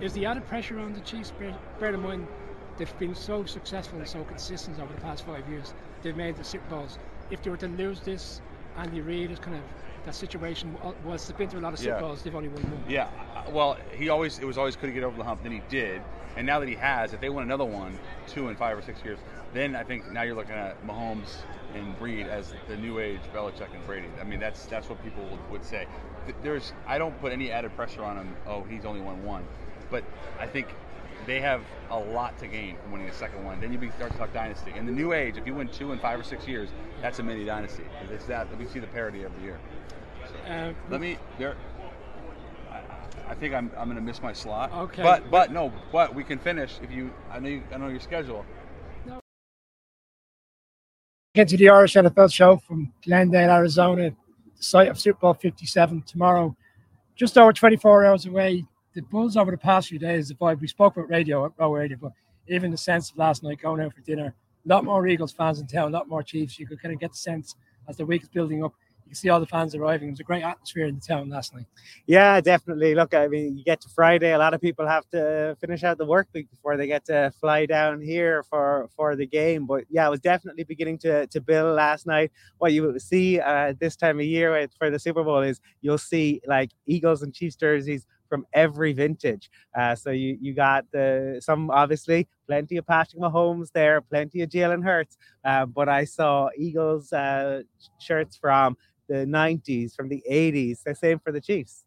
Is 0.00 0.12
the 0.12 0.26
added 0.26 0.46
pressure 0.46 0.78
on 0.78 0.92
the 0.92 1.00
Chiefs? 1.00 1.32
Bear, 1.32 1.56
bear 1.80 1.94
in 1.94 2.00
mind 2.00 2.26
they've 2.76 2.98
been 2.98 3.14
so 3.14 3.44
successful 3.44 3.98
and 3.98 4.08
so 4.08 4.22
consistent 4.24 4.78
over 4.80 4.92
the 4.92 5.00
past 5.00 5.24
five 5.26 5.48
years. 5.48 5.74
They've 6.02 6.16
made 6.16 6.36
the 6.36 6.44
Super 6.44 6.68
Bowls. 6.68 6.98
If 7.30 7.42
they 7.42 7.50
were 7.50 7.56
to 7.58 7.68
lose 7.68 8.00
this, 8.00 8.40
Andy 8.78 9.00
Reid 9.00 9.30
is 9.30 9.38
kind 9.38 9.56
of 9.56 9.62
that 10.04 10.14
situation 10.14 10.76
was 11.04 11.26
they've 11.26 11.36
been 11.36 11.48
through 11.48 11.60
a 11.60 11.62
lot 11.62 11.72
of 11.72 11.78
Super 11.78 12.00
Yeah. 12.00 12.16
They've 12.22 12.34
only 12.34 12.48
won 12.48 12.62
one. 12.62 12.84
Yeah, 12.88 13.08
uh, 13.34 13.50
well, 13.50 13.76
he 13.92 14.08
always 14.08 14.38
it 14.38 14.44
was 14.44 14.56
always 14.56 14.76
could 14.76 14.88
he 14.88 14.94
get 14.94 15.02
over 15.02 15.16
the 15.16 15.24
hump. 15.24 15.42
Then 15.42 15.52
he 15.52 15.62
did, 15.68 16.00
and 16.36 16.46
now 16.46 16.60
that 16.60 16.68
he 16.68 16.76
has, 16.76 17.12
if 17.12 17.20
they 17.20 17.28
win 17.28 17.42
another 17.44 17.64
one, 17.64 17.98
two 18.28 18.48
in 18.48 18.56
five 18.56 18.78
or 18.78 18.82
six 18.82 19.04
years, 19.04 19.18
then 19.52 19.74
I 19.74 19.82
think 19.82 20.10
now 20.12 20.22
you're 20.22 20.36
looking 20.36 20.54
at 20.54 20.82
Mahomes 20.86 21.38
and 21.74 22.00
Reid 22.00 22.26
as 22.28 22.54
the 22.68 22.76
new 22.76 23.00
age 23.00 23.20
Belichick 23.34 23.74
and 23.74 23.84
Brady. 23.86 24.08
I 24.20 24.24
mean, 24.24 24.38
that's 24.38 24.66
that's 24.66 24.88
what 24.88 25.02
people 25.02 25.24
would, 25.24 25.50
would 25.50 25.64
say. 25.64 25.86
There's 26.42 26.72
I 26.86 26.98
don't 26.98 27.18
put 27.20 27.32
any 27.32 27.50
added 27.50 27.74
pressure 27.74 28.04
on 28.04 28.16
him. 28.16 28.36
Oh, 28.46 28.62
he's 28.62 28.84
only 28.84 29.00
won 29.00 29.24
one, 29.24 29.44
but 29.90 30.04
I 30.38 30.46
think 30.46 30.68
they 31.28 31.40
have 31.40 31.62
a 31.90 31.98
lot 31.98 32.38
to 32.38 32.46
gain 32.46 32.76
from 32.82 32.92
winning 32.92 33.06
the 33.06 33.12
second 33.12 33.44
one. 33.44 33.60
Then 33.60 33.70
you 33.70 33.78
be- 33.78 33.90
start 33.90 34.12
to 34.12 34.18
talk 34.18 34.32
dynasty. 34.32 34.72
In 34.74 34.86
the 34.86 34.92
new 34.92 35.12
age, 35.12 35.36
if 35.36 35.46
you 35.46 35.54
win 35.54 35.68
two 35.68 35.92
in 35.92 35.98
five 35.98 36.18
or 36.18 36.22
six 36.24 36.48
years, 36.48 36.70
that's 37.02 37.18
a 37.18 37.22
mini 37.22 37.44
dynasty. 37.44 37.84
It's 38.10 38.24
that 38.24 38.56
we 38.58 38.66
see 38.66 38.78
the 38.78 38.86
parity 38.86 39.24
every 39.24 39.42
year. 39.42 39.58
Uh, 40.48 40.72
Let 40.90 41.00
me 41.00 41.18
there. 41.38 41.56
I, 42.70 42.80
I 43.28 43.34
think 43.34 43.54
I'm, 43.54 43.70
I'm 43.76 43.84
going 43.84 43.96
to 43.96 44.02
miss 44.02 44.22
my 44.22 44.32
slot. 44.32 44.72
Okay. 44.72 45.02
But 45.02 45.30
but 45.30 45.52
no. 45.52 45.72
But 45.92 46.14
we 46.14 46.24
can 46.24 46.38
finish 46.38 46.78
if 46.82 46.90
you. 46.90 47.12
I 47.30 47.38
know 47.38 47.48
you, 47.48 47.62
I 47.72 47.76
know 47.76 47.88
your 47.88 48.00
schedule. 48.00 48.44
Get 51.34 51.48
to 51.48 51.56
the 51.56 51.68
Irish 51.68 51.94
NFL 51.94 52.32
show 52.32 52.56
from 52.56 52.92
Glendale, 53.04 53.50
Arizona, 53.50 54.10
the 54.10 54.62
site 54.62 54.88
of 54.88 54.98
Super 54.98 55.20
Bowl 55.20 55.34
57 55.34 56.02
tomorrow. 56.02 56.56
Just 57.14 57.36
over 57.36 57.52
24 57.52 58.06
hours 58.06 58.26
away. 58.26 58.64
The 58.98 59.02
Bulls 59.02 59.36
over 59.36 59.52
the 59.52 59.56
past 59.56 59.90
few 59.90 59.98
days, 60.00 60.26
the 60.26 60.34
vibe 60.34 60.60
we 60.60 60.66
spoke 60.66 60.96
about 60.96 61.08
radio 61.08 61.44
at 61.44 61.52
Row 61.56 61.72
Radio, 61.72 61.96
but 62.00 62.10
even 62.48 62.72
the 62.72 62.76
sense 62.76 63.12
of 63.12 63.16
last 63.16 63.44
night 63.44 63.60
going 63.62 63.80
out 63.80 63.94
for 63.94 64.00
dinner, 64.00 64.34
a 64.64 64.68
lot 64.68 64.84
more 64.84 65.06
Eagles 65.06 65.30
fans 65.30 65.60
in 65.60 65.68
town, 65.68 65.94
a 65.94 65.96
lot 65.96 66.08
more 66.08 66.20
Chiefs. 66.20 66.58
You 66.58 66.66
could 66.66 66.82
kind 66.82 66.92
of 66.92 66.98
get 66.98 67.12
the 67.12 67.16
sense 67.16 67.54
as 67.88 67.96
the 67.96 68.04
week 68.04 68.24
is 68.24 68.28
building 68.28 68.64
up. 68.64 68.72
You 69.04 69.10
can 69.10 69.14
see 69.14 69.28
all 69.28 69.38
the 69.38 69.46
fans 69.46 69.76
arriving. 69.76 70.08
It 70.08 70.10
was 70.10 70.20
a 70.20 70.24
great 70.24 70.42
atmosphere 70.42 70.86
in 70.86 70.96
the 70.96 71.00
town 71.00 71.28
last 71.28 71.54
night. 71.54 71.66
Yeah, 72.08 72.40
definitely. 72.40 72.96
Look, 72.96 73.14
I 73.14 73.28
mean, 73.28 73.56
you 73.56 73.62
get 73.62 73.80
to 73.82 73.88
Friday, 73.88 74.32
a 74.32 74.38
lot 74.38 74.52
of 74.52 74.60
people 74.60 74.84
have 74.88 75.08
to 75.10 75.56
finish 75.60 75.84
out 75.84 75.96
the 75.96 76.04
work 76.04 76.26
week 76.34 76.50
before 76.50 76.76
they 76.76 76.88
get 76.88 77.04
to 77.04 77.32
fly 77.40 77.66
down 77.66 78.00
here 78.00 78.42
for 78.42 78.88
for 78.96 79.14
the 79.14 79.26
game. 79.26 79.64
But 79.64 79.84
yeah, 79.88 80.08
it 80.08 80.10
was 80.10 80.20
definitely 80.20 80.64
beginning 80.64 80.98
to 80.98 81.28
to 81.28 81.40
build 81.40 81.76
last 81.76 82.04
night. 82.04 82.32
What 82.58 82.72
you 82.72 82.98
see 82.98 83.38
uh, 83.38 83.74
this 83.78 83.94
time 83.94 84.18
of 84.18 84.26
year 84.26 84.68
for 84.76 84.90
the 84.90 84.98
Super 84.98 85.22
Bowl 85.22 85.42
is 85.42 85.60
you'll 85.82 85.98
see 85.98 86.40
like 86.48 86.72
Eagles 86.84 87.22
and 87.22 87.32
Chiefs 87.32 87.54
jerseys 87.54 88.04
from 88.28 88.46
every 88.52 88.92
vintage. 88.92 89.50
Uh, 89.76 89.94
so 89.94 90.10
you 90.10 90.38
you 90.40 90.54
got 90.54 90.84
the 90.92 91.40
some 91.42 91.70
obviously 91.70 92.28
plenty 92.46 92.76
of 92.76 92.86
Patrick 92.86 93.20
Mahomes 93.20 93.70
there, 93.72 94.00
plenty 94.00 94.42
of 94.42 94.50
Jalen 94.50 94.84
Hurts. 94.84 95.16
Uh, 95.44 95.66
but 95.66 95.88
I 95.88 96.04
saw 96.04 96.48
Eagles 96.56 97.12
uh, 97.12 97.62
shirts 98.00 98.36
from 98.36 98.76
the 99.08 99.26
90s, 99.26 99.94
from 99.94 100.08
the 100.08 100.22
80s. 100.30 100.82
The 100.84 100.94
same 100.94 101.18
for 101.18 101.32
the 101.32 101.40
Chiefs. 101.40 101.84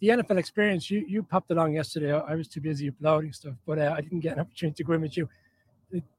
the 0.00 0.08
NFL 0.08 0.38
experience, 0.38 0.90
you 0.90 1.04
you 1.06 1.22
popped 1.22 1.50
along 1.50 1.74
yesterday. 1.74 2.12
I 2.12 2.18
I 2.18 2.34
was 2.34 2.48
too 2.48 2.60
busy 2.60 2.88
uploading 2.88 3.32
stuff, 3.32 3.54
but 3.66 3.78
uh, 3.78 3.94
I 3.96 4.00
didn't 4.00 4.20
get 4.20 4.34
an 4.34 4.40
opportunity 4.44 4.76
to 4.76 4.84
go 4.84 4.94
in 4.94 5.02
with 5.02 5.16
you. 5.16 5.28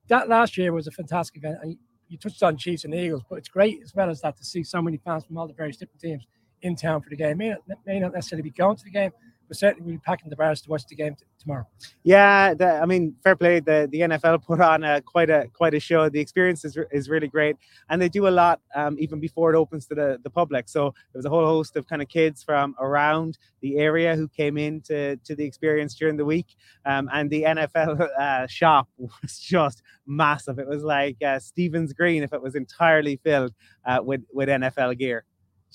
That 0.08 0.30
last 0.30 0.58
year 0.58 0.72
was 0.72 0.88
a 0.88 0.92
fantastic 0.92 1.38
event. 1.38 1.58
And 1.64 1.78
you 2.08 2.18
touched 2.18 2.44
on 2.44 2.58
Chiefs 2.58 2.86
and 2.86 2.94
Eagles, 2.94 3.24
but 3.30 3.38
it's 3.38 3.50
great 3.50 3.82
as 3.84 3.94
well 3.96 4.10
as 4.10 4.22
that 4.22 4.38
to 4.38 4.46
see 4.46 4.64
so 4.64 4.82
many 4.82 4.98
fans 4.98 5.26
from 5.26 5.38
all 5.38 5.48
the 5.48 5.54
various 5.54 5.78
different 5.78 6.02
teams 6.02 6.28
in 6.62 6.76
town 6.76 7.02
for 7.02 7.10
the 7.10 7.16
game. 7.16 7.38
May 7.38 7.50
not, 7.50 7.60
may 7.86 8.00
not 8.00 8.14
necessarily 8.14 8.44
be 8.44 8.52
going 8.52 8.76
to 8.78 8.84
the 8.84 8.92
game, 8.92 9.12
but 9.48 9.58
certainly 9.58 9.86
we'll 9.86 9.96
be 9.96 10.02
packing 10.06 10.30
the 10.30 10.36
bars 10.36 10.62
to 10.62 10.70
watch 10.70 10.86
the 10.88 10.96
game 10.96 11.16
t- 11.16 11.26
tomorrow. 11.40 11.68
Yeah, 12.04 12.54
the, 12.54 12.80
I 12.80 12.86
mean, 12.86 13.16
fair 13.24 13.36
play. 13.36 13.60
The 13.60 13.88
the 13.92 14.02
NFL 14.02 14.44
put 14.44 14.62
on 14.62 14.84
a, 14.84 15.02
quite 15.02 15.30
a 15.30 15.48
quite 15.54 15.74
a 15.74 15.80
show. 15.80 16.10
The 16.10 16.20
experience 16.20 16.66
is, 16.66 16.78
re- 16.78 16.86
is 16.92 17.10
really 17.10 17.28
great, 17.28 17.56
and 17.90 18.02
they 18.02 18.10
do 18.10 18.28
a 18.28 18.30
lot 18.30 18.62
um, 18.76 18.96
even 19.00 19.20
before 19.20 19.54
it 19.54 19.58
opens 19.58 19.86
to 19.88 19.96
the, 19.96 20.20
the 20.24 20.30
public. 20.30 20.68
So 20.70 20.94
there 21.12 21.20
was 21.20 21.26
a 21.26 21.30
whole 21.30 21.46
host 21.46 21.76
of 21.76 21.88
kind 21.88 22.02
of 22.02 22.08
kids 22.08 22.44
from 22.44 22.76
around 22.80 23.38
the 23.62 23.78
area 23.78 24.16
who 24.16 24.28
came 24.28 24.58
in 24.58 24.82
to, 24.82 25.16
to 25.18 25.36
the 25.36 25.44
experience 25.44 25.96
during 25.96 26.18
the 26.18 26.26
week, 26.26 26.56
um, 26.86 27.10
and 27.14 27.30
the 27.30 27.44
NFL 27.44 28.08
uh, 28.20 28.48
shop 28.48 28.88
was 28.98 29.40
just 29.40 29.82
massive. 30.06 30.60
It 30.60 30.68
was 30.68 30.84
like 30.84 31.18
uh, 31.24 31.40
Stephen's 31.40 31.94
Green 31.94 32.24
if 32.24 32.34
it 32.34 32.42
was 32.42 32.56
entirely 32.56 33.18
filled 33.24 33.54
uh, 33.86 34.00
with 34.04 34.22
with 34.34 34.50
NFL 34.50 34.98
gear. 34.98 35.26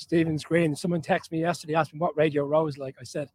Stephen's 0.01 0.45
Green. 0.45 0.75
Someone 0.75 1.03
texted 1.03 1.33
me 1.33 1.41
yesterday, 1.41 1.75
asked 1.75 1.93
me 1.93 1.99
what 1.99 2.17
Radio 2.17 2.45
Row 2.45 2.67
is 2.67 2.79
like. 2.79 2.97
I 2.99 3.05
said, 3.05 3.29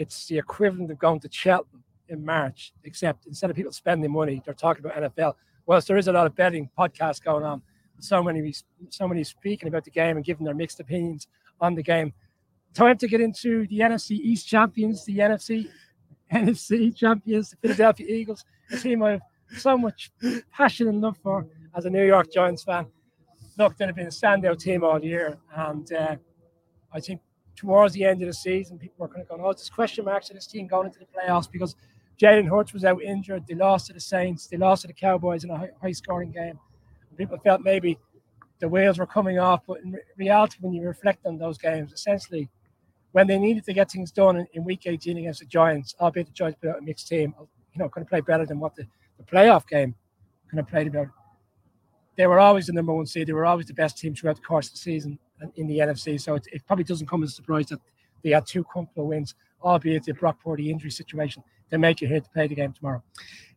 it's 0.00 0.26
the 0.26 0.38
equivalent 0.38 0.90
of 0.90 0.98
going 0.98 1.20
to 1.20 1.28
Cheltenham 1.30 1.84
in 2.08 2.24
March, 2.24 2.72
except 2.84 3.26
instead 3.26 3.50
of 3.50 3.56
people 3.56 3.72
spending 3.72 4.10
money, 4.10 4.42
they're 4.44 4.54
talking 4.54 4.84
about 4.84 5.12
NFL. 5.12 5.34
Whilst 5.66 5.86
there 5.88 5.96
is 5.96 6.08
a 6.08 6.12
lot 6.12 6.26
of 6.26 6.34
betting 6.34 6.68
podcasts 6.78 7.22
going 7.22 7.44
on, 7.44 7.62
so 8.00 8.22
many, 8.22 8.54
so 8.88 9.06
many 9.06 9.22
speaking 9.22 9.68
about 9.68 9.84
the 9.84 9.90
game 9.90 10.16
and 10.16 10.24
giving 10.24 10.44
their 10.44 10.54
mixed 10.54 10.80
opinions 10.80 11.28
on 11.60 11.74
the 11.74 11.82
game. 11.82 12.12
Time 12.74 12.96
to 12.98 13.08
get 13.08 13.20
into 13.20 13.66
the 13.68 13.80
NFC 13.80 14.12
East 14.12 14.48
champions, 14.48 15.04
the 15.04 15.18
NFC 15.18 15.68
NFC 16.32 16.94
champions, 16.96 17.50
the 17.50 17.56
Philadelphia 17.56 18.06
Eagles, 18.08 18.44
a 18.72 18.76
team 18.76 19.02
I 19.02 19.12
have 19.12 19.22
so 19.58 19.76
much 19.76 20.10
passion 20.52 20.88
and 20.88 21.00
love 21.00 21.18
for 21.22 21.46
as 21.74 21.84
a 21.84 21.90
New 21.90 22.04
York 22.04 22.32
Giants 22.32 22.64
fan 22.64 22.86
look, 23.60 23.76
they've 23.76 23.94
been 23.94 24.06
a 24.06 24.10
standout 24.10 24.58
team 24.58 24.82
all 24.82 25.02
year. 25.04 25.38
And 25.54 25.92
uh, 25.92 26.16
I 26.92 27.00
think 27.00 27.20
towards 27.56 27.94
the 27.94 28.04
end 28.04 28.22
of 28.22 28.28
the 28.28 28.34
season, 28.34 28.78
people 28.78 28.96
were 28.98 29.08
kind 29.08 29.22
of 29.22 29.28
going, 29.28 29.42
oh, 29.42 29.52
there's 29.52 29.70
question 29.70 30.04
marks 30.04 30.30
in 30.30 30.36
this 30.36 30.46
team 30.46 30.66
going 30.66 30.86
into 30.86 30.98
the 30.98 31.06
playoffs 31.06 31.50
because 31.50 31.76
Jalen 32.20 32.48
Hurts 32.48 32.72
was 32.72 32.84
out 32.84 33.02
injured. 33.02 33.46
They 33.46 33.54
lost 33.54 33.86
to 33.86 33.92
the 33.92 34.00
Saints. 34.00 34.46
They 34.46 34.56
lost 34.56 34.82
to 34.82 34.88
the 34.88 34.94
Cowboys 34.94 35.44
in 35.44 35.50
a 35.50 35.68
high, 35.80 35.92
scoring 35.92 36.30
game. 36.30 36.58
People 37.16 37.38
felt 37.38 37.62
maybe 37.62 37.98
the 38.60 38.68
wheels 38.68 38.98
were 38.98 39.06
coming 39.06 39.38
off. 39.38 39.62
But 39.66 39.80
in 39.82 39.98
reality, 40.16 40.58
when 40.60 40.72
you 40.72 40.86
reflect 40.86 41.26
on 41.26 41.38
those 41.38 41.58
games, 41.58 41.92
essentially, 41.92 42.48
when 43.12 43.26
they 43.26 43.38
needed 43.38 43.64
to 43.64 43.72
get 43.72 43.90
things 43.90 44.10
done 44.10 44.36
in, 44.36 44.46
in 44.52 44.64
week 44.64 44.82
18 44.86 45.18
against 45.18 45.40
the 45.40 45.46
Giants, 45.46 45.94
albeit 46.00 46.26
the 46.28 46.32
Giants 46.32 46.58
put 46.60 46.70
out 46.70 46.78
a 46.78 46.82
mixed 46.82 47.08
team, 47.08 47.34
you 47.38 47.78
know, 47.78 47.88
could 47.88 48.00
have 48.00 48.08
played 48.08 48.26
better 48.26 48.46
than 48.46 48.60
what 48.60 48.74
the, 48.74 48.86
the 49.18 49.24
playoff 49.24 49.66
game 49.66 49.94
kind 50.50 50.60
of 50.60 50.68
played 50.68 50.86
about 50.86 51.08
they 52.16 52.26
were 52.26 52.38
always 52.38 52.66
the 52.66 52.72
number 52.74 52.92
one 52.92 53.06
seed. 53.06 53.26
They 53.26 53.32
were 53.32 53.46
always 53.46 53.64
the 53.64 53.72
best 53.72 53.96
team 53.96 54.14
throughout 54.14 54.36
the 54.36 54.42
course 54.42 54.66
of 54.66 54.72
the 54.72 54.78
season 54.78 55.18
in 55.56 55.66
the 55.66 55.78
NFC. 55.78 56.20
So 56.20 56.34
it, 56.34 56.46
it 56.52 56.66
probably 56.66 56.84
doesn't 56.84 57.06
come 57.06 57.22
as 57.22 57.30
a 57.30 57.34
surprise 57.34 57.66
that 57.66 57.80
they 58.22 58.30
had 58.30 58.46
two 58.46 58.64
comfortable 58.64 59.08
wins 59.08 59.34
albeit 59.62 60.04
the 60.04 60.14
Brock 60.14 60.38
Purdy 60.42 60.70
injury 60.70 60.90
situation, 60.90 61.42
they 61.70 61.76
make 61.76 62.00
you 62.00 62.08
here 62.08 62.20
to 62.20 62.30
play 62.30 62.46
the 62.46 62.54
game 62.54 62.72
tomorrow. 62.72 63.02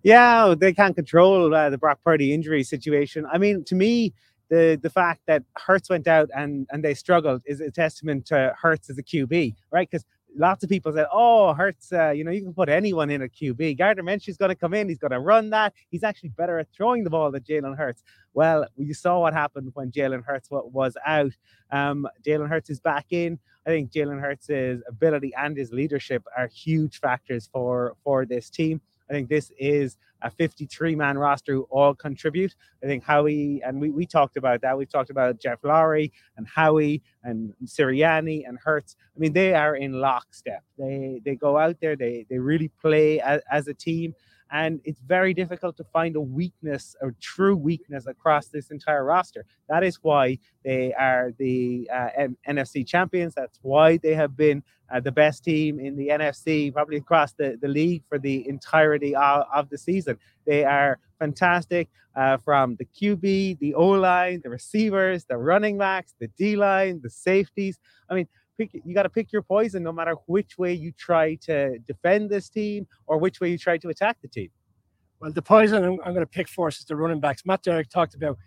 Yeah, 0.04 0.54
they 0.58 0.74
can't 0.74 0.96
control 0.96 1.54
uh, 1.54 1.70
the 1.70 1.78
Brock 1.78 2.00
Purdy 2.04 2.34
injury 2.34 2.64
situation. 2.64 3.26
I 3.32 3.38
mean, 3.38 3.64
to 3.66 3.76
me, 3.76 4.14
the 4.50 4.80
the 4.82 4.90
fact 4.90 5.22
that 5.28 5.44
Hurts 5.56 5.90
went 5.90 6.08
out 6.08 6.30
and 6.36 6.68
and 6.72 6.84
they 6.84 6.94
struggled 6.94 7.42
is 7.46 7.62
a 7.62 7.72
testament 7.72 8.26
to 8.28 8.54
Hurts 8.60 8.90
as 8.90 8.98
a 8.98 9.04
QB, 9.04 9.56
right? 9.72 9.90
Because 9.90 10.06
lots 10.36 10.64
of 10.64 10.70
people 10.70 10.92
said, 10.94 11.08
"Oh, 11.12 11.54
Hurts, 11.54 11.92
uh, 11.92 12.12
you 12.12 12.24
know, 12.24 12.32
you 12.32 12.42
can 12.42 12.54
put 12.54 12.70
anyone 12.70 13.10
in 13.10 13.22
a 13.22 13.28
QB. 13.28 13.78
Gardner 13.78 14.04
Minshew's 14.04 14.38
going 14.38 14.50
to 14.50 14.56
come 14.56 14.74
in. 14.74 14.90
He's 14.90 15.00
going 15.00 15.12
to 15.12 15.20
run 15.20 15.50
that. 15.52 15.74
He's 15.90 16.04
actually 16.04 16.30
better 16.30 16.60
at 16.60 16.68
throwing 16.76 17.04
the 17.04 17.10
ball 17.10 17.32
than 17.32 17.44
Jalen 17.44 17.78
Hurts." 17.78 18.04
Well, 18.34 18.66
you 18.78 18.94
saw 18.94 19.20
what 19.20 19.34
happened 19.34 19.72
when 19.74 19.92
Jalen 19.92 20.24
Hurts 20.26 20.50
was 20.52 20.98
out. 21.06 21.32
Um, 21.72 22.08
Jalen 22.26 22.50
Hurts 22.50 22.70
is 22.70 22.80
back 22.80 23.08
in. 23.12 23.40
I 23.66 23.70
think 23.70 23.92
Jalen 23.92 24.20
Hurts' 24.20 24.82
ability 24.88 25.34
and 25.38 25.56
his 25.56 25.72
leadership 25.72 26.24
are 26.38 26.48
huge 26.48 27.00
factors 27.00 27.50
for 27.52 27.96
for 28.04 28.26
this 28.26 28.50
team. 28.50 28.82
I 29.10 29.14
think 29.14 29.30
this 29.30 29.52
is 29.58 29.98
a 30.22 30.30
53 30.30 30.96
man 30.96 31.18
roster 31.18 31.54
who 31.54 31.68
all 31.70 31.94
contribute. 31.94 32.56
I 32.84 32.88
think 32.88 33.04
Howie, 33.04 33.62
and 33.66 33.80
we, 33.80 33.90
we 33.90 34.06
talked 34.06 34.38
about 34.38 34.62
that. 34.62 34.78
We've 34.78 34.90
talked 34.90 35.10
about 35.10 35.40
Jeff 35.40 35.62
Lurie 35.62 36.12
and 36.38 36.48
Howie 36.48 37.02
and 37.24 37.54
Sirianni 37.66 38.48
and 38.48 38.58
Hurts. 38.64 38.96
I 39.16 39.20
mean, 39.20 39.34
they 39.34 39.54
are 39.54 39.76
in 39.76 39.94
lockstep. 39.94 40.64
They 40.78 41.22
they 41.26 41.36
go 41.36 41.58
out 41.58 41.78
there, 41.82 41.96
they 41.96 42.26
they 42.30 42.40
really 42.40 42.70
play 42.82 43.20
as, 43.20 43.42
as 43.52 43.68
a 43.68 43.74
team. 43.74 44.16
And 44.54 44.82
it's 44.86 45.00
very 45.00 45.34
difficult 45.34 45.76
to 45.78 45.84
find 45.84 46.16
a 46.16 46.22
weakness 46.22 46.96
or 47.02 47.16
true 47.20 47.56
weakness 47.56 48.06
across 48.06 48.48
this 48.48 48.70
entire 48.70 49.04
roster. 49.04 49.46
That 49.68 49.84
is 49.84 49.98
why 50.04 50.38
they 50.64 50.94
are 50.94 51.34
the 51.40 51.90
uh, 51.92 52.28
NFC 52.48 52.86
champions. 52.86 53.34
That's 53.34 53.58
why 53.64 53.98
they 53.98 54.14
have 54.14 54.38
been 54.38 54.62
uh, 54.94 55.00
the 55.00 55.12
best 55.12 55.44
team 55.44 55.80
in 55.80 55.96
the 55.96 56.10
NFC, 56.10 56.72
probably 56.72 56.98
across 56.98 57.34
the, 57.34 57.58
the 57.60 57.68
league 57.68 58.04
for 58.08 58.20
the 58.20 58.48
entirety 58.48 59.16
of, 59.16 59.48
of 59.52 59.70
the 59.70 59.78
season. 59.78 60.20
They 60.46 60.64
are 60.64 61.00
fantastic 61.18 61.90
uh, 62.16 62.38
from 62.38 62.76
the 62.76 62.86
QB, 62.86 63.58
the 63.58 63.74
O 63.74 63.88
line, 63.88 64.42
the 64.44 64.52
receivers, 64.52 65.26
the 65.26 65.38
running 65.38 65.80
backs, 65.80 66.14
the 66.20 66.28
D 66.38 66.56
line, 66.56 67.00
the 67.02 67.10
safeties. 67.10 67.80
I 68.08 68.14
mean, 68.14 68.28
pick 68.58 68.74
you 68.74 68.94
got 68.94 69.04
to 69.04 69.10
pick 69.10 69.32
your 69.32 69.42
poison 69.42 69.84
no 69.84 69.92
matter 69.92 70.16
which 70.28 70.58
way 70.58 70.74
you 70.74 70.92
try 70.92 71.36
to 71.36 71.78
defend 71.80 72.30
this 72.30 72.50
team 72.50 72.88
or 73.08 73.18
which 73.18 73.40
way 73.40 73.50
you 73.50 73.58
try 73.58 73.78
to 73.78 73.90
attack 73.90 74.18
the 74.22 74.28
team. 74.28 74.50
Well, 75.20 75.32
the 75.32 75.42
poison 75.42 75.84
I'm, 75.84 76.00
I'm 76.04 76.14
going 76.14 76.26
to 76.26 76.28
pick 76.28 76.48
first 76.48 76.80
is 76.80 76.86
the 76.86 76.96
running 76.96 77.20
backs. 77.20 77.46
Matt 77.46 77.64
Derrick 77.64 77.90
talked 77.90 78.16
about 78.16 78.38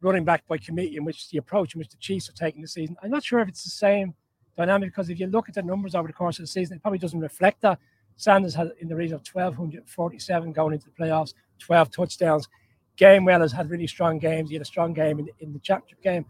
running 0.00 0.24
back 0.24 0.46
by 0.46 0.58
committee, 0.58 0.96
in 0.96 1.04
which 1.04 1.30
the 1.30 1.38
approach 1.38 1.74
in 1.74 1.78
which 1.78 1.88
the 1.88 1.96
Chiefs 1.96 2.28
are 2.28 2.32
taking 2.32 2.62
the 2.62 2.68
season. 2.68 2.96
I'm 3.02 3.10
not 3.10 3.24
sure 3.24 3.40
if 3.40 3.48
it's 3.48 3.64
the 3.64 3.70
same 3.70 4.14
dynamic 4.56 4.90
because 4.90 5.10
if 5.10 5.18
you 5.18 5.26
look 5.26 5.48
at 5.48 5.54
the 5.54 5.62
numbers 5.62 5.94
over 5.94 6.06
the 6.06 6.12
course 6.12 6.38
of 6.38 6.44
the 6.44 6.48
season, 6.48 6.76
it 6.76 6.82
probably 6.82 6.98
doesn't 6.98 7.20
reflect 7.20 7.60
that. 7.62 7.78
Sanders 8.16 8.54
had 8.54 8.70
in 8.80 8.88
the 8.88 8.94
region 8.94 9.16
of 9.16 9.26
1,247 9.32 10.52
going 10.52 10.74
into 10.74 10.86
the 10.86 11.04
playoffs, 11.04 11.34
12 11.58 11.90
touchdowns. 11.90 12.48
Gainwell 12.96 13.40
has 13.40 13.50
had 13.50 13.70
really 13.70 13.88
strong 13.88 14.18
games. 14.18 14.50
He 14.50 14.54
had 14.54 14.62
a 14.62 14.66
strong 14.66 14.92
game 14.92 15.18
in, 15.18 15.28
in 15.40 15.52
the 15.52 15.58
championship 15.58 16.00
game. 16.00 16.24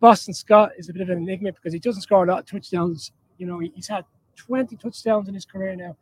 Boston 0.00 0.32
Scott 0.32 0.72
is 0.78 0.88
a 0.88 0.92
bit 0.92 1.02
of 1.02 1.10
an 1.10 1.18
enigma 1.18 1.52
because 1.52 1.72
he 1.72 1.78
doesn't 1.78 2.02
score 2.02 2.24
a 2.24 2.26
lot 2.26 2.40
of 2.40 2.46
touchdowns. 2.46 3.12
You 3.36 3.46
know, 3.46 3.58
he's 3.58 3.86
had 3.86 4.04
20 4.36 4.76
touchdowns 4.76 5.28
in 5.28 5.34
his 5.34 5.44
career 5.44 5.76
now, 5.76 5.96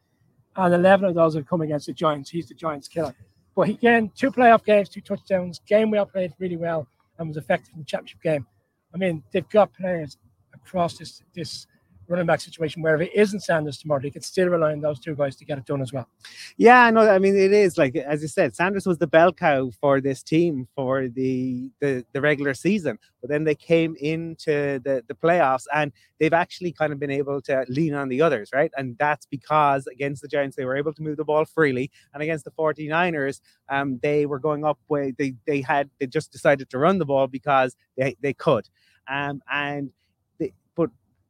and 0.57 0.73
11 0.73 1.09
of 1.09 1.15
those 1.17 1.35
have 1.35 1.47
come 1.47 1.63
against 1.63 1.87
the 1.87 1.93
Giants. 1.93 2.31
He's 2.31 2.47
the 2.47 2.55
Giants 2.55 2.87
killer. 2.87 3.15
But 3.57 3.67
he 3.67 3.75
again, 3.75 4.11
two 4.15 4.31
playoff 4.31 4.65
games, 4.65 4.89
two 4.89 5.01
touchdowns. 5.01 5.61
Gainwell 5.69 6.11
played 6.11 6.33
really 6.39 6.57
well 6.57 6.87
and 7.19 7.29
was 7.29 7.37
effective 7.37 7.75
in 7.75 7.81
the 7.81 7.85
championship 7.85 8.23
game. 8.23 8.47
I 8.95 8.99
mean, 8.99 9.25
they've 9.33 9.49
got 9.49 9.75
players 9.75 10.17
across 10.55 10.97
this 10.97 11.23
this 11.35 11.67
running 12.09 12.27
back 12.27 12.41
situation 12.41 12.83
where 12.83 12.95
if 12.95 13.09
it 13.09 13.15
isn't 13.15 13.41
Sanders 13.41 13.79
tomorrow, 13.79 14.01
they 14.01 14.11
can 14.11 14.23
still 14.23 14.49
rely 14.49 14.73
on 14.73 14.81
those 14.81 14.99
two 14.99 15.15
guys 15.15 15.37
to 15.37 15.45
get 15.45 15.59
it 15.59 15.67
done 15.67 15.83
as 15.83 15.93
well. 15.93 16.09
Yeah, 16.57 16.91
no, 16.91 17.09
I 17.09 17.19
mean 17.19 17.37
it 17.37 17.53
is 17.53 17.79
like 17.79 17.95
as 17.97 18.23
you 18.23 18.29
said, 18.29 18.55
Sanders 18.55 18.87
was 18.87 18.99
the 18.99 19.07
bell 19.07 19.33
cow 19.33 19.71
for 19.81 20.01
this 20.01 20.23
team 20.23 20.67
for 20.75 21.09
the 21.09 21.71
the, 21.81 22.05
the 22.13 22.21
regular 22.21 22.55
season, 22.55 22.99
but 23.21 23.31
then 23.31 23.45
they 23.45 23.55
came 23.55 23.95
into 24.01 24.81
the 24.81 25.05
the 25.07 25.15
playoffs 25.15 25.65
and 25.75 25.93
they've 26.19 26.33
actually 26.33 26.73
kind 26.73 26.93
of 26.93 26.99
been 26.99 27.11
able 27.11 27.41
to 27.43 27.65
lean 27.69 27.95
on 27.95 28.09
the 28.09 28.23
others, 28.23 28.51
right? 28.53 28.71
And 28.77 28.97
that's 28.99 29.27
because 29.27 29.87
against 29.87 30.23
the 30.23 30.29
Giants 30.29 30.57
they 30.57 30.65
were 30.65 30.77
able 30.77 30.95
to 30.95 31.03
move 31.03 31.17
the 31.17 31.25
ball 31.25 31.45
freely, 31.45 31.91
and 32.15 32.23
against 32.23 32.45
the 32.45 32.51
49ers, 32.53 33.41
um, 33.69 33.99
they 34.03 34.27
were 34.27 34.39
going 34.39 34.65
up 34.65 34.79
where 34.87 35.13
they 35.13 35.35
they 35.47 35.61
had 35.61 35.91
they 36.01 36.07
just 36.07 36.33
decided 36.33 36.71
to 36.71 36.79
run 36.79 36.99
the 36.99 37.07
ball 37.07 37.27
because 37.27 37.77
they 37.97 38.17
they 38.21 38.33
could. 38.33 38.69
Um, 39.11 39.41
and 39.51 39.91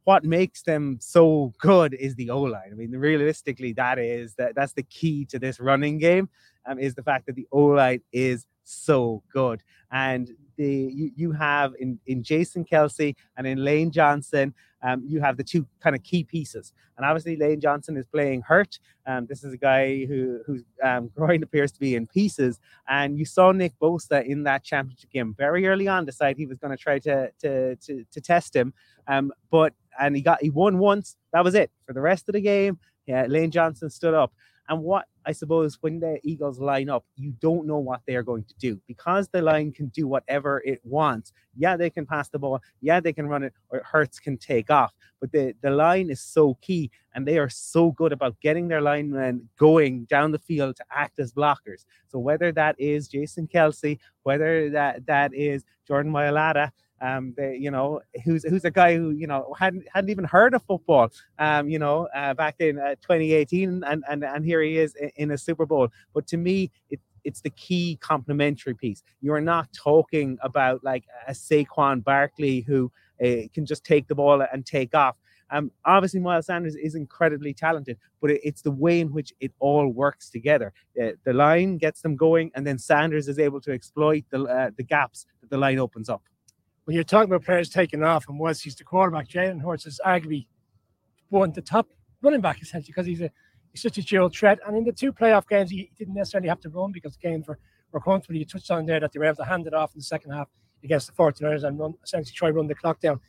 what 0.09 0.25
makes 0.25 0.63
them 0.63 0.97
so 1.03 1.53
good 1.59 1.93
is 1.93 2.15
the 2.15 2.31
O 2.31 2.41
line. 2.41 2.71
I 2.73 2.75
mean, 2.75 2.93
realistically, 2.93 3.75
that 3.75 3.99
is 3.99 4.35
that 4.37 4.55
that's 4.55 4.73
the 4.73 4.83
key 4.85 5.27
to 5.27 5.39
this 5.39 5.61
running 5.61 5.99
game. 5.99 6.31
Um, 6.65 6.79
is 6.79 6.95
the 6.95 7.03
fact 7.03 7.27
that 7.27 7.37
the 7.37 7.47
O 7.53 7.65
line 7.81 8.01
is 8.11 8.47
so 8.65 9.23
good, 9.31 9.63
and 9.93 10.31
the 10.57 10.91
you, 11.01 11.11
you 11.15 11.33
have 11.33 11.75
in 11.79 11.99
in 12.07 12.23
Jason 12.23 12.65
Kelce 12.65 13.17
and 13.37 13.47
in 13.47 13.63
Lane 13.63 13.91
Johnson, 13.91 14.55
um, 14.83 15.03
you 15.07 15.21
have 15.21 15.37
the 15.37 15.45
two 15.45 15.67
kind 15.81 15.95
of 15.95 16.03
key 16.03 16.25
pieces. 16.25 16.73
And 16.97 17.05
obviously, 17.05 17.37
Lane 17.37 17.61
Johnson 17.61 17.97
is 17.97 18.07
playing 18.07 18.43
hurt. 18.43 18.81
Um, 19.07 19.27
this 19.27 19.45
is 19.45 19.53
a 19.53 19.59
guy 19.59 20.07
who 20.07 20.41
whose 20.47 20.65
um, 20.83 21.11
groin 21.15 21.43
appears 21.43 21.71
to 21.73 21.81
be 21.81 21.95
in 21.95 22.07
pieces. 22.07 22.59
And 22.89 23.19
you 23.19 23.27
saw 23.27 23.53
Nick 23.53 23.75
Bosa 23.81 24.25
in 24.25 24.43
that 24.45 24.65
championship 24.65 25.11
game 25.11 25.35
very 25.37 25.69
early 25.69 25.87
on 25.87 26.07
decide 26.07 26.39
he 26.39 26.47
was 26.47 26.59
going 26.59 26.75
to 26.75 26.83
try 26.83 26.99
to 27.01 27.31
to 27.43 27.77
to 27.77 28.21
test 28.21 28.57
him. 28.57 28.73
Um, 29.07 29.33
but 29.51 29.75
and 29.99 30.17
he 30.17 30.23
got 30.23 30.43
he 30.43 30.51
won 30.51 30.79
once. 30.79 31.17
That 31.33 31.45
was 31.45 31.55
it 31.55 31.71
for 31.87 31.93
the 31.93 32.01
rest 32.01 32.29
of 32.29 32.35
the 32.35 32.41
game. 32.41 32.79
Yeah, 33.07 33.27
Lane 33.27 33.51
Johnson 33.51 33.91
stood 33.91 34.15
up. 34.15 34.33
And 34.69 34.83
what 34.83 35.07
I 35.25 35.33
suppose 35.33 35.79
when 35.81 36.01
the 36.01 36.19
Eagles 36.23 36.59
line 36.59 36.91
up, 36.91 37.05
you 37.17 37.33
don't 37.41 37.67
know 37.67 37.79
what 37.79 38.01
they 38.07 38.17
are 38.17 38.23
going 38.23 38.45
to 38.45 38.55
do 38.59 38.81
because 38.87 39.29
the 39.29 39.43
line 39.43 39.73
can 39.73 39.89
do 39.89 40.07
whatever 40.07 40.63
it 40.65 40.81
wants. 40.85 41.33
Yeah, 41.57 41.77
they 41.77 41.91
can 41.91 42.07
pass 42.07 42.29
the 42.29 42.39
ball. 42.39 42.61
Yeah, 42.81 43.01
they 43.01 43.13
can 43.13 43.29
run 43.29 43.43
it, 43.43 43.55
or 43.71 43.83
Hurts 43.83 44.19
can 44.19 44.37
take 44.37 44.71
off. 44.71 44.93
But 45.21 45.33
the, 45.33 45.55
the 45.63 45.71
line 45.71 46.11
is 46.11 46.21
so 46.21 46.55
key, 46.61 46.91
and 47.15 47.27
they 47.27 47.39
are 47.39 47.49
so 47.49 47.93
good 47.93 48.13
about 48.13 48.41
getting 48.41 48.69
their 48.69 48.81
linemen 48.81 49.49
going 49.59 50.05
down 50.05 50.33
the 50.33 50.39
field 50.39 50.77
to 50.77 50.85
act 50.91 51.19
as 51.19 51.33
blockers. 51.33 51.85
So 52.07 52.19
whether 52.19 52.53
that 52.53 52.77
is 52.79 53.09
Jason 53.09 53.49
Kelce, 53.49 53.99
whether 54.23 54.71
that 54.71 55.07
that 55.07 55.35
is 55.35 55.65
Jordan 55.87 56.13
Mailata, 56.13 56.71
um, 57.01 57.35
they, 57.37 57.57
you 57.57 57.71
know, 57.71 58.01
who's 58.25 58.45
who's 58.45 58.65
a 58.65 58.71
guy 58.71 58.97
who 58.97 59.11
you 59.11 59.27
know 59.27 59.55
hadn't 59.59 59.85
hadn't 59.93 60.11
even 60.11 60.25
heard 60.25 60.55
of 60.55 60.63
football, 60.63 61.11
um, 61.39 61.69
you 61.69 61.79
know, 61.79 62.09
uh, 62.15 62.35
back 62.35 62.57
in 62.59 62.79
uh, 62.79 62.95
2018, 62.97 63.85
and 63.85 64.05
and 64.09 64.25
and 64.25 64.45
here 64.45 64.63
he 64.63 64.79
is 64.79 64.95
in, 64.97 65.11
in 65.17 65.31
a 65.31 65.39
Super 65.39 65.67
Bowl. 65.67 65.89
But 66.15 66.27
to 66.29 66.37
me, 66.37 66.71
it 66.91 67.01
it's 67.25 67.41
the 67.41 67.51
key 67.51 67.99
complementary 68.01 68.75
piece. 68.75 69.03
You're 69.21 69.41
not 69.41 69.69
talking 69.73 70.39
about 70.43 70.83
like 70.83 71.05
a 71.27 71.33
Saquon 71.33 72.03
Barkley 72.03 72.61
who 72.61 72.91
uh, 73.23 73.49
can 73.53 73.67
just 73.67 73.85
take 73.85 74.09
the 74.09 74.15
ball 74.15 74.45
and 74.53 74.65
take 74.65 74.95
off. 74.95 75.17
Um, 75.51 75.71
obviously, 75.85 76.21
Miles 76.21 76.47
Sanders 76.47 76.77
is 76.77 76.95
incredibly 76.95 77.55
talented, 77.55 77.99
but 78.21 78.31
it, 78.31 78.41
it's 78.45 78.63
the 78.63 78.71
way 78.71 79.01
in 79.01 79.13
which 79.13 79.33
it 79.41 79.53
all 79.61 79.89
works 79.89 80.29
together. 80.31 80.73
Uh, 81.01 81.13
the 81.25 81.33
line 81.33 81.79
gets 81.79 82.03
them 82.03 82.17
going, 82.17 82.51
and 82.55 82.67
then 82.67 82.79
Sanders 82.79 83.29
is 83.29 83.39
able 83.39 83.61
to 83.63 83.73
exploit 83.73 84.25
the 84.31 84.43
uh, 84.45 84.71
the 84.77 84.83
gaps 84.83 85.27
that 85.41 85.51
the 85.51 85.57
line 85.57 85.79
opens 85.79 86.09
up 86.09 86.23
when 86.89 86.95
you're 86.95 87.05
talking 87.05 87.31
about 87.31 87.45
players 87.45 87.69
taking 87.69 88.03
off, 88.03 88.31
and 88.31 88.39
once 88.39 88.63
he's 88.63 88.75
the 88.75 88.83
quarterback, 88.83 89.29
Jalen 89.29 89.61
Hurts 89.61 89.85
is 89.85 90.01
arguably 90.07 90.47
one 91.29 91.51
of 91.51 91.55
the 91.55 91.61
top 91.61 91.87
running 92.23 92.41
back 92.41 92.63
essentially 92.63 92.87
because 92.87 93.05
he's 93.05 93.21
a 93.21 93.31
he's 93.73 93.83
such 93.83 93.99
a 93.99 94.03
dual 94.03 94.31
threat. 94.31 94.59
And 94.67 94.75
in 94.75 94.85
the 94.85 94.93
two 94.93 95.13
playoff 95.13 95.47
games, 95.47 95.71
he 95.71 95.91
didn't 95.99 96.15
necessarily 96.15 96.49
have 96.49 96.61
to 96.61 96.71
run 96.71 96.91
because 96.91 97.13
the 97.13 97.29
games 97.29 97.47
were, 97.47 97.59
were 97.93 98.01
comfortable. 98.01 98.39
You 98.39 98.47
touched 98.47 98.71
on 98.71 98.87
there 98.87 99.01
that 99.01 99.13
they 99.13 99.19
were 99.19 99.27
able 99.27 99.37
to 99.37 99.45
hand 99.45 99.67
it 99.67 99.75
off 99.75 99.95
in 99.95 99.99
the 99.99 100.03
second 100.03 100.31
half 100.31 100.49
against 100.83 101.09
the 101.09 101.13
49ers 101.13 101.65
and 101.65 101.79
run 101.79 101.93
essentially 102.03 102.33
try 102.35 102.49
run 102.49 102.67
the 102.67 102.75
clock 102.75 103.01
down. 103.01 103.21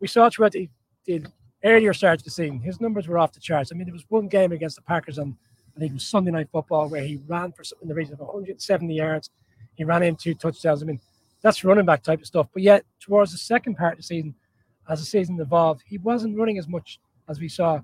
We 0.00 0.08
saw 0.08 0.30
throughout 0.30 0.52
the, 0.52 0.70
the 1.04 1.26
earlier 1.62 1.92
start 1.92 2.20
of 2.20 2.24
the 2.24 2.30
season, 2.30 2.60
his 2.60 2.80
numbers 2.80 3.06
were 3.06 3.18
off 3.18 3.32
the 3.32 3.40
charts. 3.40 3.70
I 3.70 3.74
mean, 3.74 3.84
there 3.84 3.92
was 3.92 4.06
one 4.08 4.28
game 4.28 4.52
against 4.52 4.76
the 4.76 4.82
Packers 4.82 5.18
on 5.18 5.36
I 5.76 5.80
think 5.80 5.90
it 5.90 5.94
was 5.96 6.06
Sunday 6.06 6.30
night 6.30 6.48
football 6.50 6.88
where 6.88 7.04
he 7.04 7.20
ran 7.26 7.52
for 7.52 7.64
something 7.64 7.84
in 7.84 7.88
the 7.90 7.94
region 7.94 8.14
of 8.14 8.20
170 8.20 8.94
yards. 8.94 9.28
He 9.74 9.84
ran 9.84 10.02
in 10.04 10.16
two 10.16 10.32
touchdowns. 10.32 10.82
I 10.82 10.86
mean, 10.86 11.00
that's 11.44 11.62
running 11.62 11.84
back 11.84 12.02
type 12.02 12.20
of 12.20 12.26
stuff. 12.26 12.48
But 12.54 12.62
yet, 12.62 12.84
towards 12.98 13.30
the 13.30 13.38
second 13.38 13.74
part 13.76 13.92
of 13.92 13.98
the 13.98 14.02
season, 14.02 14.34
as 14.88 15.00
the 15.00 15.04
season 15.04 15.38
evolved, 15.38 15.82
he 15.86 15.98
wasn't 15.98 16.38
running 16.38 16.56
as 16.58 16.66
much 16.66 16.98
as 17.28 17.38
we 17.38 17.48
saw. 17.48 17.76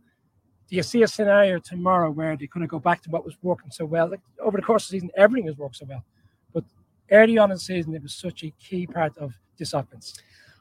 Do 0.69 0.77
you 0.77 0.83
see 0.83 1.03
a 1.03 1.07
scenario 1.09 1.59
tomorrow 1.59 2.11
where 2.11 2.39
they 2.39 2.47
kind 2.47 2.65
of 2.65 2.71
go 2.71 2.79
back 2.79 3.03
to 3.03 3.11
what 3.11 3.23
was 3.23 3.37
working 3.43 3.71
so 3.71 3.85
well? 3.85 4.09
Like 4.09 4.23
over 4.43 4.57
the 4.57 4.63
course 4.63 4.87
of 4.87 4.93
the 4.93 4.97
season, 4.97 5.11
everything 5.15 5.47
has 5.47 5.59
worked 5.59 5.77
so 5.77 5.85
well. 5.87 6.03
But 6.55 6.65
early 7.11 7.37
on 7.37 7.51
in 7.51 7.57
the 7.57 7.61
season, 7.61 7.95
it 7.95 8.03
was 8.03 8.15
such 8.15 8.45
a 8.45 8.51
key 8.59 8.87
part 8.87 9.19
of 9.19 9.35
this 9.59 9.75
offense. 9.75 10.15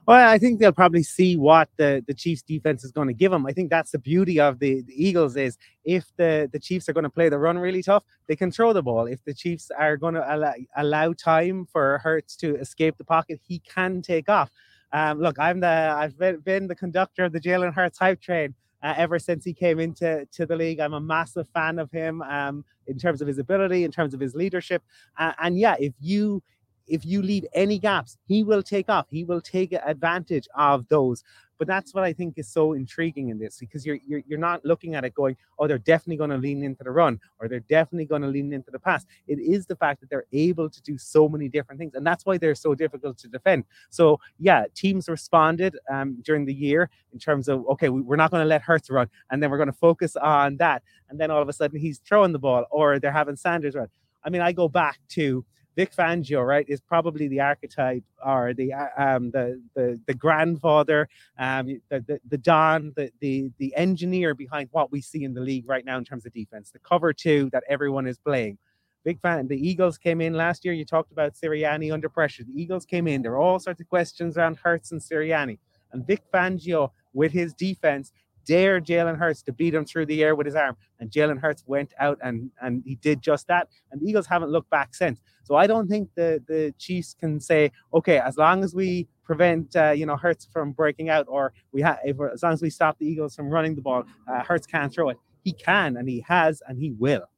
Well, 0.09 0.27
I 0.27 0.39
think 0.39 0.59
they'll 0.59 0.71
probably 0.71 1.03
see 1.03 1.37
what 1.37 1.69
the, 1.77 2.03
the 2.07 2.15
Chiefs 2.15 2.41
defense 2.41 2.83
is 2.83 2.91
going 2.91 3.09
to 3.09 3.13
give 3.13 3.31
them. 3.31 3.45
I 3.45 3.51
think 3.51 3.69
that's 3.69 3.91
the 3.91 3.99
beauty 3.99 4.39
of 4.39 4.57
the, 4.57 4.81
the 4.81 4.93
Eagles 4.95 5.35
is 5.35 5.55
if 5.85 6.11
the, 6.17 6.49
the 6.51 6.57
Chiefs 6.57 6.89
are 6.89 6.93
going 6.93 7.03
to 7.03 7.11
play 7.11 7.29
the 7.29 7.37
run 7.37 7.59
really 7.59 7.83
tough, 7.83 8.03
they 8.25 8.35
can 8.35 8.51
throw 8.51 8.73
the 8.73 8.81
ball. 8.81 9.05
If 9.05 9.23
the 9.23 9.35
Chiefs 9.35 9.69
are 9.77 9.97
going 9.97 10.15
to 10.15 10.35
allow, 10.35 10.55
allow 10.77 11.13
time 11.13 11.67
for 11.71 11.99
Hurts 11.99 12.35
to 12.37 12.55
escape 12.55 12.97
the 12.97 13.03
pocket, 13.03 13.39
he 13.47 13.59
can 13.59 14.01
take 14.01 14.29
off. 14.29 14.49
Um, 14.93 15.19
look, 15.19 15.37
I'm 15.37 15.59
the 15.59 15.67
I've 15.67 16.17
been, 16.17 16.37
been 16.39 16.65
the 16.65 16.73
conductor 16.73 17.25
of 17.25 17.31
the 17.31 17.39
Jalen 17.39 17.71
Hurts 17.75 17.99
hype 17.99 18.19
train 18.19 18.55
uh, 18.81 18.95
ever 18.97 19.19
since 19.19 19.45
he 19.45 19.53
came 19.53 19.79
into 19.79 20.27
to 20.31 20.47
the 20.47 20.55
league. 20.55 20.79
I'm 20.79 20.93
a 20.93 20.99
massive 20.99 21.47
fan 21.49 21.77
of 21.77 21.91
him 21.91 22.23
um, 22.23 22.65
in 22.87 22.97
terms 22.97 23.21
of 23.21 23.27
his 23.27 23.37
ability, 23.37 23.83
in 23.83 23.91
terms 23.91 24.15
of 24.15 24.19
his 24.19 24.33
leadership, 24.33 24.81
uh, 25.19 25.33
and 25.39 25.59
yeah, 25.59 25.75
if 25.79 25.93
you 25.99 26.41
if 26.89 27.05
you 27.05 27.21
leave 27.21 27.45
any 27.53 27.79
gaps, 27.79 28.17
he 28.25 28.43
will 28.43 28.63
take 28.63 28.89
off. 28.89 29.07
He 29.09 29.23
will 29.23 29.41
take 29.41 29.73
advantage 29.73 30.47
of 30.55 30.87
those. 30.89 31.23
But 31.59 31.67
that's 31.67 31.93
what 31.93 32.05
I 32.05 32.13
think 32.13 32.35
is 32.37 32.47
so 32.47 32.71
intriguing 32.71 33.29
in 33.29 33.37
this 33.37 33.57
because 33.59 33.85
you're 33.85 33.99
you're, 34.07 34.21
you're 34.25 34.39
not 34.39 34.63
looking 34.63 34.95
at 34.95 35.03
it 35.03 35.13
going, 35.13 35.35
oh, 35.59 35.67
they're 35.67 35.77
definitely 35.77 36.15
going 36.15 36.29
to 36.29 36.37
lean 36.37 36.63
into 36.63 36.85
the 36.85 36.91
run 36.91 37.19
or 37.37 37.49
they're 37.49 37.59
definitely 37.59 38.05
going 38.05 38.21
to 38.21 38.29
lean 38.29 38.53
into 38.53 38.71
the 38.71 38.79
pass. 38.79 39.05
It 39.27 39.39
is 39.39 39.65
the 39.65 39.75
fact 39.75 39.99
that 39.99 40.09
they're 40.09 40.25
able 40.31 40.69
to 40.69 40.81
do 40.81 40.97
so 40.97 41.27
many 41.27 41.49
different 41.49 41.77
things, 41.77 41.95
and 41.95 42.07
that's 42.07 42.25
why 42.25 42.37
they're 42.37 42.55
so 42.55 42.73
difficult 42.73 43.17
to 43.19 43.27
defend. 43.27 43.65
So 43.89 44.21
yeah, 44.39 44.65
teams 44.73 45.09
responded 45.09 45.77
um, 45.91 46.17
during 46.23 46.45
the 46.45 46.53
year 46.53 46.89
in 47.11 47.19
terms 47.19 47.49
of 47.49 47.67
okay, 47.67 47.89
we, 47.89 48.01
we're 48.01 48.15
not 48.15 48.31
going 48.31 48.41
to 48.41 48.47
let 48.47 48.61
Hurts 48.61 48.89
run, 48.89 49.09
and 49.29 49.43
then 49.43 49.51
we're 49.51 49.57
going 49.57 49.67
to 49.67 49.73
focus 49.73 50.15
on 50.15 50.55
that, 50.57 50.81
and 51.09 51.19
then 51.19 51.29
all 51.29 51.41
of 51.41 51.49
a 51.49 51.53
sudden 51.53 51.77
he's 51.77 51.99
throwing 51.99 52.31
the 52.31 52.39
ball 52.39 52.65
or 52.71 52.99
they're 52.99 53.11
having 53.11 53.35
Sanders 53.35 53.75
run. 53.75 53.89
I 54.23 54.29
mean, 54.29 54.41
I 54.41 54.53
go 54.53 54.69
back 54.69 54.99
to 55.09 55.45
Vic 55.75 55.95
Fangio, 55.95 56.45
right, 56.45 56.65
is 56.67 56.81
probably 56.81 57.27
the 57.27 57.39
archetype 57.39 58.03
or 58.25 58.53
the 58.53 58.73
um, 58.73 59.31
the 59.31 59.61
the 59.75 59.99
the 60.07 60.13
grandfather, 60.13 61.07
um, 61.37 61.67
the, 61.89 62.01
the 62.01 62.19
the 62.27 62.37
Don, 62.37 62.91
the 62.95 63.11
the 63.19 63.51
the 63.59 63.73
engineer 63.75 64.33
behind 64.33 64.69
what 64.71 64.91
we 64.91 65.01
see 65.01 65.23
in 65.23 65.33
the 65.33 65.41
league 65.41 65.67
right 65.67 65.85
now 65.85 65.97
in 65.97 66.03
terms 66.03 66.25
of 66.25 66.33
defense. 66.33 66.71
The 66.71 66.79
cover 66.79 67.13
two 67.13 67.49
that 67.51 67.63
everyone 67.69 68.07
is 68.07 68.17
playing. 68.17 68.57
Big 69.05 69.21
fan. 69.21 69.47
The 69.47 69.55
Eagles 69.55 69.97
came 69.97 70.19
in 70.19 70.33
last 70.33 70.65
year. 70.65 70.73
You 70.73 70.83
talked 70.83 71.11
about 71.11 71.33
Sirianni 71.33 71.93
under 71.93 72.09
pressure. 72.09 72.43
The 72.43 72.61
Eagles 72.61 72.85
came 72.85 73.07
in. 73.07 73.21
There 73.21 73.31
were 73.31 73.39
all 73.39 73.59
sorts 73.59 73.79
of 73.79 73.87
questions 73.87 74.37
around 74.37 74.57
Hurts 74.57 74.91
and 74.91 74.99
Sirianni. 74.99 75.57
And 75.93 76.05
Vic 76.05 76.21
Fangio, 76.33 76.91
with 77.13 77.31
his 77.31 77.53
defense, 77.53 78.11
dared 78.49 78.83
Jalen 78.83 79.15
Hurts 79.15 79.43
to 79.43 79.53
beat 79.53 79.75
him 79.75 79.85
through 79.85 80.07
the 80.07 80.23
air 80.23 80.33
with 80.33 80.47
his 80.47 80.55
arm. 80.55 80.75
And 80.99 81.11
Jalen 81.11 81.39
Hurts 81.39 81.63
went 81.67 81.93
out 81.99 82.17
and, 82.23 82.49
and 82.63 82.81
he 82.83 82.95
did 82.95 83.21
just 83.21 83.45
that. 83.45 83.67
And 83.91 84.01
the 84.01 84.07
Eagles 84.09 84.25
haven't 84.25 84.49
looked 84.49 84.71
back 84.71 84.95
since. 84.95 85.21
So 85.43 85.53
I 85.55 85.67
don't 85.67 85.87
think 85.87 86.09
the, 86.15 86.43
the 86.47 86.73
Chiefs 86.79 87.13
can 87.13 87.39
say, 87.39 87.71
okay, 87.93 88.17
as 88.17 88.37
long 88.37 88.63
as 88.63 88.73
we 88.73 89.07
prevent 89.23 89.75
uh, 89.75 89.91
you 89.91 90.07
know 90.07 90.15
Hurts 90.15 90.47
from 90.51 90.71
breaking 90.71 91.09
out, 91.09 91.27
or 91.29 91.53
we 91.71 91.83
as 91.83 92.41
long 92.41 92.53
as 92.53 92.63
we 92.63 92.71
stop 92.71 92.97
the 92.97 93.05
Eagles 93.05 93.35
from 93.35 93.49
running 93.49 93.75
the 93.75 93.81
ball, 93.81 94.03
uh, 94.27 94.43
Hurts 94.43 94.65
can't 94.65 94.91
throw 94.91 95.09
it. 95.09 95.17
He 95.43 95.53
can, 95.53 95.97
and 95.97 96.09
he 96.09 96.25
has, 96.27 96.63
and 96.67 96.79
he 96.79 96.93
will. 96.97 97.29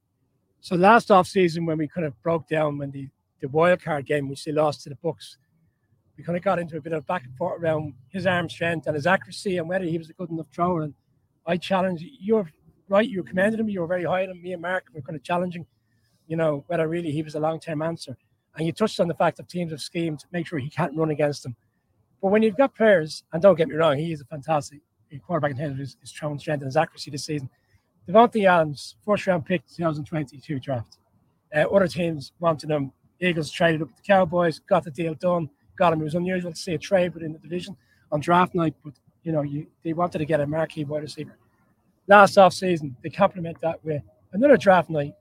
So 0.62 0.78
last 0.78 1.12
off 1.12 1.28
season, 1.28 1.66
when 1.66 1.78
we 1.78 1.90
kind 1.90 2.08
of 2.08 2.14
broke 2.24 2.48
down 2.48 2.78
when 2.78 2.92
the 2.92 3.10
the 3.42 3.50
wild 3.50 3.82
card 3.82 4.06
game, 4.06 4.30
which 4.30 4.46
they 4.46 4.54
lost 4.54 4.84
to 4.84 4.90
the 4.90 4.96
Bucks, 4.96 5.38
we 6.18 6.24
kind 6.24 6.38
of 6.38 6.44
got 6.44 6.60
into 6.60 6.78
a 6.78 6.82
bit 6.82 6.94
of 6.94 7.06
back 7.08 7.24
and 7.24 7.36
forth 7.36 7.62
around 7.62 7.94
his 8.10 8.28
arm 8.28 8.48
strength 8.48 8.86
and 8.88 8.96
his 8.96 9.08
accuracy 9.08 9.58
and 9.58 9.68
whether 9.68 9.86
he 9.86 9.98
was 9.98 10.10
a 10.10 10.14
good 10.14 10.30
enough 10.30 10.46
thrower. 10.54 10.84
And 10.84 10.94
I 11.46 11.58
challenge 11.58 12.06
you're 12.20 12.50
right, 12.90 13.08
you 13.08 13.24
commended 13.24 13.60
him, 13.60 13.70
you 13.70 13.82
were 13.82 13.88
very 13.88 14.04
high 14.04 14.24
on 14.24 14.32
him. 14.32 14.42
Me 14.42 14.54
and 14.54 14.62
Mark 14.62 14.86
were 14.94 15.02
kind 15.02 15.16
of 15.16 15.24
challenging, 15.24 15.66
you 16.28 16.36
know, 16.36 16.64
whether 16.68 16.88
really 16.88 17.12
he 17.12 17.24
was 17.24 17.36
a 17.36 17.40
long 17.40 17.60
term 17.60 17.82
answer. 17.82 18.18
And 18.56 18.66
you 18.66 18.74
touched 18.74 19.00
on 19.00 19.08
the 19.08 19.14
fact 19.14 19.38
that 19.38 19.48
teams 19.48 19.72
have 19.72 19.82
schemed 19.82 20.20
to 20.20 20.28
make 20.32 20.46
sure 20.46 20.60
he 20.60 20.70
can't 20.70 20.96
run 20.96 21.10
against 21.10 21.44
them. 21.44 21.56
But 22.22 22.30
when 22.30 22.44
you've 22.44 22.58
got 22.58 22.76
players, 22.76 23.24
and 23.32 23.42
don't 23.42 23.56
get 23.56 23.70
me 23.70 23.76
wrong, 23.76 23.98
he 23.98 24.12
is 24.12 24.22
a 24.22 24.26
fantastic 24.26 24.82
quarterback 25.26 25.52
in 25.52 25.58
terms 25.58 25.72
of 25.74 25.78
his, 25.80 25.98
his 26.00 26.10
strength 26.10 26.48
and 26.48 26.62
his 26.64 26.78
accuracy 26.78 27.12
this 27.12 27.26
season. 27.26 27.50
Davante 28.08 28.48
Adams, 28.48 28.96
first 29.06 29.28
round 29.28 29.46
pick 29.46 29.64
2022 29.68 30.60
draft. 30.60 30.98
Uh, 31.56 31.62
other 31.62 31.88
teams 31.88 32.34
wanted 32.40 32.70
him. 32.70 32.92
Eagles 33.20 33.52
traded 33.52 33.82
up 33.82 33.90
with 33.90 33.98
the 33.98 34.04
Cowboys, 34.04 34.60
got 34.60 34.84
the 34.84 34.92
deal 34.92 35.14
done, 35.14 35.50
got 35.78 35.94
him. 35.94 36.02
It 36.02 36.06
was 36.06 36.16
unusual 36.16 36.52
to 36.52 36.58
see 36.58 36.74
a 36.74 36.78
trade 36.78 37.14
within 37.14 37.34
the 37.34 37.40
division 37.40 37.78
on 38.12 38.20
draft 38.20 38.56
night, 38.56 38.76
but 38.84 38.94
you 39.24 39.32
know, 39.32 39.42
you 39.42 39.68
they 39.84 39.94
wanted 39.94 40.20
to 40.20 40.26
get 40.26 40.40
a 40.40 40.48
marquee 40.48 40.84
wide 40.84 41.04
receiver. 41.04 41.38
Last 42.08 42.38
off 42.38 42.54
season, 42.54 42.96
they 43.04 43.10
complement 43.10 43.60
that 43.62 43.84
with 43.84 44.02
another 44.34 44.58
draft 44.58 44.90
night, 44.90 45.14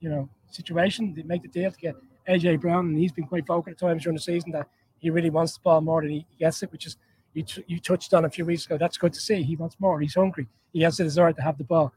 you 0.00 0.08
know, 0.08 0.28
situation. 0.50 1.14
They 1.14 1.22
make 1.22 1.42
the 1.42 1.48
deal 1.48 1.70
to 1.70 1.78
get 1.78 1.94
AJ 2.28 2.60
Brown, 2.60 2.86
and 2.86 2.98
he's 2.98 3.12
been 3.12 3.26
quite 3.26 3.46
vocal 3.46 3.70
at 3.70 3.78
times 3.78 4.02
during 4.02 4.16
the 4.16 4.22
season 4.22 4.52
that 4.52 4.68
he 4.98 5.10
really 5.10 5.30
wants 5.30 5.54
the 5.54 5.60
ball 5.60 5.80
more 5.80 6.00
than 6.02 6.10
he 6.10 6.26
gets 6.38 6.62
it, 6.62 6.72
which 6.72 6.86
is 6.86 6.96
you, 7.34 7.42
t- 7.42 7.64
you 7.66 7.80
touched 7.80 8.14
on 8.14 8.24
a 8.24 8.30
few 8.30 8.44
weeks 8.44 8.66
ago. 8.66 8.78
That's 8.78 8.98
good 8.98 9.12
to 9.12 9.20
see. 9.20 9.42
He 9.42 9.56
wants 9.56 9.76
more. 9.80 10.00
He's 10.00 10.14
hungry. 10.14 10.48
He 10.72 10.82
has 10.82 10.96
the 10.96 11.04
desire 11.04 11.32
to 11.32 11.42
have 11.42 11.58
the 11.58 11.64
ball. 11.64 11.92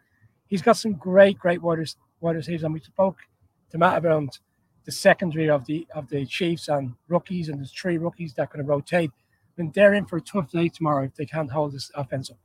He's 0.48 0.62
got 0.62 0.78
some 0.78 0.94
great, 0.94 1.38
great 1.38 1.62
wide, 1.62 1.80
wide 2.20 2.36
receivers, 2.36 2.64
and 2.64 2.74
we 2.74 2.80
spoke 2.80 3.18
to 3.72 3.78
Matt 3.78 3.98
about 3.98 4.40
the 4.86 4.92
secondary 4.92 5.50
of 5.50 5.66
the 5.66 5.88
of 5.94 6.08
the 6.10 6.26
Chiefs 6.26 6.68
and 6.68 6.94
rookies, 7.08 7.50
and 7.50 7.60
there's 7.60 7.72
three 7.72 7.98
rookies 7.98 8.34
that 8.34 8.44
are 8.44 8.54
going 8.54 8.66
to 8.66 8.70
rotate 8.70 9.12
and 9.58 9.74
they're 9.74 9.94
in 9.94 10.06
for 10.06 10.18
a 10.18 10.22
tough 10.22 10.52
day 10.52 10.70
tomorrow 10.70 11.06
if 11.06 11.16
they 11.16 11.26
can't 11.26 11.52
hold 11.52 11.74
this 11.74 11.92
offense 11.96 12.30
up. 12.30 12.38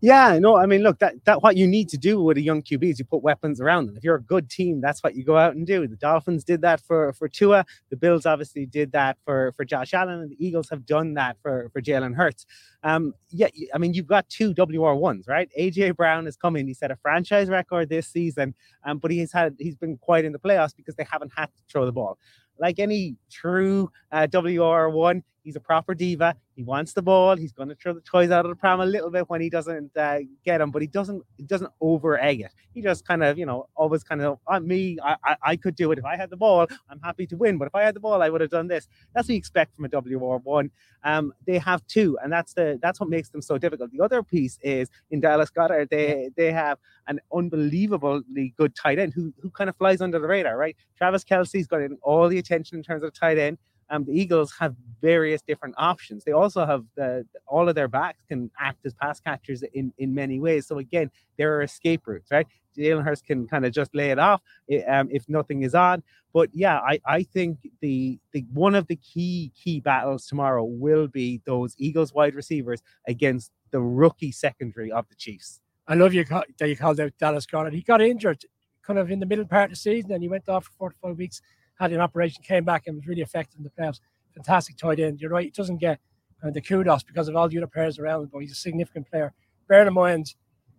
Yeah, 0.00 0.38
no, 0.38 0.56
I 0.56 0.66
mean, 0.66 0.82
look, 0.82 0.98
that 1.00 1.24
that 1.24 1.42
what 1.42 1.56
you 1.56 1.66
need 1.66 1.88
to 1.90 1.98
do 1.98 2.22
with 2.22 2.36
a 2.36 2.40
young 2.40 2.62
QB 2.62 2.90
is 2.90 2.98
you 2.98 3.04
put 3.04 3.22
weapons 3.22 3.60
around 3.60 3.86
them. 3.86 3.96
If 3.96 4.04
you're 4.04 4.14
a 4.16 4.22
good 4.22 4.48
team, 4.48 4.80
that's 4.80 5.02
what 5.02 5.14
you 5.14 5.24
go 5.24 5.36
out 5.36 5.54
and 5.54 5.66
do. 5.66 5.86
The 5.86 5.96
Dolphins 5.96 6.44
did 6.44 6.60
that 6.62 6.80
for 6.80 7.12
for 7.14 7.28
Tua. 7.28 7.64
The 7.90 7.96
Bills 7.96 8.24
obviously 8.24 8.66
did 8.66 8.92
that 8.92 9.18
for 9.24 9.52
for 9.52 9.64
Josh 9.64 9.92
Allen, 9.92 10.20
and 10.20 10.30
the 10.30 10.44
Eagles 10.44 10.68
have 10.70 10.86
done 10.86 11.14
that 11.14 11.36
for 11.42 11.70
for 11.72 11.82
Jalen 11.82 12.14
Hurts. 12.14 12.46
Um, 12.82 13.14
yeah, 13.30 13.48
I 13.74 13.78
mean, 13.78 13.94
you've 13.94 14.06
got 14.06 14.28
two 14.28 14.54
WR 14.56 14.94
ones, 14.94 15.26
right? 15.26 15.48
AJ 15.58 15.96
Brown 15.96 16.26
is 16.26 16.36
coming. 16.36 16.66
He 16.66 16.74
set 16.74 16.90
a 16.90 16.96
franchise 16.96 17.48
record 17.48 17.88
this 17.88 18.06
season, 18.06 18.54
um, 18.84 18.98
but 18.98 19.10
he's 19.10 19.32
had 19.32 19.56
he's 19.58 19.76
been 19.76 19.96
quiet 19.96 20.24
in 20.24 20.32
the 20.32 20.38
playoffs 20.38 20.76
because 20.76 20.94
they 20.94 21.06
haven't 21.10 21.32
had 21.36 21.46
to 21.46 21.62
throw 21.68 21.84
the 21.84 21.92
ball 21.92 22.18
like 22.58 22.78
any 22.78 23.16
true 23.30 23.90
uh, 24.12 24.26
WR1, 24.30 25.22
he's 25.44 25.56
a 25.56 25.60
proper 25.60 25.94
diva. 25.94 26.34
He 26.56 26.62
wants 26.62 26.92
the 26.92 27.02
ball. 27.02 27.36
He's 27.36 27.52
going 27.52 27.68
to 27.68 27.74
throw 27.74 27.92
the 27.92 28.00
toys 28.00 28.30
out 28.30 28.44
of 28.44 28.48
the 28.48 28.56
pram 28.56 28.80
a 28.80 28.86
little 28.86 29.10
bit 29.10 29.28
when 29.28 29.40
he 29.40 29.50
doesn't 29.50 29.96
uh, 29.96 30.20
get 30.44 30.58
them, 30.58 30.70
but 30.70 30.82
he 30.82 30.88
doesn't. 30.88 31.22
He 31.36 31.44
doesn't 31.44 31.70
over 31.80 32.18
egg 32.20 32.40
it. 32.40 32.52
He 32.72 32.80
just 32.82 33.06
kind 33.06 33.22
of, 33.22 33.38
you 33.38 33.46
know, 33.46 33.68
always 33.76 34.02
kind 34.02 34.22
of 34.22 34.38
on 34.46 34.66
me. 34.66 34.98
I, 35.04 35.16
I, 35.24 35.36
I 35.42 35.56
could 35.56 35.76
do 35.76 35.92
it 35.92 35.98
if 35.98 36.04
I 36.04 36.16
had 36.16 36.30
the 36.30 36.36
ball. 36.36 36.66
I'm 36.88 37.00
happy 37.00 37.26
to 37.26 37.36
win, 37.36 37.58
but 37.58 37.68
if 37.68 37.74
I 37.74 37.82
had 37.82 37.94
the 37.94 38.00
ball, 38.00 38.22
I 38.22 38.30
would 38.30 38.40
have 38.40 38.50
done 38.50 38.68
this. 38.68 38.88
That's 39.14 39.28
what 39.28 39.34
you 39.34 39.38
expect 39.38 39.76
from 39.76 39.84
a 39.84 39.88
WR 39.88 40.38
one. 40.38 40.70
Um, 41.02 41.32
they 41.46 41.58
have 41.58 41.86
two, 41.86 42.16
and 42.22 42.32
that's 42.32 42.54
the 42.54 42.78
that's 42.82 42.98
what 42.98 43.08
makes 43.08 43.28
them 43.28 43.42
so 43.42 43.58
difficult. 43.58 43.90
The 43.90 44.02
other 44.02 44.22
piece 44.22 44.58
is 44.62 44.88
in 45.10 45.20
Dallas 45.20 45.50
Goedert. 45.50 45.90
They 45.90 46.30
they 46.36 46.50
have 46.52 46.78
an 47.06 47.20
unbelievably 47.32 48.54
good 48.56 48.74
tight 48.74 48.98
end 48.98 49.12
who 49.14 49.32
who 49.40 49.50
kind 49.50 49.68
of 49.68 49.76
flies 49.76 50.00
under 50.00 50.18
the 50.18 50.26
radar, 50.26 50.56
right? 50.56 50.76
Travis 50.96 51.24
Kelce's 51.24 51.66
got 51.66 51.80
all 52.02 52.28
the 52.28 52.38
attention 52.38 52.78
in 52.78 52.82
terms 52.82 53.02
of 53.02 53.12
tight 53.12 53.38
end. 53.38 53.58
Um, 53.90 54.04
the 54.04 54.12
Eagles 54.12 54.52
have 54.58 54.74
various 55.00 55.42
different 55.42 55.74
options. 55.78 56.24
They 56.24 56.32
also 56.32 56.64
have 56.64 56.84
the, 56.96 57.26
all 57.46 57.68
of 57.68 57.74
their 57.74 57.88
backs 57.88 58.22
can 58.28 58.50
act 58.58 58.84
as 58.86 58.94
pass 58.94 59.20
catchers 59.20 59.62
in, 59.74 59.92
in 59.98 60.14
many 60.14 60.40
ways. 60.40 60.66
So 60.66 60.78
again, 60.78 61.10
there 61.36 61.54
are 61.56 61.62
escape 61.62 62.02
routes, 62.06 62.30
right? 62.30 62.46
Jalen 62.76 63.04
Hurts 63.04 63.22
can 63.22 63.46
kind 63.46 63.64
of 63.64 63.72
just 63.72 63.94
lay 63.94 64.10
it 64.10 64.18
off 64.18 64.42
um, 64.88 65.08
if 65.10 65.28
nothing 65.28 65.62
is 65.62 65.74
on. 65.74 66.02
But 66.32 66.50
yeah, 66.52 66.80
I, 66.80 67.00
I 67.06 67.22
think 67.22 67.58
the 67.80 68.18
the 68.32 68.44
one 68.52 68.74
of 68.74 68.88
the 68.88 68.96
key 68.96 69.52
key 69.54 69.78
battles 69.78 70.26
tomorrow 70.26 70.64
will 70.64 71.06
be 71.06 71.40
those 71.46 71.74
Eagles 71.78 72.12
wide 72.12 72.34
receivers 72.34 72.82
against 73.06 73.52
the 73.70 73.80
rookie 73.80 74.32
secondary 74.32 74.90
of 74.90 75.08
the 75.08 75.14
Chiefs. 75.14 75.60
I 75.86 75.94
love 75.94 76.14
you 76.14 76.24
that 76.24 76.68
you 76.68 76.76
called 76.76 76.98
out 76.98 77.12
Dallas 77.20 77.46
Goedert. 77.46 77.74
He 77.74 77.82
got 77.82 78.00
injured 78.02 78.44
kind 78.82 78.98
of 78.98 79.10
in 79.10 79.20
the 79.20 79.26
middle 79.26 79.44
part 79.44 79.64
of 79.64 79.70
the 79.70 79.76
season, 79.76 80.12
and 80.12 80.22
he 80.22 80.28
went 80.28 80.48
off 80.48 80.64
for 80.64 80.72
four 80.78 80.90
to 80.90 80.96
five 81.02 81.16
weeks 81.16 81.40
had 81.78 81.92
an 81.92 82.00
operation, 82.00 82.42
came 82.42 82.64
back 82.64 82.84
and 82.86 82.96
was 82.96 83.06
really 83.06 83.22
effective 83.22 83.58
in 83.58 83.64
the 83.64 83.70
playoffs. 83.70 84.00
Fantastic 84.34 84.76
tight 84.76 85.00
end. 85.00 85.20
You're 85.20 85.30
right. 85.30 85.44
He 85.44 85.50
doesn't 85.50 85.78
get 85.78 85.98
uh, 86.44 86.50
the 86.50 86.60
kudos 86.60 87.02
because 87.02 87.28
of 87.28 87.36
all 87.36 87.48
the 87.48 87.58
other 87.58 87.66
players 87.66 87.98
around 87.98 88.30
but 88.30 88.40
he's 88.40 88.52
a 88.52 88.56
significant 88.56 89.08
player. 89.10 89.32
Bear 89.68 89.86
in 89.86 89.94
mind 89.94 90.34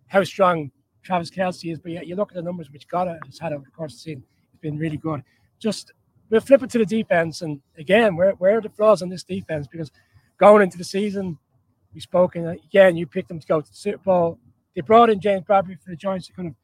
how 0.06 0.22
strong 0.24 0.70
Travis 1.02 1.30
Kelce 1.30 1.72
is, 1.72 1.78
but 1.78 1.92
yeah, 1.92 2.02
you 2.02 2.16
look 2.16 2.30
at 2.30 2.36
the 2.36 2.42
numbers 2.42 2.70
which 2.70 2.88
Goedert 2.88 3.18
has 3.26 3.38
had 3.38 3.52
over 3.52 3.64
the 3.64 3.70
course 3.70 3.92
of 3.92 3.98
the 3.98 4.02
season. 4.02 4.24
It's 4.52 4.60
been 4.60 4.78
really 4.78 4.96
good. 4.96 5.22
Just 5.58 5.92
we'll 6.30 6.40
flip 6.40 6.62
it 6.62 6.70
to 6.70 6.78
the 6.78 6.86
defense, 6.86 7.42
and 7.42 7.60
again, 7.78 8.16
where 8.16 8.32
where 8.32 8.58
are 8.58 8.60
the 8.60 8.68
flaws 8.68 9.02
in 9.02 9.08
this 9.08 9.24
defense? 9.24 9.66
Because 9.66 9.90
going 10.38 10.62
into 10.62 10.78
the 10.78 10.84
season, 10.84 11.38
we 11.94 12.00
spoke, 12.00 12.36
and 12.36 12.48
again, 12.48 12.96
you 12.96 13.06
picked 13.06 13.28
them 13.28 13.40
to 13.40 13.46
go 13.46 13.60
to 13.60 13.68
the 13.68 13.76
Super 13.76 13.98
Bowl. 13.98 14.38
They 14.74 14.82
brought 14.82 15.10
in 15.10 15.20
James 15.20 15.44
Bradberry 15.44 15.80
for 15.80 15.90
the 15.90 15.96
Giants 15.96 16.26
to 16.26 16.32
kind 16.32 16.48
of 16.48 16.54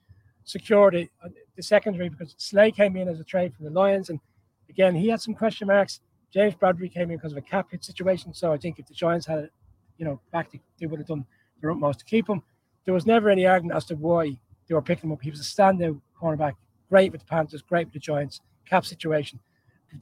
secure 0.45 0.91
the, 0.91 1.09
uh, 1.25 1.29
the 1.57 1.63
secondary 1.63 2.09
because 2.09 2.35
Slay 2.39 2.71
came 2.71 2.97
in 2.97 3.09
as 3.09 3.21
a 3.21 3.25
trade 3.25 3.55
from 3.55 3.65
the 3.65 3.71
Lions, 3.71 4.11
and 4.11 4.21
again, 4.69 4.95
he 4.95 5.09
had 5.09 5.21
some 5.21 5.35
question 5.35 5.69
marks. 5.69 6.01
James 6.33 6.55
Bradberry 6.55 6.93
came 6.93 7.11
in 7.11 7.17
because 7.17 7.33
of 7.33 7.39
a 7.39 7.43
cap 7.43 7.69
hit 7.71 7.85
situation, 7.85 8.33
so 8.33 8.53
I 8.53 8.57
think 8.57 8.79
if 8.79 8.87
the 8.87 8.95
Giants 8.95 9.27
had 9.27 9.41
it, 9.41 9.53
you 9.99 10.05
know, 10.05 10.21
back, 10.33 10.51
they, 10.51 10.61
they 10.81 10.87
would 10.87 10.99
have 10.99 11.09
done 11.09 11.27
their 11.61 11.71
utmost 11.71 12.01
to 12.01 12.05
keep 12.05 12.29
him. 12.29 12.43
There 12.85 12.95
was 12.95 13.07
never 13.07 13.29
any 13.29 13.47
argument 13.47 13.77
as 13.77 13.85
to 13.87 13.95
why 13.97 14.37
they 14.67 14.75
were 14.75 14.83
picking 14.83 15.11
him 15.11 15.13
up. 15.13 15.23
He 15.23 15.31
was 15.31 15.41
a 15.41 15.45
standout 15.45 16.01
cornerback, 16.21 16.55
great 16.89 17.13
with 17.13 17.21
the 17.21 17.27
Panthers, 17.27 17.63
great 17.63 17.87
with 17.87 17.95
the 17.95 18.01
Giants, 18.01 18.41
cap 18.65 18.85
situation. 18.87 19.39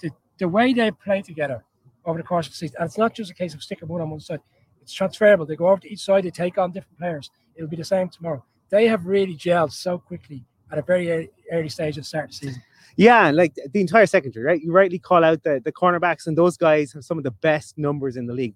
The, 0.01 0.11
the 0.39 0.49
way 0.49 0.73
they 0.73 0.91
play 0.91 1.23
together 1.23 1.65
over 2.05 2.19
the 2.19 2.25
course 2.25 2.47
of 2.47 2.53
the 2.53 2.57
season, 2.57 2.77
and 2.79 2.87
it's 2.87 2.97
not 2.97 3.13
just 3.13 3.31
a 3.31 3.35
case 3.35 3.55
of 3.55 3.63
sticking 3.63 3.89
one 3.89 4.01
on 4.01 4.11
one 4.11 4.21
side, 4.21 4.41
it's 4.81 4.93
transferable. 4.93 5.45
They 5.45 5.57
go 5.57 5.69
over 5.69 5.81
to 5.81 5.93
each 5.93 6.01
side, 6.01 6.25
they 6.25 6.31
take 6.31 6.57
on 6.59 6.73
different 6.73 6.99
players. 6.99 7.31
It'll 7.55 7.69
be 7.69 7.77
the 7.77 7.85
same 7.85 8.09
tomorrow. 8.09 8.45
They 8.71 8.87
have 8.87 9.07
really 9.07 9.37
gelled 9.37 9.73
so 9.73 9.99
quickly 9.99 10.45
at 10.71 10.79
a 10.79 10.83
very 10.83 11.31
early 11.51 11.69
stage 11.69 11.97
of 11.97 12.05
the 12.05 12.09
start 12.09 12.25
of 12.27 12.31
the 12.31 12.37
season. 12.37 12.63
Yeah, 12.97 13.31
like 13.31 13.55
the 13.73 13.81
entire 13.81 14.07
secondary, 14.07 14.45
right? 14.45 14.61
You 14.61 14.73
rightly 14.73 14.99
call 14.99 15.25
out 15.25 15.43
the, 15.43 15.61
the 15.65 15.73
cornerbacks, 15.73 16.27
and 16.27 16.37
those 16.37 16.57
guys 16.57 16.93
have 16.93 17.05
some 17.05 17.19
of 17.19 17.25
the 17.25 17.31
best 17.31 17.79
numbers 17.79 18.17
in 18.17 18.27
the 18.27 18.35
league. 18.35 18.55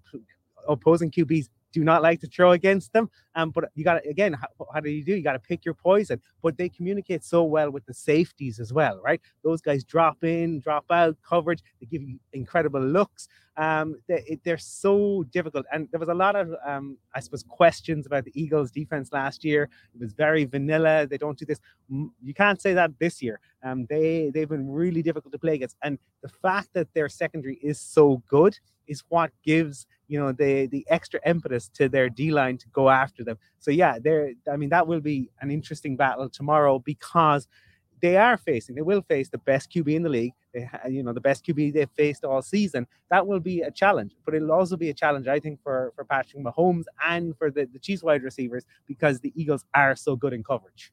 Opposing 0.67 1.11
QBs 1.11 1.49
do 1.75 1.83
not 1.83 2.01
like 2.01 2.21
to 2.21 2.27
throw 2.27 2.51
against 2.53 2.93
them. 2.93 3.09
Um, 3.35 3.51
but 3.51 3.65
you 3.75 3.83
got 3.83 4.01
to 4.01 4.09
again, 4.09 4.31
how, 4.31 4.47
how, 4.73 4.79
do 4.79 4.89
you 4.89 5.03
do? 5.03 5.13
You 5.13 5.21
got 5.21 5.33
to 5.33 5.39
pick 5.39 5.65
your 5.65 5.73
poison. 5.73 6.21
But 6.41 6.57
they 6.57 6.69
communicate 6.69 7.23
so 7.23 7.43
well 7.43 7.69
with 7.69 7.85
the 7.85 7.93
safeties 7.93 8.59
as 8.59 8.71
well, 8.71 9.01
right? 9.03 9.19
Those 9.43 9.61
guys 9.61 9.83
drop 9.83 10.23
in, 10.23 10.61
drop 10.61 10.85
out, 10.89 11.17
coverage. 11.21 11.61
They 11.81 11.85
give 11.85 12.01
you 12.01 12.17
incredible 12.31 12.81
looks. 12.81 13.27
Um, 13.57 13.95
they, 14.07 14.51
are 14.51 14.57
so 14.57 15.23
difficult, 15.31 15.65
and 15.71 15.87
there 15.91 15.99
was 15.99 16.09
a 16.09 16.13
lot 16.13 16.35
of, 16.35 16.53
um, 16.65 16.97
I 17.13 17.21
suppose, 17.21 17.43
questions 17.43 18.05
about 18.05 18.25
the 18.25 18.31
Eagles' 18.33 18.69
defense 18.69 19.13
last 19.13 19.45
year. 19.45 19.69
It 19.93 20.01
was 20.01 20.11
very 20.11 20.43
vanilla. 20.43 21.07
They 21.07 21.17
don't 21.17 21.39
do 21.39 21.45
this. 21.45 21.59
You 21.89 22.33
can't 22.33 22.61
say 22.61 22.73
that 22.73 22.91
this 22.99 23.21
year. 23.21 23.39
Um, 23.63 23.85
they 23.89 24.29
they've 24.33 24.49
been 24.49 24.69
really 24.69 25.01
difficult 25.01 25.31
to 25.31 25.39
play 25.39 25.55
against, 25.55 25.77
and 25.83 25.97
the 26.21 26.29
fact 26.29 26.69
that 26.73 26.93
their 26.93 27.07
secondary 27.07 27.55
is 27.55 27.79
so 27.79 28.21
good 28.27 28.59
is 28.87 29.03
what 29.09 29.31
gives 29.43 29.87
you 30.07 30.19
know 30.19 30.31
the 30.31 30.67
the 30.67 30.85
extra 30.89 31.19
impetus 31.25 31.69
to 31.69 31.89
their 31.89 32.09
D 32.09 32.31
line 32.31 32.57
to 32.57 32.67
go 32.69 32.89
after 32.89 33.23
them. 33.23 33.37
So 33.59 33.71
yeah, 33.71 33.99
there. 33.99 34.31
I 34.51 34.57
mean, 34.57 34.69
that 34.69 34.87
will 34.87 35.01
be 35.01 35.29
an 35.41 35.51
interesting 35.51 35.95
battle 35.95 36.29
tomorrow 36.29 36.79
because 36.79 37.47
they 38.01 38.17
are 38.17 38.37
facing, 38.37 38.75
they 38.75 38.81
will 38.81 39.01
face 39.01 39.29
the 39.29 39.37
best 39.39 39.71
QB 39.71 39.95
in 39.95 40.03
the 40.03 40.09
league. 40.09 40.33
They, 40.53 40.69
you 40.89 41.01
know, 41.01 41.13
the 41.13 41.21
best 41.21 41.45
QB 41.45 41.73
they've 41.73 41.89
faced 41.95 42.23
all 42.23 42.41
season. 42.41 42.85
That 43.09 43.25
will 43.25 43.39
be 43.39 43.61
a 43.61 43.71
challenge, 43.71 44.15
but 44.25 44.35
it'll 44.35 44.51
also 44.51 44.77
be 44.77 44.89
a 44.89 44.93
challenge, 44.93 45.27
I 45.27 45.39
think, 45.39 45.61
for 45.63 45.91
for 45.95 46.05
Patrick 46.05 46.43
Mahomes 46.43 46.85
and 47.07 47.35
for 47.37 47.49
the 47.49 47.65
the 47.71 47.79
Chiefs 47.79 48.03
wide 48.03 48.23
receivers 48.23 48.65
because 48.85 49.19
the 49.19 49.33
Eagles 49.35 49.65
are 49.73 49.95
so 49.95 50.15
good 50.15 50.33
in 50.33 50.43
coverage. 50.43 50.91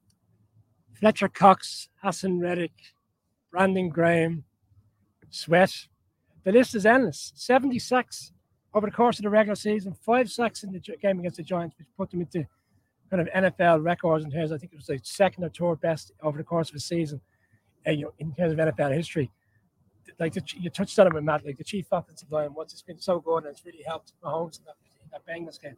Fletcher 0.95 1.29
Cox, 1.29 1.89
Haason 2.03 2.41
Reddick, 2.41 2.73
Brandon 3.51 3.89
Graham, 3.89 4.45
Sweat. 5.31 5.89
The 6.45 6.53
list 6.53 6.75
is 6.75 6.87
endless. 6.87 7.33
70 7.37 7.79
sacks 7.79 8.32
over 8.75 8.87
the 8.87 8.93
course 8.93 9.19
of 9.19 9.25
the 9.25 9.31
regular 9.31 9.55
season, 9.55 9.93
five 9.93 10.31
sacks 10.31 10.65
in 10.65 10.73
the 10.73 10.81
game 10.81 11.19
against 11.19 11.37
the 11.37 11.43
Giants, 11.43 11.77
which 11.79 11.89
put 11.97 12.11
them 12.11 12.21
into 12.21 12.47
kind 13.11 13.21
of 13.21 13.29
NFL 13.29 13.85
records 13.85 14.25
in 14.25 14.31
terms. 14.31 14.53
I 14.53 14.59
think 14.59 14.73
it 14.73 14.77
was 14.77 14.87
the 14.87 15.01
second 15.03 15.45
or 15.45 15.51
third 15.51 15.81
best 15.81 16.13
over 16.23 16.39
the 16.39 16.45
course 16.45 16.71
of 16.71 16.77
a 16.77 16.81
season, 16.81 17.21
uh, 17.87 17.91
you 17.91 18.05
know, 18.05 18.13
in 18.19 18.35
terms 18.35 18.53
of 18.53 18.59
NFL 18.59 18.95
history. 18.95 19.31
Like 20.19 20.33
the, 20.35 20.43
you 20.59 20.71
touched 20.71 20.99
on 20.99 21.07
it 21.07 21.15
with 21.15 21.25
Matt, 21.25 21.45
like 21.45 21.59
the 21.59 21.65
chief 21.65 21.87
offensive 21.93 22.31
line. 22.31 22.55
Once 22.55 22.73
it's 22.73 22.83
been 22.83 22.99
so 22.99 23.21
good 23.21 23.45
and 23.45 23.47
it's 23.49 23.65
really 23.65 23.83
helped 23.87 24.13
Mahomes 24.23 24.59
in 24.59 24.65
that, 24.65 24.77
in 25.03 25.11
that 25.13 25.27
Bengals 25.27 25.61
game 25.61 25.77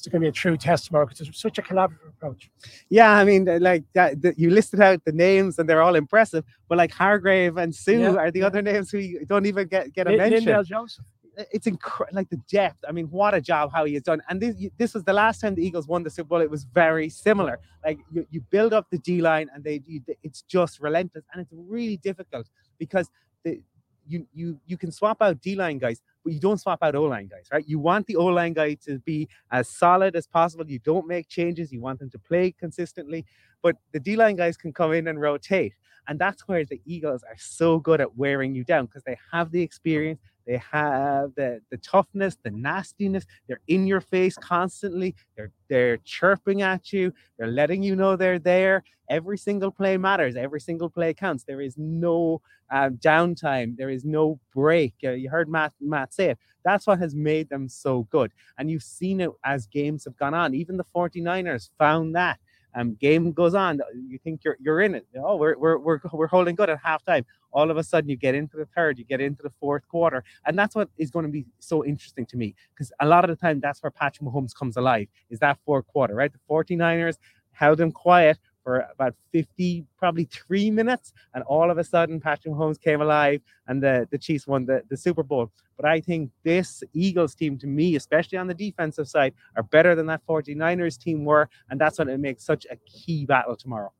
it's 0.00 0.08
going 0.08 0.20
to 0.22 0.24
be 0.24 0.28
a 0.28 0.32
true 0.32 0.56
test 0.56 0.86
tomorrow 0.86 1.06
because 1.06 1.20
it's 1.20 1.40
such 1.40 1.58
a 1.58 1.62
collaborative 1.62 2.08
approach. 2.08 2.50
Yeah, 2.88 3.10
I 3.12 3.24
mean, 3.24 3.44
like 3.60 3.84
that, 3.94 4.20
the, 4.22 4.34
you 4.36 4.50
listed 4.50 4.80
out 4.80 5.04
the 5.04 5.12
names 5.12 5.58
and 5.58 5.68
they're 5.68 5.82
all 5.82 5.94
impressive, 5.94 6.44
but 6.68 6.78
like 6.78 6.90
Hargrave 6.90 7.58
and 7.58 7.74
Suh 7.74 7.92
yeah, 7.92 8.14
are 8.14 8.30
the 8.30 8.40
yeah. 8.40 8.46
other 8.46 8.62
names 8.62 8.90
who 8.90 9.24
don't 9.26 9.46
even 9.46 9.68
get 9.68 9.92
get 9.92 10.06
a 10.06 10.12
L- 10.12 10.16
mention. 10.16 10.44
Linval 10.44 10.64
Joseph 10.64 11.04
it's 11.52 11.66
incredible, 11.66 12.16
like 12.16 12.30
the 12.30 12.40
depth. 12.50 12.84
I 12.88 12.92
mean, 12.92 13.06
what 13.06 13.34
a 13.34 13.40
job 13.40 13.70
how 13.72 13.84
he 13.84 13.94
has 13.94 14.02
done. 14.02 14.22
And 14.28 14.40
this, 14.40 14.54
this 14.78 14.94
was 14.94 15.04
the 15.04 15.12
last 15.12 15.40
time 15.40 15.54
the 15.54 15.64
Eagles 15.64 15.86
won 15.86 16.02
the 16.02 16.10
Super 16.10 16.28
Bowl. 16.28 16.40
It 16.40 16.50
was 16.50 16.64
very 16.64 17.08
similar. 17.08 17.58
Like 17.84 17.98
you, 18.12 18.26
you 18.30 18.40
build 18.50 18.72
up 18.72 18.86
the 18.90 18.98
D 18.98 19.20
line, 19.20 19.48
and 19.54 19.62
they, 19.62 19.82
you, 19.86 20.02
it's 20.22 20.42
just 20.42 20.80
relentless, 20.80 21.24
and 21.32 21.40
it's 21.40 21.52
really 21.52 21.96
difficult 21.98 22.48
because 22.78 23.10
the, 23.44 23.60
you 24.06 24.26
you 24.32 24.60
you 24.66 24.76
can 24.76 24.90
swap 24.90 25.22
out 25.22 25.40
D 25.40 25.54
line 25.54 25.78
guys, 25.78 26.02
but 26.24 26.32
you 26.32 26.40
don't 26.40 26.58
swap 26.58 26.80
out 26.82 26.94
O 26.94 27.04
line 27.04 27.28
guys, 27.28 27.46
right? 27.52 27.64
You 27.66 27.78
want 27.78 28.06
the 28.06 28.16
O 28.16 28.26
line 28.26 28.52
guy 28.52 28.74
to 28.86 28.98
be 29.00 29.28
as 29.50 29.68
solid 29.68 30.16
as 30.16 30.26
possible. 30.26 30.68
You 30.68 30.80
don't 30.80 31.06
make 31.06 31.28
changes. 31.28 31.72
You 31.72 31.80
want 31.80 32.00
them 32.00 32.10
to 32.10 32.18
play 32.18 32.52
consistently, 32.52 33.24
but 33.62 33.76
the 33.92 34.00
D 34.00 34.16
line 34.16 34.36
guys 34.36 34.56
can 34.56 34.72
come 34.72 34.92
in 34.92 35.08
and 35.08 35.20
rotate. 35.20 35.74
And 36.08 36.18
that's 36.18 36.48
where 36.48 36.64
the 36.64 36.80
Eagles 36.86 37.22
are 37.22 37.36
so 37.38 37.78
good 37.78 38.00
at 38.00 38.16
wearing 38.16 38.54
you 38.54 38.64
down 38.64 38.86
because 38.86 39.04
they 39.04 39.16
have 39.30 39.52
the 39.52 39.62
experience, 39.62 40.18
they 40.46 40.60
have 40.72 41.34
the, 41.36 41.60
the 41.70 41.76
toughness, 41.78 42.36
the 42.42 42.50
nastiness. 42.50 43.24
They're 43.48 43.60
in 43.68 43.86
your 43.86 44.00
face 44.00 44.36
constantly. 44.36 45.14
They're 45.36 45.52
they're 45.68 45.98
chirping 45.98 46.62
at 46.62 46.92
you. 46.92 47.12
They're 47.38 47.48
letting 47.48 47.82
you 47.82 47.94
know 47.96 48.16
they're 48.16 48.38
there. 48.38 48.82
Every 49.08 49.38
single 49.38 49.70
play 49.70 49.96
matters. 49.96 50.36
Every 50.36 50.60
single 50.60 50.90
play 50.90 51.14
counts. 51.14 51.44
There 51.44 51.60
is 51.60 51.76
no 51.76 52.40
uh, 52.70 52.90
downtime. 52.90 53.76
There 53.76 53.90
is 53.90 54.04
no 54.04 54.38
break. 54.54 54.94
Uh, 55.04 55.10
you 55.12 55.30
heard 55.30 55.48
Matt 55.48 55.72
Matt 55.80 56.14
say 56.14 56.30
it. 56.30 56.38
That's 56.64 56.86
what 56.86 56.98
has 56.98 57.14
made 57.14 57.48
them 57.48 57.68
so 57.68 58.04
good. 58.10 58.32
And 58.58 58.70
you've 58.70 58.82
seen 58.82 59.20
it 59.20 59.30
as 59.44 59.66
games 59.66 60.04
have 60.04 60.16
gone 60.16 60.34
on. 60.34 60.54
Even 60.54 60.76
the 60.76 60.84
49ers 60.94 61.70
found 61.78 62.14
that 62.16 62.38
um, 62.74 62.94
game 62.94 63.32
goes 63.32 63.54
on. 63.54 63.80
You 64.08 64.18
think 64.18 64.42
you're 64.44 64.56
you're 64.60 64.80
in 64.80 64.94
it. 64.94 65.06
Oh, 65.16 65.36
we're 65.36 65.56
we're 65.58 65.78
we're 65.78 66.00
we're 66.12 66.26
holding 66.26 66.54
good 66.54 66.70
at 66.70 66.82
halftime. 66.82 67.24
All 67.52 67.70
of 67.70 67.76
a 67.76 67.82
sudden, 67.82 68.08
you 68.08 68.16
get 68.16 68.34
into 68.34 68.56
the 68.56 68.66
third, 68.76 68.98
you 68.98 69.04
get 69.04 69.20
into 69.20 69.42
the 69.42 69.50
fourth 69.60 69.86
quarter, 69.88 70.22
and 70.46 70.58
that's 70.58 70.74
what 70.74 70.88
is 70.98 71.10
going 71.10 71.26
to 71.26 71.32
be 71.32 71.46
so 71.58 71.84
interesting 71.84 72.26
to 72.26 72.36
me 72.36 72.54
because 72.74 72.92
a 73.00 73.06
lot 73.06 73.24
of 73.24 73.30
the 73.30 73.36
time 73.36 73.60
that's 73.60 73.82
where 73.82 73.90
Patrick 73.90 74.28
Mahomes 74.28 74.54
comes 74.54 74.76
alive. 74.76 75.08
Is 75.30 75.40
that 75.40 75.58
fourth 75.64 75.86
quarter, 75.86 76.14
right? 76.14 76.32
The 76.32 76.38
49ers 76.48 77.16
held 77.52 77.80
him 77.80 77.92
quiet 77.92 78.38
for 78.70 78.86
about 78.92 79.16
50, 79.32 79.84
probably 79.98 80.24
three 80.26 80.70
minutes. 80.70 81.12
And 81.34 81.42
all 81.44 81.72
of 81.72 81.78
a 81.78 81.82
sudden, 81.82 82.20
Patrick 82.20 82.54
Mahomes 82.54 82.80
came 82.80 83.00
alive 83.00 83.40
and 83.66 83.82
the, 83.82 84.06
the 84.12 84.18
Chiefs 84.18 84.46
won 84.46 84.64
the, 84.64 84.82
the 84.88 84.96
Super 84.96 85.24
Bowl. 85.24 85.50
But 85.76 85.86
I 85.86 86.00
think 86.00 86.30
this 86.44 86.84
Eagles 86.92 87.34
team, 87.34 87.58
to 87.58 87.66
me, 87.66 87.96
especially 87.96 88.38
on 88.38 88.46
the 88.46 88.54
defensive 88.54 89.08
side, 89.08 89.34
are 89.56 89.64
better 89.64 89.96
than 89.96 90.06
that 90.06 90.24
49ers 90.24 91.00
team 91.00 91.24
were. 91.24 91.48
And 91.68 91.80
that's 91.80 91.98
what 91.98 92.06
it 92.08 92.20
makes 92.20 92.44
such 92.44 92.64
a 92.70 92.76
key 92.76 93.26
battle 93.26 93.56
tomorrow. 93.56 93.92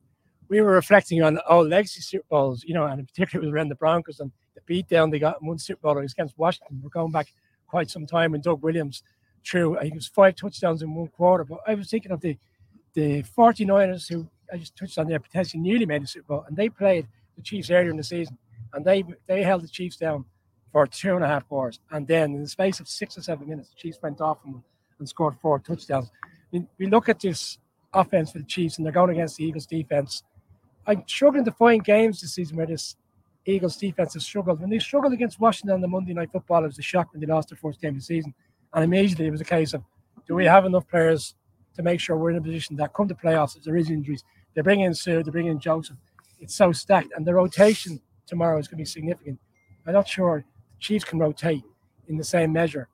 We 0.47 0.61
were 0.61 0.71
reflecting 0.71 1.21
on 1.21 1.37
all 1.39 1.67
legacy 1.67 1.99
Super 1.99 2.25
Bowls, 2.29 2.63
you 2.63 2.73
know, 2.73 2.85
and 2.85 2.97
in 2.97 3.05
particular 3.05 3.43
it 3.43 3.47
was 3.47 3.53
around 3.53 3.69
the 3.69 3.75
Broncos 3.75 4.21
and 4.21 4.31
the 4.55 4.61
beatdown 4.73 5.11
they 5.11 5.19
got 5.19 5.41
in 5.41 5.47
one 5.49 5.57
Super 5.57 5.81
Bowl 5.81 5.97
against 5.97 6.37
Washington. 6.37 6.79
We're 6.81 6.89
going 6.89 7.11
back 7.11 7.27
quite 7.67 7.89
some 7.89 8.05
time 8.05 8.31
when 8.31 8.39
Doug 8.39 8.63
Williams 8.63 9.03
threw, 9.45 9.77
I 9.77 9.81
think 9.81 9.95
it 9.95 9.97
was 9.97 10.07
five 10.07 10.35
touchdowns 10.35 10.81
in 10.81 10.93
one 10.93 11.09
quarter. 11.09 11.43
But 11.43 11.59
I 11.67 11.73
was 11.73 11.89
thinking 11.89 12.13
of 12.13 12.21
the 12.21 12.37
the 12.93 13.23
49ers 13.37 14.09
who 14.09 14.27
I 14.51 14.57
just 14.57 14.75
touched 14.75 14.97
on 14.97 15.07
there, 15.07 15.19
potentially 15.19 15.61
nearly 15.61 15.85
made 15.85 16.07
Super 16.07 16.27
Bowl, 16.27 16.45
and 16.47 16.55
they 16.55 16.69
played 16.69 17.07
the 17.35 17.41
Chiefs 17.41 17.71
earlier 17.71 17.91
in 17.91 17.97
the 17.97 18.03
season, 18.03 18.37
and 18.73 18.83
they 18.85 19.03
they 19.27 19.43
held 19.43 19.63
the 19.63 19.67
Chiefs 19.67 19.97
down 19.97 20.25
for 20.71 20.87
two 20.87 21.15
and 21.15 21.23
a 21.23 21.27
half 21.27 21.47
quarters, 21.47 21.79
and 21.91 22.07
then 22.07 22.33
in 22.33 22.41
the 22.41 22.47
space 22.47 22.79
of 22.79 22.87
six 22.87 23.17
or 23.17 23.21
seven 23.21 23.47
minutes, 23.47 23.69
the 23.69 23.75
Chiefs 23.75 23.99
went 24.01 24.21
off 24.21 24.39
and, 24.45 24.61
and 24.99 25.09
scored 25.09 25.35
four 25.41 25.59
touchdowns. 25.59 26.09
We, 26.51 26.65
we 26.77 26.87
look 26.87 27.09
at 27.09 27.19
this 27.19 27.57
offense 27.93 28.31
for 28.31 28.39
the 28.39 28.45
Chiefs, 28.45 28.77
and 28.77 28.85
they're 28.85 28.93
going 28.93 29.11
against 29.11 29.37
the 29.37 29.43
Eagles' 29.43 29.65
defense. 29.65 30.23
I'm 30.87 31.03
struggling 31.07 31.45
to 31.45 31.51
find 31.51 31.83
games 31.83 32.21
this 32.21 32.33
season 32.33 32.57
where 32.57 32.65
this 32.65 32.95
Eagles 33.45 33.77
defense 33.77 34.13
has 34.13 34.23
struggled. 34.23 34.61
When 34.61 34.69
they 34.69 34.79
struggled 34.79 35.13
against 35.13 35.39
Washington 35.39 35.75
on 35.75 35.81
the 35.81 35.87
Monday 35.87 36.13
Night 36.13 36.31
Football, 36.31 36.63
it 36.63 36.67
was 36.67 36.79
a 36.79 36.83
shock 36.83 37.11
when 37.11 37.21
they 37.21 37.27
lost 37.27 37.49
their 37.49 37.57
first 37.57 37.81
game 37.81 37.89
of 37.89 37.95
the 37.95 38.01
season. 38.01 38.33
And 38.73 38.83
immediately 38.83 39.27
it 39.27 39.31
was 39.31 39.41
a 39.41 39.45
case 39.45 39.73
of, 39.73 39.83
do 40.27 40.35
we 40.35 40.45
have 40.45 40.65
enough 40.65 40.87
players 40.87 41.35
to 41.75 41.83
make 41.83 41.99
sure 41.99 42.15
we're 42.17 42.31
in 42.31 42.37
a 42.37 42.41
position 42.41 42.75
that 42.77 42.93
come 42.93 43.07
to 43.07 43.15
playoffs 43.15 43.57
if 43.57 43.63
there 43.63 43.75
is 43.75 43.89
injuries, 43.89 44.23
they 44.53 44.61
bring 44.61 44.81
in 44.81 44.93
Suh, 44.93 45.23
they 45.23 45.31
bring 45.31 45.47
in 45.47 45.59
Joseph. 45.59 45.97
It's 46.39 46.55
so 46.55 46.71
stacked, 46.71 47.11
and 47.15 47.25
the 47.25 47.33
rotation 47.33 48.01
tomorrow 48.25 48.57
is 48.57 48.67
going 48.67 48.77
to 48.77 48.81
be 48.81 48.85
significant. 48.85 49.39
I'm 49.85 49.93
not 49.93 50.07
sure 50.07 50.43
the 50.73 50.79
Chiefs 50.79 51.05
can 51.05 51.19
rotate 51.19 51.63
in 52.07 52.17
the 52.17 52.23
same 52.23 52.51
measure. 52.51 52.87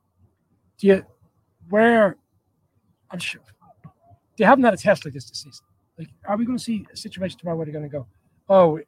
Do 0.78 0.86
you, 0.86 1.06
where, 1.70 2.16
I'm 3.10 3.18
sure, 3.18 3.40
they 4.36 4.44
haven't 4.44 4.64
had 4.64 4.74
a 4.74 4.76
test 4.76 5.04
like 5.04 5.14
this 5.14 5.28
this 5.28 5.40
season. 5.40 5.64
Like, 5.98 6.08
are 6.26 6.36
we 6.36 6.44
going 6.44 6.58
to 6.58 6.62
see 6.62 6.86
a 6.92 6.96
situation 6.96 7.38
tomorrow 7.38 7.56
where 7.56 7.66
they're 7.66 7.72
going 7.72 7.88
to 7.88 7.90
go, 7.90 8.06
oh, 8.48 8.80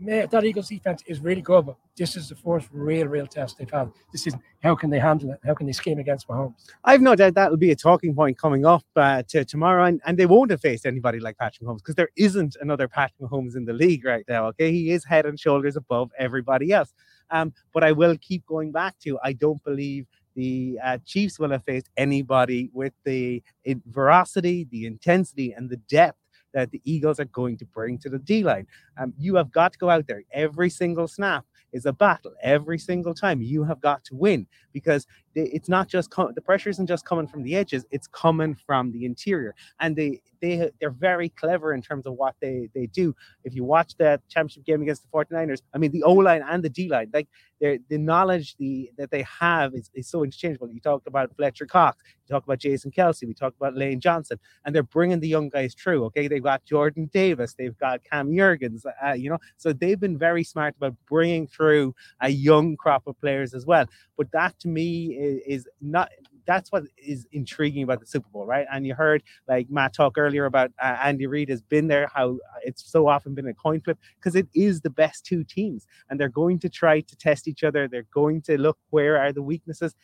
that 0.00 0.44
Eagles 0.44 0.68
defense 0.68 1.02
is 1.06 1.20
really 1.20 1.42
good, 1.42 1.66
but 1.66 1.76
this 1.96 2.16
is 2.16 2.28
the 2.28 2.34
first 2.34 2.68
real, 2.72 3.06
real 3.06 3.26
test 3.26 3.58
they've 3.58 3.70
had. 3.70 3.90
This 4.12 4.26
is 4.26 4.34
how 4.62 4.74
can 4.74 4.90
they 4.90 4.98
handle 4.98 5.30
it? 5.30 5.40
How 5.44 5.54
can 5.54 5.66
they 5.66 5.72
scheme 5.72 5.98
against 5.98 6.28
Mahomes? 6.28 6.54
I've 6.84 7.00
no 7.00 7.14
doubt 7.14 7.34
that'll 7.34 7.56
be 7.56 7.70
a 7.70 7.76
talking 7.76 8.14
point 8.14 8.38
coming 8.38 8.64
up 8.64 8.84
uh, 8.96 9.22
to 9.28 9.44
tomorrow, 9.44 9.84
and, 9.84 10.00
and 10.06 10.18
they 10.18 10.26
won't 10.26 10.50
have 10.50 10.60
faced 10.60 10.86
anybody 10.86 11.20
like 11.20 11.36
Patrick 11.38 11.66
Mahomes 11.66 11.78
because 11.78 11.96
there 11.96 12.10
isn't 12.16 12.56
another 12.60 12.88
Patrick 12.88 13.20
Mahomes 13.20 13.56
in 13.56 13.64
the 13.64 13.72
league 13.72 14.04
right 14.04 14.24
now. 14.28 14.46
Okay, 14.48 14.72
he 14.72 14.90
is 14.90 15.04
head 15.04 15.26
and 15.26 15.38
shoulders 15.38 15.76
above 15.76 16.10
everybody 16.18 16.72
else. 16.72 16.92
Um, 17.30 17.52
but 17.72 17.84
I 17.84 17.92
will 17.92 18.16
keep 18.18 18.44
going 18.46 18.72
back 18.72 18.98
to 19.00 19.18
I 19.22 19.34
don't 19.34 19.62
believe 19.62 20.06
the 20.34 20.78
uh, 20.82 20.98
Chiefs 21.04 21.38
will 21.38 21.50
have 21.50 21.64
faced 21.64 21.90
anybody 21.96 22.70
with 22.72 22.92
the 23.04 23.42
veracity, 23.86 24.66
the 24.70 24.86
intensity, 24.86 25.52
and 25.52 25.68
the 25.68 25.76
depth 25.76 26.18
that 26.52 26.70
the 26.70 26.80
Eagles 26.84 27.20
are 27.20 27.26
going 27.26 27.56
to 27.58 27.64
bring 27.64 27.98
to 27.98 28.08
the 28.08 28.18
D 28.18 28.42
line. 28.42 28.66
Um, 28.98 29.12
you 29.18 29.34
have 29.36 29.52
got 29.52 29.72
to 29.72 29.78
go 29.78 29.90
out 29.90 30.06
there 30.06 30.22
every 30.32 30.70
single 30.70 31.08
snap 31.08 31.44
is 31.72 31.86
a 31.86 31.92
battle 31.92 32.32
every 32.42 32.78
single 32.78 33.14
time. 33.14 33.40
You 33.40 33.64
have 33.64 33.80
got 33.80 34.04
to 34.04 34.14
win 34.14 34.46
because 34.72 35.06
it's 35.34 35.68
not 35.68 35.88
just 35.88 36.10
com- 36.10 36.32
the 36.34 36.40
pressure 36.40 36.70
isn't 36.70 36.86
just 36.86 37.04
coming 37.04 37.26
from 37.26 37.42
the 37.42 37.56
edges; 37.56 37.84
it's 37.90 38.06
coming 38.06 38.54
from 38.54 38.92
the 38.92 39.04
interior. 39.04 39.54
And 39.80 39.96
they 39.96 40.20
they 40.40 40.70
they're 40.80 40.90
very 40.90 41.28
clever 41.30 41.72
in 41.72 41.82
terms 41.82 42.06
of 42.06 42.14
what 42.14 42.34
they 42.40 42.68
they 42.74 42.86
do. 42.86 43.14
If 43.44 43.54
you 43.54 43.64
watch 43.64 43.96
that 43.98 44.26
championship 44.28 44.64
game 44.64 44.82
against 44.82 45.02
the 45.02 45.08
49ers, 45.08 45.62
I 45.74 45.78
mean 45.78 45.92
the 45.92 46.02
O 46.02 46.12
line 46.12 46.42
and 46.48 46.62
the 46.62 46.68
D 46.68 46.88
line, 46.88 47.10
like 47.12 47.28
the 47.60 47.98
knowledge 47.98 48.56
the 48.56 48.90
that 48.96 49.10
they 49.10 49.24
have 49.40 49.74
is, 49.74 49.90
is 49.94 50.08
so 50.08 50.24
interchangeable. 50.24 50.70
You 50.70 50.80
talked 50.80 51.06
about 51.06 51.34
Fletcher 51.36 51.66
Cox, 51.66 52.02
you 52.26 52.34
talk 52.34 52.44
about 52.44 52.58
Jason 52.58 52.90
Kelce 52.90 53.26
we 53.26 53.34
talk 53.34 53.54
about 53.56 53.76
Lane 53.76 54.00
Johnson, 54.00 54.38
and 54.64 54.74
they're 54.74 54.82
bringing 54.82 55.20
the 55.20 55.28
young 55.28 55.48
guys 55.50 55.74
through. 55.74 56.04
Okay, 56.06 56.26
they've 56.26 56.42
got 56.42 56.64
Jordan 56.64 57.10
Davis, 57.12 57.54
they've 57.54 57.76
got 57.78 58.02
Cam 58.04 58.30
Jurgens, 58.30 58.84
uh, 59.04 59.12
you 59.12 59.28
know, 59.28 59.38
so 59.58 59.72
they've 59.72 60.00
been 60.00 60.18
very 60.18 60.42
smart 60.42 60.74
about 60.76 60.94
bringing 61.08 61.46
through 61.46 61.94
a 62.20 62.30
young 62.30 62.76
crop 62.76 63.06
of 63.06 63.20
players 63.20 63.52
as 63.52 63.66
well. 63.66 63.86
But 64.16 64.32
that 64.32 64.58
to 64.60 64.68
me 64.68 65.18
is, 65.20 65.40
is 65.46 65.68
not 65.80 66.10
that's 66.46 66.72
what 66.72 66.84
is 66.96 67.26
intriguing 67.32 67.82
about 67.82 68.00
the 68.00 68.06
Super 68.06 68.28
Bowl, 68.32 68.44
right? 68.44 68.66
And 68.72 68.86
you 68.86 68.94
heard 68.94 69.22
like 69.46 69.70
Matt 69.70 69.92
talk 69.92 70.18
earlier 70.18 70.46
about 70.46 70.72
uh, 70.82 70.96
Andy 71.02 71.26
Reid 71.26 71.48
has 71.48 71.62
been 71.62 71.86
there, 71.86 72.10
how 72.12 72.38
it's 72.64 72.90
so 72.90 73.06
often 73.06 73.34
been 73.34 73.46
a 73.46 73.54
coin 73.54 73.80
flip 73.80 73.98
because 74.18 74.34
it 74.34 74.48
is 74.54 74.80
the 74.80 74.90
best 74.90 75.24
two 75.24 75.44
teams, 75.44 75.86
and 76.08 76.18
they're 76.18 76.28
going 76.28 76.58
to 76.60 76.68
try 76.68 77.00
to 77.00 77.16
test 77.16 77.46
each 77.46 77.62
other. 77.62 77.86
They're 77.86 78.06
going 78.12 78.42
to 78.42 78.58
look 78.58 78.78
where 78.90 79.18
are 79.18 79.32
the 79.32 79.42
weaknesses, 79.42 79.94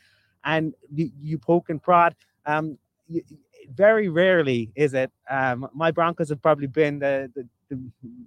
and 0.44 0.74
you, 0.94 1.10
you 1.20 1.38
poke 1.38 1.68
and 1.70 1.82
prod. 1.82 2.14
Um, 2.44 2.78
you, 3.08 3.22
very 3.74 4.08
rarely 4.08 4.70
is 4.76 4.94
it. 4.94 5.10
Um, 5.28 5.68
my 5.74 5.90
Broncos 5.90 6.28
have 6.28 6.40
probably 6.40 6.68
been 6.68 7.00
the, 7.00 7.30
the, 7.34 7.48
the 7.70 7.80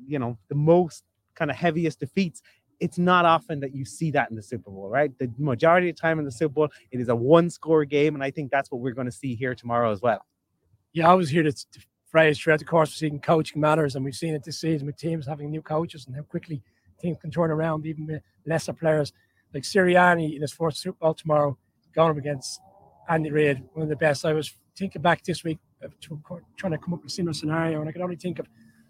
you 0.08 0.20
know 0.20 0.38
the 0.50 0.56
most 0.56 1.04
kind 1.36 1.50
of 1.50 1.56
heaviest 1.56 2.02
defeats 2.02 2.42
it's 2.80 2.98
not 2.98 3.26
often 3.26 3.60
that 3.60 3.76
you 3.76 3.86
see 3.86 4.12
that 4.12 4.30
in 4.30 4.36
the 4.36 4.42
Super 4.42 4.72
Bowl, 4.72 4.90
right? 4.90 5.12
The 5.18 5.32
majority 5.38 5.90
of 5.90 5.96
the 5.96 6.02
time 6.02 6.20
in 6.20 6.26
the 6.26 6.32
Super 6.32 6.54
Bowl, 6.54 6.70
it 6.92 7.00
is 7.00 7.10
a 7.10 7.16
one 7.16 7.50
score 7.50 7.86
game. 7.86 8.16
And 8.16 8.24
I 8.24 8.32
think 8.32 8.52
that's 8.52 8.72
what 8.72 8.82
we're 8.82 8.94
going 8.94 9.06
to 9.06 9.12
see 9.12 9.36
here 9.36 9.54
tomorrow 9.54 9.92
as 9.92 10.02
well. 10.02 10.26
Yeah, 10.94 11.10
I 11.10 11.14
was 11.14 11.30
here 11.30 11.44
to, 11.44 11.52
to 11.52 11.80
phrase 12.10 12.40
throughout 12.40 12.60
the 12.60 12.66
course 12.66 12.90
of 12.90 12.96
seeing 12.96 13.20
coaching 13.20 13.62
matters. 13.62 13.96
And 13.96 14.06
we've 14.06 14.16
seen 14.16 14.34
it 14.34 14.44
this 14.44 14.62
season 14.62 14.88
with 14.88 14.98
teams 14.98 15.28
having 15.28 15.50
new 15.50 15.62
coaches 15.62 16.08
and 16.08 16.16
how 16.16 16.22
quickly 16.24 16.62
teams 17.00 17.18
can 17.22 17.32
turn 17.32 17.52
around, 17.52 17.86
even 17.86 18.08
with 18.08 18.22
lesser 18.46 18.74
players. 18.74 19.14
Like 19.54 19.64
Sirianni 19.64 20.36
in 20.36 20.42
his 20.42 20.54
first 20.54 20.78
Super 20.78 20.98
Bowl 21.00 21.14
tomorrow, 21.14 21.58
going 21.94 22.12
up 22.12 22.18
against 22.18 22.62
Andy 23.10 23.32
Reid, 23.32 23.64
one 23.74 23.84
of 23.84 23.90
the 23.90 23.96
best. 23.96 24.26
I 24.26 24.34
was 24.34 24.54
thinking 24.78 25.02
back 25.02 25.24
this 25.24 25.44
week, 25.44 25.60
of 25.82 25.94
trying 26.58 26.72
to 26.72 26.78
come 26.78 26.94
up 26.94 27.04
with 27.04 27.12
a 27.12 27.16
similar 27.16 27.34
scenario, 27.34 27.80
and 27.80 27.90
I 27.90 27.92
could 27.92 28.02
only 28.02 28.16
think 28.16 28.40
of 28.40 28.48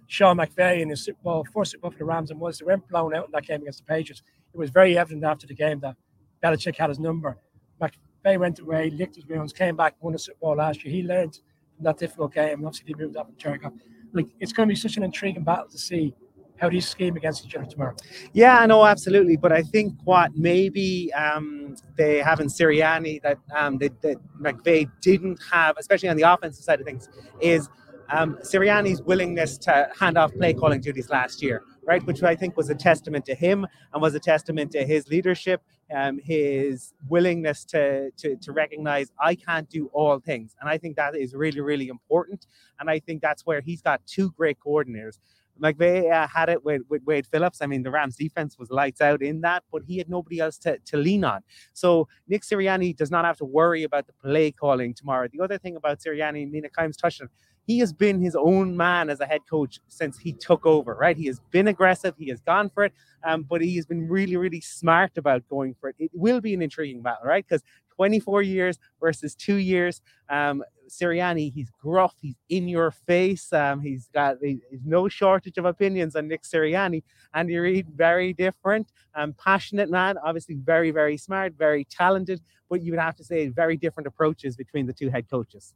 Sean 0.10 0.38
McVay 0.38 0.82
in 0.82 0.90
his 0.90 1.06
Super 1.06 1.22
Bowl, 1.24 1.46
first 1.54 1.72
Super 1.72 1.84
Bowl 1.84 1.92
for 1.92 2.00
the 2.00 2.06
Rams, 2.06 2.32
and 2.32 2.40
was 2.40 2.58
they 2.58 2.66
weren't 2.66 2.88
blown 2.90 3.14
out 3.16 3.26
in 3.26 3.32
that 3.32 3.46
game 3.46 3.62
against 3.62 3.80
the 3.80 3.86
Patriots. 3.86 4.24
It 4.52 4.58
was 4.58 4.72
very 4.72 4.98
evident 4.98 5.24
after 5.24 5.46
the 5.46 5.54
game 5.54 5.80
that 5.82 5.96
Belichick 6.44 6.76
had 6.76 6.90
his 6.90 7.00
number. 7.00 7.38
McVay 7.80 8.40
went 8.40 8.58
away, 8.58 8.90
licked 8.90 9.18
his 9.18 9.28
wounds, 9.28 9.54
came 9.54 9.76
back, 9.76 9.96
won 10.02 10.14
the 10.14 10.20
Super 10.20 10.40
Bowl 10.42 10.56
last 10.56 10.84
year. 10.84 10.92
He 10.92 11.04
learned 11.04 11.40
from 11.76 11.84
that 11.86 12.00
difficult 12.00 12.34
game, 12.34 12.58
and 12.58 12.66
obviously 12.66 12.88
he 12.88 12.96
moved 12.96 13.18
up 13.18 13.28
with 13.28 13.38
Jericho. 13.38 13.72
Like 14.12 14.26
it's 14.40 14.52
going 14.52 14.68
to 14.68 14.74
be 14.74 14.76
such 14.76 14.98
an 14.98 15.04
intriguing 15.04 15.44
battle 15.44 15.68
to 15.70 15.78
see 15.78 16.16
how 16.58 16.70
these 16.72 16.90
scheme 16.90 17.16
against 17.16 17.46
each 17.46 17.56
other 17.56 17.68
tomorrow. 17.68 17.96
Yeah, 18.34 18.58
I 18.58 18.66
know 18.66 18.84
absolutely, 18.86 19.38
but 19.38 19.52
I 19.52 19.62
think 19.62 19.94
what 20.06 20.36
maybe 20.36 21.14
um, 21.14 21.76
they 21.96 22.18
have 22.18 22.40
in 22.40 22.48
Sirianni 22.48 23.22
that 23.22 23.38
um, 23.56 23.78
that, 23.78 24.02
that 24.02 24.18
McVay 24.42 24.90
didn't 25.02 25.40
have, 25.52 25.78
especially 25.78 26.10
on 26.10 26.18
the 26.18 26.24
offensive 26.24 26.64
side 26.64 26.80
of 26.80 26.88
things, 26.88 27.08
is 27.40 27.70
um, 28.12 28.38
Sirianni's 28.44 29.02
willingness 29.02 29.58
to 29.60 29.90
hand 30.00 30.18
off 30.18 30.34
play 30.34 30.54
calling 30.54 30.82
duties 30.82 31.10
last 31.10 31.42
year, 31.42 31.64
right, 31.86 32.04
which 32.06 32.24
I 32.24 32.36
think 32.36 32.58
was 32.58 32.70
a 32.70 32.76
testament 32.76 33.26
to 33.26 33.36
him 33.36 33.68
and 33.94 34.02
was 34.02 34.16
a 34.16 34.20
testament 34.20 34.72
to 34.72 34.86
his 34.86 35.08
leadership, 35.08 35.62
um, 35.96 36.20
his 36.24 36.94
willingness 37.08 37.66
to, 37.66 38.12
to 38.18 38.36
to 38.38 38.52
recognize 38.52 39.12
I 39.20 39.36
can't 39.36 39.70
do 39.70 39.88
all 39.94 40.20
things, 40.20 40.56
and 40.60 40.70
I 40.70 40.78
think 40.78 40.96
that 40.98 41.16
is 41.16 41.34
really 41.34 41.62
really 41.62 41.88
important, 41.88 42.48
and 42.80 42.90
I 42.90 43.00
think 43.00 43.22
that's 43.22 43.46
where 43.46 43.62
he's 43.62 43.82
got 43.82 44.06
two 44.06 44.32
great 44.32 44.58
coordinators. 44.60 45.20
McVay 45.62 46.12
uh, 46.12 46.28
had 46.28 46.50
it 46.50 46.64
with, 46.64 46.84
with 46.90 47.04
Wade 47.04 47.28
Phillips. 47.28 47.62
I 47.62 47.66
mean, 47.66 47.84
the 47.84 47.92
Rams 47.92 48.16
defense 48.16 48.58
was 48.58 48.70
lights 48.70 49.02
out 49.02 49.22
in 49.22 49.42
that, 49.42 49.64
but 49.72 49.84
he 49.84 49.98
had 49.98 50.10
nobody 50.10 50.40
else 50.40 50.58
to, 50.60 50.78
to 50.86 50.98
lean 50.98 51.24
on. 51.24 51.42
So 51.74 52.08
Nick 52.28 52.44
Sirianni 52.44 52.96
does 52.96 53.12
not 53.12 53.26
have 53.26 53.38
to 53.38 53.46
worry 53.46 53.84
about 53.84 54.08
the 54.08 54.14
play 54.14 54.52
calling 54.52 54.94
tomorrow. 54.94 55.28
The 55.32 55.44
other 55.44 55.58
thing 55.58 55.76
about 55.76 56.00
Sirianni, 56.00 56.50
Mina 56.50 56.70
Kimes 56.70 56.98
touched 56.98 57.22
on, 57.22 57.30
he 57.70 57.78
has 57.78 57.94
been 57.94 58.20
his 58.20 58.36
own 58.36 58.76
man 58.76 59.12
as 59.12 59.20
a 59.20 59.28
head 59.28 59.42
coach 59.48 59.80
since 59.90 60.18
he 60.18 60.34
took 60.34 60.66
over, 60.66 60.96
right? 60.96 61.16
He 61.16 61.28
has 61.28 61.40
been 61.52 61.68
aggressive, 61.68 62.16
he 62.18 62.28
has 62.30 62.42
gone 62.42 62.72
for 62.72 62.84
it, 62.86 62.94
um, 63.24 63.44
but 63.44 63.62
he 63.62 63.76
has 63.76 63.86
been 63.86 64.10
really, 64.10 64.38
really 64.38 64.60
smart 64.60 65.12
about 65.20 65.48
going 65.48 65.76
for 65.80 65.90
it. 65.90 65.96
It 66.00 66.10
will 66.12 66.42
be 66.42 66.56
an 66.56 66.64
intriguing 66.64 67.04
battle, 67.04 67.28
right? 67.28 67.46
Because 67.48 67.62
24 67.96 68.42
years 68.42 68.80
versus 69.00 69.36
two 69.36 69.58
years. 69.58 70.02
Um, 70.30 70.64
Sirianni, 70.90 71.54
he's 71.54 71.70
gruff, 71.80 72.16
he's 72.20 72.38
in 72.50 72.68
your 72.68 72.90
face. 72.90 73.54
Um, 73.54 73.82
he's 73.82 74.10
got 74.16 74.38
he's 74.42 74.62
no 74.84 75.08
shortage 75.08 75.60
of 75.60 75.66
opinions 75.66 76.16
on 76.16 76.28
Nick 76.28 76.42
Sirianni. 76.42 77.04
Andy 77.36 77.56
Reid, 77.56 77.86
very 77.96 78.34
different, 78.34 78.92
um, 79.14 79.34
passionate 79.34 79.92
man, 79.92 80.18
obviously 80.26 80.56
very, 80.56 80.90
very 80.90 81.18
smart, 81.18 81.54
very 81.56 81.84
talented, 81.86 82.42
but 82.68 82.82
you 82.82 82.92
would 82.92 83.00
have 83.00 83.16
to 83.18 83.24
say 83.24 83.48
very 83.50 83.78
different 83.78 84.08
approaches 84.08 84.56
between 84.56 84.88
the 84.88 84.94
two 84.94 85.12
head 85.12 85.30
coaches. 85.30 85.76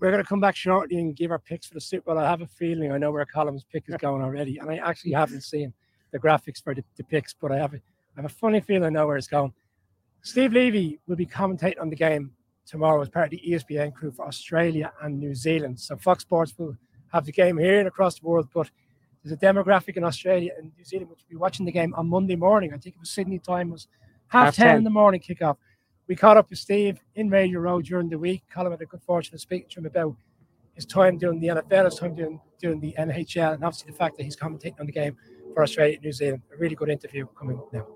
We're 0.00 0.10
going 0.10 0.22
to 0.22 0.28
come 0.28 0.40
back 0.40 0.56
shortly 0.56 0.98
and 0.98 1.14
give 1.14 1.30
our 1.30 1.38
picks 1.38 1.66
for 1.66 1.74
the 1.74 1.80
Super 1.80 2.06
Bowl. 2.06 2.18
I 2.18 2.28
have 2.28 2.40
a 2.40 2.46
feeling 2.46 2.90
I 2.90 2.96
know 2.96 3.12
where 3.12 3.26
Colin's 3.26 3.64
pick 3.70 3.84
is 3.86 3.96
going 3.96 4.22
already, 4.22 4.56
and 4.58 4.70
I 4.70 4.76
actually 4.76 5.12
haven't 5.12 5.42
seen 5.42 5.74
the 6.10 6.18
graphics 6.18 6.62
for 6.62 6.74
the, 6.74 6.82
the 6.96 7.04
picks, 7.04 7.34
but 7.34 7.52
I 7.52 7.58
have, 7.58 7.74
a, 7.74 7.76
I 7.76 8.22
have 8.22 8.24
a 8.24 8.30
funny 8.30 8.60
feeling 8.60 8.84
I 8.84 8.88
know 8.88 9.06
where 9.06 9.18
it's 9.18 9.26
going. 9.26 9.52
Steve 10.22 10.54
Levy 10.54 10.98
will 11.06 11.16
be 11.16 11.26
commentating 11.26 11.80
on 11.80 11.90
the 11.90 11.96
game 11.96 12.32
tomorrow 12.66 13.02
as 13.02 13.10
part 13.10 13.26
of 13.26 13.30
the 13.30 13.42
ESPN 13.46 13.92
crew 13.92 14.10
for 14.10 14.26
Australia 14.26 14.90
and 15.02 15.18
New 15.18 15.34
Zealand. 15.34 15.78
So 15.78 15.96
Fox 15.96 16.22
Sports 16.22 16.54
will 16.56 16.76
have 17.12 17.26
the 17.26 17.32
game 17.32 17.58
here 17.58 17.78
and 17.78 17.88
across 17.88 18.18
the 18.18 18.26
world, 18.26 18.48
but 18.54 18.70
there's 19.22 19.32
a 19.32 19.36
demographic 19.36 19.98
in 19.98 20.04
Australia 20.04 20.52
and 20.56 20.72
New 20.78 20.84
Zealand 20.84 21.10
which 21.10 21.20
will 21.28 21.36
be 21.36 21.40
watching 21.40 21.66
the 21.66 21.72
game 21.72 21.92
on 21.94 22.08
Monday 22.08 22.36
morning. 22.36 22.72
I 22.72 22.78
think 22.78 22.96
it 22.96 23.00
was 23.00 23.10
Sydney 23.10 23.38
time 23.38 23.70
was 23.70 23.86
half, 24.28 24.46
half 24.46 24.56
10, 24.56 24.66
10 24.66 24.76
in 24.78 24.84
the 24.84 24.90
morning 24.90 25.20
kickoff 25.20 25.56
we 26.10 26.16
caught 26.16 26.36
up 26.36 26.50
with 26.50 26.58
Steve 26.58 26.98
in 27.14 27.30
Radio 27.30 27.60
Row 27.60 27.80
during 27.80 28.08
the 28.08 28.18
week. 28.18 28.42
Colin 28.52 28.72
had 28.72 28.80
a 28.80 28.86
good 28.86 29.00
fortune 29.00 29.32
of 29.32 29.40
speaking 29.40 29.68
to 29.70 29.78
him 29.78 29.86
about 29.86 30.16
his 30.74 30.84
time 30.84 31.16
doing 31.16 31.38
the 31.38 31.46
NFL, 31.46 31.84
his 31.84 31.94
time 31.94 32.16
doing, 32.16 32.40
doing 32.60 32.80
the 32.80 32.92
NHL, 32.98 33.54
and 33.54 33.62
obviously 33.62 33.92
the 33.92 33.96
fact 33.96 34.16
that 34.16 34.24
he's 34.24 34.34
commentating 34.34 34.80
on 34.80 34.86
the 34.86 34.92
game 34.92 35.16
for 35.54 35.62
Australia 35.62 35.94
and 35.94 36.04
New 36.04 36.10
Zealand. 36.10 36.42
A 36.52 36.56
really 36.56 36.74
good 36.74 36.88
interview 36.88 37.28
coming 37.38 37.58
up 37.58 37.72
now. 37.72 37.86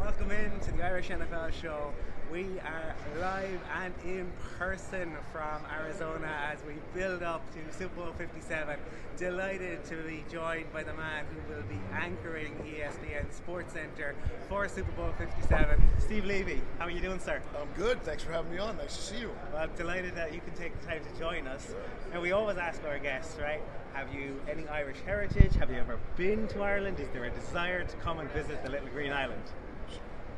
Welcome 0.00 0.32
in 0.32 0.58
to 0.58 0.72
the 0.72 0.82
Irish 0.82 1.10
NFL 1.10 1.52
show. 1.52 1.92
We 2.30 2.46
are 2.60 2.94
live 3.18 3.58
and 3.74 3.92
in 4.04 4.30
person 4.56 5.16
from 5.32 5.62
Arizona 5.68 6.28
as 6.52 6.60
we 6.64 6.74
build 6.94 7.24
up 7.24 7.42
to 7.54 7.76
Super 7.76 8.02
Bowl 8.02 8.12
57. 8.16 8.76
Delighted 9.16 9.84
to 9.86 9.96
be 10.04 10.22
joined 10.30 10.72
by 10.72 10.84
the 10.84 10.94
man 10.94 11.24
who 11.26 11.52
will 11.52 11.64
be 11.64 11.80
anchoring 11.92 12.54
ESPN 12.58 13.32
Sports 13.32 13.72
Center 13.72 14.14
for 14.48 14.68
Super 14.68 14.92
Bowl 14.92 15.12
57, 15.18 15.82
Steve 15.98 16.24
Levy. 16.24 16.60
How 16.78 16.84
are 16.84 16.90
you 16.90 17.00
doing, 17.00 17.18
sir? 17.18 17.42
I'm 17.60 17.66
good. 17.76 18.00
Thanks 18.04 18.22
for 18.22 18.30
having 18.30 18.52
me 18.52 18.58
on. 18.58 18.76
Nice 18.76 18.96
to 18.96 19.02
see 19.02 19.18
you. 19.18 19.32
Well, 19.52 19.64
I'm 19.64 19.74
delighted 19.76 20.14
that 20.14 20.32
you 20.32 20.40
can 20.40 20.54
take 20.54 20.78
the 20.80 20.86
time 20.86 21.02
to 21.02 21.18
join 21.18 21.48
us. 21.48 21.66
Sure. 21.66 21.76
And 22.12 22.22
we 22.22 22.30
always 22.30 22.58
ask 22.58 22.80
our 22.84 23.00
guests, 23.00 23.40
right? 23.40 23.60
Have 23.92 24.14
you 24.14 24.40
any 24.48 24.68
Irish 24.68 24.98
heritage? 25.04 25.56
Have 25.56 25.70
you 25.72 25.78
ever 25.78 25.98
been 26.16 26.46
to 26.48 26.62
Ireland? 26.62 27.00
Is 27.00 27.08
there 27.12 27.24
a 27.24 27.30
desire 27.30 27.82
to 27.82 27.96
come 27.96 28.20
and 28.20 28.30
visit 28.30 28.62
the 28.62 28.70
Little 28.70 28.88
Green 28.88 29.12
Island? 29.12 29.42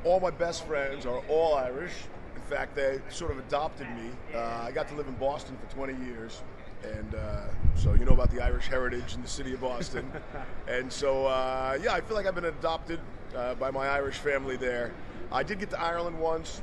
All 0.04 0.20
my 0.20 0.30
best 0.30 0.66
friends 0.66 1.06
are 1.06 1.22
all 1.28 1.54
Irish. 1.54 1.92
In 2.34 2.42
fact, 2.42 2.74
they 2.74 3.00
sort 3.08 3.30
of 3.30 3.38
adopted 3.38 3.88
me. 3.90 4.10
Uh, 4.34 4.38
I 4.62 4.72
got 4.72 4.88
to 4.88 4.94
live 4.94 5.06
in 5.06 5.14
Boston 5.14 5.56
for 5.64 5.74
20 5.74 6.04
years. 6.04 6.42
And 6.82 7.14
uh, 7.14 7.42
so 7.76 7.94
you 7.94 8.04
know 8.04 8.12
about 8.12 8.30
the 8.30 8.40
Irish 8.42 8.66
heritage 8.66 9.14
in 9.14 9.22
the 9.22 9.28
city 9.28 9.54
of 9.54 9.60
Boston. 9.60 10.10
and 10.68 10.92
so, 10.92 11.26
uh, 11.26 11.78
yeah, 11.80 11.92
I 11.92 12.00
feel 12.00 12.16
like 12.16 12.26
I've 12.26 12.34
been 12.34 12.46
adopted 12.46 12.98
uh, 13.36 13.54
by 13.54 13.70
my 13.70 13.88
Irish 13.88 14.16
family 14.16 14.56
there. 14.56 14.92
I 15.30 15.42
did 15.42 15.60
get 15.60 15.70
to 15.70 15.80
Ireland 15.80 16.18
once. 16.18 16.60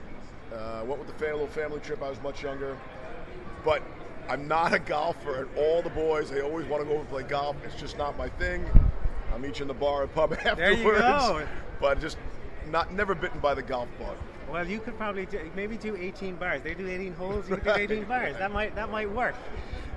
Uh, 0.53 0.83
went 0.85 0.99
with 0.99 1.07
the 1.07 1.13
family, 1.13 1.39
little 1.39 1.47
family 1.47 1.79
trip. 1.79 2.01
I 2.03 2.09
was 2.09 2.21
much 2.21 2.43
younger. 2.43 2.77
But 3.63 3.81
I'm 4.27 4.47
not 4.47 4.73
a 4.73 4.79
golfer. 4.79 5.43
And 5.43 5.57
all 5.57 5.81
the 5.81 5.89
boys, 5.89 6.29
they 6.29 6.41
always 6.41 6.67
want 6.67 6.81
to 6.83 6.85
go 6.85 6.93
over 6.93 7.01
and 7.01 7.09
play 7.09 7.23
golf. 7.23 7.55
It's 7.63 7.79
just 7.79 7.97
not 7.97 8.17
my 8.17 8.27
thing. 8.29 8.65
I'm 9.33 9.45
each 9.45 9.61
in 9.61 9.67
the 9.67 9.73
bar 9.73 10.03
and 10.03 10.13
pub 10.13 10.33
afterwards. 10.33 10.59
There 10.59 10.73
you 10.73 10.83
go. 10.83 11.47
But 11.79 12.01
just 12.01 12.17
not 12.71 12.93
never 12.93 13.15
bitten 13.15 13.39
by 13.39 13.53
the 13.53 13.61
golf 13.61 13.89
bug. 13.99 14.15
Well, 14.51 14.67
you 14.67 14.79
could 14.79 14.97
probably 14.97 15.25
do, 15.25 15.39
maybe 15.55 15.77
do 15.77 15.95
18 15.95 16.35
bars. 16.35 16.61
They 16.63 16.73
do 16.73 16.87
18 16.87 17.13
holes. 17.13 17.47
You 17.47 17.55
right, 17.55 17.87
do 17.87 17.95
18 17.95 18.05
bars. 18.05 18.35
That 18.37 18.51
might 18.51 18.75
that 18.75 18.89
might 18.89 19.09
work. 19.11 19.35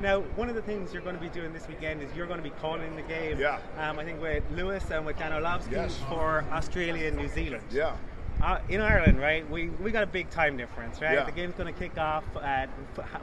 Now, 0.00 0.20
one 0.36 0.48
of 0.48 0.54
the 0.54 0.62
things 0.62 0.92
you're 0.92 1.02
going 1.02 1.14
to 1.14 1.20
be 1.20 1.28
doing 1.28 1.52
this 1.52 1.68
weekend 1.68 2.02
is 2.02 2.14
you're 2.16 2.26
going 2.26 2.42
to 2.42 2.44
be 2.44 2.54
calling 2.60 2.96
the 2.96 3.02
game. 3.02 3.38
Yeah. 3.38 3.60
Um, 3.78 3.98
I 3.98 4.04
think 4.04 4.20
with 4.20 4.42
Lewis 4.50 4.90
and 4.90 5.06
with 5.06 5.16
Dan 5.16 5.32
Orlovsky 5.32 5.72
yes. 5.76 5.96
for 6.08 6.44
Australia 6.50 7.06
and 7.06 7.16
New 7.16 7.28
Zealand. 7.28 7.62
Yeah. 7.70 7.96
Uh, 8.42 8.58
in 8.68 8.80
Ireland, 8.80 9.20
right, 9.20 9.48
we, 9.48 9.68
we 9.68 9.92
got 9.92 10.02
a 10.02 10.06
big 10.06 10.28
time 10.28 10.56
difference, 10.56 11.00
right? 11.00 11.14
Yeah. 11.14 11.24
The 11.24 11.30
game's 11.30 11.54
going 11.54 11.72
to 11.72 11.78
kick 11.78 11.96
off 11.96 12.24
at 12.42 12.66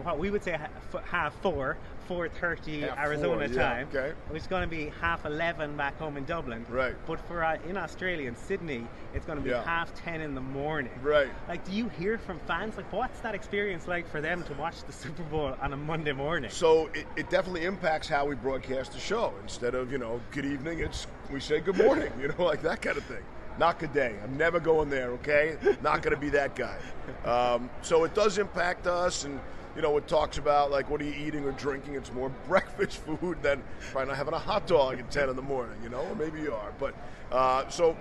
what 0.03 0.17
we 0.17 0.29
would 0.31 0.43
say 0.43 0.57
half 1.03 1.33
four, 1.41 1.75
4.30 2.09 2.97
Arizona 2.97 3.47
four, 3.47 3.55
time, 3.55 3.87
yeah, 3.93 3.99
okay. 3.99 4.13
which 4.29 4.41
is 4.41 4.47
going 4.47 4.63
to 4.63 4.67
be 4.67 4.91
half 4.99 5.25
11 5.25 5.77
back 5.77 5.97
home 5.99 6.17
in 6.17 6.25
Dublin. 6.25 6.65
Right. 6.67 6.95
But 7.05 7.19
for 7.27 7.43
uh, 7.43 7.57
in 7.67 7.77
Australia, 7.77 8.27
in 8.27 8.35
Sydney, 8.35 8.87
it's 9.13 9.25
going 9.25 9.37
to 9.37 9.43
be 9.43 9.51
yeah. 9.51 9.63
half 9.63 9.93
10 10.03 10.21
in 10.21 10.33
the 10.33 10.41
morning. 10.41 10.91
Right. 11.03 11.29
Like, 11.47 11.63
do 11.65 11.71
you 11.71 11.89
hear 11.89 12.17
from 12.17 12.39
fans? 12.39 12.75
Like, 12.77 12.91
what's 12.91 13.19
that 13.19 13.35
experience 13.35 13.87
like 13.87 14.09
for 14.09 14.21
them 14.21 14.43
to 14.43 14.53
watch 14.55 14.83
the 14.83 14.93
Super 14.93 15.23
Bowl 15.23 15.55
on 15.61 15.73
a 15.73 15.77
Monday 15.77 16.13
morning? 16.13 16.49
So 16.49 16.87
it, 16.95 17.05
it 17.15 17.29
definitely 17.29 17.65
impacts 17.65 18.07
how 18.07 18.25
we 18.25 18.35
broadcast 18.35 18.93
the 18.93 18.99
show. 18.99 19.33
Instead 19.43 19.75
of, 19.75 19.91
you 19.91 19.99
know, 19.99 20.19
good 20.31 20.45
evening, 20.45 20.79
it's 20.79 21.05
we 21.31 21.39
say 21.39 21.59
good 21.59 21.77
morning, 21.77 22.11
you 22.19 22.29
know, 22.29 22.43
like 22.43 22.63
that 22.63 22.81
kind 22.81 22.97
of 22.97 23.03
thing. 23.05 23.23
Not 23.59 23.77
good 23.77 23.93
day. 23.93 24.15
I'm 24.23 24.37
never 24.37 24.59
going 24.59 24.89
there, 24.89 25.11
okay? 25.11 25.57
Not 25.83 26.01
going 26.01 26.15
to 26.15 26.19
be 26.19 26.29
that 26.29 26.55
guy. 26.55 26.77
Um, 27.25 27.71
so 27.81 28.03
it 28.03 28.13
does 28.13 28.37
impact 28.37 28.85
us, 28.85 29.25
and 29.25 29.39
you 29.75 29.81
know, 29.81 29.95
it 29.97 30.07
talks 30.07 30.37
about 30.37 30.71
like 30.71 30.89
what 30.89 31.01
are 31.01 31.05
you 31.05 31.13
eating 31.13 31.45
or 31.45 31.51
drinking. 31.53 31.95
It's 31.95 32.11
more 32.11 32.29
breakfast 32.47 32.97
food 32.97 33.41
than 33.41 33.63
probably 33.91 34.09
not 34.09 34.17
having 34.17 34.33
a 34.33 34.39
hot 34.39 34.67
dog 34.67 34.99
at 34.99 35.11
10 35.11 35.29
in 35.29 35.35
the 35.35 35.41
morning, 35.41 35.77
you 35.83 35.89
know, 35.89 36.01
or 36.01 36.15
maybe 36.15 36.41
you 36.41 36.53
are. 36.53 36.71
But 36.79 36.95
uh, 37.31 37.67
so 37.69 37.97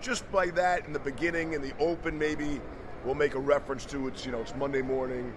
just 0.00 0.30
by 0.32 0.46
that 0.46 0.86
in 0.86 0.92
the 0.92 0.98
beginning, 0.98 1.52
in 1.52 1.62
the 1.62 1.72
open, 1.78 2.18
maybe 2.18 2.60
we'll 3.04 3.14
make 3.14 3.34
a 3.34 3.38
reference 3.38 3.84
to 3.86 4.08
it's, 4.08 4.24
you 4.24 4.32
know, 4.32 4.40
it's 4.40 4.54
Monday 4.56 4.82
morning. 4.82 5.32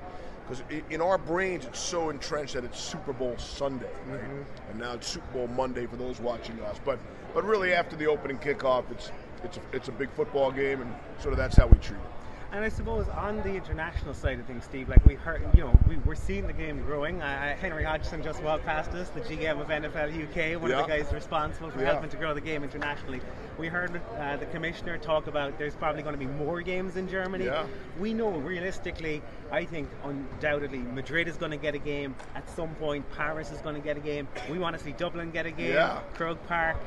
Because 0.48 0.64
in 0.90 1.00
our 1.00 1.18
brains, 1.18 1.66
it's 1.66 1.80
so 1.80 2.10
entrenched 2.10 2.54
that 2.56 2.66
it's 2.66 2.80
Super 2.80 3.14
Bowl 3.14 3.38
Sunday, 3.38 3.90
right? 4.08 4.20
Mm-hmm. 4.20 4.72
And 4.72 4.80
now 4.80 4.94
it's 4.94 5.08
Super 5.08 5.32
Bowl 5.32 5.48
Monday 5.48 5.86
for 5.86 5.96
those 5.96 6.20
watching 6.20 6.60
us. 6.62 6.78
But 6.84 7.00
but 7.34 7.46
really, 7.46 7.74
after 7.74 7.96
the 7.96 8.08
opening 8.08 8.38
kickoff, 8.38 8.84
it's 8.92 9.12
it's 9.44 9.58
a, 9.58 9.62
it's 9.72 9.88
a 9.88 9.92
big 9.94 10.10
football 10.12 10.52
game, 10.52 10.82
and 10.82 10.94
sort 11.20 11.32
of 11.32 11.38
that's 11.38 11.56
how 11.56 11.68
we 11.68 11.78
treat 11.78 11.98
it. 11.98 12.13
And 12.54 12.64
I 12.64 12.70
suppose 12.70 13.10
on 13.10 13.38
the 13.38 13.56
international 13.56 14.14
side 14.14 14.40
of 14.40 14.46
things, 14.46 14.64
Steve, 14.64 14.88
like 14.88 15.04
we 15.08 15.16
heard, 15.16 15.42
you 15.56 15.64
know, 15.64 15.76
we, 15.90 15.98
we're 15.98 16.14
seeing 16.14 16.46
the 16.46 16.54
game 16.54 16.84
growing. 16.84 17.20
Uh, 17.20 17.56
Henry 17.56 17.84
Hodgson 17.84 18.22
just 18.22 18.44
walked 18.44 18.64
past 18.64 18.92
us, 18.92 19.10
the 19.10 19.22
GM 19.22 19.60
of 19.60 19.70
NFL 19.70 20.12
UK, 20.14 20.62
one 20.62 20.70
Yeah. 20.70 20.82
of 20.82 20.88
the 20.88 20.96
guys 20.96 21.12
responsible 21.12 21.72
for 21.72 21.80
Yeah. 21.82 21.94
helping 21.94 22.12
to 22.12 22.18
grow 22.18 22.36
the 22.36 22.42
game 22.42 22.64
internationally. 22.64 23.22
We 23.58 23.70
heard 23.70 24.00
uh, 24.20 24.38
the 24.38 24.46
commissioner 24.46 25.00
talk 25.00 25.26
about 25.26 25.58
there's 25.58 25.74
probably 25.74 26.04
going 26.04 26.14
to 26.14 26.20
be 26.20 26.28
more 26.28 26.62
games 26.62 26.96
in 26.96 27.08
Germany. 27.10 27.46
Yeah. 27.46 27.66
We 28.00 28.14
know 28.14 28.30
realistically, 28.30 29.24
I 29.52 29.66
think 29.66 29.90
undoubtedly 30.04 30.78
Madrid 30.78 31.28
is 31.28 31.38
going 31.38 31.52
to 31.52 31.58
get 31.58 31.74
a 31.74 31.80
game 31.80 32.14
at 32.36 32.48
some 32.52 32.76
point. 32.76 33.04
Paris 33.14 33.52
is 33.52 33.62
going 33.62 33.76
to 33.76 33.82
get 33.82 33.98
a 33.98 34.00
game. 34.00 34.28
We 34.48 34.60
want 34.60 34.78
to 34.78 34.84
see 34.84 34.92
Dublin 34.92 35.32
get 35.32 35.48
a 35.48 35.52
game. 35.52 35.76
Croke 36.14 36.46
Park. 36.48 36.78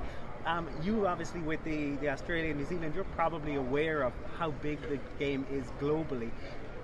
Um, 0.47 0.69
you 0.81 1.09
obviously 1.09 1.41
with 1.41 1.63
the, 1.65 1.97
the 1.97 2.09
Australia 2.09 2.51
and 2.51 2.59
New 2.61 2.67
Zealand, 2.67 2.95
you're 2.95 3.03
probably 3.05 3.57
aware 3.57 4.03
of 4.03 4.13
how 4.39 4.53
big 4.53 4.81
the 4.89 5.01
game 5.19 5.45
is 5.53 5.67
globally. 5.81 6.31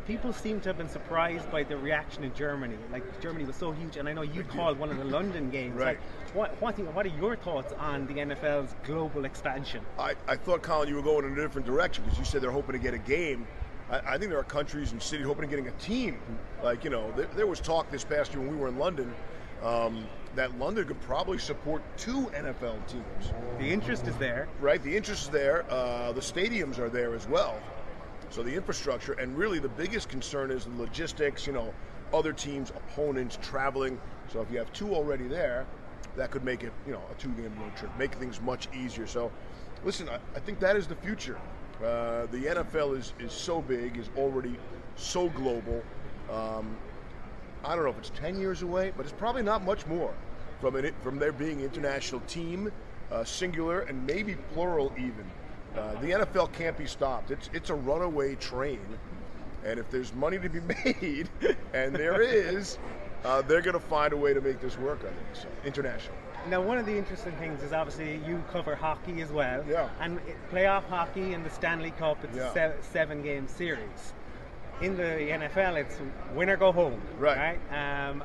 People 0.05 0.33
seem 0.33 0.61
to 0.63 0.69
have 0.69 0.77
been 0.77 0.89
surprised 0.89 1.49
by 1.53 1.63
the 1.63 1.77
reaction 1.77 2.25
in 2.25 2.35
Germany. 2.35 2.75
Like 2.91 3.21
Germany 3.21 3.45
was 3.45 3.55
so 3.55 3.71
huge, 3.71 3.97
and 3.97 4.09
I 4.09 4.13
know 4.13 4.23
you 4.23 4.43
called 4.43 4.81
one 4.81 4.91
of 4.91 4.99
the 4.99 5.05
London 5.05 5.49
games. 5.49 5.77
Right. 5.77 5.97
Like, 5.97 6.35
what 6.35 6.61
what, 6.61 6.77
what 6.93 7.07
are 7.07 7.17
your 7.21 7.37
thoughts 7.37 7.73
on 7.79 8.09
the 8.09 8.15
NFL's 8.15 8.75
global 8.83 9.25
expansion? 9.25 9.87
I, 9.97 10.17
I 10.27 10.35
thought, 10.35 10.63
Colin, 10.63 10.89
you 10.89 10.97
were 10.97 11.03
going 11.03 11.25
in 11.25 11.33
a 11.33 11.37
different 11.37 11.65
direction 11.65 12.03
because 12.03 12.19
you 12.19 12.25
said 12.25 12.43
they're 12.43 12.51
hoping 12.51 12.73
to 12.73 12.81
get 12.81 12.95
a 12.95 12.99
game. 12.99 13.47
I, 13.89 13.99
I 14.15 14.19
think 14.19 14.31
there 14.31 14.41
are 14.41 14.45
countries 14.45 14.91
and 14.91 15.01
cities 15.01 15.25
hoping 15.25 15.43
to 15.43 15.49
getting 15.49 15.69
a 15.69 15.79
team. 15.79 16.19
Like, 16.65 16.83
you 16.83 16.91
know, 16.91 17.13
there, 17.13 17.29
there 17.37 17.47
was 17.47 17.61
talk 17.61 17.89
this 17.93 18.03
past 18.03 18.33
year 18.33 18.41
when 18.41 18.51
we 18.51 18.57
were 18.57 18.69
in 18.69 18.79
London 18.79 19.15
um, 19.63 20.05
that 20.35 20.59
London 20.59 20.87
could 20.87 21.01
probably 21.03 21.39
support 21.39 21.83
two 21.97 22.27
NFL 22.35 22.87
teams, 22.87 23.33
The 23.59 23.71
interest 23.71 24.07
is 24.07 24.17
there. 24.17 24.49
right? 24.61 24.83
The 24.83 24.97
interest 24.97 25.25
is 25.25 25.29
there. 25.29 25.65
Uh, 25.71 26.13
the 26.13 26.21
stadiums 26.21 26.79
are 26.79 26.89
there 26.89 27.15
as 27.15 27.29
well. 27.29 27.59
So 28.31 28.43
the 28.43 28.55
infrastructure, 28.55 29.13
and 29.13 29.37
really 29.37 29.59
the 29.59 29.69
biggest 29.69 30.09
concern 30.09 30.51
is 30.51 30.65
the 30.65 30.71
logistics, 30.77 31.47
you 31.47 31.53
know, 31.53 31.75
other 32.15 32.33
teams, 32.33 32.71
opponents, 32.71 33.39
traveling. 33.43 34.01
So 34.33 34.41
if 34.41 34.51
you 34.51 34.59
have 34.59 34.73
two 34.73 34.95
already 34.95 35.29
there, 35.29 35.67
that 36.17 36.31
could 36.31 36.45
make 36.45 36.63
it, 36.63 36.73
you 36.87 36.93
know, 36.93 37.03
a 37.11 37.15
two-game 37.21 37.55
road 37.61 37.77
trip, 37.77 37.91
make 37.99 38.15
things 38.15 38.41
much 38.41 38.69
easier. 38.75 39.07
So, 39.07 39.31
listen, 39.85 40.09
I, 40.09 40.17
I 40.35 40.41
think 40.41 40.61
that 40.61 40.77
is 40.77 40.87
the 40.87 40.97
future. 40.97 41.39
Uh, 41.83 42.27
the 42.27 42.45
NFL 42.47 42.97
is 42.99 43.13
is 43.19 43.33
so 43.33 43.61
big, 43.61 43.97
is 43.99 44.09
already 44.17 44.57
so 44.97 45.29
global. 45.31 45.83
Um, 46.31 46.77
I 47.65 47.75
don't 47.75 47.85
know 47.85 47.91
if 47.91 47.99
it's 47.99 48.11
10 48.11 48.39
years 48.39 48.63
away, 48.63 48.93
but 48.97 49.05
it's 49.07 49.15
probably 49.15 49.43
not 49.43 49.65
much 49.65 49.87
more 49.87 50.13
from 50.61 50.77
it 50.77 50.95
from 51.03 51.19
there 51.19 51.33
being 51.33 51.61
international 51.61 52.21
team, 52.23 52.71
uh, 53.11 53.25
singular 53.25 53.81
and 53.81 54.07
maybe 54.07 54.37
plural 54.55 54.93
even. 54.97 55.25
Uh, 55.77 55.93
the 56.01 56.09
NFL 56.11 56.53
can't 56.53 56.77
be 56.77 56.87
stopped. 56.87 57.31
It's 57.31 57.49
it's 57.53 57.71
a 57.71 57.75
runaway 57.75 58.35
train, 58.35 58.81
and 59.65 59.79
if 59.81 59.91
there's 59.91 60.13
money 60.13 60.39
to 60.39 60.49
be 60.49 60.61
made, 60.85 61.29
and 61.73 61.95
there 61.95 62.21
is, 62.21 62.79
uh, 63.25 63.41
they're 63.43 63.63
going 63.63 63.75
to 63.75 63.81
find 63.81 64.13
a 64.13 64.17
way 64.17 64.35
to 64.35 64.41
make 64.41 64.61
this 64.61 64.79
work. 64.79 65.01
I 65.01 65.05
think 65.05 65.17
so. 65.35 65.49
International. 65.65 66.15
Now, 66.49 66.61
one 66.61 66.77
of 66.77 66.87
the 66.87 66.97
interesting 66.99 67.33
things 67.37 67.63
is 67.63 67.73
obviously 67.73 68.21
you 68.27 68.43
cover 68.51 68.75
hockey 68.75 69.23
as 69.23 69.31
well. 69.31 69.65
Yeah. 69.69 69.89
And 70.01 70.21
playoff 70.51 70.83
hockey 70.85 71.33
and 71.35 71.47
the 71.47 71.51
Stanley 71.51 71.93
Cup, 71.93 72.23
it's 72.25 72.37
Yeah. 72.37 72.51
a 72.51 72.53
se- 72.53 72.75
seven 72.83 73.23
game 73.23 73.47
series. 73.49 74.13
In 74.83 74.97
the 74.97 75.03
NFL, 75.03 75.77
it's 75.77 75.97
win 76.35 76.51
or 76.51 76.57
go 76.57 76.73
home. 76.73 77.01
Right. 77.19 77.57
Right. 77.71 78.09
Um, 78.09 78.25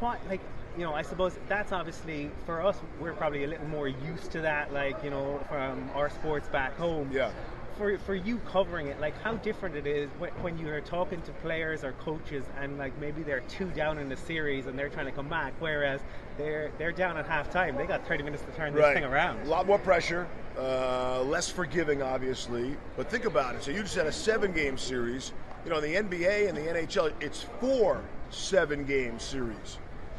what, 0.00 0.18
like, 0.28 0.40
you 0.76 0.82
know, 0.82 0.92
I 0.92 1.02
suppose 1.02 1.38
that's 1.48 1.70
obviously 1.70 2.30
for 2.46 2.60
us, 2.60 2.76
we're 3.00 3.12
probably 3.12 3.44
a 3.44 3.46
little 3.46 3.68
more 3.68 3.86
used 3.86 4.32
to 4.32 4.40
that, 4.40 4.72
like, 4.72 5.02
you 5.04 5.10
know, 5.10 5.38
from 5.48 5.88
our 5.94 6.10
sports 6.10 6.48
back 6.48 6.76
home. 6.76 7.10
Yeah. 7.12 7.30
For, 7.78 7.96
for 7.98 8.14
you 8.14 8.38
covering 8.38 8.86
it, 8.86 9.00
like 9.00 9.20
how 9.22 9.34
different 9.34 9.74
it 9.74 9.86
is 9.86 10.08
when, 10.18 10.30
when 10.42 10.58
you 10.58 10.68
are 10.68 10.80
talking 10.80 11.20
to 11.22 11.32
players 11.32 11.82
or 11.82 11.90
coaches 11.92 12.44
and 12.60 12.78
like 12.78 12.96
maybe 13.00 13.24
they're 13.24 13.42
two 13.48 13.66
down 13.70 13.98
in 13.98 14.08
the 14.08 14.16
series 14.16 14.66
and 14.66 14.78
they're 14.78 14.88
trying 14.88 15.06
to 15.06 15.12
come 15.12 15.28
back, 15.28 15.54
whereas 15.58 16.00
they're 16.38 16.70
they're 16.78 16.92
down 16.92 17.16
at 17.16 17.26
half 17.26 17.50
time. 17.50 17.76
They 17.76 17.86
got 17.86 18.06
30 18.06 18.22
minutes 18.22 18.44
to 18.44 18.52
turn 18.52 18.74
this 18.74 18.94
thing 18.94 19.02
around. 19.04 19.44
A 19.44 19.48
lot 19.48 19.66
more 19.66 19.80
pressure, 19.80 20.28
uh, 20.56 21.22
less 21.22 21.50
forgiving, 21.50 22.00
obviously. 22.00 22.76
But 22.96 23.10
think 23.10 23.24
about 23.24 23.56
it. 23.56 23.64
So 23.64 23.72
you 23.72 23.80
just 23.80 23.96
had 23.96 24.06
a 24.06 24.12
seven-game 24.12 24.78
series. 24.78 25.32
You 25.64 25.70
know, 25.70 25.80
the 25.80 25.94
NBA 25.94 26.48
and 26.48 26.56
the 26.56 26.60
NHL, 26.60 27.12
it's 27.20 27.46
four 27.58 28.02
seven-game 28.30 29.18
series. 29.18 29.78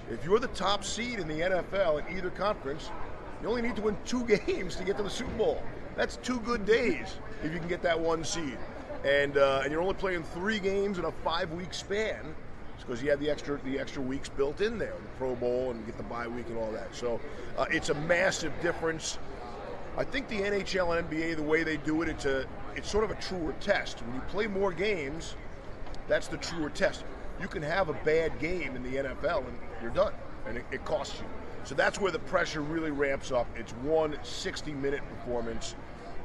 If 0.10 0.26
you're 0.26 0.40
the 0.40 0.48
top 0.50 0.84
seed 0.84 1.20
in 1.20 1.28
the 1.28 1.40
NFL 1.42 2.08
in 2.08 2.18
either 2.18 2.32
conference, 2.32 2.90
you 3.42 3.48
only 3.48 3.62
need 3.62 3.76
to 3.76 3.84
win 3.84 3.96
two 4.06 4.26
games 4.48 4.76
to 4.78 4.84
get 4.84 4.98
to 4.98 5.04
the 5.04 5.10
Super 5.10 5.38
Bowl. 5.38 5.62
That's 5.96 6.18
two 6.18 6.40
good 6.40 6.66
days 6.66 7.18
if 7.44 7.54
you 7.54 7.60
can 7.60 7.68
get 7.68 7.84
that 7.84 8.00
one 8.00 8.24
seed. 8.24 8.58
And 9.04 9.38
uh, 9.38 9.62
and 9.62 9.72
you're 9.72 9.82
only 9.82 9.94
playing 9.94 10.24
three 10.24 10.58
games 10.58 10.98
in 10.98 11.06
a 11.06 11.12
five-week 11.12 11.76
span 11.76 12.34
because 12.80 13.02
you 13.02 13.10
have 13.10 13.20
the 13.20 13.30
extra 13.30 13.60
the 13.64 13.78
extra 13.78 14.02
weeks 14.02 14.30
built 14.30 14.62
in 14.62 14.80
there, 14.80 14.94
the 14.94 15.18
Pro 15.18 15.36
Bowl 15.36 15.72
and 15.72 15.86
get 15.86 15.98
the 15.98 16.04
bye 16.04 16.28
week 16.28 16.48
and 16.48 16.58
all 16.58 16.72
that. 16.72 16.94
So 16.96 17.20
uh, 17.58 17.66
it's 17.70 17.90
a 17.90 17.94
massive 17.94 18.52
difference. 18.62 19.20
I 19.98 20.04
think 20.04 20.28
the 20.28 20.42
NHL 20.42 20.98
and 20.98 21.10
NBA, 21.10 21.38
the 21.38 21.44
way 21.44 21.64
they 21.64 21.78
do 21.78 22.02
it, 22.02 22.10
it's 22.10 22.26
a 22.26 22.46
it's 22.76 22.92
sort 22.92 23.06
of 23.06 23.12
a 23.12 23.16
truer 23.16 23.54
test. 23.62 24.02
When 24.02 24.16
you 24.16 24.22
play 24.22 24.46
more 24.46 24.74
games, 24.74 25.36
that's 26.10 26.28
the 26.28 26.38
truer 26.38 26.70
test. 26.70 27.06
You 27.40 27.48
can 27.48 27.62
have 27.62 27.88
a 27.88 27.94
bad 27.94 28.38
game 28.40 28.76
in 28.76 28.84
the 28.84 28.98
NFL 28.98 29.48
and 29.48 29.58
you're 29.82 29.92
done, 29.92 30.14
and 30.48 30.58
it, 30.58 30.66
it 30.72 30.84
costs 30.84 31.20
you. 31.20 31.26
So 31.64 31.76
that's 31.76 32.00
where 32.00 32.12
the 32.12 32.20
pressure 32.20 32.62
really 32.62 32.92
ramps 32.92 33.32
up. 33.32 33.48
It's 33.58 33.72
one 33.74 34.14
60-minute 34.24 35.02
performance, 35.10 35.76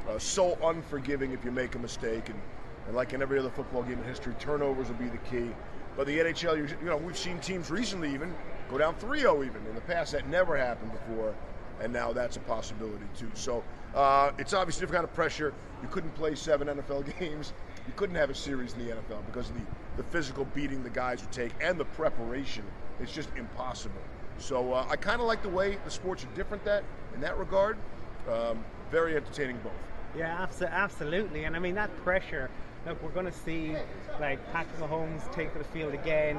uh, 0.09 0.19
so 0.19 0.59
unforgiving 0.65 1.33
if 1.33 1.45
you 1.45 1.51
make 1.51 1.77
a 1.77 1.79
mistake, 1.79 2.29
and, 2.29 2.41
and 2.87 2.97
like 2.97 3.13
in 3.13 3.23
every 3.23 3.39
other 3.39 3.51
football 3.51 3.83
game 3.83 3.99
in 3.99 4.05
history, 4.05 4.35
turnovers 4.39 4.89
will 4.89 4.97
be 4.97 5.09
the 5.09 5.19
key. 5.19 5.51
But 5.97 6.07
the 6.07 6.19
NHL, 6.19 6.69
you 6.83 6.87
know, 6.87 6.97
we've 6.97 7.17
seen 7.17 7.39
teams 7.39 7.71
recently 7.71 8.13
even 8.13 8.35
go 8.69 8.79
down 8.79 8.97
3-0 8.97 9.47
even. 9.47 9.65
In 9.67 9.75
the 9.75 9.81
past, 9.83 10.13
that 10.13 10.29
never 10.29 10.57
happened 10.57 10.93
before, 10.93 11.35
and 11.81 11.93
now 11.93 12.13
that's 12.13 12.37
a 12.37 12.41
possibility 12.41 13.05
too. 13.17 13.31
So 13.35 13.65
uh, 13.95 14.33
it's 14.39 14.53
obviously 14.53 14.81
a 14.81 14.87
different 14.87 15.03
kind 15.03 15.05
of 15.05 15.15
pressure. 15.15 15.53
You 15.83 15.89
couldn't 15.89 16.15
play 16.15 16.35
seven 16.35 16.69
NFL 16.69 17.19
games. 17.19 17.53
You 17.87 17.93
couldn't 17.97 18.17
have 18.17 18.31
a 18.31 18.35
series 18.35 18.75
in 18.75 18.87
the 18.87 18.93
NFL 18.95 19.25
because 19.27 19.51
of 19.51 19.57
the, 19.57 19.63
the 19.97 20.03
physical 20.05 20.45
beating 20.47 20.83
the 20.83 20.91
guys 20.91 21.21
would 21.23 21.33
take 21.33 21.53
and 21.61 21.79
the 21.79 21.87
preparation. 21.87 22.65
It's 23.01 23.13
just 23.13 23.31
impossible. 23.37 24.01
So 24.39 24.73
uh, 24.73 24.87
I 24.89 24.97
kind 24.97 25.21
of 25.21 25.27
like 25.27 25.43
the 25.43 25.49
way 25.49 25.79
the 25.85 25.91
sports 25.91 26.25
are 26.25 26.37
different 26.37 26.65
that 26.65 26.85
in 27.15 27.21
that 27.21 27.39
regard. 27.39 27.77
Um, 28.29 28.65
very 28.91 29.17
entertaining 29.17 29.59
both. 29.63 29.73
Yeah, 30.17 30.47
absolutely. 30.69 31.45
And 31.45 31.55
I 31.55 31.59
mean, 31.59 31.75
that 31.77 31.95
pressure, 31.99 32.51
look, 32.87 33.03
we're 33.03 33.11
going 33.11 33.27
to 33.27 33.33
see 33.33 33.77
like 34.19 34.39
Patrick 34.53 34.79
Mahomes 34.81 35.33
take 35.33 35.53
to 35.53 35.59
the 35.59 35.65
field 35.65 35.95
again. 35.95 36.39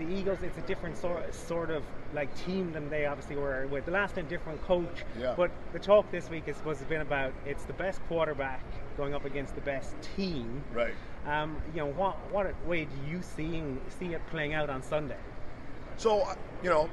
The 0.00 0.10
Eagles, 0.10 0.38
it's 0.42 0.56
a 0.56 0.62
different 0.62 0.96
sort, 0.96 1.34
sort 1.34 1.70
of 1.70 1.84
like 2.14 2.34
team 2.46 2.72
than 2.72 2.88
they 2.88 3.04
obviously 3.04 3.36
were 3.36 3.66
with 3.66 3.84
the 3.84 3.90
last 3.90 4.14
time, 4.14 4.26
different 4.28 4.62
coach. 4.64 5.04
Yeah. 5.18 5.34
But 5.36 5.50
the 5.74 5.78
talk 5.78 6.10
this 6.10 6.30
week 6.30 6.44
is 6.46 6.56
supposed 6.56 6.78
to 6.78 6.84
have 6.84 6.88
been 6.88 7.02
about 7.02 7.34
it's 7.44 7.64
the 7.64 7.74
best 7.74 8.00
quarterback 8.08 8.64
going 8.96 9.14
up 9.14 9.26
against 9.26 9.54
the 9.54 9.60
best 9.60 9.94
team. 10.16 10.64
Right. 10.72 10.94
Um, 11.26 11.60
you 11.74 11.80
know, 11.80 11.92
what 11.92 12.16
what 12.32 12.46
way 12.66 12.86
do 12.86 13.10
you 13.10 13.20
seeing 13.22 13.78
see 13.98 14.14
it 14.14 14.26
playing 14.30 14.54
out 14.54 14.70
on 14.70 14.82
Sunday? 14.82 15.18
So, 15.98 16.26
you 16.62 16.70
know, 16.70 16.88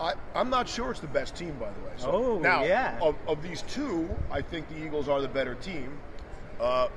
I, 0.00 0.14
I'm 0.36 0.50
not 0.50 0.68
sure 0.68 0.92
it's 0.92 1.00
the 1.00 1.08
best 1.08 1.34
team, 1.34 1.56
by 1.58 1.72
the 1.72 1.80
way. 1.80 1.92
So 1.96 2.12
Oh, 2.12 2.38
now, 2.38 2.62
yeah. 2.62 2.96
Of, 3.02 3.16
of 3.26 3.42
these 3.42 3.62
two, 3.62 4.08
I 4.30 4.40
think 4.40 4.68
the 4.68 4.84
Eagles 4.84 5.08
are 5.08 5.20
the 5.20 5.26
better 5.26 5.56
team. 5.56 5.98
Uh, 6.60 6.88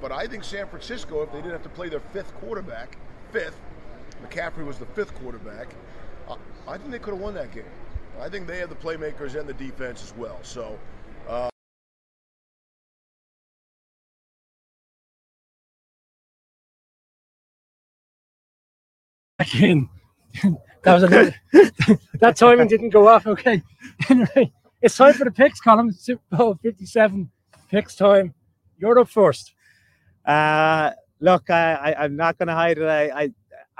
but 0.00 0.10
I 0.10 0.26
think 0.26 0.42
San 0.42 0.66
Francisco, 0.66 1.22
if 1.22 1.30
they 1.30 1.38
didn't 1.38 1.52
have 1.52 1.62
to 1.62 1.68
play 1.68 1.88
their 1.88 2.00
fifth 2.00 2.34
quarterback, 2.40 2.96
fifth, 3.30 3.60
McCaffrey 4.22 4.64
was 4.64 4.78
the 4.78 4.86
fifth 4.86 5.14
quarterback, 5.14 5.74
uh, 6.28 6.36
I 6.68 6.78
think 6.78 6.90
they 6.90 6.98
could 6.98 7.14
have 7.14 7.22
won 7.22 7.34
that 7.34 7.52
game. 7.52 7.64
I 8.20 8.28
think 8.28 8.46
they 8.46 8.58
have 8.58 8.68
the 8.68 8.76
playmakers 8.76 9.38
and 9.38 9.48
the 9.48 9.54
defense 9.54 10.02
as 10.02 10.14
well. 10.16 10.38
So, 10.42 10.78
uh, 11.28 11.48
again. 19.38 19.88
that 20.82 20.94
was 20.94 21.02
a 21.04 21.34
that 22.20 22.36
timing 22.36 22.68
didn't 22.68 22.90
go 22.90 23.08
off. 23.08 23.26
Okay. 23.26 23.62
Anyway, 24.08 24.50
it's 24.80 24.96
time 24.96 25.12
for 25.12 25.24
the 25.24 25.30
picks 25.30 25.60
Colin. 25.60 25.92
Super 25.92 26.22
Bowl 26.30 26.58
57 26.62 27.30
picks 27.70 27.94
time. 27.96 28.32
You're 28.78 28.98
up 28.98 29.08
first. 29.08 29.52
Uh, 30.24 30.92
look, 31.20 31.50
I, 31.50 31.74
I, 31.74 32.04
I'm 32.04 32.16
not 32.16 32.38
going 32.38 32.48
to 32.48 32.54
hide 32.54 32.78
it. 32.78 32.86
I, 32.86 33.22
I, 33.22 33.30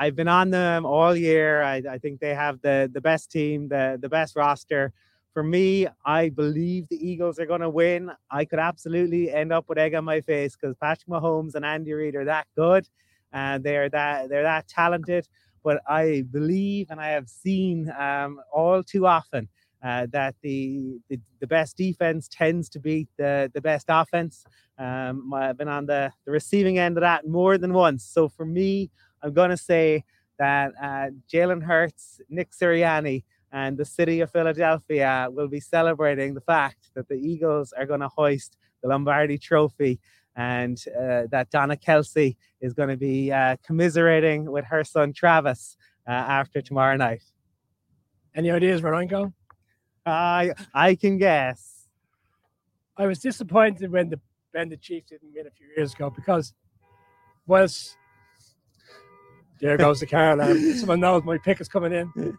I've 0.01 0.17
been 0.17 0.29
on 0.29 0.49
them 0.49 0.87
all 0.87 1.15
year. 1.15 1.63
I, 1.63 1.83
I 1.89 1.99
think 1.99 2.21
they 2.21 2.35
have 2.35 2.63
the 2.63 2.91
the 2.91 3.03
best 3.03 3.31
team, 3.31 3.69
the 3.69 3.99
the 4.01 4.09
best 4.09 4.35
roster. 4.35 4.93
For 5.35 5.43
me, 5.43 5.87
I 6.07 6.31
believe 6.31 6.89
the 6.89 6.97
Eagles 6.97 7.39
are 7.39 7.47
going 7.47 7.61
to 7.61 7.69
win. 7.69 8.11
I 8.31 8.47
could 8.47 8.59
absolutely 8.59 9.31
end 9.31 9.53
up 9.53 9.69
with 9.69 9.79
egg 9.79 9.95
on 9.95 10.05
my 10.05 10.23
face 10.23 10.57
because 10.57 10.75
Patrick 10.75 11.07
Mahomes 11.07 11.55
and 11.55 11.67
Andy 11.67 11.93
Reid 11.93 12.17
are 12.17 12.25
that 12.25 12.47
good, 12.57 12.89
and 13.33 13.63
they're 13.63 13.91
that 13.91 14.31
they're 14.31 14.43
that 14.43 14.67
talented. 14.69 15.29
But 15.63 15.83
I 15.87 16.25
believe, 16.31 16.87
and 16.91 16.99
I 16.99 17.09
have 17.09 17.29
seen 17.29 17.93
um, 17.99 18.41
all 18.51 18.83
too 18.83 19.07
often, 19.07 19.49
uh, 19.85 20.07
that 20.13 20.35
the, 20.43 20.99
the 21.11 21.21
the 21.41 21.47
best 21.47 21.77
defense 21.77 22.27
tends 22.27 22.71
to 22.71 22.81
beat 22.81 23.09
the 23.19 23.51
the 23.53 23.61
best 23.61 23.87
offense. 23.91 24.47
Um, 24.79 25.35
I've 25.35 25.59
been 25.59 25.69
on 25.69 25.85
the, 25.85 26.11
the 26.25 26.33
receiving 26.33 26.79
end 26.79 26.97
of 26.97 27.03
that 27.03 27.29
more 27.29 27.59
than 27.59 27.75
once. 27.75 28.03
So 28.03 28.31
for 28.31 28.47
me, 28.47 28.91
I'm 29.23 29.33
going 29.33 29.51
to 29.51 29.57
say 29.57 30.05
that 30.39 30.73
uh, 30.83 31.11
Jalen 31.33 31.63
Hurts, 31.63 32.21
Nick 32.29 32.51
Sirianni, 32.53 33.25
and 33.53 33.77
the 33.77 33.85
city 33.85 34.21
of 34.21 34.31
Philadelphia 34.31 35.29
will 35.31 35.49
be 35.49 35.61
celebrating 35.61 36.35
the 36.35 36.41
fact 36.41 36.91
that 36.95 37.09
the 37.09 37.17
Eagles 37.17 37.73
are 37.73 37.87
going 37.87 38.01
to 38.01 38.09
hoist 38.09 38.57
the 38.83 38.89
Lombardi 38.89 39.39
Trophy 39.39 40.01
and 40.37 40.83
uh, 40.99 41.23
that 41.31 41.51
Donna 41.51 41.77
Kelce 41.77 42.37
is 42.61 42.73
going 42.73 42.89
to 42.89 42.97
be 42.97 43.33
uh, 43.33 43.57
commiserating 43.65 44.51
with 44.51 44.65
her 44.67 44.85
son 44.85 45.13
Travis 45.13 45.77
uh, 46.07 46.13
after 46.13 46.63
tomorrow 46.63 46.97
night. 46.97 47.23
Any 48.35 48.51
ideas 48.51 48.83
I'm? 48.83 49.33
I 50.07 50.53
I 50.73 50.95
can 50.95 51.19
guess. 51.19 51.89
I 52.97 53.07
was 53.07 53.19
disappointed 53.19 53.91
when 53.91 54.09
the 54.09 54.21
when 54.53 54.69
the 54.69 54.77
Chiefs 54.77 55.11
didn't 55.11 55.33
win 55.35 55.47
a 55.47 55.51
few 55.51 55.67
years 55.77 55.95
ago 55.95 56.11
because 56.11 56.55
was 57.47 57.97
there 59.61 59.77
goes 59.77 60.01
the 60.01 60.07
car 60.07 60.33
alarm. 60.33 60.73
Someone 60.75 61.01
knows 61.01 61.23
my 61.25 61.39
pick 61.39 61.61
is 61.61 61.69
coming 61.69 61.93
in. 61.93 62.39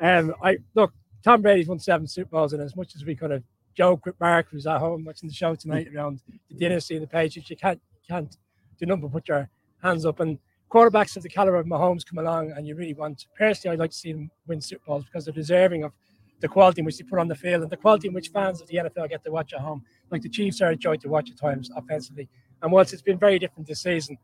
Um, 0.00 0.34
I 0.42 0.58
look, 0.74 0.92
Tom 1.24 1.42
Brady's 1.42 1.66
won 1.66 1.78
seven 1.78 2.06
Super 2.06 2.30
Bowls, 2.30 2.52
and 2.52 2.62
as 2.62 2.76
much 2.76 2.94
as 2.94 3.04
we 3.04 3.14
could 3.14 3.30
have 3.30 3.42
joked 3.74 4.06
with 4.06 4.18
Mark, 4.20 4.46
who's 4.50 4.66
at 4.66 4.78
home 4.78 5.04
watching 5.04 5.28
the 5.28 5.34
show 5.34 5.54
tonight 5.54 5.88
around 5.94 6.22
the 6.50 6.56
dynasty 6.56 6.94
and 6.94 7.02
the 7.02 7.08
Patriots, 7.08 7.50
you 7.50 7.56
can't 7.56 7.80
can't 8.06 8.36
do 8.78 8.86
nothing 8.86 9.02
but 9.02 9.12
put 9.12 9.28
your 9.28 9.48
hands 9.82 10.06
up. 10.06 10.20
And 10.20 10.38
quarterbacks 10.70 11.16
of 11.16 11.22
the 11.22 11.28
caliber 11.28 11.56
of 11.56 11.66
Mahomes 11.66 12.06
come 12.06 12.18
along, 12.18 12.52
and 12.52 12.66
you 12.66 12.74
really 12.76 12.94
want. 12.94 13.26
Personally, 13.36 13.74
I'd 13.74 13.80
like 13.80 13.90
to 13.90 13.96
see 13.96 14.12
them 14.12 14.30
win 14.46 14.60
Super 14.60 14.84
Bowls 14.86 15.04
because 15.04 15.24
they're 15.24 15.34
deserving 15.34 15.84
of 15.84 15.92
the 16.40 16.48
quality 16.48 16.80
in 16.80 16.84
which 16.84 16.98
they 16.98 17.04
put 17.04 17.18
on 17.18 17.28
the 17.28 17.34
field 17.34 17.62
and 17.62 17.70
the 17.70 17.76
quality 17.76 18.08
in 18.08 18.14
which 18.14 18.28
fans 18.28 18.60
of 18.60 18.68
the 18.68 18.76
NFL 18.76 19.08
get 19.08 19.24
to 19.24 19.30
watch 19.30 19.52
at 19.52 19.60
home. 19.60 19.84
Like 20.10 20.22
the 20.22 20.28
Chiefs 20.28 20.60
are 20.60 20.70
a 20.70 20.76
joy 20.76 20.96
to 20.96 21.08
watch 21.08 21.30
at 21.30 21.36
times 21.36 21.70
offensively. 21.74 22.28
And 22.62 22.70
whilst 22.70 22.92
it's 22.92 23.02
been 23.02 23.18
very 23.18 23.38
different 23.38 23.66
this 23.66 23.82
season, 23.82 24.16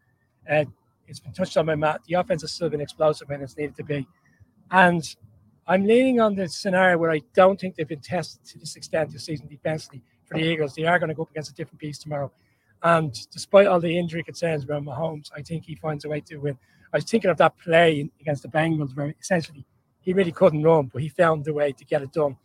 uh, 0.49 0.65
it's 1.07 1.21
been 1.21 1.33
touched 1.33 1.57
on 1.57 1.67
by 1.67 1.75
Matt. 1.75 2.03
The 2.07 2.15
offense 2.15 2.43
has 2.43 2.53
still 2.53 2.71
been 2.71 2.81
explosive 2.81 3.29
when 3.29 3.43
it's 3.43 3.57
needed 3.57 3.77
to 3.77 3.85
be. 3.85 4.07
And 4.71 5.03
I'm 5.67 5.85
leaning 5.85 6.21
on 6.21 6.35
the 6.35 6.49
scenario 6.49 6.99
where 6.99 7.11
I 7.11 7.21
don't 7.35 7.59
think 7.59 7.77
they've 7.77 7.89
been 7.89 8.01
tested 8.01 8.45
to 8.47 8.59
this 8.59 8.77
extent 8.77 9.11
this 9.11 9.25
season 9.25 9.47
defensively 9.47 10.03
for 10.27 10.39
the 10.39 10.45
Eagles. 10.45 10.75
They 10.75 10.85
are 10.85 10.99
going 10.99 11.09
to 11.09 11.15
go 11.15 11.23
up 11.23 11.31
against 11.31 11.51
a 11.51 11.55
different 11.55 11.81
beast 11.81 12.03
tomorrow. 12.03 12.31
And 12.83 13.15
despite 13.31 13.67
all 13.67 13.81
the 13.81 13.99
injury 13.99 14.23
concerns 14.23 14.67
around 14.67 14.87
Mahomes, 14.87 15.31
I 15.35 15.41
think 15.41 15.65
he 15.65 15.75
finds 15.75 16.05
a 16.05 16.09
way 16.09 16.21
to 16.23 16.37
win. 16.37 16.59
I 16.93 16.99
was 16.99 17.05
thinking 17.05 17.31
of 17.31 17.39
that 17.39 17.57
play 17.59 18.11
against 18.21 18.43
the 18.43 18.49
Bengals 18.49 18.95
where 18.95 19.15
essentially 19.21 19.65
he 20.01 20.13
really 20.13 20.33
couldn't 20.33 20.63
run, 20.63 20.91
but 20.93 21.01
he 21.01 21.09
found 21.09 21.49
a 21.49 21.53
way 21.53 21.73
to 21.73 21.85
get 21.85 22.03
it 22.03 22.13
done. 22.13 22.37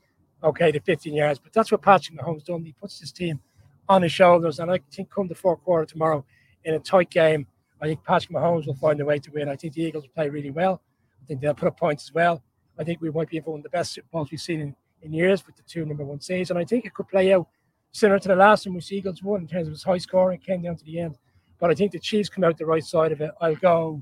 Okay, 0.42 0.72
the 0.72 0.80
15 0.80 1.14
yards. 1.14 1.40
But 1.40 1.52
that's 1.52 1.72
what 1.72 1.82
Patrick 1.82 2.18
Mahomes 2.18 2.46
done. 2.46 2.64
He 2.64 2.72
puts 2.72 3.00
his 3.00 3.12
team 3.12 3.42
on 3.90 4.02
his 4.02 4.14
shoulders. 4.14 4.60
And 4.60 4.72
I 4.72 4.80
think 4.92 5.10
come 5.10 5.28
the 5.28 5.36
fourth 5.36 5.62
quarter 5.64 5.86
tomorrow 5.86 6.24
in 6.64 6.76
a 6.76 6.80
tight 6.80 7.10
game, 7.10 7.48
I 7.82 7.88
think 7.88 8.04
Patrick 8.04 8.32
Mahomes 8.32 8.68
will 8.68 8.76
find 8.76 9.00
a 9.00 9.06
way 9.06 9.20
to 9.20 9.32
win. 9.32 9.50
I 9.50 9.56
think 9.56 9.74
the 9.74 9.84
Eagles 9.84 10.04
will 10.04 10.14
play 10.14 10.30
really 10.30 10.52
well. 10.52 10.82
I 11.22 11.26
think 11.26 11.42
they'll 11.42 11.54
put 11.54 11.68
up 11.68 11.80
points 11.80 12.06
as 12.06 12.14
well. 12.14 12.44
I 12.78 12.84
think 12.84 13.02
we 13.02 13.12
might 13.12 13.30
be 13.30 13.40
one 13.40 13.60
of 13.60 13.64
the 13.64 13.70
best 13.70 13.94
Super 13.94 14.08
Bowls 14.12 14.32
we've 14.32 14.40
seen 14.40 14.62
in, 14.62 14.76
in 15.02 15.14
years 15.14 15.46
with 15.46 15.56
the 15.56 15.64
two 15.64 15.86
number 15.86 16.04
one 16.04 16.20
seeds. 16.20 16.50
And 16.50 16.60
I 16.60 16.66
think 16.66 16.86
it 16.86 16.94
could 16.94 17.08
play 17.08 17.34
out 17.34 17.48
similar 17.92 18.20
to 18.20 18.28
the 18.28 18.36
last 18.36 18.66
one 18.66 18.76
which 18.76 18.92
Eagles 18.92 19.24
won 19.24 19.42
in 19.42 19.48
terms 19.48 19.68
of 19.68 19.74
its 19.74 19.84
high 19.84 19.98
score 19.98 20.32
and 20.32 20.44
came 20.44 20.62
down 20.62 20.76
to 20.76 20.86
the 20.86 21.00
end. 21.00 21.18
But 21.60 21.72
I 21.72 21.76
think 21.76 21.92
the 21.92 22.00
Chiefs 22.00 22.30
come 22.30 22.44
out 22.44 22.58
the 22.58 22.66
right 22.66 22.84
side 22.84 23.12
of 23.12 23.22
it. 23.22 23.32
I'll 23.42 23.56
go 23.56 24.02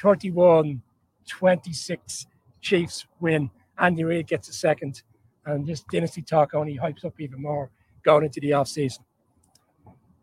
31 0.00 0.82
26 1.26 2.26
Chiefs 2.60 3.06
win. 3.20 3.50
Andy 3.78 4.04
Reid 4.04 4.26
gets 4.26 4.48
a 4.48 4.52
second. 4.52 5.02
And 5.44 5.66
this 5.66 5.84
dynasty 5.92 6.22
talk 6.22 6.54
only 6.54 6.78
hypes 6.78 7.04
up 7.04 7.20
even 7.20 7.42
more 7.42 7.70
going 8.02 8.24
into 8.24 8.40
the 8.40 8.52
off 8.54 8.68
season. 8.68 9.04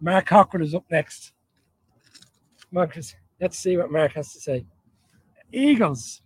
Mark 0.02 0.26
Cochran 0.26 0.64
is 0.64 0.76
up 0.76 0.86
next. 0.90 1.32
Marcus, 2.74 3.16
let's 3.40 3.60
see 3.60 3.78
what 3.78 3.92
Mark 3.92 4.14
has 4.14 4.34
to 4.34 4.40
say. 4.40 4.66
Eagles. 5.52 6.22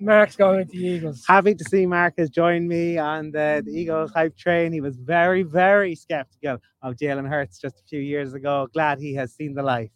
Mark's 0.00 0.34
going 0.34 0.58
with 0.58 0.70
the 0.70 0.78
Eagles. 0.78 1.24
Happy 1.26 1.54
to 1.54 1.64
see 1.64 1.86
Mark 1.86 2.14
has 2.18 2.30
joined 2.30 2.68
me 2.68 2.98
on 2.98 3.30
the, 3.30 3.62
the 3.64 3.70
Eagles 3.70 4.10
hype 4.12 4.36
train. 4.36 4.72
He 4.72 4.80
was 4.80 4.96
very, 4.96 5.44
very 5.44 5.94
skeptical 5.94 6.58
of 6.82 6.96
Jalen 6.96 7.28
Hurts 7.28 7.60
just 7.60 7.78
a 7.78 7.84
few 7.88 8.00
years 8.00 8.34
ago. 8.34 8.66
Glad 8.74 8.98
he 8.98 9.14
has 9.14 9.32
seen 9.32 9.54
the 9.54 9.62
light. 9.62 9.92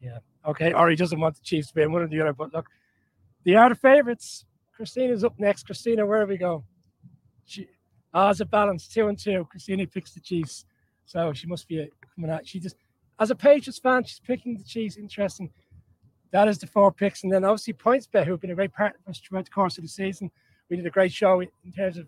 Yeah. 0.00 0.18
Okay. 0.44 0.72
Or 0.72 0.90
he 0.90 0.96
doesn't 0.96 1.20
want 1.20 1.36
the 1.36 1.42
Chiefs 1.44 1.70
to 1.70 1.80
win, 1.80 1.92
one 1.92 2.02
or 2.02 2.08
the 2.08 2.20
other. 2.20 2.32
But 2.32 2.52
look, 2.52 2.66
they 3.44 3.54
are 3.54 3.68
the 3.68 3.76
favourites. 3.76 4.44
Christina's 4.74 5.22
up 5.22 5.38
next. 5.38 5.64
Christina, 5.64 6.04
where 6.04 6.24
do 6.24 6.26
we 6.26 6.38
go? 6.38 6.64
She, 7.44 7.68
as 8.12 8.40
a 8.40 8.44
balance, 8.44 8.88
two 8.88 9.06
and 9.06 9.16
two. 9.16 9.46
Christina 9.48 9.86
picks 9.86 10.12
the 10.12 10.20
Chiefs. 10.20 10.66
So 11.04 11.32
she 11.32 11.46
must 11.46 11.68
be 11.68 11.88
coming 12.16 12.32
out. 12.32 12.46
She 12.46 12.58
just, 12.58 12.76
as 13.18 13.30
a 13.30 13.34
Patriots 13.34 13.78
fan, 13.78 14.04
she's 14.04 14.20
picking 14.20 14.56
the 14.56 14.64
Chiefs. 14.64 14.96
Interesting. 14.96 15.50
That 16.32 16.48
is 16.48 16.58
the 16.58 16.66
four 16.66 16.92
picks. 16.92 17.22
And 17.22 17.32
then 17.32 17.44
obviously 17.44 17.72
PointsBet, 17.72 18.26
who've 18.26 18.40
been 18.40 18.50
a 18.50 18.54
great 18.54 18.72
partner 18.72 18.98
for 19.04 19.10
us 19.10 19.18
throughout 19.18 19.46
the 19.46 19.50
course 19.50 19.78
of 19.78 19.82
the 19.82 19.88
season. 19.88 20.30
We 20.68 20.76
did 20.76 20.86
a 20.86 20.90
great 20.90 21.12
show 21.12 21.40
in 21.40 21.48
terms 21.74 21.96
of 21.96 22.06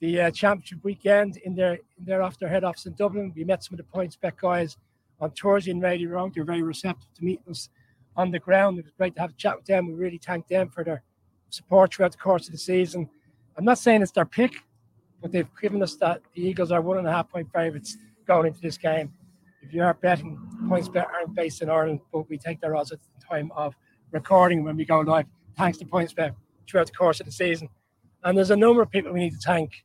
the 0.00 0.20
uh, 0.20 0.30
championship 0.30 0.78
weekend 0.84 1.38
in 1.38 1.54
their 1.54 1.74
in 1.74 2.04
their 2.04 2.22
off 2.22 2.38
their 2.38 2.48
head 2.48 2.62
office 2.62 2.86
in 2.86 2.94
Dublin. 2.94 3.32
We 3.34 3.44
met 3.44 3.64
some 3.64 3.78
of 3.78 3.84
the 3.84 3.98
PointsBet 3.98 4.36
guys 4.40 4.76
on 5.20 5.32
Thursday 5.32 5.70
in 5.70 5.80
Radio 5.80 6.10
Round. 6.10 6.34
They 6.34 6.40
were 6.40 6.46
very 6.46 6.62
receptive 6.62 7.12
to 7.14 7.24
meeting 7.24 7.50
us 7.50 7.68
on 8.16 8.30
the 8.30 8.38
ground. 8.38 8.78
It 8.78 8.84
was 8.84 8.92
great 8.96 9.14
to 9.16 9.22
have 9.22 9.30
a 9.30 9.34
chat 9.34 9.56
with 9.56 9.66
them. 9.66 9.88
We 9.88 9.94
really 9.94 10.18
thank 10.18 10.46
them 10.46 10.68
for 10.68 10.84
their 10.84 11.02
support 11.50 11.94
throughout 11.94 12.12
the 12.12 12.18
course 12.18 12.46
of 12.46 12.52
the 12.52 12.58
season. 12.58 13.08
I'm 13.56 13.64
not 13.64 13.78
saying 13.78 14.02
it's 14.02 14.12
their 14.12 14.24
pick, 14.24 14.52
but 15.20 15.32
they've 15.32 15.48
given 15.60 15.82
us 15.82 15.96
that 15.96 16.22
the 16.34 16.42
Eagles 16.42 16.70
are 16.70 16.80
one 16.80 16.98
and 16.98 17.08
a 17.08 17.12
half 17.12 17.30
point 17.30 17.48
favourites 17.52 17.96
going 18.26 18.46
into 18.46 18.60
this 18.60 18.78
game. 18.78 19.12
If 19.62 19.74
you 19.74 19.82
are 19.82 19.94
betting, 19.94 20.38
PointsBet 20.64 21.06
aren't 21.06 21.34
based 21.34 21.62
in 21.62 21.68
Ireland, 21.68 22.00
but 22.12 22.28
we 22.28 22.38
take 22.38 22.60
their 22.60 22.76
odds 22.76 22.92
at 22.92 23.00
the 23.02 23.26
time 23.26 23.50
of 23.54 23.74
recording 24.12 24.64
when 24.64 24.76
we 24.76 24.84
go 24.84 25.00
live, 25.00 25.26
thanks 25.56 25.78
to 25.78 25.84
PointsBet 25.84 26.34
throughout 26.68 26.86
the 26.86 26.92
course 26.92 27.20
of 27.20 27.26
the 27.26 27.32
season. 27.32 27.68
And 28.24 28.36
there's 28.36 28.50
a 28.50 28.56
number 28.56 28.82
of 28.82 28.90
people 28.90 29.12
we 29.12 29.20
need 29.20 29.32
to 29.32 29.38
thank 29.38 29.84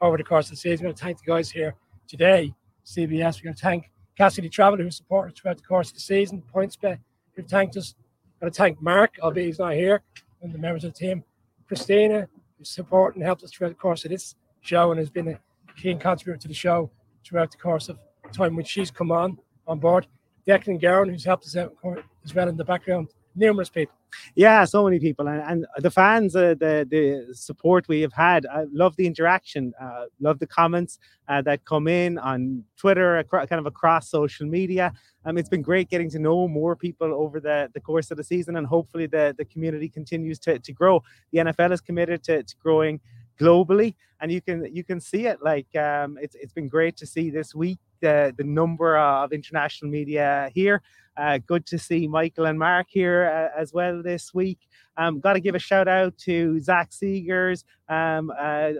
over 0.00 0.16
the 0.16 0.24
course 0.24 0.46
of 0.46 0.50
the 0.52 0.56
season. 0.56 0.84
We're 0.84 0.88
going 0.88 0.96
to 0.96 1.04
thank 1.04 1.18
the 1.18 1.30
guys 1.30 1.50
here 1.50 1.74
today, 2.08 2.54
CBS. 2.84 3.38
We're 3.38 3.44
going 3.44 3.54
to 3.54 3.62
thank 3.62 3.90
Cassidy 4.16 4.48
Traveller, 4.48 4.82
who 4.82 4.90
supported 4.90 5.32
us 5.32 5.38
throughout 5.40 5.56
the 5.56 5.62
course 5.62 5.88
of 5.88 5.94
the 5.94 6.00
season, 6.00 6.42
PointsBet, 6.54 6.98
who 7.34 7.42
thanked 7.42 7.76
us. 7.76 7.94
We're 8.40 8.46
going 8.46 8.52
to 8.52 8.58
thank 8.58 8.82
Mark, 8.82 9.18
albeit 9.22 9.46
he's 9.46 9.58
not 9.58 9.74
here, 9.74 10.02
and 10.42 10.52
the 10.52 10.58
members 10.58 10.84
of 10.84 10.92
the 10.92 10.98
team. 10.98 11.24
Christina, 11.68 12.28
who's 12.58 12.68
supported 12.68 13.16
and 13.16 13.24
helped 13.24 13.42
us 13.44 13.52
throughout 13.52 13.70
the 13.70 13.76
course 13.76 14.04
of 14.04 14.10
this 14.10 14.34
show 14.60 14.90
and 14.90 14.98
has 14.98 15.10
been 15.10 15.28
a 15.28 15.38
keen 15.76 15.98
contributor 15.98 16.40
to 16.40 16.48
the 16.48 16.54
show 16.54 16.90
throughout 17.24 17.50
the 17.50 17.56
course 17.56 17.88
of 17.88 17.98
time 18.32 18.56
when 18.56 18.64
she's 18.64 18.90
come 18.90 19.12
on 19.12 19.38
on 19.66 19.78
board. 19.78 20.06
Declan 20.46 20.80
Gowan, 20.80 21.08
who's 21.08 21.24
helped 21.24 21.46
us 21.46 21.56
out 21.56 21.74
as 22.24 22.34
well 22.34 22.48
in 22.48 22.56
the 22.56 22.64
background. 22.64 23.08
Numerous 23.34 23.68
people. 23.68 23.94
Yeah, 24.34 24.64
so 24.64 24.84
many 24.84 24.98
people, 24.98 25.26
and, 25.28 25.42
and 25.42 25.66
the 25.78 25.90
fans, 25.90 26.36
uh, 26.36 26.54
the 26.58 26.86
the 26.90 27.34
support 27.34 27.88
we 27.88 28.02
have 28.02 28.12
had. 28.12 28.44
I 28.46 28.64
love 28.70 28.94
the 28.96 29.06
interaction, 29.06 29.72
uh, 29.80 30.04
love 30.20 30.38
the 30.38 30.46
comments 30.46 30.98
uh, 31.28 31.40
that 31.42 31.64
come 31.64 31.88
in 31.88 32.18
on 32.18 32.64
Twitter, 32.76 33.18
across, 33.18 33.48
kind 33.48 33.58
of 33.58 33.66
across 33.66 34.10
social 34.10 34.46
media. 34.46 34.92
Um, 35.24 35.38
it's 35.38 35.48
been 35.48 35.62
great 35.62 35.88
getting 35.88 36.10
to 36.10 36.18
know 36.18 36.48
more 36.48 36.74
people 36.76 37.12
over 37.14 37.40
the, 37.40 37.70
the 37.74 37.80
course 37.80 38.10
of 38.10 38.16
the 38.16 38.24
season, 38.24 38.56
and 38.56 38.66
hopefully 38.66 39.06
the, 39.06 39.34
the 39.38 39.44
community 39.44 39.88
continues 39.88 40.38
to, 40.40 40.58
to 40.58 40.72
grow. 40.72 41.02
The 41.32 41.38
NFL 41.38 41.72
is 41.72 41.80
committed 41.80 42.22
to, 42.24 42.42
to 42.42 42.56
growing 42.56 43.00
globally, 43.42 43.94
and 44.20 44.30
you 44.30 44.40
can 44.40 44.56
you 44.74 44.84
can 44.84 45.00
see 45.00 45.26
it. 45.26 45.38
Like 45.42 45.70
um, 45.76 46.18
it's 46.24 46.36
it's 46.42 46.52
been 46.52 46.68
great 46.68 46.96
to 46.98 47.06
see 47.06 47.30
this 47.30 47.54
week 47.54 47.78
the 48.00 48.34
the 48.36 48.44
number 48.44 48.98
of 48.98 49.32
international 49.32 49.90
media 49.90 50.50
here. 50.54 50.82
Uh, 51.16 51.38
good 51.46 51.66
to 51.66 51.78
see 51.78 52.08
Michael 52.08 52.46
and 52.46 52.58
Mark 52.58 52.86
here 52.88 53.24
uh, 53.24 53.60
as 53.60 53.72
well 53.72 54.02
this 54.02 54.32
week. 54.32 54.58
Um, 54.96 55.20
Got 55.20 55.34
to 55.34 55.40
give 55.40 55.54
a 55.54 55.58
shout 55.58 55.86
out 55.86 56.16
to 56.18 56.58
Zach 56.60 56.90
Seegers, 56.90 57.64
um, 57.88 58.32
uh, 58.38 58.72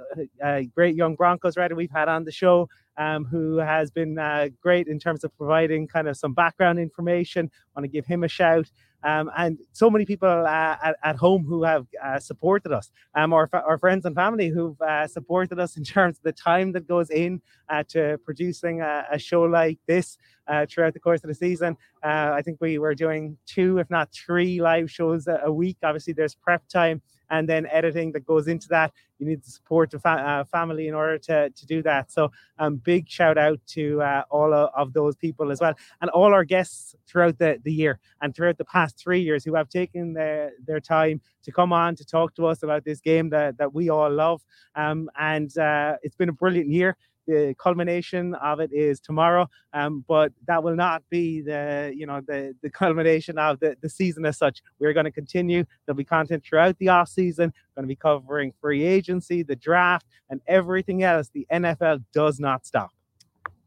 a 0.42 0.64
great 0.74 0.94
young 0.94 1.14
Broncos 1.14 1.56
writer 1.56 1.74
we've 1.74 1.90
had 1.90 2.08
on 2.08 2.24
the 2.24 2.32
show, 2.32 2.68
um, 2.96 3.26
who 3.26 3.58
has 3.58 3.90
been 3.90 4.18
uh, 4.18 4.48
great 4.62 4.88
in 4.88 4.98
terms 4.98 5.24
of 5.24 5.36
providing 5.36 5.86
kind 5.86 6.08
of 6.08 6.16
some 6.16 6.32
background 6.32 6.78
information. 6.78 7.50
Want 7.76 7.84
to 7.84 7.88
give 7.88 8.06
him 8.06 8.24
a 8.24 8.28
shout. 8.28 8.70
Um, 9.04 9.30
and 9.36 9.58
so 9.72 9.90
many 9.90 10.04
people 10.04 10.28
uh, 10.28 10.76
at, 10.82 10.96
at 11.02 11.16
home 11.16 11.44
who 11.44 11.64
have 11.64 11.86
uh, 12.02 12.18
supported 12.18 12.72
us, 12.72 12.90
um, 13.14 13.32
our, 13.32 13.48
our 13.52 13.78
friends 13.78 14.04
and 14.04 14.14
family 14.14 14.48
who've 14.48 14.80
uh, 14.80 15.06
supported 15.06 15.58
us 15.58 15.76
in 15.78 15.84
terms 15.84 16.18
of 16.18 16.22
the 16.22 16.32
time 16.32 16.72
that 16.72 16.86
goes 16.86 17.10
in 17.10 17.40
uh, 17.68 17.82
to 17.88 18.18
producing 18.24 18.80
a, 18.80 19.04
a, 19.10 19.18
show 19.18 19.42
like 19.42 19.78
this 19.86 20.18
uh, 20.48 20.66
throughout 20.68 20.92
the 20.94 21.00
course 21.00 21.22
of 21.24 21.28
the 21.28 21.34
season. 21.34 21.76
Uh, 22.02 22.32
I 22.34 22.42
think 22.42 22.58
we 22.60 22.78
were 22.78 22.94
doing 22.94 23.36
two, 23.46 23.78
if 23.78 23.88
not 23.90 24.12
three, 24.12 24.60
live 24.60 24.90
shows 24.90 25.26
a, 25.26 25.40
a 25.44 25.52
week. 25.52 25.78
Obviously, 25.82 26.12
there's 26.12 26.34
prep 26.34 26.66
time 26.68 27.00
and 27.32 27.48
then 27.48 27.66
editing 27.66 28.12
that 28.12 28.24
goes 28.24 28.46
into 28.46 28.68
that. 28.68 28.92
You 29.18 29.26
need 29.26 29.42
to 29.42 29.50
support 29.50 29.90
the 29.90 29.98
fa- 29.98 30.10
uh, 30.10 30.44
family 30.44 30.86
in 30.86 30.94
order 30.94 31.18
to, 31.18 31.50
to 31.50 31.66
do 31.66 31.82
that. 31.82 32.12
So, 32.12 32.30
um, 32.58 32.76
big 32.76 33.08
shout 33.08 33.38
out 33.38 33.58
to 33.68 34.00
uh, 34.02 34.22
all 34.30 34.52
of, 34.52 34.70
of, 34.76 34.92
those 34.92 35.16
people 35.16 35.50
as 35.50 35.60
well, 35.60 35.74
and 36.00 36.10
all 36.10 36.34
our 36.34 36.44
guests 36.44 36.94
throughout 37.06 37.38
the, 37.38 37.58
the 37.64 37.72
year 37.72 37.98
and 38.20 38.34
throughout 38.34 38.58
the 38.58 38.64
past 38.64 38.98
three 38.98 39.20
years 39.20 39.44
who 39.44 39.54
have 39.54 39.68
taken 39.68 40.12
their, 40.12 40.52
their 40.66 40.80
time 40.80 41.20
to 41.42 41.50
come 41.50 41.72
on 41.72 41.96
to 41.96 42.04
talk 42.04 42.34
to 42.34 42.46
us 42.46 42.62
about 42.62 42.84
this 42.84 43.00
game 43.00 43.30
that, 43.30 43.56
that 43.56 43.72
we 43.72 43.88
all 43.88 44.10
love. 44.10 44.42
Um, 44.74 45.10
and 45.18 45.56
uh, 45.56 45.96
it's 46.02 46.16
been 46.16 46.28
a 46.28 46.32
brilliant 46.32 46.68
year 46.68 46.96
the 47.26 47.54
culmination 47.58 48.34
of 48.34 48.60
it 48.60 48.72
is 48.72 49.00
tomorrow. 49.00 49.48
Um, 49.72 50.04
but 50.06 50.32
that 50.46 50.62
will 50.62 50.76
not 50.76 51.02
be 51.10 51.40
the 51.40 51.92
you 51.94 52.06
know 52.06 52.20
the 52.26 52.54
the 52.62 52.70
culmination 52.82 53.38
of 53.38 53.60
the, 53.60 53.76
the 53.80 53.88
season 53.88 54.26
as 54.26 54.38
such. 54.38 54.62
We're 54.78 54.92
going 54.92 55.04
to 55.04 55.12
continue. 55.12 55.64
There'll 55.84 55.96
be 55.96 56.04
content 56.04 56.44
throughout 56.44 56.78
the 56.78 56.88
off 56.88 57.08
season. 57.08 57.52
Going 57.74 57.84
to 57.84 57.88
be 57.88 57.96
covering 57.96 58.52
free 58.60 58.84
agency, 58.84 59.42
the 59.42 59.56
draft, 59.56 60.06
and 60.30 60.40
everything 60.46 61.02
else. 61.02 61.30
The 61.32 61.46
NFL 61.52 62.04
does 62.12 62.38
not 62.38 62.66
stop. 62.66 62.90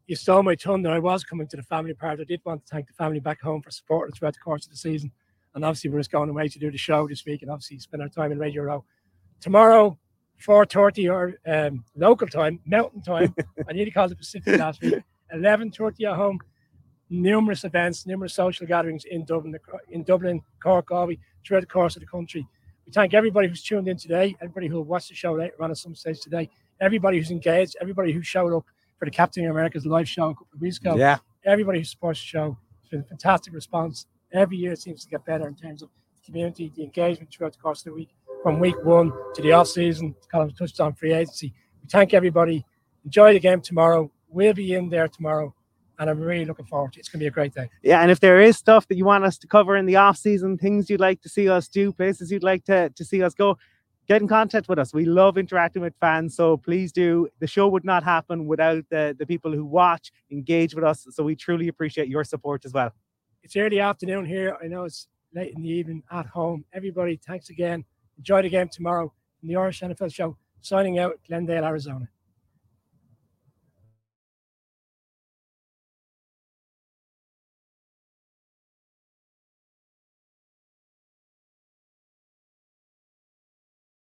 You 0.06 0.14
stole 0.14 0.44
my 0.44 0.54
thunder. 0.54 0.90
I 0.90 1.00
was 1.00 1.24
coming 1.24 1.48
to 1.48 1.56
the 1.56 1.64
family 1.64 1.92
part. 1.92 2.20
I 2.20 2.24
did 2.24 2.40
want 2.44 2.64
to 2.64 2.70
thank 2.70 2.86
the 2.86 2.92
family 2.92 3.18
back 3.18 3.40
home 3.40 3.62
for 3.62 3.72
supporting 3.72 4.14
throughout 4.14 4.34
the 4.34 4.40
course 4.40 4.64
of 4.64 4.70
the 4.70 4.76
season. 4.76 5.10
And 5.54 5.64
obviously, 5.64 5.90
we're 5.90 5.98
just 6.00 6.12
going 6.12 6.28
away 6.28 6.48
to 6.48 6.58
do 6.58 6.70
the 6.70 6.78
show 6.78 7.08
this 7.08 7.24
week 7.24 7.42
and 7.42 7.50
obviously 7.50 7.78
spend 7.78 8.02
our 8.02 8.08
time 8.08 8.30
in 8.30 8.38
Radio 8.38 8.62
Row. 8.62 8.84
Tomorrow, 9.40 9.98
4.30 10.44 11.12
or 11.12 11.38
um, 11.50 11.84
local 11.96 12.26
time, 12.26 12.60
mountain 12.66 13.02
time. 13.02 13.34
I 13.68 13.72
nearly 13.72 13.90
called 13.90 14.12
it 14.12 14.18
Pacific 14.18 14.58
last 14.58 14.80
week. 14.82 15.02
11.30 15.34 16.10
at 16.10 16.16
home. 16.16 16.38
Numerous 17.08 17.64
events, 17.64 18.06
numerous 18.06 18.34
social 18.34 18.66
gatherings 18.66 19.04
in 19.04 19.24
Dublin, 19.24 19.56
in 19.90 20.02
Dublin, 20.02 20.42
Cork, 20.60 20.88
Galway, 20.88 21.18
throughout 21.46 21.60
the 21.60 21.66
course 21.66 21.94
of 21.96 22.00
the 22.00 22.06
country. 22.06 22.46
We 22.84 22.92
thank 22.92 23.14
everybody 23.14 23.48
who's 23.48 23.62
tuned 23.62 23.88
in 23.88 23.96
today, 23.96 24.36
everybody 24.40 24.66
who 24.66 24.80
watched 24.80 25.08
the 25.08 25.14
show 25.14 25.32
later 25.32 25.54
on 25.60 25.70
at 25.70 25.76
some 25.76 25.94
stage 25.94 26.20
today, 26.20 26.50
everybody 26.80 27.18
who's 27.18 27.30
engaged, 27.30 27.76
everybody 27.80 28.12
who 28.12 28.22
showed 28.22 28.56
up 28.56 28.64
for 28.98 29.04
the 29.04 29.10
Captain 29.10 29.48
America's 29.48 29.86
live 29.86 30.08
show 30.08 30.30
a 30.30 30.34
couple 30.34 30.48
of 30.54 30.60
weeks 30.60 30.78
ago. 30.78 30.96
Yeah. 30.96 31.18
Everybody 31.44 31.78
who 31.78 31.84
supports 31.84 32.20
the 32.20 32.26
show. 32.26 32.58
It's 32.82 32.90
been 32.90 33.00
a 33.00 33.04
fantastic 33.04 33.54
response. 33.54 34.06
Every 34.32 34.56
year 34.56 34.72
it 34.72 34.80
seems 34.80 35.04
to 35.04 35.10
get 35.10 35.24
better 35.24 35.46
in 35.46 35.54
terms 35.54 35.82
of 35.82 35.90
community, 36.24 36.72
the 36.74 36.82
engagement 36.82 37.30
throughout 37.32 37.52
the 37.52 37.58
course 37.58 37.80
of 37.80 37.84
the 37.84 37.94
week 37.94 38.10
from 38.46 38.60
week 38.60 38.76
one 38.84 39.10
to 39.34 39.42
the 39.42 39.50
off 39.50 39.66
season. 39.66 40.14
Kind 40.30 40.48
of 40.48 40.56
touched 40.56 40.78
on 40.78 40.94
free 40.94 41.12
agency. 41.12 41.52
We 41.82 41.88
thank 41.88 42.14
everybody. 42.14 42.64
Enjoy 43.04 43.32
the 43.32 43.40
game 43.40 43.60
tomorrow. 43.60 44.08
We'll 44.28 44.54
be 44.54 44.74
in 44.74 44.88
there 44.88 45.08
tomorrow. 45.08 45.52
And 45.98 46.08
I'm 46.08 46.20
really 46.20 46.44
looking 46.44 46.66
forward 46.66 46.92
to 46.92 46.98
it. 46.98 47.00
It's 47.00 47.08
going 47.08 47.18
to 47.18 47.24
be 47.24 47.26
a 47.26 47.32
great 47.32 47.52
day. 47.52 47.68
Yeah, 47.82 48.02
and 48.02 48.10
if 48.12 48.20
there 48.20 48.40
is 48.40 48.56
stuff 48.56 48.86
that 48.86 48.96
you 48.96 49.04
want 49.04 49.24
us 49.24 49.36
to 49.38 49.48
cover 49.48 49.76
in 49.76 49.84
the 49.84 49.96
off 49.96 50.16
season, 50.16 50.58
things 50.58 50.88
you'd 50.88 51.00
like 51.00 51.22
to 51.22 51.28
see 51.28 51.48
us 51.48 51.66
do, 51.66 51.92
places 51.92 52.30
you'd 52.30 52.44
like 52.44 52.64
to, 52.66 52.88
to 52.90 53.04
see 53.04 53.20
us 53.20 53.34
go, 53.34 53.58
get 54.06 54.22
in 54.22 54.28
contact 54.28 54.68
with 54.68 54.78
us. 54.78 54.94
We 54.94 55.06
love 55.06 55.38
interacting 55.38 55.82
with 55.82 55.94
fans, 55.98 56.36
so 56.36 56.56
please 56.56 56.92
do. 56.92 57.26
The 57.40 57.48
show 57.48 57.66
would 57.66 57.84
not 57.84 58.04
happen 58.04 58.46
without 58.46 58.84
the, 58.90 59.16
the 59.18 59.26
people 59.26 59.50
who 59.50 59.64
watch, 59.64 60.12
engage 60.30 60.72
with 60.72 60.84
us. 60.84 61.04
So 61.10 61.24
we 61.24 61.34
truly 61.34 61.66
appreciate 61.66 62.06
your 62.06 62.22
support 62.22 62.64
as 62.64 62.72
well. 62.72 62.92
It's 63.42 63.56
early 63.56 63.80
afternoon 63.80 64.24
here. 64.24 64.56
I 64.62 64.68
know 64.68 64.84
it's 64.84 65.08
late 65.34 65.52
in 65.56 65.62
the 65.62 65.68
evening 65.68 66.04
at 66.12 66.26
home. 66.26 66.64
Everybody, 66.72 67.18
thanks 67.26 67.50
again. 67.50 67.84
Enjoy 68.18 68.42
the 68.42 68.48
game 68.48 68.68
tomorrow 68.68 69.12
from 69.38 69.48
the 69.48 69.56
Irish 69.56 69.80
NFL 69.80 70.12
Show. 70.12 70.36
Signing 70.60 70.98
out, 70.98 71.20
Glendale, 71.26 71.64
Arizona. 71.64 72.08